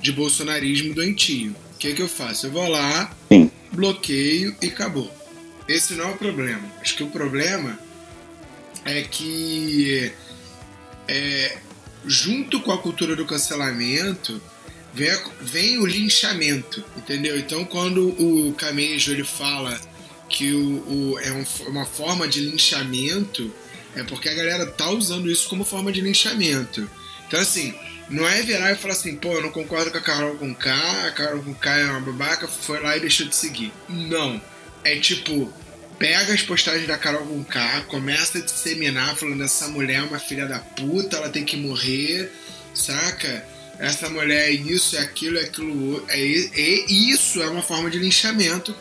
de 0.00 0.12
bolsonarismo 0.12 0.94
doentio. 0.94 1.54
O 1.74 1.78
que, 1.78 1.92
que 1.92 2.00
eu 2.00 2.08
faço? 2.08 2.46
Eu 2.46 2.52
vou 2.52 2.68
lá, 2.68 3.14
Sim. 3.30 3.50
bloqueio 3.72 4.56
e 4.62 4.68
acabou. 4.68 5.14
Esse 5.68 5.94
não 5.94 6.08
é 6.08 6.12
o 6.12 6.16
problema. 6.16 6.62
Acho 6.80 6.96
que 6.96 7.02
o 7.02 7.10
problema 7.10 7.78
é 8.84 9.02
que 9.02 10.12
é, 11.08 11.58
junto 12.06 12.60
com 12.60 12.72
a 12.72 12.78
cultura 12.78 13.16
do 13.16 13.26
cancelamento 13.26 14.40
vem, 14.96 15.10
a- 15.10 15.22
vem 15.40 15.78
o 15.78 15.86
linchamento, 15.86 16.82
entendeu? 16.96 17.38
Então 17.38 17.64
quando 17.64 18.08
o 18.08 18.52
Camejo 18.54 19.12
ele 19.12 19.24
fala 19.24 19.78
que 20.28 20.52
o, 20.52 21.12
o- 21.12 21.18
é 21.20 21.30
um- 21.32 21.68
uma 21.68 21.86
forma 21.86 22.26
de 22.26 22.40
linchamento, 22.40 23.52
é 23.94 24.02
porque 24.02 24.28
a 24.28 24.34
galera 24.34 24.66
tá 24.66 24.90
usando 24.90 25.30
isso 25.30 25.48
como 25.48 25.64
forma 25.64 25.92
de 25.92 26.00
linchamento. 26.00 26.88
Então 27.28 27.38
assim, 27.40 27.74
não 28.08 28.26
é 28.26 28.42
virar 28.42 28.72
e 28.72 28.76
falar 28.76 28.94
assim, 28.94 29.16
pô, 29.16 29.32
eu 29.34 29.42
não 29.42 29.50
concordo 29.50 29.90
com 29.90 29.98
a 29.98 30.00
Carol 30.00 30.36
com 30.36 30.54
K, 30.54 31.06
a 31.06 31.12
Carol 31.12 31.42
com 31.42 31.54
K 31.54 31.76
é 31.78 31.84
uma 31.90 32.00
babaca, 32.00 32.46
foi 32.48 32.80
lá 32.80 32.96
e 32.96 33.00
deixou 33.00 33.26
de 33.26 33.34
seguir. 33.36 33.72
Não. 33.88 34.40
É 34.84 34.96
tipo, 34.96 35.52
pega 35.98 36.32
as 36.32 36.42
postagens 36.42 36.86
da 36.86 36.96
Carol 36.98 37.26
com 37.26 37.42
K, 37.44 37.82
começa 37.88 38.38
a 38.38 38.40
disseminar 38.42 39.16
falando 39.16 39.42
essa 39.42 39.66
mulher 39.68 39.96
é 39.98 40.02
uma 40.02 40.18
filha 40.20 40.46
da 40.46 40.58
puta, 40.60 41.16
ela 41.16 41.28
tem 41.30 41.44
que 41.44 41.56
morrer, 41.56 42.30
saca? 42.74 43.44
Essa 43.78 44.08
mulher 44.08 44.48
é 44.48 44.50
isso, 44.50 44.96
é 44.96 45.00
aquilo, 45.00 45.38
é 45.38 45.42
aquilo 45.42 45.92
outro. 45.92 46.04
É, 46.08 46.18
e 46.18 47.10
isso 47.10 47.42
é 47.42 47.48
uma 47.48 47.62
forma 47.62 47.90
de 47.90 47.98
linchamento 47.98 48.74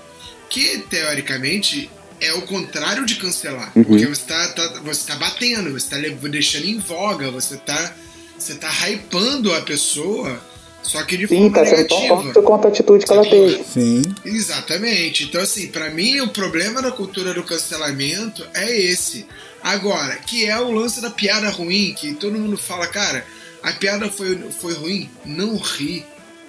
que, 0.50 0.80
teoricamente, 0.89 1.89
é 2.22 2.34
o 2.34 2.43
contrário 2.43 3.06
de 3.06 3.16
cancelar. 3.16 3.72
Uhum. 3.76 3.84
Porque 3.84 4.06
você 4.06 4.22
tá, 4.24 4.48
tá- 4.50 4.80
você 4.84 5.06
tá 5.08 5.16
batendo, 5.16 5.72
você 5.72 5.89
tá 5.89 5.98
lev- 5.98 6.22
deixando 6.30 6.66
em 6.66 6.80
voga, 6.80 7.30
você 7.30 7.58
tá, 7.58 7.93
você 8.38 8.56
tá 8.56 8.70
hypando 8.88 9.54
a 9.54 9.62
pessoa, 9.62 10.41
só 10.82 11.04
que 11.04 11.18
de 11.18 11.28
Sim, 11.28 11.50
forma 11.50 11.52
tá 11.52 11.66
sendo 11.66 11.88
tão 11.88 12.00
negativa. 12.02 12.41
quanto 12.43 12.66
a 12.66 12.70
atitude 12.70 13.06
que 13.06 13.12
ela 13.12 13.24
teve. 13.30 13.64
Sim. 13.66 14.02
Exatamente. 14.24 15.24
Então, 15.26 15.41
assim, 15.41 15.68
pra 15.68 15.89
mim 15.89 16.22
o 16.22 16.30
problema 16.30 16.82
da 16.82 16.91
cultura 16.91 17.34
do 17.34 17.43
cancelamento 17.43 18.46
é 18.54 18.72
esse. 18.80 19.26
Agora, 19.62 20.16
que 20.18 20.46
é 20.46 20.58
o 20.60 20.72
lance 20.72 21.02
da 21.02 21.10
piada 21.10 21.50
ruim, 21.50 21.93
que 21.98 22.14
todo 22.14 22.38
mundo 22.39 22.56
fala, 22.58 22.86
cara, 22.88 23.26
a 23.66 23.74
piada 23.74 24.11
foi, 24.11 24.38
foi 24.51 24.74
ruim, 24.76 25.09
não 25.26 25.57
ri. 25.57 26.05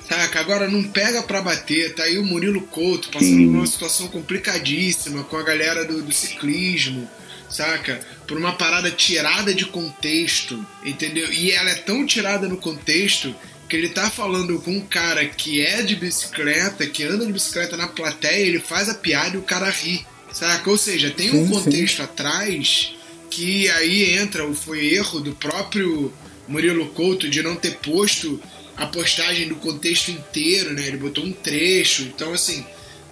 Saca? 0.06 0.38
Agora 0.38 0.68
não 0.68 0.84
pega 0.84 1.22
pra 1.22 1.40
bater. 1.40 1.94
Tá 1.94 2.02
aí 2.02 2.18
o 2.18 2.24
Murilo 2.24 2.60
Couto 2.60 3.08
passando 3.08 3.30
Sim. 3.30 3.46
por 3.48 3.56
uma 3.56 3.66
situação 3.66 4.08
complicadíssima 4.08 5.24
com 5.24 5.36
a 5.38 5.42
galera 5.42 5.86
do, 5.86 6.02
do 6.02 6.12
ciclismo, 6.12 7.08
saca? 7.48 7.98
Por 8.28 8.36
uma 8.36 8.52
parada 8.52 8.90
tirada 8.90 9.54
de 9.54 9.64
contexto, 9.64 10.64
entendeu? 10.84 11.32
E 11.32 11.50
ela 11.52 11.70
é 11.70 11.74
tão 11.74 12.04
tirada 12.04 12.46
no 12.46 12.58
contexto 12.58 13.34
que 13.66 13.74
ele 13.74 13.88
tá 13.88 14.10
falando 14.10 14.60
com 14.60 14.72
um 14.72 14.86
cara 14.86 15.24
que 15.24 15.64
é 15.64 15.80
de 15.80 15.96
bicicleta, 15.96 16.86
que 16.86 17.02
anda 17.02 17.24
de 17.24 17.32
bicicleta 17.32 17.78
na 17.78 17.88
plateia, 17.88 18.46
ele 18.46 18.60
faz 18.60 18.90
a 18.90 18.94
piada 18.94 19.36
e 19.36 19.38
o 19.38 19.42
cara 19.42 19.70
ri, 19.70 20.06
saca? 20.32 20.68
Ou 20.68 20.76
seja, 20.76 21.10
tem 21.10 21.30
um 21.30 21.46
Sim, 21.46 21.46
sim. 21.46 21.52
contexto 21.52 22.02
atrás 22.02 22.94
que 23.30 23.70
aí 23.70 24.16
entra, 24.18 24.46
o 24.46 24.54
foi 24.54 24.94
erro 24.94 25.18
do 25.18 25.34
próprio 25.34 26.12
Murilo 26.48 26.88
Couto 26.90 27.28
de 27.28 27.42
não 27.42 27.56
ter 27.56 27.78
posto 27.78 28.40
a 28.76 28.86
postagem 28.86 29.48
do 29.48 29.56
contexto 29.56 30.10
inteiro, 30.10 30.72
né? 30.72 30.86
Ele 30.86 30.98
botou 30.98 31.24
um 31.24 31.32
trecho, 31.32 32.02
então 32.02 32.32
assim, 32.32 32.64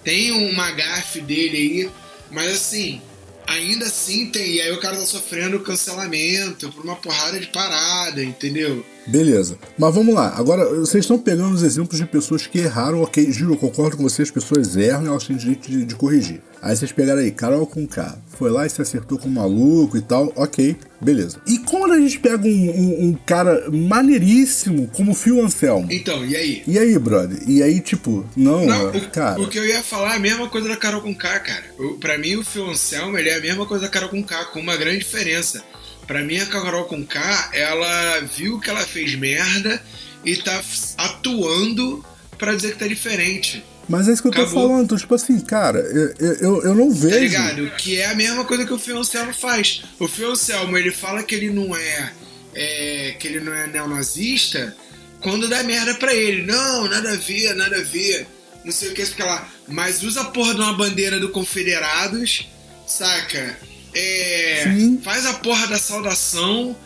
tem 0.03 0.31
uma 0.31 0.71
gafe 0.73 1.21
dele 1.21 1.57
aí, 1.57 1.91
mas 2.31 2.53
assim, 2.55 3.01
ainda 3.47 3.87
assim 3.87 4.27
tem. 4.27 4.57
E 4.57 4.61
aí 4.61 4.73
o 4.73 4.81
cara 4.81 4.97
tá 4.97 5.07
sofrendo 5.07 5.61
cancelamento 5.61 6.71
por 6.73 6.85
uma 6.85 6.97
porrada 6.97 7.41
de 7.41 7.47
parada, 7.47 8.23
entendeu? 8.23 8.85
Beleza. 9.07 9.59
Mas 9.79 9.95
vamos 9.95 10.15
lá. 10.15 10.35
Agora, 10.37 10.65
vocês 10.81 11.05
estão 11.05 11.19
pegando 11.19 11.55
os 11.55 11.63
exemplos 11.63 11.99
de 11.99 12.07
pessoas 12.07 12.47
que 12.47 12.59
erraram, 12.59 13.03
ok. 13.03 13.31
Gil, 13.31 13.51
eu 13.51 13.57
concordo 13.57 13.97
com 13.97 14.03
vocês, 14.03 14.29
as 14.29 14.33
pessoas 14.35 14.77
erram 14.77 15.05
e 15.05 15.09
elas 15.09 15.27
têm 15.27 15.37
direito 15.37 15.71
de, 15.71 15.85
de 15.85 15.95
corrigir. 15.95 16.41
Aí 16.63 16.75
vocês 16.75 16.91
pegaram 16.93 17.21
aí, 17.21 17.31
Carol 17.31 17.67
com 17.67 17.87
K. 17.87 18.19
Foi 18.39 18.51
lá 18.51 18.65
e 18.65 18.71
se 18.71 18.81
acertou 18.81 19.19
com 19.19 19.29
o 19.29 19.31
maluco 19.31 19.99
e 19.99 20.01
tal, 20.01 20.33
ok, 20.35 20.75
beleza. 20.99 21.37
E 21.47 21.59
quando 21.59 21.93
a 21.93 21.99
gente 22.01 22.19
pega 22.19 22.49
um, 22.49 22.71
um, 22.71 23.09
um 23.09 23.13
cara 23.27 23.71
maneiríssimo 23.71 24.89
como 24.89 25.13
o 25.13 25.15
Phil 25.15 25.45
Anselmo? 25.45 25.87
Então, 25.91 26.25
e 26.25 26.35
aí? 26.35 26.63
E 26.67 26.79
aí, 26.79 26.99
brother? 26.99 27.39
E 27.47 27.63
aí, 27.63 27.81
tipo, 27.81 28.25
não, 28.35 28.65
Não, 28.65 28.89
o, 28.89 29.11
cara. 29.11 29.41
o 29.41 29.49
que 29.49 29.59
eu 29.59 29.67
ia 29.67 29.83
falar 29.83 30.15
é 30.15 30.17
a 30.17 30.21
mesma 30.21 30.49
coisa 30.49 30.69
da 30.69 30.77
Carol 30.77 31.03
com 31.03 31.15
K, 31.15 31.41
cara. 31.41 31.65
O, 31.79 31.99
pra 31.99 32.17
mim, 32.17 32.37
o 32.37 32.45
Phil 32.45 32.69
Anselmo 32.71 33.19
ele 33.19 33.29
é 33.29 33.37
a 33.37 33.41
mesma 33.41 33.67
coisa 33.67 33.85
da 33.85 33.91
Carol 33.91 34.09
com 34.09 34.23
K, 34.23 34.47
com 34.47 34.61
uma 34.61 34.77
grande 34.77 34.99
diferença. 35.01 35.63
Pra 36.07 36.23
mim, 36.23 36.39
a 36.39 36.47
Carol 36.47 36.85
com 36.85 37.05
K, 37.05 37.51
ela 37.53 38.21
viu 38.21 38.61
que 38.61 38.69
ela 38.69 38.81
fez 38.81 39.15
merda 39.15 39.83
e 40.25 40.37
tá 40.37 40.61
atuando 40.99 42.05
pra 42.39 42.55
dizer 42.55 42.73
que 42.73 42.79
tá 42.79 42.87
diferente. 42.87 43.65
Mas 43.89 44.09
é 44.09 44.13
isso 44.13 44.23
que 44.23 44.29
eu 44.29 44.33
tô 44.33 44.47
falando. 44.47 44.85
Então, 44.85 44.99
tipo 44.99 45.15
assim, 45.15 45.39
cara, 45.41 45.79
eu, 45.79 46.35
eu, 46.41 46.63
eu 46.63 46.75
não 46.75 46.91
vejo. 46.91 47.15
Tá 47.15 47.21
ligado? 47.21 47.71
Que 47.77 48.01
é 48.01 48.07
a 48.07 48.15
mesma 48.15 48.45
coisa 48.45 48.65
que 48.65 48.73
o 48.73 48.79
Phil 48.79 48.99
Anselmo 48.99 49.35
faz. 49.35 49.83
O 49.99 50.09
Phil 50.09 50.31
Anselmo, 50.33 50.77
ele 50.77 50.91
fala 50.91 51.23
que 51.23 51.35
ele 51.35 51.51
não 51.51 51.77
é, 51.77 52.13
é, 52.55 53.17
que 53.19 53.29
ele 53.29 53.41
não 53.41 53.53
é 53.53 53.67
neonazista 53.67 54.75
quando 55.21 55.49
dá 55.49 55.63
merda 55.63 55.95
pra 55.95 56.15
ele. 56.15 56.43
Não, 56.43 56.89
nada 56.89 57.13
a 57.13 57.17
ver, 57.17 57.55
nada 57.55 57.77
a 57.77 57.83
ver. 57.83 58.27
Não 58.65 58.73
sei 58.73 58.91
o 58.91 58.95
que, 58.95 59.05
fica 59.05 59.25
lá. 59.25 59.49
Mas 59.69 60.03
usa 60.03 60.23
a 60.23 60.25
porra 60.25 60.55
de 60.55 60.61
uma 60.61 60.73
bandeira 60.73 61.21
do 61.21 61.29
Confederados, 61.29 62.49
saca? 62.87 63.59
É, 63.95 64.65
faz 65.03 65.27
a 65.27 65.35
porra 65.35 65.67
da 65.69 65.79
saudação, 65.79 66.77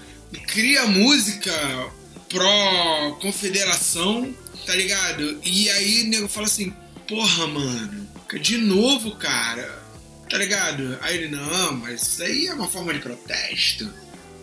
cria 0.48 0.86
música 0.86 1.52
pró-confederação, 2.28 4.34
tá 4.66 4.74
ligado? 4.74 5.38
E 5.44 5.70
aí 5.70 6.02
o 6.02 6.06
nego 6.08 6.28
fala 6.28 6.46
assim, 6.46 6.72
porra, 7.08 7.46
mano, 7.46 8.06
de 8.40 8.58
novo, 8.58 9.16
cara, 9.16 9.82
tá 10.28 10.36
ligado? 10.36 10.98
Aí 11.00 11.16
ele, 11.16 11.34
não, 11.34 11.76
mas 11.76 12.02
isso 12.02 12.22
aí 12.22 12.46
é 12.46 12.54
uma 12.54 12.68
forma 12.68 12.92
de 12.92 13.00
protesto. 13.00 13.88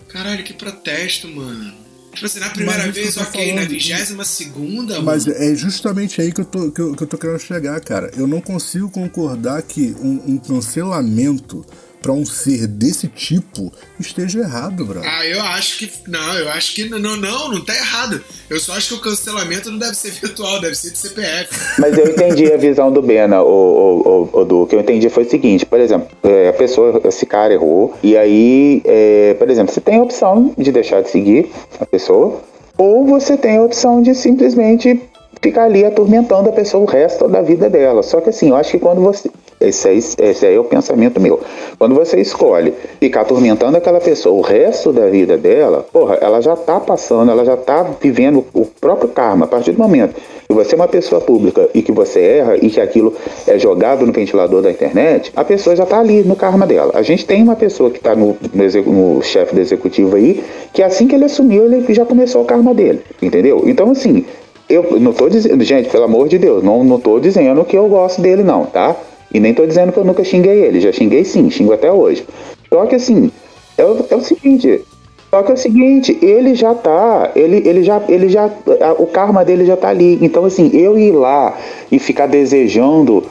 Caralho, 0.09 0.43
que 0.43 0.53
protesto, 0.53 1.27
mano. 1.27 1.85
Tipo 2.13 2.27
assim, 2.27 2.39
na 2.39 2.49
primeira 2.49 2.89
vez, 2.91 3.17
ok, 3.17 3.47
na 3.47 3.53
falando. 3.55 3.69
vigésima 3.69 4.23
segunda, 4.23 5.01
Mas 5.01 5.25
mano. 5.25 5.37
é 5.37 5.53
justamente 5.53 6.21
aí 6.21 6.31
que 6.31 6.39
eu, 6.39 6.45
tô, 6.45 6.71
que, 6.71 6.79
eu, 6.79 6.95
que 6.95 7.03
eu 7.03 7.07
tô 7.07 7.17
querendo 7.17 7.39
chegar, 7.39 7.77
cara. 7.81 8.09
Eu 8.15 8.25
não 8.25 8.39
consigo 8.39 8.89
concordar 8.89 9.61
que 9.63 9.93
um, 9.99 10.33
um 10.33 10.37
cancelamento 10.37 11.65
pra 12.05 12.13
um 12.13 12.23
ser 12.23 12.67
desse 12.67 13.07
tipo 13.07 13.73
esteja 13.99 14.41
errado, 14.41 14.85
brother. 14.85 15.09
Ah, 15.11 15.25
eu 15.25 15.41
acho 15.41 15.79
que. 15.79 15.91
Não, 16.07 16.37
eu 16.37 16.49
acho 16.49 16.75
que. 16.75 16.87
Não, 16.87 16.99
não, 16.99 17.49
não 17.49 17.65
tá 17.65 17.73
errado. 17.73 18.21
Eu 18.47 18.59
só 18.59 18.73
acho 18.73 18.89
que 18.89 18.93
o 18.93 18.99
cancelamento 18.99 19.71
não 19.71 19.79
deve 19.79 19.95
ser 19.95 20.11
virtual, 20.21 20.61
deve 20.61 20.75
ser 20.75 20.91
de 20.91 20.99
CPF. 20.99 21.49
Mas 21.79 21.97
eu 21.97 22.07
entendi 22.07 22.53
a 22.53 22.57
visão 22.57 22.91
do 22.91 23.01
Bena, 23.01 23.41
o, 23.41 23.47
o, 23.47 24.29
o, 24.31 24.41
o 24.41 24.45
Du. 24.45 24.61
O 24.61 24.67
que 24.67 24.75
eu 24.75 24.81
entendi 24.81 25.09
foi 25.09 25.23
o 25.23 25.29
seguinte, 25.29 25.65
por 25.65 25.79
exemplo, 25.79 26.07
é, 26.21 26.49
a 26.49 26.53
pessoa, 26.53 27.01
esse 27.05 27.25
cara 27.25 27.51
errou, 27.51 27.97
e 28.03 28.15
aí, 28.15 28.83
é, 28.85 29.33
por 29.39 29.49
exemplo, 29.49 29.73
você 29.73 29.81
tem 29.81 29.97
a 29.97 30.03
opção 30.03 30.53
de 30.55 30.71
deixar 30.71 31.01
de 31.01 31.09
seguir 31.09 31.49
a 31.79 31.87
pessoa, 31.87 32.39
ou 32.77 33.07
você 33.07 33.35
tem 33.35 33.57
a 33.57 33.63
opção 33.63 34.03
de 34.03 34.13
simplesmente 34.13 35.01
ficar 35.41 35.63
ali 35.63 35.83
atormentando 35.83 36.49
a 36.49 36.51
pessoa 36.51 36.83
o 36.83 36.87
resto 36.87 37.27
da 37.27 37.41
vida 37.41 37.69
dela. 37.69 38.03
Só 38.03 38.21
que 38.21 38.29
assim, 38.29 38.49
eu 38.49 38.55
acho 38.55 38.71
que 38.71 38.79
quando 38.79 39.01
você. 39.01 39.29
Esse 39.59 39.87
aí, 39.87 39.97
esse 39.97 40.45
aí 40.45 40.55
é 40.55 40.59
o 40.59 40.65
pensamento 40.65 41.19
meu. 41.19 41.39
Quando 41.77 41.95
você 41.95 42.19
escolhe 42.19 42.73
ficar 42.99 43.21
atormentando 43.21 43.77
aquela 43.77 44.01
pessoa 44.01 44.35
o 44.35 44.41
resto 44.41 44.91
da 44.91 45.07
vida 45.07 45.37
dela, 45.37 45.85
porra, 45.91 46.15
ela 46.21 46.41
já 46.41 46.55
tá 46.55 46.79
passando, 46.79 47.31
ela 47.31 47.45
já 47.45 47.55
tá 47.55 47.83
vivendo 48.01 48.45
o 48.53 48.65
próprio 48.65 49.09
karma. 49.09 49.45
A 49.45 49.47
partir 49.47 49.71
do 49.71 49.77
momento 49.77 50.15
que 50.47 50.53
você 50.53 50.75
é 50.75 50.77
uma 50.77 50.87
pessoa 50.87 51.21
pública 51.21 51.69
e 51.73 51.81
que 51.81 51.91
você 51.91 52.19
erra 52.19 52.57
e 52.57 52.69
que 52.69 52.79
aquilo 52.79 53.13
é 53.47 53.57
jogado 53.57 54.05
no 54.05 54.11
ventilador 54.11 54.61
da 54.61 54.69
internet, 54.69 55.31
a 55.35 55.43
pessoa 55.43 55.75
já 55.75 55.85
tá 55.85 55.99
ali 55.99 56.21
no 56.23 56.35
karma 56.35 56.67
dela. 56.67 56.91
A 56.93 57.01
gente 57.01 57.25
tem 57.25 57.41
uma 57.41 57.55
pessoa 57.55 57.89
que 57.89 57.99
tá 57.99 58.15
no, 58.15 58.37
no, 58.53 59.15
no 59.15 59.21
chefe 59.23 59.55
do 59.55 59.61
executivo 59.61 60.15
aí, 60.17 60.43
que 60.73 60.83
assim 60.83 61.07
que 61.07 61.15
ele 61.15 61.25
assumiu, 61.25 61.65
ele 61.65 61.93
já 61.93 62.05
começou 62.05 62.41
o 62.41 62.45
karma 62.45 62.73
dele. 62.73 63.01
Entendeu? 63.21 63.63
Então, 63.65 63.89
assim, 63.89 64.25
eu 64.69 64.99
não 64.99 65.13
tô 65.13 65.29
dizendo, 65.29 65.63
gente, 65.63 65.89
pelo 65.89 66.03
amor 66.03 66.27
de 66.27 66.37
Deus, 66.37 66.63
não, 66.63 66.83
não 66.83 66.99
tô 66.99 67.19
dizendo 67.19 67.63
que 67.63 67.77
eu 67.77 67.87
gosto 67.87 68.21
dele, 68.21 68.43
não, 68.43 68.65
tá? 68.65 68.95
E 69.35 69.39
nem 69.41 69.53
tô 69.53 69.65
dizendo 69.65 69.91
que 69.91 69.97
eu 69.99 70.05
nunca 70.05 70.23
xinguei 70.23 70.63
ele, 70.63 70.79
já 70.79 70.93
xinguei 70.93 71.25
sim, 71.25 71.49
xingo 71.49 71.73
até 71.73 71.91
hoje. 71.91 72.25
Só 72.71 72.85
que 72.85 72.95
assim, 72.95 73.29
é, 73.77 73.83
o- 73.83 74.05
é 74.09 74.15
o 74.15 74.21
seguinte, 74.21 74.81
só 75.29 75.43
que 75.43 75.51
é 75.51 75.53
o 75.55 75.57
seguinte, 75.57 76.17
ele 76.21 76.55
já 76.55 76.73
tá, 76.73 77.31
ele, 77.35 77.61
ele 77.67 77.83
já, 77.83 78.01
ele 78.07 78.29
já, 78.29 78.49
o 78.97 79.05
karma 79.05 79.43
dele 79.43 79.65
já 79.65 79.75
tá 79.75 79.89
ali. 79.89 80.17
Então 80.21 80.45
assim, 80.45 80.69
eu 80.73 80.97
ir 80.97 81.11
lá 81.11 81.57
e 81.91 81.99
ficar 81.99 82.27
desejando, 82.27 83.25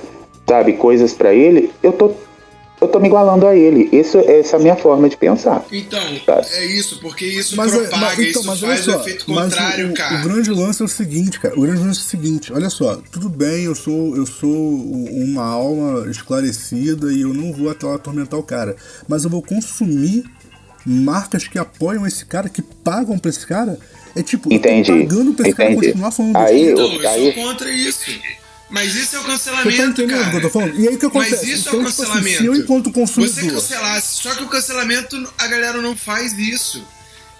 sabe, 0.46 0.74
coisas 0.74 1.14
pra 1.14 1.32
ele, 1.32 1.70
eu 1.82 1.90
tô, 1.90 2.10
eu 2.84 2.88
tô 2.88 3.00
me 3.00 3.08
igualando 3.08 3.46
a 3.46 3.54
ele. 3.56 3.88
Isso, 3.92 4.18
essa 4.18 4.56
é 4.56 4.58
a 4.58 4.62
minha 4.62 4.76
forma 4.76 5.08
de 5.08 5.16
pensar. 5.16 5.64
Então, 5.72 6.00
Tá. 6.26 6.40
é 6.52 6.64
isso, 6.66 7.00
porque 7.00 7.24
isso 7.24 7.56
Mas, 7.56 7.74
é- 7.74 7.78
propaga, 7.80 8.00
mas- 8.06 8.12
então, 8.18 8.30
isso 8.30 8.46
mas 8.46 8.62
olha 8.62 8.72
faz 8.74 8.88
o 8.88 8.90
só, 8.92 9.00
efeito 9.00 9.24
mas 9.30 9.44
contrário, 9.44 9.88
o, 9.88 9.90
o- 9.90 9.94
cara. 9.94 10.20
O 10.20 10.22
grande 10.28 10.50
lance 10.50 10.82
é 10.82 10.84
o 10.84 10.88
seguinte, 10.88 11.40
cara. 11.40 11.58
O 11.58 11.62
grande 11.62 11.80
lance 11.80 11.98
é 12.00 12.02
o 12.02 12.06
seguinte, 12.06 12.52
olha 12.52 12.70
só, 12.70 12.96
tudo 13.10 13.28
bem, 13.28 13.64
eu 13.64 13.74
sou, 13.74 14.16
eu 14.16 14.26
sou 14.26 14.50
uma 14.52 15.44
alma 15.44 16.08
esclarecida 16.10 17.12
e 17.12 17.20
eu 17.22 17.32
não 17.34 17.52
vou 17.52 17.70
até 17.70 17.86
lá 17.86 17.96
atormentar 17.96 18.38
o 18.38 18.42
cara. 18.42 18.76
Mas 19.08 19.24
eu 19.24 19.30
vou 19.30 19.42
consumir 19.42 20.24
marcas 20.86 21.48
que 21.48 21.58
apoiam 21.58 22.06
esse 22.06 22.24
cara, 22.26 22.48
que 22.48 22.60
pagam 22.62 23.18
pra 23.18 23.30
esse 23.30 23.46
cara. 23.46 23.78
É 24.16 24.22
tipo, 24.22 24.52
eu 24.52 24.60
tô 24.60 24.68
Entendi, 24.68 24.92
pagando 24.92 25.32
pra 25.34 25.46
esse 25.48 25.56
cara 25.56 25.70
entendi. 25.72 25.86
continuar 25.88 26.10
falando 26.10 26.36
Aí, 26.36 26.44
besteira. 26.66 26.70
Então, 26.72 26.86
o- 26.98 27.02
eu 27.02 27.08
aí- 27.08 27.32
sou 27.34 27.42
contra 27.44 27.70
isso. 27.72 28.10
Mas 28.70 28.94
isso 28.94 29.14
é 29.16 29.18
o 29.18 29.22
Você 29.22 29.28
tá 29.28 29.32
cancelamento, 29.56 29.82
entendendo 30.02 30.16
o 30.16 30.18
cara. 30.20 30.30
que 30.30 30.36
eu 30.36 30.40
tô 30.42 30.50
falando? 30.50 30.80
E 30.80 30.88
aí 30.88 30.94
o 30.94 30.98
que 30.98 31.06
acontece? 31.06 31.36
Mas 31.36 31.48
isso 31.48 31.68
é 31.68 31.72
o 31.72 31.74
Então, 31.80 31.90
tipo 31.90 32.02
assim, 32.02 32.02
cancelamento. 32.12 32.38
se 32.38 32.46
eu, 32.46 32.54
enquanto 32.54 32.92
consumidor. 32.92 33.34
Você 33.34 33.50
cancelasse. 33.50 34.16
Só 34.22 34.34
que 34.34 34.42
o 34.42 34.48
cancelamento, 34.48 35.34
a 35.38 35.46
galera 35.46 35.80
não 35.82 35.96
faz 35.96 36.32
isso. 36.38 36.84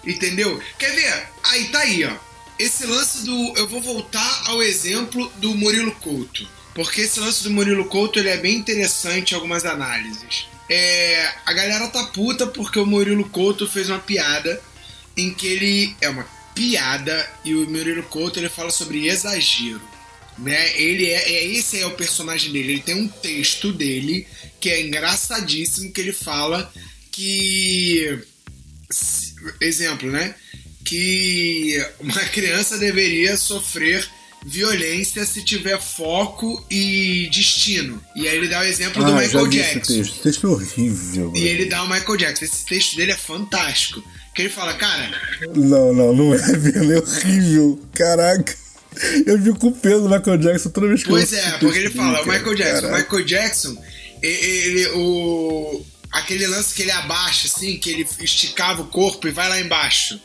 Entendeu? 0.07 0.61
Quer 0.79 0.91
ver? 0.95 1.29
Aí 1.45 1.65
tá 1.69 1.79
aí, 1.81 2.05
ó. 2.05 2.13
Esse 2.59 2.87
lance 2.87 3.25
do. 3.25 3.55
Eu 3.57 3.67
vou 3.67 3.81
voltar 3.81 4.43
ao 4.47 4.63
exemplo 4.63 5.33
do 5.39 5.55
Murilo 5.55 5.93
Couto. 5.93 6.47
Porque 6.75 7.01
esse 7.03 7.19
lance 7.21 7.43
do 7.43 7.51
Murilo 7.51 7.87
Couto 7.87 8.19
ele 8.19 8.29
é 8.29 8.37
bem 8.37 8.57
interessante 8.57 9.33
em 9.33 9.35
algumas 9.35 9.65
análises. 9.65 10.47
É, 10.69 11.33
a 11.47 11.53
galera 11.53 11.89
tá 11.89 12.05
puta 12.05 12.47
porque 12.47 12.79
o 12.79 12.87
Murilo 12.87 13.29
Couto 13.29 13.67
fez 13.69 13.89
uma 13.89 13.99
piada 13.99 14.61
em 15.17 15.33
que 15.33 15.47
ele. 15.47 15.97
É 16.01 16.09
uma 16.09 16.27
piada 16.55 17.29
e 17.45 17.55
o 17.55 17.69
Murilo 17.69 18.03
Couto 18.05 18.39
ele 18.39 18.49
fala 18.49 18.71
sobre 18.71 19.09
exagero. 19.09 19.81
Né? 20.39 20.77
Ele 20.81 21.07
é, 21.07 21.33
é 21.33 21.45
esse 21.47 21.79
é 21.81 21.87
o 21.87 21.93
personagem 21.93 22.53
dele. 22.53 22.73
Ele 22.73 22.81
tem 22.83 22.95
um 22.97 23.09
texto 23.09 23.73
dele 23.73 24.27
que 24.61 24.69
é 24.71 24.81
engraçadíssimo 24.83 25.93
que 25.93 26.01
ele 26.01 26.13
fala 26.13 26.73
que 27.13 28.19
exemplo, 29.61 30.11
né? 30.11 30.35
Que 30.85 31.85
uma 32.01 32.21
criança 32.31 32.79
deveria 32.79 33.37
sofrer 33.37 34.07
violência 34.47 35.25
se 35.25 35.43
tiver 35.43 35.81
foco 35.81 36.65
e 36.71 37.29
destino. 37.33 38.03
E 38.15 38.29
aí 38.29 38.37
ele 38.37 38.49
dá 38.49 38.61
o 38.61 38.65
exemplo 38.65 39.03
do 39.03 39.13
Ah, 39.13 39.23
já 39.23 39.27
Michael 39.27 39.49
vi 39.51 39.59
esse 39.59 39.75
Jackson. 39.75 39.95
texto. 39.95 40.23
Texto 40.23 40.47
é 40.47 40.51
horrível. 40.51 41.33
E 41.35 41.47
ele 41.47 41.65
dá 41.67 41.83
o 41.83 41.89
Michael 41.89 42.17
Jackson. 42.19 42.45
Esse 42.45 42.67
texto 42.67 42.97
dele 42.97 43.13
é 43.13 43.17
fantástico. 43.17 44.03
Que 44.35 44.43
ele 44.43 44.49
fala, 44.51 44.75
cara, 44.75 45.11
Não, 45.55 45.95
não, 45.95 46.13
não 46.15 46.35
é, 46.35 46.39
velho. 46.59 46.93
É 46.93 46.99
horrível. 46.99 47.81
Caraca. 47.95 48.55
Eu 49.27 49.43
fico 49.43 49.59
com 49.59 49.73
peso 49.73 50.03
do 50.03 50.09
Michael 50.09 50.39
Jackson 50.39 50.71
toda 50.71 50.89
vez 50.89 51.03
que 51.03 51.09
Pois 51.09 51.33
eu 51.33 51.39
é, 51.39 51.41
assisto 51.43 51.59
porque 51.61 51.79
ele 51.79 51.91
fala, 51.91 52.23
o. 52.23 52.27
Michael 52.27 52.55
Jackson, 52.55 52.87
o. 52.87 52.93
Michael 52.93 53.25
Jackson, 53.25 53.85
ele, 54.23 54.87
o 54.95 55.87
aquele 56.15 56.47
lance 56.47 56.73
que 56.73 56.83
ele 56.83 56.93
abaixa 56.93 57.49
assim, 57.49 57.77
que 57.77 57.91
ele 57.91 58.09
esticava 58.21 58.83
o 58.83 58.87
corpo 58.87 59.27
e 59.27 59.33
vai 59.33 59.49
lá 59.49 59.61
embaixo. 59.61 60.21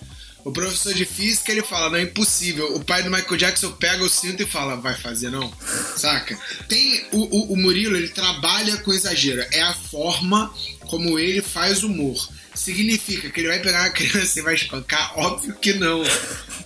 O 0.46 0.52
professor 0.52 0.94
de 0.94 1.06
física 1.06 1.52
ele 1.52 1.64
fala, 1.64 1.90
não 1.90 1.98
é 1.98 2.04
impossível. 2.04 2.76
O 2.76 2.84
pai 2.84 3.04
do 3.04 3.10
Michael 3.10 3.38
Jackson 3.38 3.72
pega 3.72 4.04
o 4.04 4.10
cinto 4.10 4.44
e 4.44 4.46
fala, 4.46 4.76
vai 4.78 4.96
fazer 4.96 5.30
não? 5.30 5.52
Saca? 5.98 6.38
Tem 6.68 7.06
o, 7.12 7.18
o, 7.18 7.54
o 7.54 7.58
Murilo, 7.58 7.98
ele 7.98 8.08
trabalha 8.08 8.78
com 8.78 8.94
exagero. 8.94 9.44
É 9.52 9.62
a 9.62 9.74
forma 9.74 10.54
como 10.82 11.20
ele 11.20 11.42
faz 11.42 11.84
humor. 11.84 12.16
Significa 12.56 13.30
que 13.30 13.42
ele 13.42 13.50
vai 13.50 13.60
pegar 13.60 13.82
uma 13.82 13.90
criança 13.92 14.40
e 14.40 14.44
vai 14.44 14.56
espancar? 14.56 15.14
Óbvio 15.18 15.56
que 15.56 15.74
não. 15.74 16.04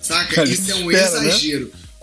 Saca? 0.01 0.43
Isso 0.43 0.71
é 0.71 0.75
um 0.75 0.91
espera, 0.91 1.21
né? 1.21 1.31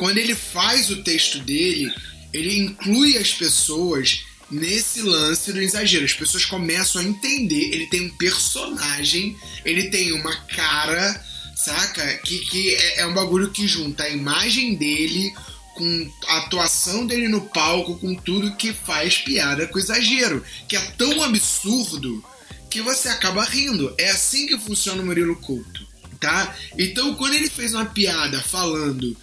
Quando 0.00 0.16
ele 0.16 0.34
faz 0.34 0.88
o 0.88 1.02
texto 1.02 1.40
dele, 1.40 1.92
ele 2.32 2.58
inclui 2.58 3.18
as 3.18 3.34
pessoas 3.34 4.24
nesse 4.50 5.02
lance 5.02 5.52
do 5.52 5.60
exagero. 5.60 6.06
As 6.06 6.14
pessoas 6.14 6.46
começam 6.46 7.02
a 7.02 7.04
entender. 7.04 7.74
Ele 7.74 7.86
tem 7.86 8.06
um 8.06 8.16
personagem, 8.16 9.36
ele 9.62 9.90
tem 9.90 10.12
uma 10.12 10.34
cara, 10.34 11.22
saca? 11.54 12.16
Que, 12.24 12.38
que 12.38 12.74
é, 12.76 13.00
é 13.00 13.06
um 13.06 13.12
bagulho 13.12 13.50
que 13.50 13.68
junta 13.68 14.04
a 14.04 14.08
imagem 14.08 14.74
dele 14.74 15.34
com 15.74 16.12
a 16.28 16.38
atuação 16.38 17.06
dele 17.06 17.28
no 17.28 17.42
palco, 17.42 17.98
com 17.98 18.14
tudo 18.14 18.56
que 18.56 18.72
faz 18.72 19.18
piada 19.18 19.66
com 19.66 19.78
exagero. 19.78 20.42
Que 20.66 20.76
é 20.76 20.80
tão 20.96 21.22
absurdo 21.22 22.24
que 22.70 22.80
você 22.80 23.10
acaba 23.10 23.44
rindo. 23.44 23.94
É 23.98 24.08
assim 24.08 24.46
que 24.46 24.58
funciona 24.58 25.02
o 25.02 25.04
Murilo 25.04 25.36
Couto, 25.36 25.86
tá? 26.18 26.56
Então, 26.78 27.14
quando 27.16 27.34
ele 27.34 27.50
fez 27.50 27.74
uma 27.74 27.84
piada 27.84 28.40
falando 28.40 29.14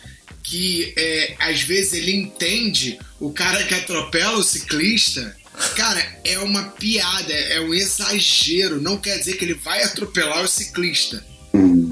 que 0.48 0.94
é, 0.96 1.36
às 1.40 1.62
vezes 1.62 1.92
ele 1.92 2.16
entende 2.16 2.98
o 3.20 3.32
cara 3.32 3.64
que 3.66 3.74
atropela 3.74 4.38
o 4.38 4.44
ciclista, 4.44 5.36
cara, 5.76 6.02
é 6.24 6.40
uma 6.40 6.64
piada, 6.64 7.34
é 7.34 7.60
um 7.60 7.74
exagero. 7.74 8.82
Não 8.82 8.98
quer 8.98 9.18
dizer 9.20 9.34
que 9.34 9.44
ele 9.44 9.56
vai 9.56 9.84
atropelar 9.84 10.42
o 10.42 10.48
ciclista. 10.48 11.24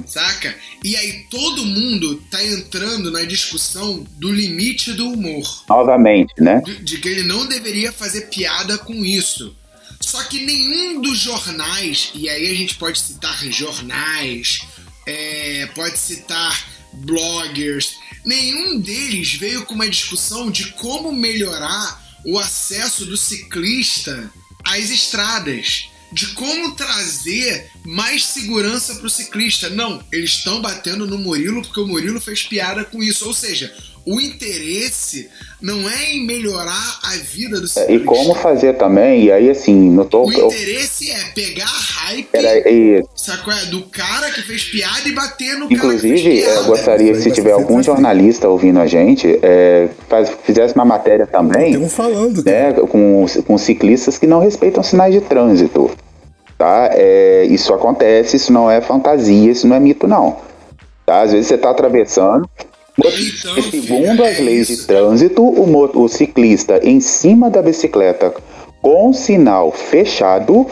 Saca? 0.07 0.55
E 0.83 0.95
aí 0.95 1.25
todo 1.29 1.65
mundo 1.65 2.23
tá 2.31 2.41
entrando 2.41 3.11
na 3.11 3.23
discussão 3.23 4.05
do 4.17 4.31
limite 4.31 4.93
do 4.93 5.09
humor. 5.09 5.65
Novamente, 5.67 6.33
né? 6.39 6.61
De, 6.63 6.77
de 6.81 6.97
que 6.99 7.09
ele 7.09 7.23
não 7.23 7.45
deveria 7.47 7.91
fazer 7.91 8.29
piada 8.29 8.77
com 8.77 9.03
isso. 9.03 9.53
Só 9.99 10.23
que 10.23 10.45
nenhum 10.45 11.01
dos 11.01 11.17
jornais, 11.17 12.11
e 12.13 12.29
aí 12.29 12.51
a 12.51 12.55
gente 12.55 12.75
pode 12.75 12.99
citar 12.99 13.43
jornais, 13.51 14.59
é, 15.05 15.67
pode 15.73 15.97
citar 15.97 16.75
bloggers, 16.93 17.95
nenhum 18.25 18.79
deles 18.79 19.35
veio 19.35 19.65
com 19.65 19.75
uma 19.75 19.89
discussão 19.89 20.49
de 20.49 20.71
como 20.71 21.11
melhorar 21.11 22.03
o 22.25 22.39
acesso 22.39 23.05
do 23.05 23.15
ciclista 23.15 24.31
às 24.63 24.89
estradas 24.89 25.89
de 26.11 26.27
como 26.27 26.75
trazer 26.75 27.69
mais 27.85 28.25
segurança 28.25 28.95
para 28.95 29.05
o 29.05 29.09
ciclista. 29.09 29.69
Não, 29.69 30.01
eles 30.11 30.31
estão 30.31 30.61
batendo 30.61 31.05
no 31.05 31.17
Murilo 31.17 31.61
porque 31.61 31.79
o 31.79 31.87
Murilo 31.87 32.21
fez 32.21 32.43
piada 32.43 32.85
com 32.85 33.03
isso. 33.03 33.27
Ou 33.27 33.33
seja, 33.33 33.75
o 34.05 34.21
interesse 34.21 35.29
não 35.59 35.89
é 35.89 36.11
em 36.11 36.27
melhorar 36.27 36.99
a 37.03 37.17
vida 37.17 37.59
do 37.59 37.67
ciclista. 37.67 37.91
E 37.91 37.99
como 38.01 38.35
fazer 38.35 38.73
também, 38.73 39.23
e 39.23 39.31
aí 39.31 39.49
assim, 39.49 39.89
não 39.89 40.05
tô. 40.05 40.25
O 40.25 40.31
interesse 40.31 41.09
é 41.09 41.31
pegar 41.33 41.65
a 41.65 42.03
hype 42.03 42.29
Era, 42.31 42.69
e, 42.69 43.03
sacou? 43.15 43.51
É, 43.51 43.65
do 43.65 43.81
cara 43.83 44.29
que 44.29 44.43
fez 44.43 44.65
piada 44.65 45.07
e 45.07 45.11
bater 45.11 45.57
no 45.57 45.65
inclusive, 45.71 46.41
cara 46.41 46.53
eu 46.53 46.65
gostaria, 46.65 47.15
se 47.15 47.31
tiver 47.31 47.51
algum 47.51 47.81
jornalista 47.81 48.47
ouvindo 48.47 48.79
a 48.79 48.85
gente, 48.85 49.39
é, 49.41 49.89
faz, 50.07 50.29
fizesse 50.43 50.75
uma 50.75 50.85
matéria 50.85 51.25
também. 51.25 51.75
Um 51.77 51.89
falando, 51.89 52.43
né, 52.43 52.73
com, 52.73 53.25
com 53.45 53.57
ciclistas 53.57 54.19
que 54.19 54.27
não 54.27 54.39
respeitam 54.39 54.83
sinais 54.83 55.13
de 55.13 55.21
trânsito. 55.21 55.89
Tá? 56.57 56.89
É, 56.91 57.45
isso 57.45 57.73
acontece, 57.73 58.37
isso 58.37 58.53
não 58.53 58.69
é 58.69 58.79
fantasia, 58.81 59.51
isso 59.51 59.67
não 59.67 59.75
é 59.75 59.79
mito, 59.79 60.07
não. 60.07 60.37
Tá? 61.05 61.21
Às 61.21 61.31
vezes 61.31 61.47
você 61.47 61.55
está 61.55 61.71
atravessando. 61.71 62.47
Então, 62.97 63.61
segundo 63.61 64.23
as 64.23 64.39
é 64.39 64.41
leis 64.41 64.67
de 64.67 64.77
trânsito, 64.85 65.43
o, 65.43 66.03
o 66.03 66.07
ciclista 66.07 66.79
em 66.81 66.99
cima 66.99 67.49
da 67.49 67.61
bicicleta 67.61 68.33
com 68.81 69.11
sinal 69.11 69.71
fechado, 69.71 70.65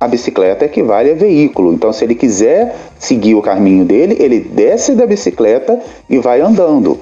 a 0.00 0.08
bicicleta 0.08 0.64
equivale 0.64 1.12
a 1.12 1.14
veículo. 1.14 1.72
Então, 1.72 1.92
se 1.92 2.04
ele 2.04 2.14
quiser 2.14 2.74
seguir 2.98 3.34
o 3.34 3.42
caminho 3.42 3.84
dele, 3.84 4.16
ele 4.18 4.40
desce 4.40 4.94
da 4.94 5.06
bicicleta 5.06 5.78
e 6.08 6.18
vai 6.18 6.40
andando. 6.40 6.98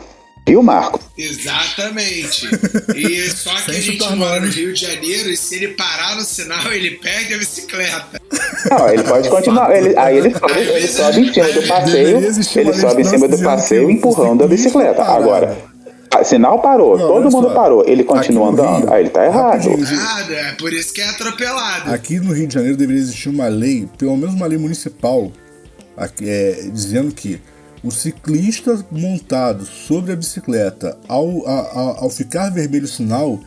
Viu, 0.49 0.63
Marco? 0.63 1.01
Exatamente. 1.19 2.49
E 2.95 3.29
só 3.35 3.51
que 3.63 3.71
a 3.73 3.81
gente 3.81 4.15
mora 4.15 4.41
no. 4.41 4.47
Rio 4.47 4.73
de 4.73 4.81
Janeiro 4.81 5.29
e 5.31 5.37
se 5.37 5.57
ele 5.57 5.69
parar 5.69 6.15
no 6.17 6.23
sinal, 6.23 6.73
ele 6.73 6.93
perde 6.93 7.35
a 7.35 7.39
bicicleta. 7.39 8.21
Não, 8.71 8.89
ele 8.89 9.03
pode 9.03 9.29
continuar. 9.29 9.75
Ele- 9.77 9.97
aí 9.99 10.19
ele 10.19 10.33
sobe, 10.35 10.61
ele 10.61 10.89
sobe 10.89 11.21
em 11.21 11.33
cima 11.33 11.53
do 11.53 11.67
passeio. 11.67 12.19
Ele 12.19 12.73
sobe 12.75 13.03
em 13.03 13.05
cima 13.05 13.29
do 13.29 13.39
passeio 13.43 13.91
empurrando 13.91 14.45
a 14.45 14.47
bicicleta. 14.47 14.95
para. 15.05 15.13
Agora, 15.15 15.59
a- 16.15 16.23
sinal 16.25 16.61
parou, 16.61 16.97
Não, 16.97 17.09
todo 17.09 17.31
mundo 17.31 17.49
só. 17.49 17.55
parou. 17.55 17.85
Ele 17.87 18.05
continua 18.05 18.51
Aqui 18.51 18.57
no 18.57 18.63
andando. 18.65 18.85
Rio, 18.85 18.93
Aí 18.93 19.03
ele 19.03 19.11
tá 19.11 19.25
errado. 19.27 19.69
Errado, 19.69 20.33
é 20.33 20.53
por 20.53 20.73
isso 20.73 20.93
que 20.95 21.01
é 21.01 21.09
atropelado. 21.09 21.93
Aqui 21.93 22.21
no 22.21 22.33
Rio 22.33 22.47
de 22.47 22.55
Janeiro 22.55 22.77
deveria 22.77 23.03
existir 23.03 23.29
uma 23.29 23.49
lei, 23.49 23.89
pelo 23.99 24.17
menos 24.17 24.35
uma 24.35 24.47
lei 24.47 24.59
municipal, 24.59 25.31
aqui, 25.97 26.25
é, 26.29 26.69
dizendo 26.73 27.13
que 27.13 27.41
o 27.87 27.91
ciclista 27.91 28.85
montado 28.91 29.65
sobre 29.65 30.13
a 30.13 30.17
bicicleta, 30.17 30.97
ao, 31.09 31.47
a- 31.47 31.97
ao 32.01 32.11
ficar 32.11 32.51
vermelho 32.51 32.85
o 32.85 32.89
sinal, 32.89 33.41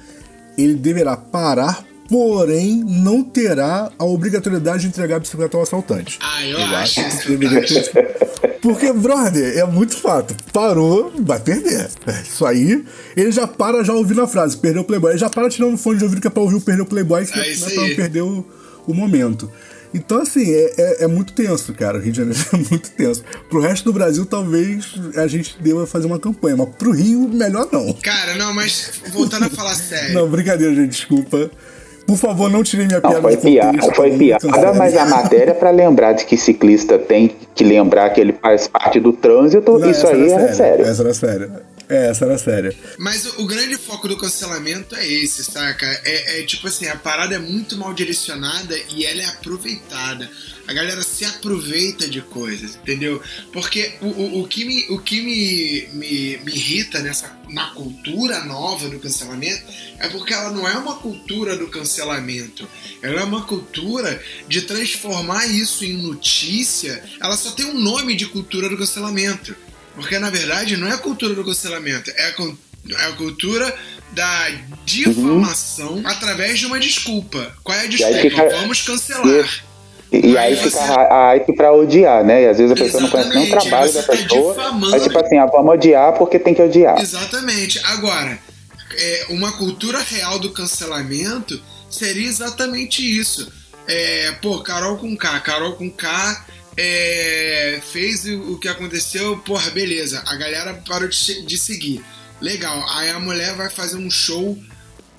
ele 0.58 0.76
deverá 0.76 1.16
parar, 1.18 1.84
porém 2.08 2.84
não 2.86 3.24
terá 3.24 3.92
a 3.98 4.06
obrigatoriedade 4.06 4.82
de 4.84 4.88
entregar 4.88 5.18
a 5.18 5.20
bicicleta 5.20 5.56
ao 5.58 5.64
assaltante. 5.64 6.18
Ah, 6.22 6.46
eu 6.46 6.58
Eu 6.60 6.66
acho 6.78 7.00
acho 7.02 7.20
que 7.22 7.28
deveria 7.38 7.62
ter. 7.66 8.60
Porque, 8.62 8.92
brother, 8.92 9.58
é 9.58 9.64
muito 9.66 9.96
fato. 9.96 10.36
Parou, 10.52 11.14
vai 11.22 11.40
perder. 11.40 11.90
É, 12.08 12.22
Isso 12.22 12.46
aí, 12.46 12.84
ele 13.16 13.32
já 13.32 13.48
para 13.48 13.84
já 13.84 13.94
ouvindo 13.94 14.22
a 14.22 14.28
frase, 14.28 14.58
perdeu 14.58 14.82
o 14.82 14.86
Playboy. 14.86 15.12
Ele 15.12 15.20
já 15.20 15.30
para 15.30 15.50
tirando 15.50 15.76
o 15.76 15.78
fone 15.78 15.98
de 15.98 16.04
ouvido 16.04 16.20
que 16.22 16.28
é 16.28 16.30
pra 16.30 16.42
ouvir 16.44 16.56
o 16.56 16.62
perdeu 16.62 16.84
o 16.84 16.88
Playboy, 16.88 17.26
que 17.26 17.40
É 17.40 17.54
é, 17.54 17.56
pra 17.58 17.70
não 17.76 17.96
perder 17.96 18.22
o, 18.22 18.46
o 18.86 18.94
momento. 18.94 19.50
Então, 19.94 20.22
assim, 20.22 20.52
é, 20.54 20.74
é, 20.78 21.04
é 21.04 21.08
muito 21.08 21.34
tenso, 21.34 21.74
cara. 21.74 21.98
O 21.98 22.02
Rio 22.02 22.12
de 22.12 22.18
Janeiro 22.20 22.40
é 22.54 22.58
muito 22.58 22.92
tenso. 22.92 23.24
Pro 23.50 23.60
resto 23.60 23.86
do 23.86 23.94
Brasil, 23.94 24.26
talvez 24.26 24.94
a 25.16 25.28
gente 25.28 25.58
deva 25.62 25.88
fazer 25.88 26.08
uma 26.08 26.20
campanha, 26.20 26.56
mas 26.58 26.70
pro 26.78 26.92
Rio, 26.92 27.28
melhor 27.28 27.68
não. 27.72 27.94
Cara, 27.94 28.36
não, 28.36 28.54
mas 28.54 28.92
voltando 29.12 29.46
a 29.46 29.50
falar 29.50 29.76
sério. 29.76 30.14
Não, 30.14 30.28
brincadeira, 30.28 30.74
gente, 30.76 30.90
desculpa. 30.90 31.50
Por 32.06 32.18
favor, 32.18 32.50
não 32.50 32.64
tirem 32.64 32.88
minha 32.88 33.00
Não, 33.00 33.10
piada 33.12 33.22
foi 33.22 33.36
de 33.36 33.38
contexto, 33.38 33.82
piada, 33.82 33.96
foi 33.96 34.18
piada, 34.18 34.74
mas 34.74 34.98
a 34.98 35.06
matéria 35.06 35.52
é 35.52 35.54
pra 35.54 35.70
lembrar 35.70 36.14
de 36.14 36.26
que 36.26 36.36
ciclista 36.38 36.98
tem 36.98 37.36
que 37.54 37.64
lembrar 37.64 38.10
que 38.10 38.20
ele 38.20 38.34
faz 38.34 38.68
parte 38.68 39.00
do 39.00 39.14
trânsito, 39.14 39.78
Não, 39.78 39.92
isso 39.92 40.08
essa 40.08 40.16
aí 40.16 40.32
era 40.32 40.44
é 40.44 40.54
sério. 40.54 40.86
Essa 40.86 41.04
era 41.04 41.14
séria. 41.14 41.52
É, 41.90 42.10
essa 42.10 42.24
era 42.26 42.38
séria. 42.38 42.78
Mas 43.00 43.26
o, 43.26 43.42
o 43.42 43.48
grande 43.48 43.76
foco 43.76 44.08
do 44.08 44.16
cancelamento 44.16 44.96
é 44.96 45.08
esse, 45.08 45.44
saca? 45.44 45.88
É, 46.06 46.40
é 46.40 46.44
tipo 46.44 46.68
assim, 46.68 46.86
a 46.88 46.96
parada 46.96 47.34
é 47.34 47.40
muito 47.40 47.76
mal 47.78 47.96
direcionada 47.96 48.78
e 48.92 49.04
ela 49.04 49.24
é 49.24 49.26
aproveitada. 49.26 50.30
A 50.68 50.74
galera 50.74 51.02
se 51.02 51.26
aproveita 51.26 52.08
de 52.08 52.22
coisas, 52.22 52.76
entendeu? 52.76 53.20
Porque 53.52 53.96
o, 54.02 54.06
o, 54.06 54.42
o 54.44 54.48
que, 54.48 54.66
me, 54.66 54.86
o 54.90 55.00
que 55.00 55.20
me, 55.20 55.90
me, 55.94 56.38
me 56.46 56.52
irrita 56.52 57.00
nessa, 57.00 57.36
na 57.50 57.72
cultura 57.72 58.46
nova 58.46 58.88
do 58.88 59.00
cancelamento 59.00 59.64
é 59.98 60.08
porque 60.10 60.32
ela 60.32 60.52
não 60.52 60.70
é 60.70 60.78
uma 60.78 60.98
cultura 60.98 61.58
do 61.58 61.70
cancelamento. 61.70 62.68
Ela 63.02 63.22
é 63.22 63.24
uma 63.24 63.48
cultura 63.48 64.22
de 64.48 64.62
transformar 64.62 65.48
isso 65.48 65.84
em 65.84 65.94
notícia. 65.94 67.04
Ela 67.20 67.36
só 67.36 67.50
tem 67.50 67.66
um 67.66 67.80
nome 67.80 68.16
de 68.16 68.28
cultura 68.28 68.70
do 68.70 68.78
cancelamento. 68.78 69.56
Porque 69.96 70.18
na 70.20 70.30
verdade 70.30 70.78
não 70.78 70.88
é 70.88 70.92
a 70.94 70.98
cultura 70.98 71.34
do 71.34 71.44
cancelamento, 71.44 72.10
é 72.16 72.24
a, 72.28 73.02
é 73.04 73.06
a 73.08 73.12
cultura 73.14 73.76
da 74.12 74.50
difamação 74.86 76.02
através 76.06 76.60
de 76.60 76.66
uma 76.66 76.80
desculpa. 76.80 77.54
Qual 77.64 77.78
é 77.78 77.82
a 77.82 77.88
desculpa? 77.88 78.20
fica- 78.22 78.50
Vamos 78.50 78.82
cancelar. 78.82 79.50
E, 80.12 80.32
e 80.32 80.38
aí 80.38 80.56
Mas 80.56 80.64
fica 80.64 80.70
você- 80.86 80.92
a 80.92 81.28
hype 81.28 81.56
pra 81.56 81.72
odiar, 81.72 82.24
né? 82.24 82.44
E 82.44 82.48
às 82.48 82.58
vezes 82.58 82.72
a 82.72 82.76
pessoa 82.76 83.04
não 83.04 83.10
conhece 83.10 83.30
nem 83.30 83.38
o 83.38 83.42
Exatamente, 83.46 83.70
trabalho 83.70 83.92
você 83.92 84.02
da 84.02 84.08
tá 84.08 84.14
pessoa. 84.14 84.54
difamando. 84.56 84.92
Mas 84.92 85.04
tipo 85.04 85.20
assim, 85.20 85.38
ah, 85.38 85.46
vamos 85.46 85.74
odiar 85.74 86.14
porque 86.14 86.40
tem 86.40 86.54
que 86.56 86.62
odiar. 86.64 87.00
Exatamente. 87.00 87.80
Agora, 87.86 88.40
é, 88.98 89.26
uma 89.30 89.52
cultura 89.52 90.00
real 90.00 90.40
do 90.40 90.50
cancelamento 90.52 91.62
seria 91.92 92.28
exatamente 92.28 93.02
isso. 93.20 93.52
É, 93.88 94.32
pô, 94.42 94.60
Carol 94.62 94.98
com 94.98 95.16
K, 95.16 95.40
Carol 95.42 95.74
com 95.74 95.90
K 95.92 96.46
é, 96.82 97.80
fez 97.92 98.26
o, 98.26 98.58
que 98.58 98.68
aconteceu, 98.70 99.38
porra, 99.40 99.70
beleza. 99.72 100.24
A 100.26 100.36
galera 100.36 100.82
parou 100.88 101.10
de, 101.10 101.46
de 101.46 101.58
seguir. 101.58 102.02
Legal. 102.40 102.86
Aí 102.96 103.10
a 103.10 103.20
mulher 103.20 103.54
vai 103.56 103.70
fazer 103.70 103.98
um 103.98 104.10
show 104.10 104.58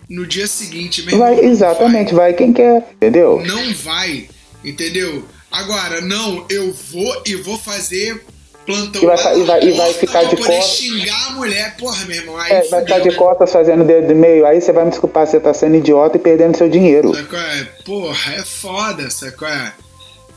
no 0.08 0.26
dia 0.26 0.46
seguinte, 0.46 1.02
meu 1.02 1.18
Vai, 1.18 1.38
exatamente, 1.40 2.14
vai 2.14 2.32
quem 2.32 2.52
quer, 2.52 2.88
entendeu? 2.94 3.42
não 3.46 3.72
vai, 3.74 4.28
entendeu? 4.64 5.24
Agora, 5.52 6.00
não, 6.00 6.46
eu 6.48 6.72
vou 6.72 7.22
e 7.26 7.36
vou 7.36 7.58
fazer 7.58 8.24
plantão 8.66 9.02
E 9.02 9.06
vai 9.06 9.38
e 9.38 9.42
vai- 9.44 9.64
e 9.64 9.72
vai 9.72 9.92
ficar 9.94 10.24
de 10.24 10.36
poder 10.36 10.56
costas. 10.56 10.76
xingar 10.78 11.26
a 11.28 11.30
mulher, 11.32 11.76
porra, 11.76 12.04
meu 12.06 12.16
irmão. 12.16 12.36
Aí 12.38 12.52
É, 12.52 12.68
vai 12.68 12.80
ficar 12.82 12.98
de 13.00 13.10
né? 13.10 13.14
costas 13.16 13.52
fazendo 13.52 13.84
dedo 13.84 14.08
de 14.08 14.14
meio, 14.14 14.46
aí 14.46 14.60
você 14.60 14.72
vai 14.72 14.84
me 14.84 14.90
desculpar, 14.90 15.26
você 15.26 15.38
tá 15.38 15.52
sendo 15.52 15.76
idiota 15.76 16.16
e 16.16 16.20
perdendo 16.20 16.56
seu 16.56 16.68
dinheiro. 16.68 17.14
Sacou? 17.14 17.38
É, 17.38 17.64
Porra, 17.84 18.32
é 18.34 18.42
foda, 18.44 19.10
sacou? 19.10 19.46
É, 19.48 19.72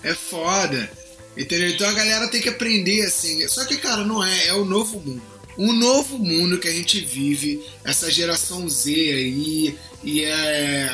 é 0.04 0.14
foda. 0.14 0.90
Entendeu? 1.38 1.70
Então 1.70 1.88
a 1.88 1.94
galera 1.94 2.28
tem 2.28 2.42
que 2.42 2.50
aprender 2.50 3.02
assim. 3.06 3.48
Só 3.48 3.66
que, 3.66 3.78
cara, 3.78 4.04
não 4.04 4.24
é. 4.24 4.48
É 4.48 4.54
o 4.54 4.66
novo 4.66 5.00
mundo. 5.00 5.22
Um 5.58 5.72
novo 5.72 6.18
mundo 6.18 6.58
que 6.58 6.68
a 6.68 6.72
gente 6.72 7.00
vive, 7.00 7.64
essa 7.86 8.10
geração 8.10 8.68
Z 8.68 8.90
aí, 8.92 9.78
e 10.04 10.24
é, 10.24 10.90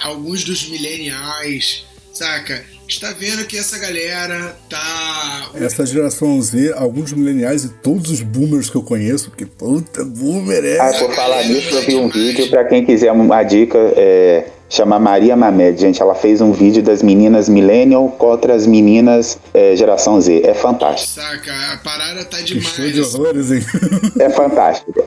alguns 0.00 0.44
dos 0.44 0.68
millennials, 0.68 1.84
saca? 2.12 2.64
Está 2.88 3.10
vendo 3.12 3.44
que 3.46 3.58
essa 3.58 3.78
galera 3.78 4.56
tá. 4.70 5.50
Essa 5.56 5.84
geração 5.84 6.40
Z, 6.40 6.72
alguns 6.76 7.12
mileniais 7.12 7.64
e 7.64 7.68
todos 7.68 8.12
os 8.12 8.22
boomers 8.22 8.70
que 8.70 8.76
eu 8.76 8.82
conheço, 8.82 9.28
porque 9.28 9.44
puta, 9.44 10.04
boomer 10.04 10.64
é. 10.64 10.78
Ah, 10.78 10.92
por 10.92 11.12
falar 11.12 11.42
nisso, 11.44 11.74
eu 11.74 11.82
vi 11.82 11.96
um 11.96 12.08
vídeo, 12.08 12.48
pra 12.48 12.64
quem 12.64 12.86
quiser 12.86 13.10
uma 13.10 13.42
dica, 13.42 13.76
é, 13.96 14.48
chama 14.68 14.98
Maria 14.98 15.36
Mamed, 15.36 15.80
gente. 15.80 16.00
Ela 16.02 16.14
fez 16.14 16.40
um 16.40 16.52
vídeo 16.52 16.82
das 16.82 17.02
meninas 17.02 17.48
Millennial 17.48 18.08
contra 18.18 18.54
as 18.54 18.66
meninas 18.66 19.38
é, 19.54 19.74
geração 19.76 20.20
Z. 20.20 20.42
É 20.44 20.54
fantástico. 20.54 21.12
Saca, 21.20 21.52
a 21.72 21.76
parada 21.78 22.24
tá 22.24 22.38
Que 22.38 22.60
show 22.60 22.84
de 22.84 22.92
demais. 22.92 23.14
horrores, 23.14 23.50
hein? 23.52 23.60
É 24.20 24.30
fantástico. 24.30 24.92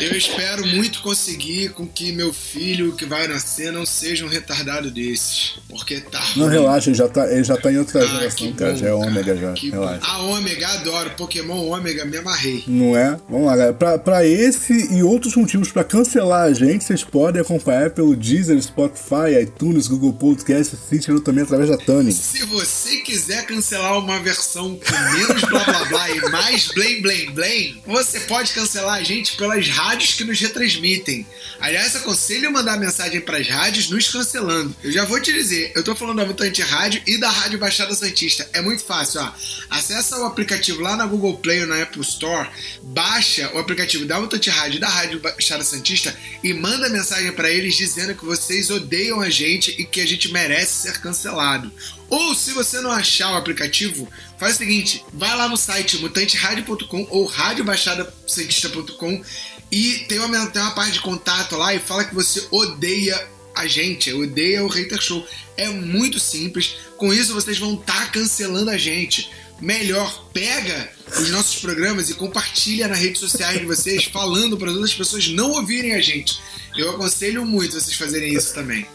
Eu 0.00 0.16
espero 0.16 0.66
muito 0.66 1.00
conseguir 1.02 1.70
com 1.70 1.86
que 1.86 2.12
meu 2.12 2.32
filho 2.32 2.92
que 2.92 3.04
vai 3.04 3.26
nascer 3.26 3.72
não 3.72 3.84
seja 3.86 4.24
um 4.24 4.28
retardado 4.28 4.90
desses. 4.90 5.54
Porque 5.68 6.00
tá 6.00 6.20
Não, 6.36 6.44
ruim. 6.46 6.54
relaxa, 6.54 6.90
ele 6.90 6.96
já 6.96 7.08
tá, 7.08 7.30
ele 7.30 7.44
já 7.44 7.56
tá 7.56 7.72
em 7.72 7.78
outra 7.78 8.02
Ah, 8.02 8.06
geração, 8.06 8.46
que 8.48 8.52
cara. 8.54 8.72
bom, 8.72 8.76
Já 8.78 8.88
é 8.88 8.92
ômega 8.92 9.36
já. 9.36 9.48
bom. 9.52 9.70
Relaxa. 9.70 10.00
A 10.06 10.18
ômega, 10.22 10.68
adoro. 10.68 11.10
Pokémon 11.16 11.68
ômega, 11.68 12.04
me 12.04 12.16
amarrei. 12.16 12.64
Não 12.66 12.96
é? 12.96 13.18
Vamos 13.28 13.46
lá, 13.46 13.56
galera. 13.56 13.72
Pra, 13.74 13.98
pra 13.98 14.26
esse 14.26 14.94
e 14.94 15.02
outros 15.02 15.34
motivos 15.36 15.70
pra 15.72 15.82
cancelar 15.84 16.42
a 16.44 16.52
gente, 16.52 16.84
vocês 16.84 17.02
podem 17.04 17.40
acompanhar 17.42 17.90
pelo 17.90 18.14
Deezer, 18.16 18.56
Spotify, 18.68 19.42
iTunes, 19.42 19.88
Google 19.88 20.12
Podcast, 20.12 20.76
Stitcher 20.76 21.18
também 21.20 21.42
através 21.42 21.68
da 21.68 21.76
Tani. 21.76 22.12
Se 22.12 22.44
você 22.44 22.98
quiser 22.98 23.46
cancelar 23.46 23.98
uma 23.98 24.20
versão 24.20 24.78
com 24.78 25.18
menos 25.18 25.42
blá 25.42 25.64
blá 25.64 25.84
blá 25.86 26.10
e 26.10 26.20
mais 26.30 26.68
blém 26.68 27.02
blém 27.02 27.30
blém, 27.32 27.82
você 27.86 28.20
pode 28.20 28.52
cancelar 28.52 28.94
a 28.96 29.02
gente 29.02 29.36
pelas 29.36 29.68
rádios 29.68 30.14
que 30.14 30.24
nos 30.24 30.40
retransmitem. 30.40 31.26
Aliás, 31.60 31.96
aconselho 31.96 32.52
mandar 32.52 32.78
mensagem 32.78 33.20
pras 33.20 33.48
rádios 33.48 33.90
nos 33.90 34.08
cancelando. 34.08 34.74
Eu 34.82 34.92
já 34.92 35.04
vou 35.04 35.20
te 35.20 35.32
dizer, 35.32 35.72
eu 35.74 35.82
tô 35.82 35.96
falando 35.96 36.18
da 36.18 36.26
Mutante 36.26 36.62
Rádio 36.62 37.02
e 37.06 37.18
da 37.18 37.30
Rádio 37.30 37.58
Baixada 37.58 37.94
Santista. 37.94 38.48
É 38.52 38.60
muito 38.60 38.84
fácil, 38.84 39.20
ó. 39.20 39.32
Acessa 39.70 40.18
o 40.18 40.24
aplicativo 40.24 40.80
lá 40.80 40.96
na 40.96 41.06
Google 41.06 41.38
Play 41.38 41.62
ou 41.62 41.66
na 41.66 41.82
Apple 41.82 42.02
Store, 42.02 42.48
baixa 42.82 43.50
o 43.54 43.58
aplicativo 43.58 44.04
da 44.04 44.20
Mutante 44.20 44.50
Rádio 44.50 44.76
e 44.76 44.80
da 44.80 44.88
Rádio 44.88 45.20
Baixada 45.20 45.64
Santista 45.64 46.14
e 46.42 46.54
manda 46.54 46.88
mensagem 46.88 47.32
pra 47.32 47.50
eles 47.50 47.74
dizendo 47.74 48.14
que 48.14 48.24
vocês 48.58 48.70
odeiam 48.70 49.20
a 49.20 49.30
gente 49.30 49.70
e 49.78 49.84
que 49.84 50.00
a 50.00 50.06
gente 50.06 50.32
merece 50.32 50.88
ser 50.88 51.00
cancelado. 51.00 51.70
Ou 52.08 52.34
se 52.34 52.52
você 52.52 52.80
não 52.80 52.90
achar 52.90 53.32
o 53.32 53.36
aplicativo, 53.36 54.08
faz 54.38 54.54
o 54.54 54.58
seguinte: 54.58 55.04
vai 55.12 55.36
lá 55.36 55.48
no 55.48 55.56
site 55.56 55.98
mutanteradio.com 55.98 57.06
ou 57.10 57.26
radiobaixadasantista.com 57.26 59.22
e 59.70 60.06
tem 60.08 60.18
uma, 60.18 60.46
tem 60.46 60.62
uma 60.62 60.72
parte 60.72 60.92
de 60.92 61.00
contato 61.00 61.56
lá 61.56 61.74
e 61.74 61.78
fala 61.78 62.04
que 62.04 62.14
você 62.14 62.46
odeia 62.50 63.28
a 63.54 63.66
gente, 63.66 64.12
odeia 64.12 64.64
o 64.64 64.68
Hater 64.68 65.00
Show. 65.00 65.26
É 65.56 65.68
muito 65.68 66.18
simples. 66.18 66.76
Com 66.96 67.12
isso 67.12 67.34
vocês 67.34 67.58
vão 67.58 67.74
estar 67.74 68.10
cancelando 68.10 68.70
a 68.70 68.78
gente. 68.78 69.30
Melhor, 69.60 70.24
pega 70.32 70.88
os 71.20 71.30
nossos 71.30 71.60
programas 71.60 72.08
e 72.08 72.14
compartilha 72.14 72.86
nas 72.86 72.98
redes 72.98 73.18
sociais 73.18 73.58
de 73.58 73.66
vocês, 73.66 74.04
falando 74.04 74.56
para 74.56 74.70
outras 74.70 74.94
pessoas 74.94 75.28
não 75.28 75.50
ouvirem 75.52 75.94
a 75.94 76.00
gente. 76.00 76.40
Eu 76.76 76.90
aconselho 76.90 77.44
muito 77.44 77.72
vocês 77.72 77.96
fazerem 77.96 78.32
isso 78.32 78.54
também. 78.54 78.86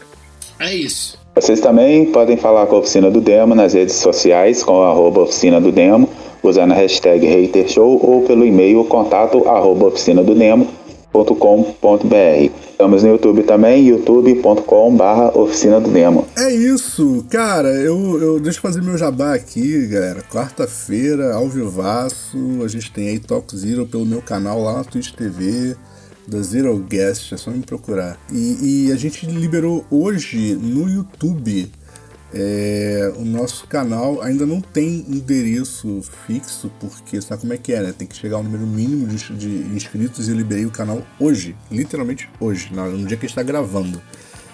É 0.58 0.74
isso. 0.74 1.18
Vocês 1.34 1.60
também 1.60 2.06
podem 2.12 2.36
falar 2.36 2.66
com 2.66 2.76
a 2.76 2.78
Oficina 2.78 3.10
do 3.10 3.20
Demo 3.20 3.54
nas 3.54 3.74
redes 3.74 3.96
sociais 3.96 4.62
com 4.62 4.82
arroba 4.82 5.22
Oficina 5.22 5.60
do 5.60 5.70
Demo, 5.70 6.08
usando 6.42 6.72
a 6.72 6.76
hashtag 6.76 7.26
HaterShow 7.26 8.00
ou 8.02 8.22
pelo 8.22 8.46
e-mail 8.46 8.84
contato 8.84 9.46
arroba 9.48 9.88
oficinadodemo.com.br. 11.14 12.52
Estamos 12.70 13.02
no 13.04 13.10
YouTube 13.10 13.44
também, 13.44 13.86
youtube.com 13.86 14.96
barra 14.96 15.38
Oficina 15.38 15.80
do 15.80 15.88
Demo. 15.88 16.26
É 16.36 16.52
isso, 16.52 17.24
cara. 17.30 17.68
Eu, 17.68 18.20
eu 18.20 18.40
deixa 18.40 18.58
eu 18.58 18.62
fazer 18.62 18.82
meu 18.82 18.98
jabá 18.98 19.34
aqui, 19.34 19.86
galera. 19.86 20.22
Quarta-feira, 20.22 21.34
ao 21.34 21.48
vivaço, 21.48 22.36
a 22.64 22.68
gente 22.68 22.90
tem 22.90 23.08
aí 23.08 23.18
Talk 23.20 23.56
Zero 23.56 23.86
pelo 23.86 24.04
meu 24.04 24.20
canal 24.20 24.60
lá 24.60 24.78
na 24.78 24.84
Twitch 24.84 25.12
TV. 25.12 25.76
Da 26.26 26.40
Zero 26.40 26.74
Guest, 26.78 27.32
é 27.32 27.36
só 27.36 27.50
me 27.50 27.60
procurar. 27.60 28.18
E, 28.32 28.86
e 28.86 28.92
a 28.92 28.96
gente 28.96 29.26
liberou 29.26 29.84
hoje 29.90 30.54
no 30.54 30.88
YouTube 30.88 31.70
é, 32.34 33.12
o 33.16 33.24
nosso 33.24 33.66
canal. 33.66 34.20
Ainda 34.22 34.44
não 34.44 34.60
tem 34.60 35.04
endereço 35.08 36.02
fixo, 36.26 36.70
porque 36.80 37.20
sabe 37.22 37.42
como 37.42 37.52
é 37.52 37.56
que 37.56 37.72
é, 37.72 37.80
né? 37.80 37.94
Tem 37.96 38.06
que 38.06 38.16
chegar 38.16 38.36
ao 38.36 38.42
número 38.42 38.66
mínimo 38.66 39.06
de, 39.06 39.34
de 39.36 39.48
inscritos 39.74 40.28
e 40.28 40.32
eu 40.32 40.36
liberei 40.36 40.66
o 40.66 40.70
canal 40.70 41.02
hoje. 41.18 41.56
Literalmente 41.70 42.28
hoje, 42.40 42.72
no 42.74 43.06
dia 43.06 43.16
que 43.16 43.24
a 43.24 43.28
gente 43.28 43.36
tá 43.36 43.42
gravando. 43.42 44.02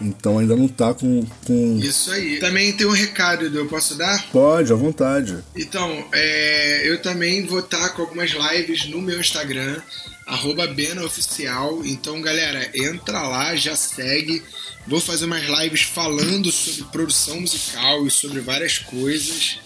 Então 0.00 0.38
ainda 0.38 0.56
não 0.56 0.66
tá 0.66 0.94
com. 0.94 1.24
com... 1.46 1.78
Isso 1.78 2.10
aí. 2.10 2.38
Também 2.38 2.72
tem 2.72 2.86
um 2.86 2.92
recado, 2.92 3.46
Edu, 3.46 3.58
eu 3.58 3.66
posso 3.66 3.96
dar? 3.96 4.26
Pode, 4.30 4.72
à 4.72 4.76
vontade. 4.76 5.38
Então, 5.54 6.08
é, 6.12 6.88
eu 6.88 7.02
também 7.02 7.44
vou 7.44 7.60
estar 7.60 7.90
com 7.90 8.02
algumas 8.02 8.30
lives 8.30 8.86
no 8.86 9.02
meu 9.02 9.20
Instagram, 9.20 9.80
arroba 10.26 10.66
BenaOficial. 10.66 11.84
Então, 11.84 12.20
galera, 12.20 12.70
entra 12.74 13.22
lá, 13.22 13.54
já 13.54 13.76
segue. 13.76 14.42
Vou 14.86 15.00
fazer 15.00 15.26
umas 15.26 15.44
lives 15.44 15.82
falando 15.82 16.50
sobre 16.50 16.90
produção 16.90 17.40
musical 17.40 18.06
e 18.06 18.10
sobre 18.10 18.40
várias 18.40 18.78
coisas. 18.78 19.58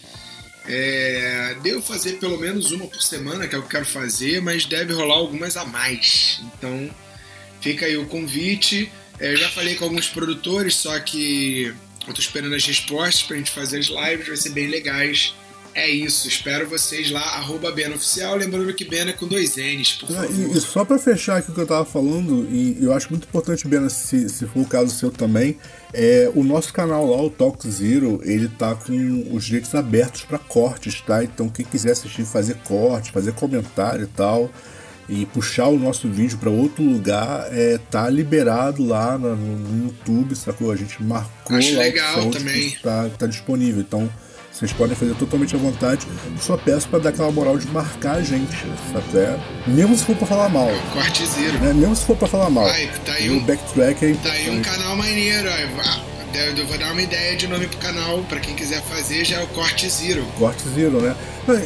É, 0.67 1.57
devo 1.63 1.83
fazer 1.83 2.15
pelo 2.15 2.39
menos 2.39 2.73
uma 2.73 2.87
por 2.87 3.03
semana, 3.03 3.47
que 3.47 3.55
é 3.55 3.59
o 3.59 3.61
que 3.61 3.67
eu 3.67 3.71
quero 3.71 3.87
fazer, 3.87 4.41
mas 4.41 4.65
deve 4.65 4.93
rolar 4.93 5.17
algumas 5.17 5.57
a 5.57 5.65
mais. 5.65 6.41
Então, 6.43 6.91
fica 7.61 7.87
aí 7.87 7.97
o 7.97 8.07
convite. 8.07 8.91
É, 9.19 9.33
eu 9.33 9.37
já 9.37 9.49
falei 9.49 9.75
com 9.77 9.85
alguns 9.85 10.09
produtores, 10.09 10.75
só 10.75 10.99
que 10.99 11.75
eu 12.07 12.13
tô 12.13 12.21
esperando 12.21 12.55
as 12.55 12.65
respostas 12.65 13.23
pra 13.23 13.37
gente 13.37 13.51
fazer 13.51 13.79
as 13.79 13.87
lives, 13.87 14.29
vai 14.29 14.37
ser 14.37 14.51
bem 14.51 14.69
legais. 14.69 15.35
É 15.75 15.91
isso, 15.91 16.29
espero 16.29 16.69
vocês 16.69 17.11
lá, 17.11 17.21
arroba 17.21 17.73
Bena 17.73 17.97
Oficial, 17.97 18.37
lembrando 18.37 18.73
que 18.73 18.85
Bena 18.85 19.11
é 19.11 19.13
com 19.13 19.27
dois 19.27 19.57
N's, 19.57 19.95
por 19.95 20.09
favor. 20.09 20.31
E, 20.31 20.57
e 20.57 20.61
só 20.61 20.85
pra 20.85 21.01
fechar 21.01 21.39
aqui 21.39 21.51
o 21.51 21.55
que 21.55 21.61
eu 21.61 21.67
tava 21.67 21.85
falando, 21.85 22.47
e 22.49 22.79
eu 22.81 22.93
acho 22.93 23.11
muito 23.11 23.27
importante, 23.27 23.67
Bena, 23.67 23.91
se, 23.91 24.29
se 24.29 24.47
for 24.47 24.61
o 24.61 24.67
caso 24.67 24.95
seu 24.95 25.11
também, 25.11 25.59
é, 25.93 26.31
o 26.33 26.45
nosso 26.45 26.73
canal 26.73 27.11
lá, 27.11 27.21
o 27.21 27.29
Talk 27.29 27.69
Zero, 27.69 28.21
ele 28.23 28.49
tá 28.49 28.77
com 28.77 29.35
os 29.35 29.45
direitos 29.45 29.75
abertos 29.75 30.23
pra 30.23 30.39
cortes, 30.39 31.01
tá? 31.01 31.25
Então 31.25 31.49
quem 31.49 31.65
quiser 31.65 31.91
assistir, 31.91 32.25
fazer 32.25 32.55
corte, 32.59 33.11
fazer 33.11 33.33
comentário 33.33 34.05
e 34.05 34.09
tal, 34.09 34.53
e 35.09 35.27
puxar 35.27 35.69
o 35.69 35.79
nosso 35.79 36.09
vídeo 36.09 36.39
pra 36.39 36.49
outro 36.51 36.83
lugar, 36.83 37.47
é, 37.51 37.79
tá 37.91 38.09
liberado 38.09 38.85
lá 38.87 39.19
no, 39.19 39.37
no 39.37 39.85
YouTube, 39.87 40.35
sacou? 40.35 40.71
A 40.73 40.77
gente 40.77 41.03
marcou 41.03 41.57
Acho 41.57 41.75
lá 41.75 41.81
legal 41.81 42.31
também. 42.31 42.71
que 42.71 42.83
tá, 42.83 43.09
tá 43.19 43.27
disponível. 43.27 43.81
Então 43.81 44.09
vocês 44.51 44.73
podem 44.73 44.95
fazer 44.97 45.15
totalmente 45.17 45.55
à 45.55 45.59
vontade. 45.59 46.07
Só 46.41 46.57
peço 46.57 46.89
pra 46.89 46.99
dar 47.01 47.09
aquela 47.11 47.31
moral 47.33 47.59
de 47.59 47.67
marcar 47.69 48.17
a 48.17 48.23
gente, 48.23 48.57
sabe? 48.93 49.19
É, 49.19 49.39
mesmo 49.67 49.97
se 49.97 50.05
for 50.05 50.17
pra 50.17 50.27
falar 50.27 50.49
mal. 50.49 50.71
Corte 50.93 51.27
zero. 51.27 51.59
Né? 51.59 51.73
Mesmo 51.75 51.97
se 51.97 52.05
for 52.07 52.17
pra 52.17 52.29
falar 52.29 52.49
mal. 52.51 52.67
Ai, 52.67 52.89
tá 53.05 53.13
aí 53.13 53.27
E 53.27 53.31
o 53.31 53.35
um- 53.35 53.45
backtrack 53.45 54.05
é 54.07 54.15
Tá 54.15 54.31
aí 54.31 54.51
um 54.51 54.63
canal 54.63 54.97
maneiro, 54.97 55.49
ó. 55.51 56.14
Eu 56.35 56.67
vou 56.67 56.77
dar 56.77 56.91
uma 56.91 57.01
ideia 57.01 57.37
de 57.37 57.47
nome 57.47 57.69
pro 57.69 57.79
canal, 57.79 58.19
pra 58.25 58.41
quem 58.41 58.57
quiser 58.57 58.83
fazer, 58.83 59.25
já 59.25 59.37
é 59.41 59.45
o 59.45 59.47
Corte 59.49 59.89
Zero. 59.89 60.25
Corte 60.37 60.69
Zero, 60.69 61.01
né? 61.01 61.15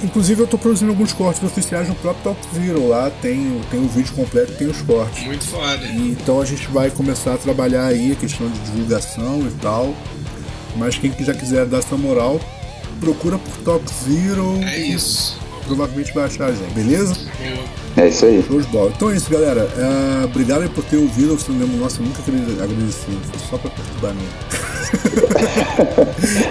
Inclusive 0.04 0.42
eu 0.42 0.46
tô 0.46 0.58
produzindo 0.58 0.90
alguns 0.90 1.10
cortes 1.12 1.42
oficiais 1.42 1.88
no 1.88 1.94
próprio 1.94 2.22
Talk 2.22 2.54
Zero. 2.54 2.86
Lá 2.86 3.10
tem, 3.22 3.62
tem 3.70 3.80
o 3.80 3.88
vídeo 3.88 4.12
completo 4.12 4.52
e 4.52 4.56
tem 4.56 4.66
os 4.66 4.82
cortes. 4.82 5.24
Muito 5.24 5.46
foda. 5.46 5.86
E, 5.86 6.10
então 6.10 6.40
a 6.40 6.44
gente 6.44 6.66
vai 6.68 6.90
começar 6.90 7.34
a 7.34 7.38
trabalhar 7.38 7.86
aí 7.86 8.12
a 8.12 8.16
questão 8.16 8.46
de 8.50 8.58
divulgação 8.58 9.40
e 9.40 9.50
tal. 9.62 9.94
Mas 10.76 10.98
quem 10.98 11.10
que 11.10 11.24
já 11.24 11.32
quiser 11.32 11.64
dar 11.64 11.78
essa 11.78 11.96
moral, 11.96 12.38
procura 13.00 13.38
por 13.38 13.56
Talk 13.64 13.84
Zero. 14.04 14.62
É 14.64 14.76
isso. 14.76 15.38
Provavelmente 15.68 16.12
vai 16.14 16.24
achar 16.24 16.46
a 16.46 16.52
gente, 16.52 16.72
beleza? 16.72 17.14
É 17.96 18.08
isso 18.08 18.24
aí. 18.24 18.42
Show 18.46 18.60
de 18.60 18.66
bola. 18.68 18.90
Então 18.96 19.10
é 19.10 19.16
isso, 19.16 19.30
galera. 19.30 19.68
É, 19.76 20.24
obrigado 20.24 20.62
aí 20.62 20.68
por 20.68 20.82
ter 20.84 20.96
ouvido. 20.96 21.34
Você 21.38 21.52
não 21.52 21.60
lembra, 21.60 21.76
nossa, 21.76 22.00
eu 22.00 22.06
nunca 22.06 22.22
agrade- 22.22 22.62
agradeci. 22.62 23.18
Foi 23.30 23.40
só 23.50 23.58
pra 23.58 23.70
perturbar 23.70 24.14
mim. 24.14 24.28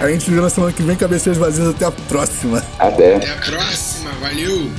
a 0.00 0.08
gente 0.10 0.24
se 0.24 0.30
vê 0.30 0.40
na 0.40 0.48
semana 0.50 0.72
que 0.72 0.82
vem, 0.82 0.96
cabeceiras 0.96 1.36
vazias. 1.38 1.68
Até 1.68 1.84
a 1.84 1.90
próxima. 1.90 2.64
Até. 2.78 3.16
Até 3.16 3.30
a 3.32 3.36
próxima, 3.36 4.10
valeu! 4.20 4.70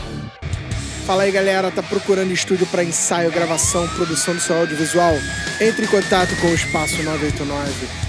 Fala 1.05 1.23
aí 1.23 1.31
galera, 1.31 1.71
tá 1.71 1.81
procurando 1.81 2.31
estúdio 2.31 2.67
para 2.67 2.83
ensaio, 2.83 3.31
gravação, 3.31 3.87
produção 3.89 4.35
do 4.35 4.39
seu 4.39 4.55
audiovisual? 4.55 5.15
Entre 5.59 5.85
em 5.85 5.87
contato 5.87 6.35
com 6.39 6.47
o 6.47 6.53
Espaço 6.53 7.01
989. 7.01 8.08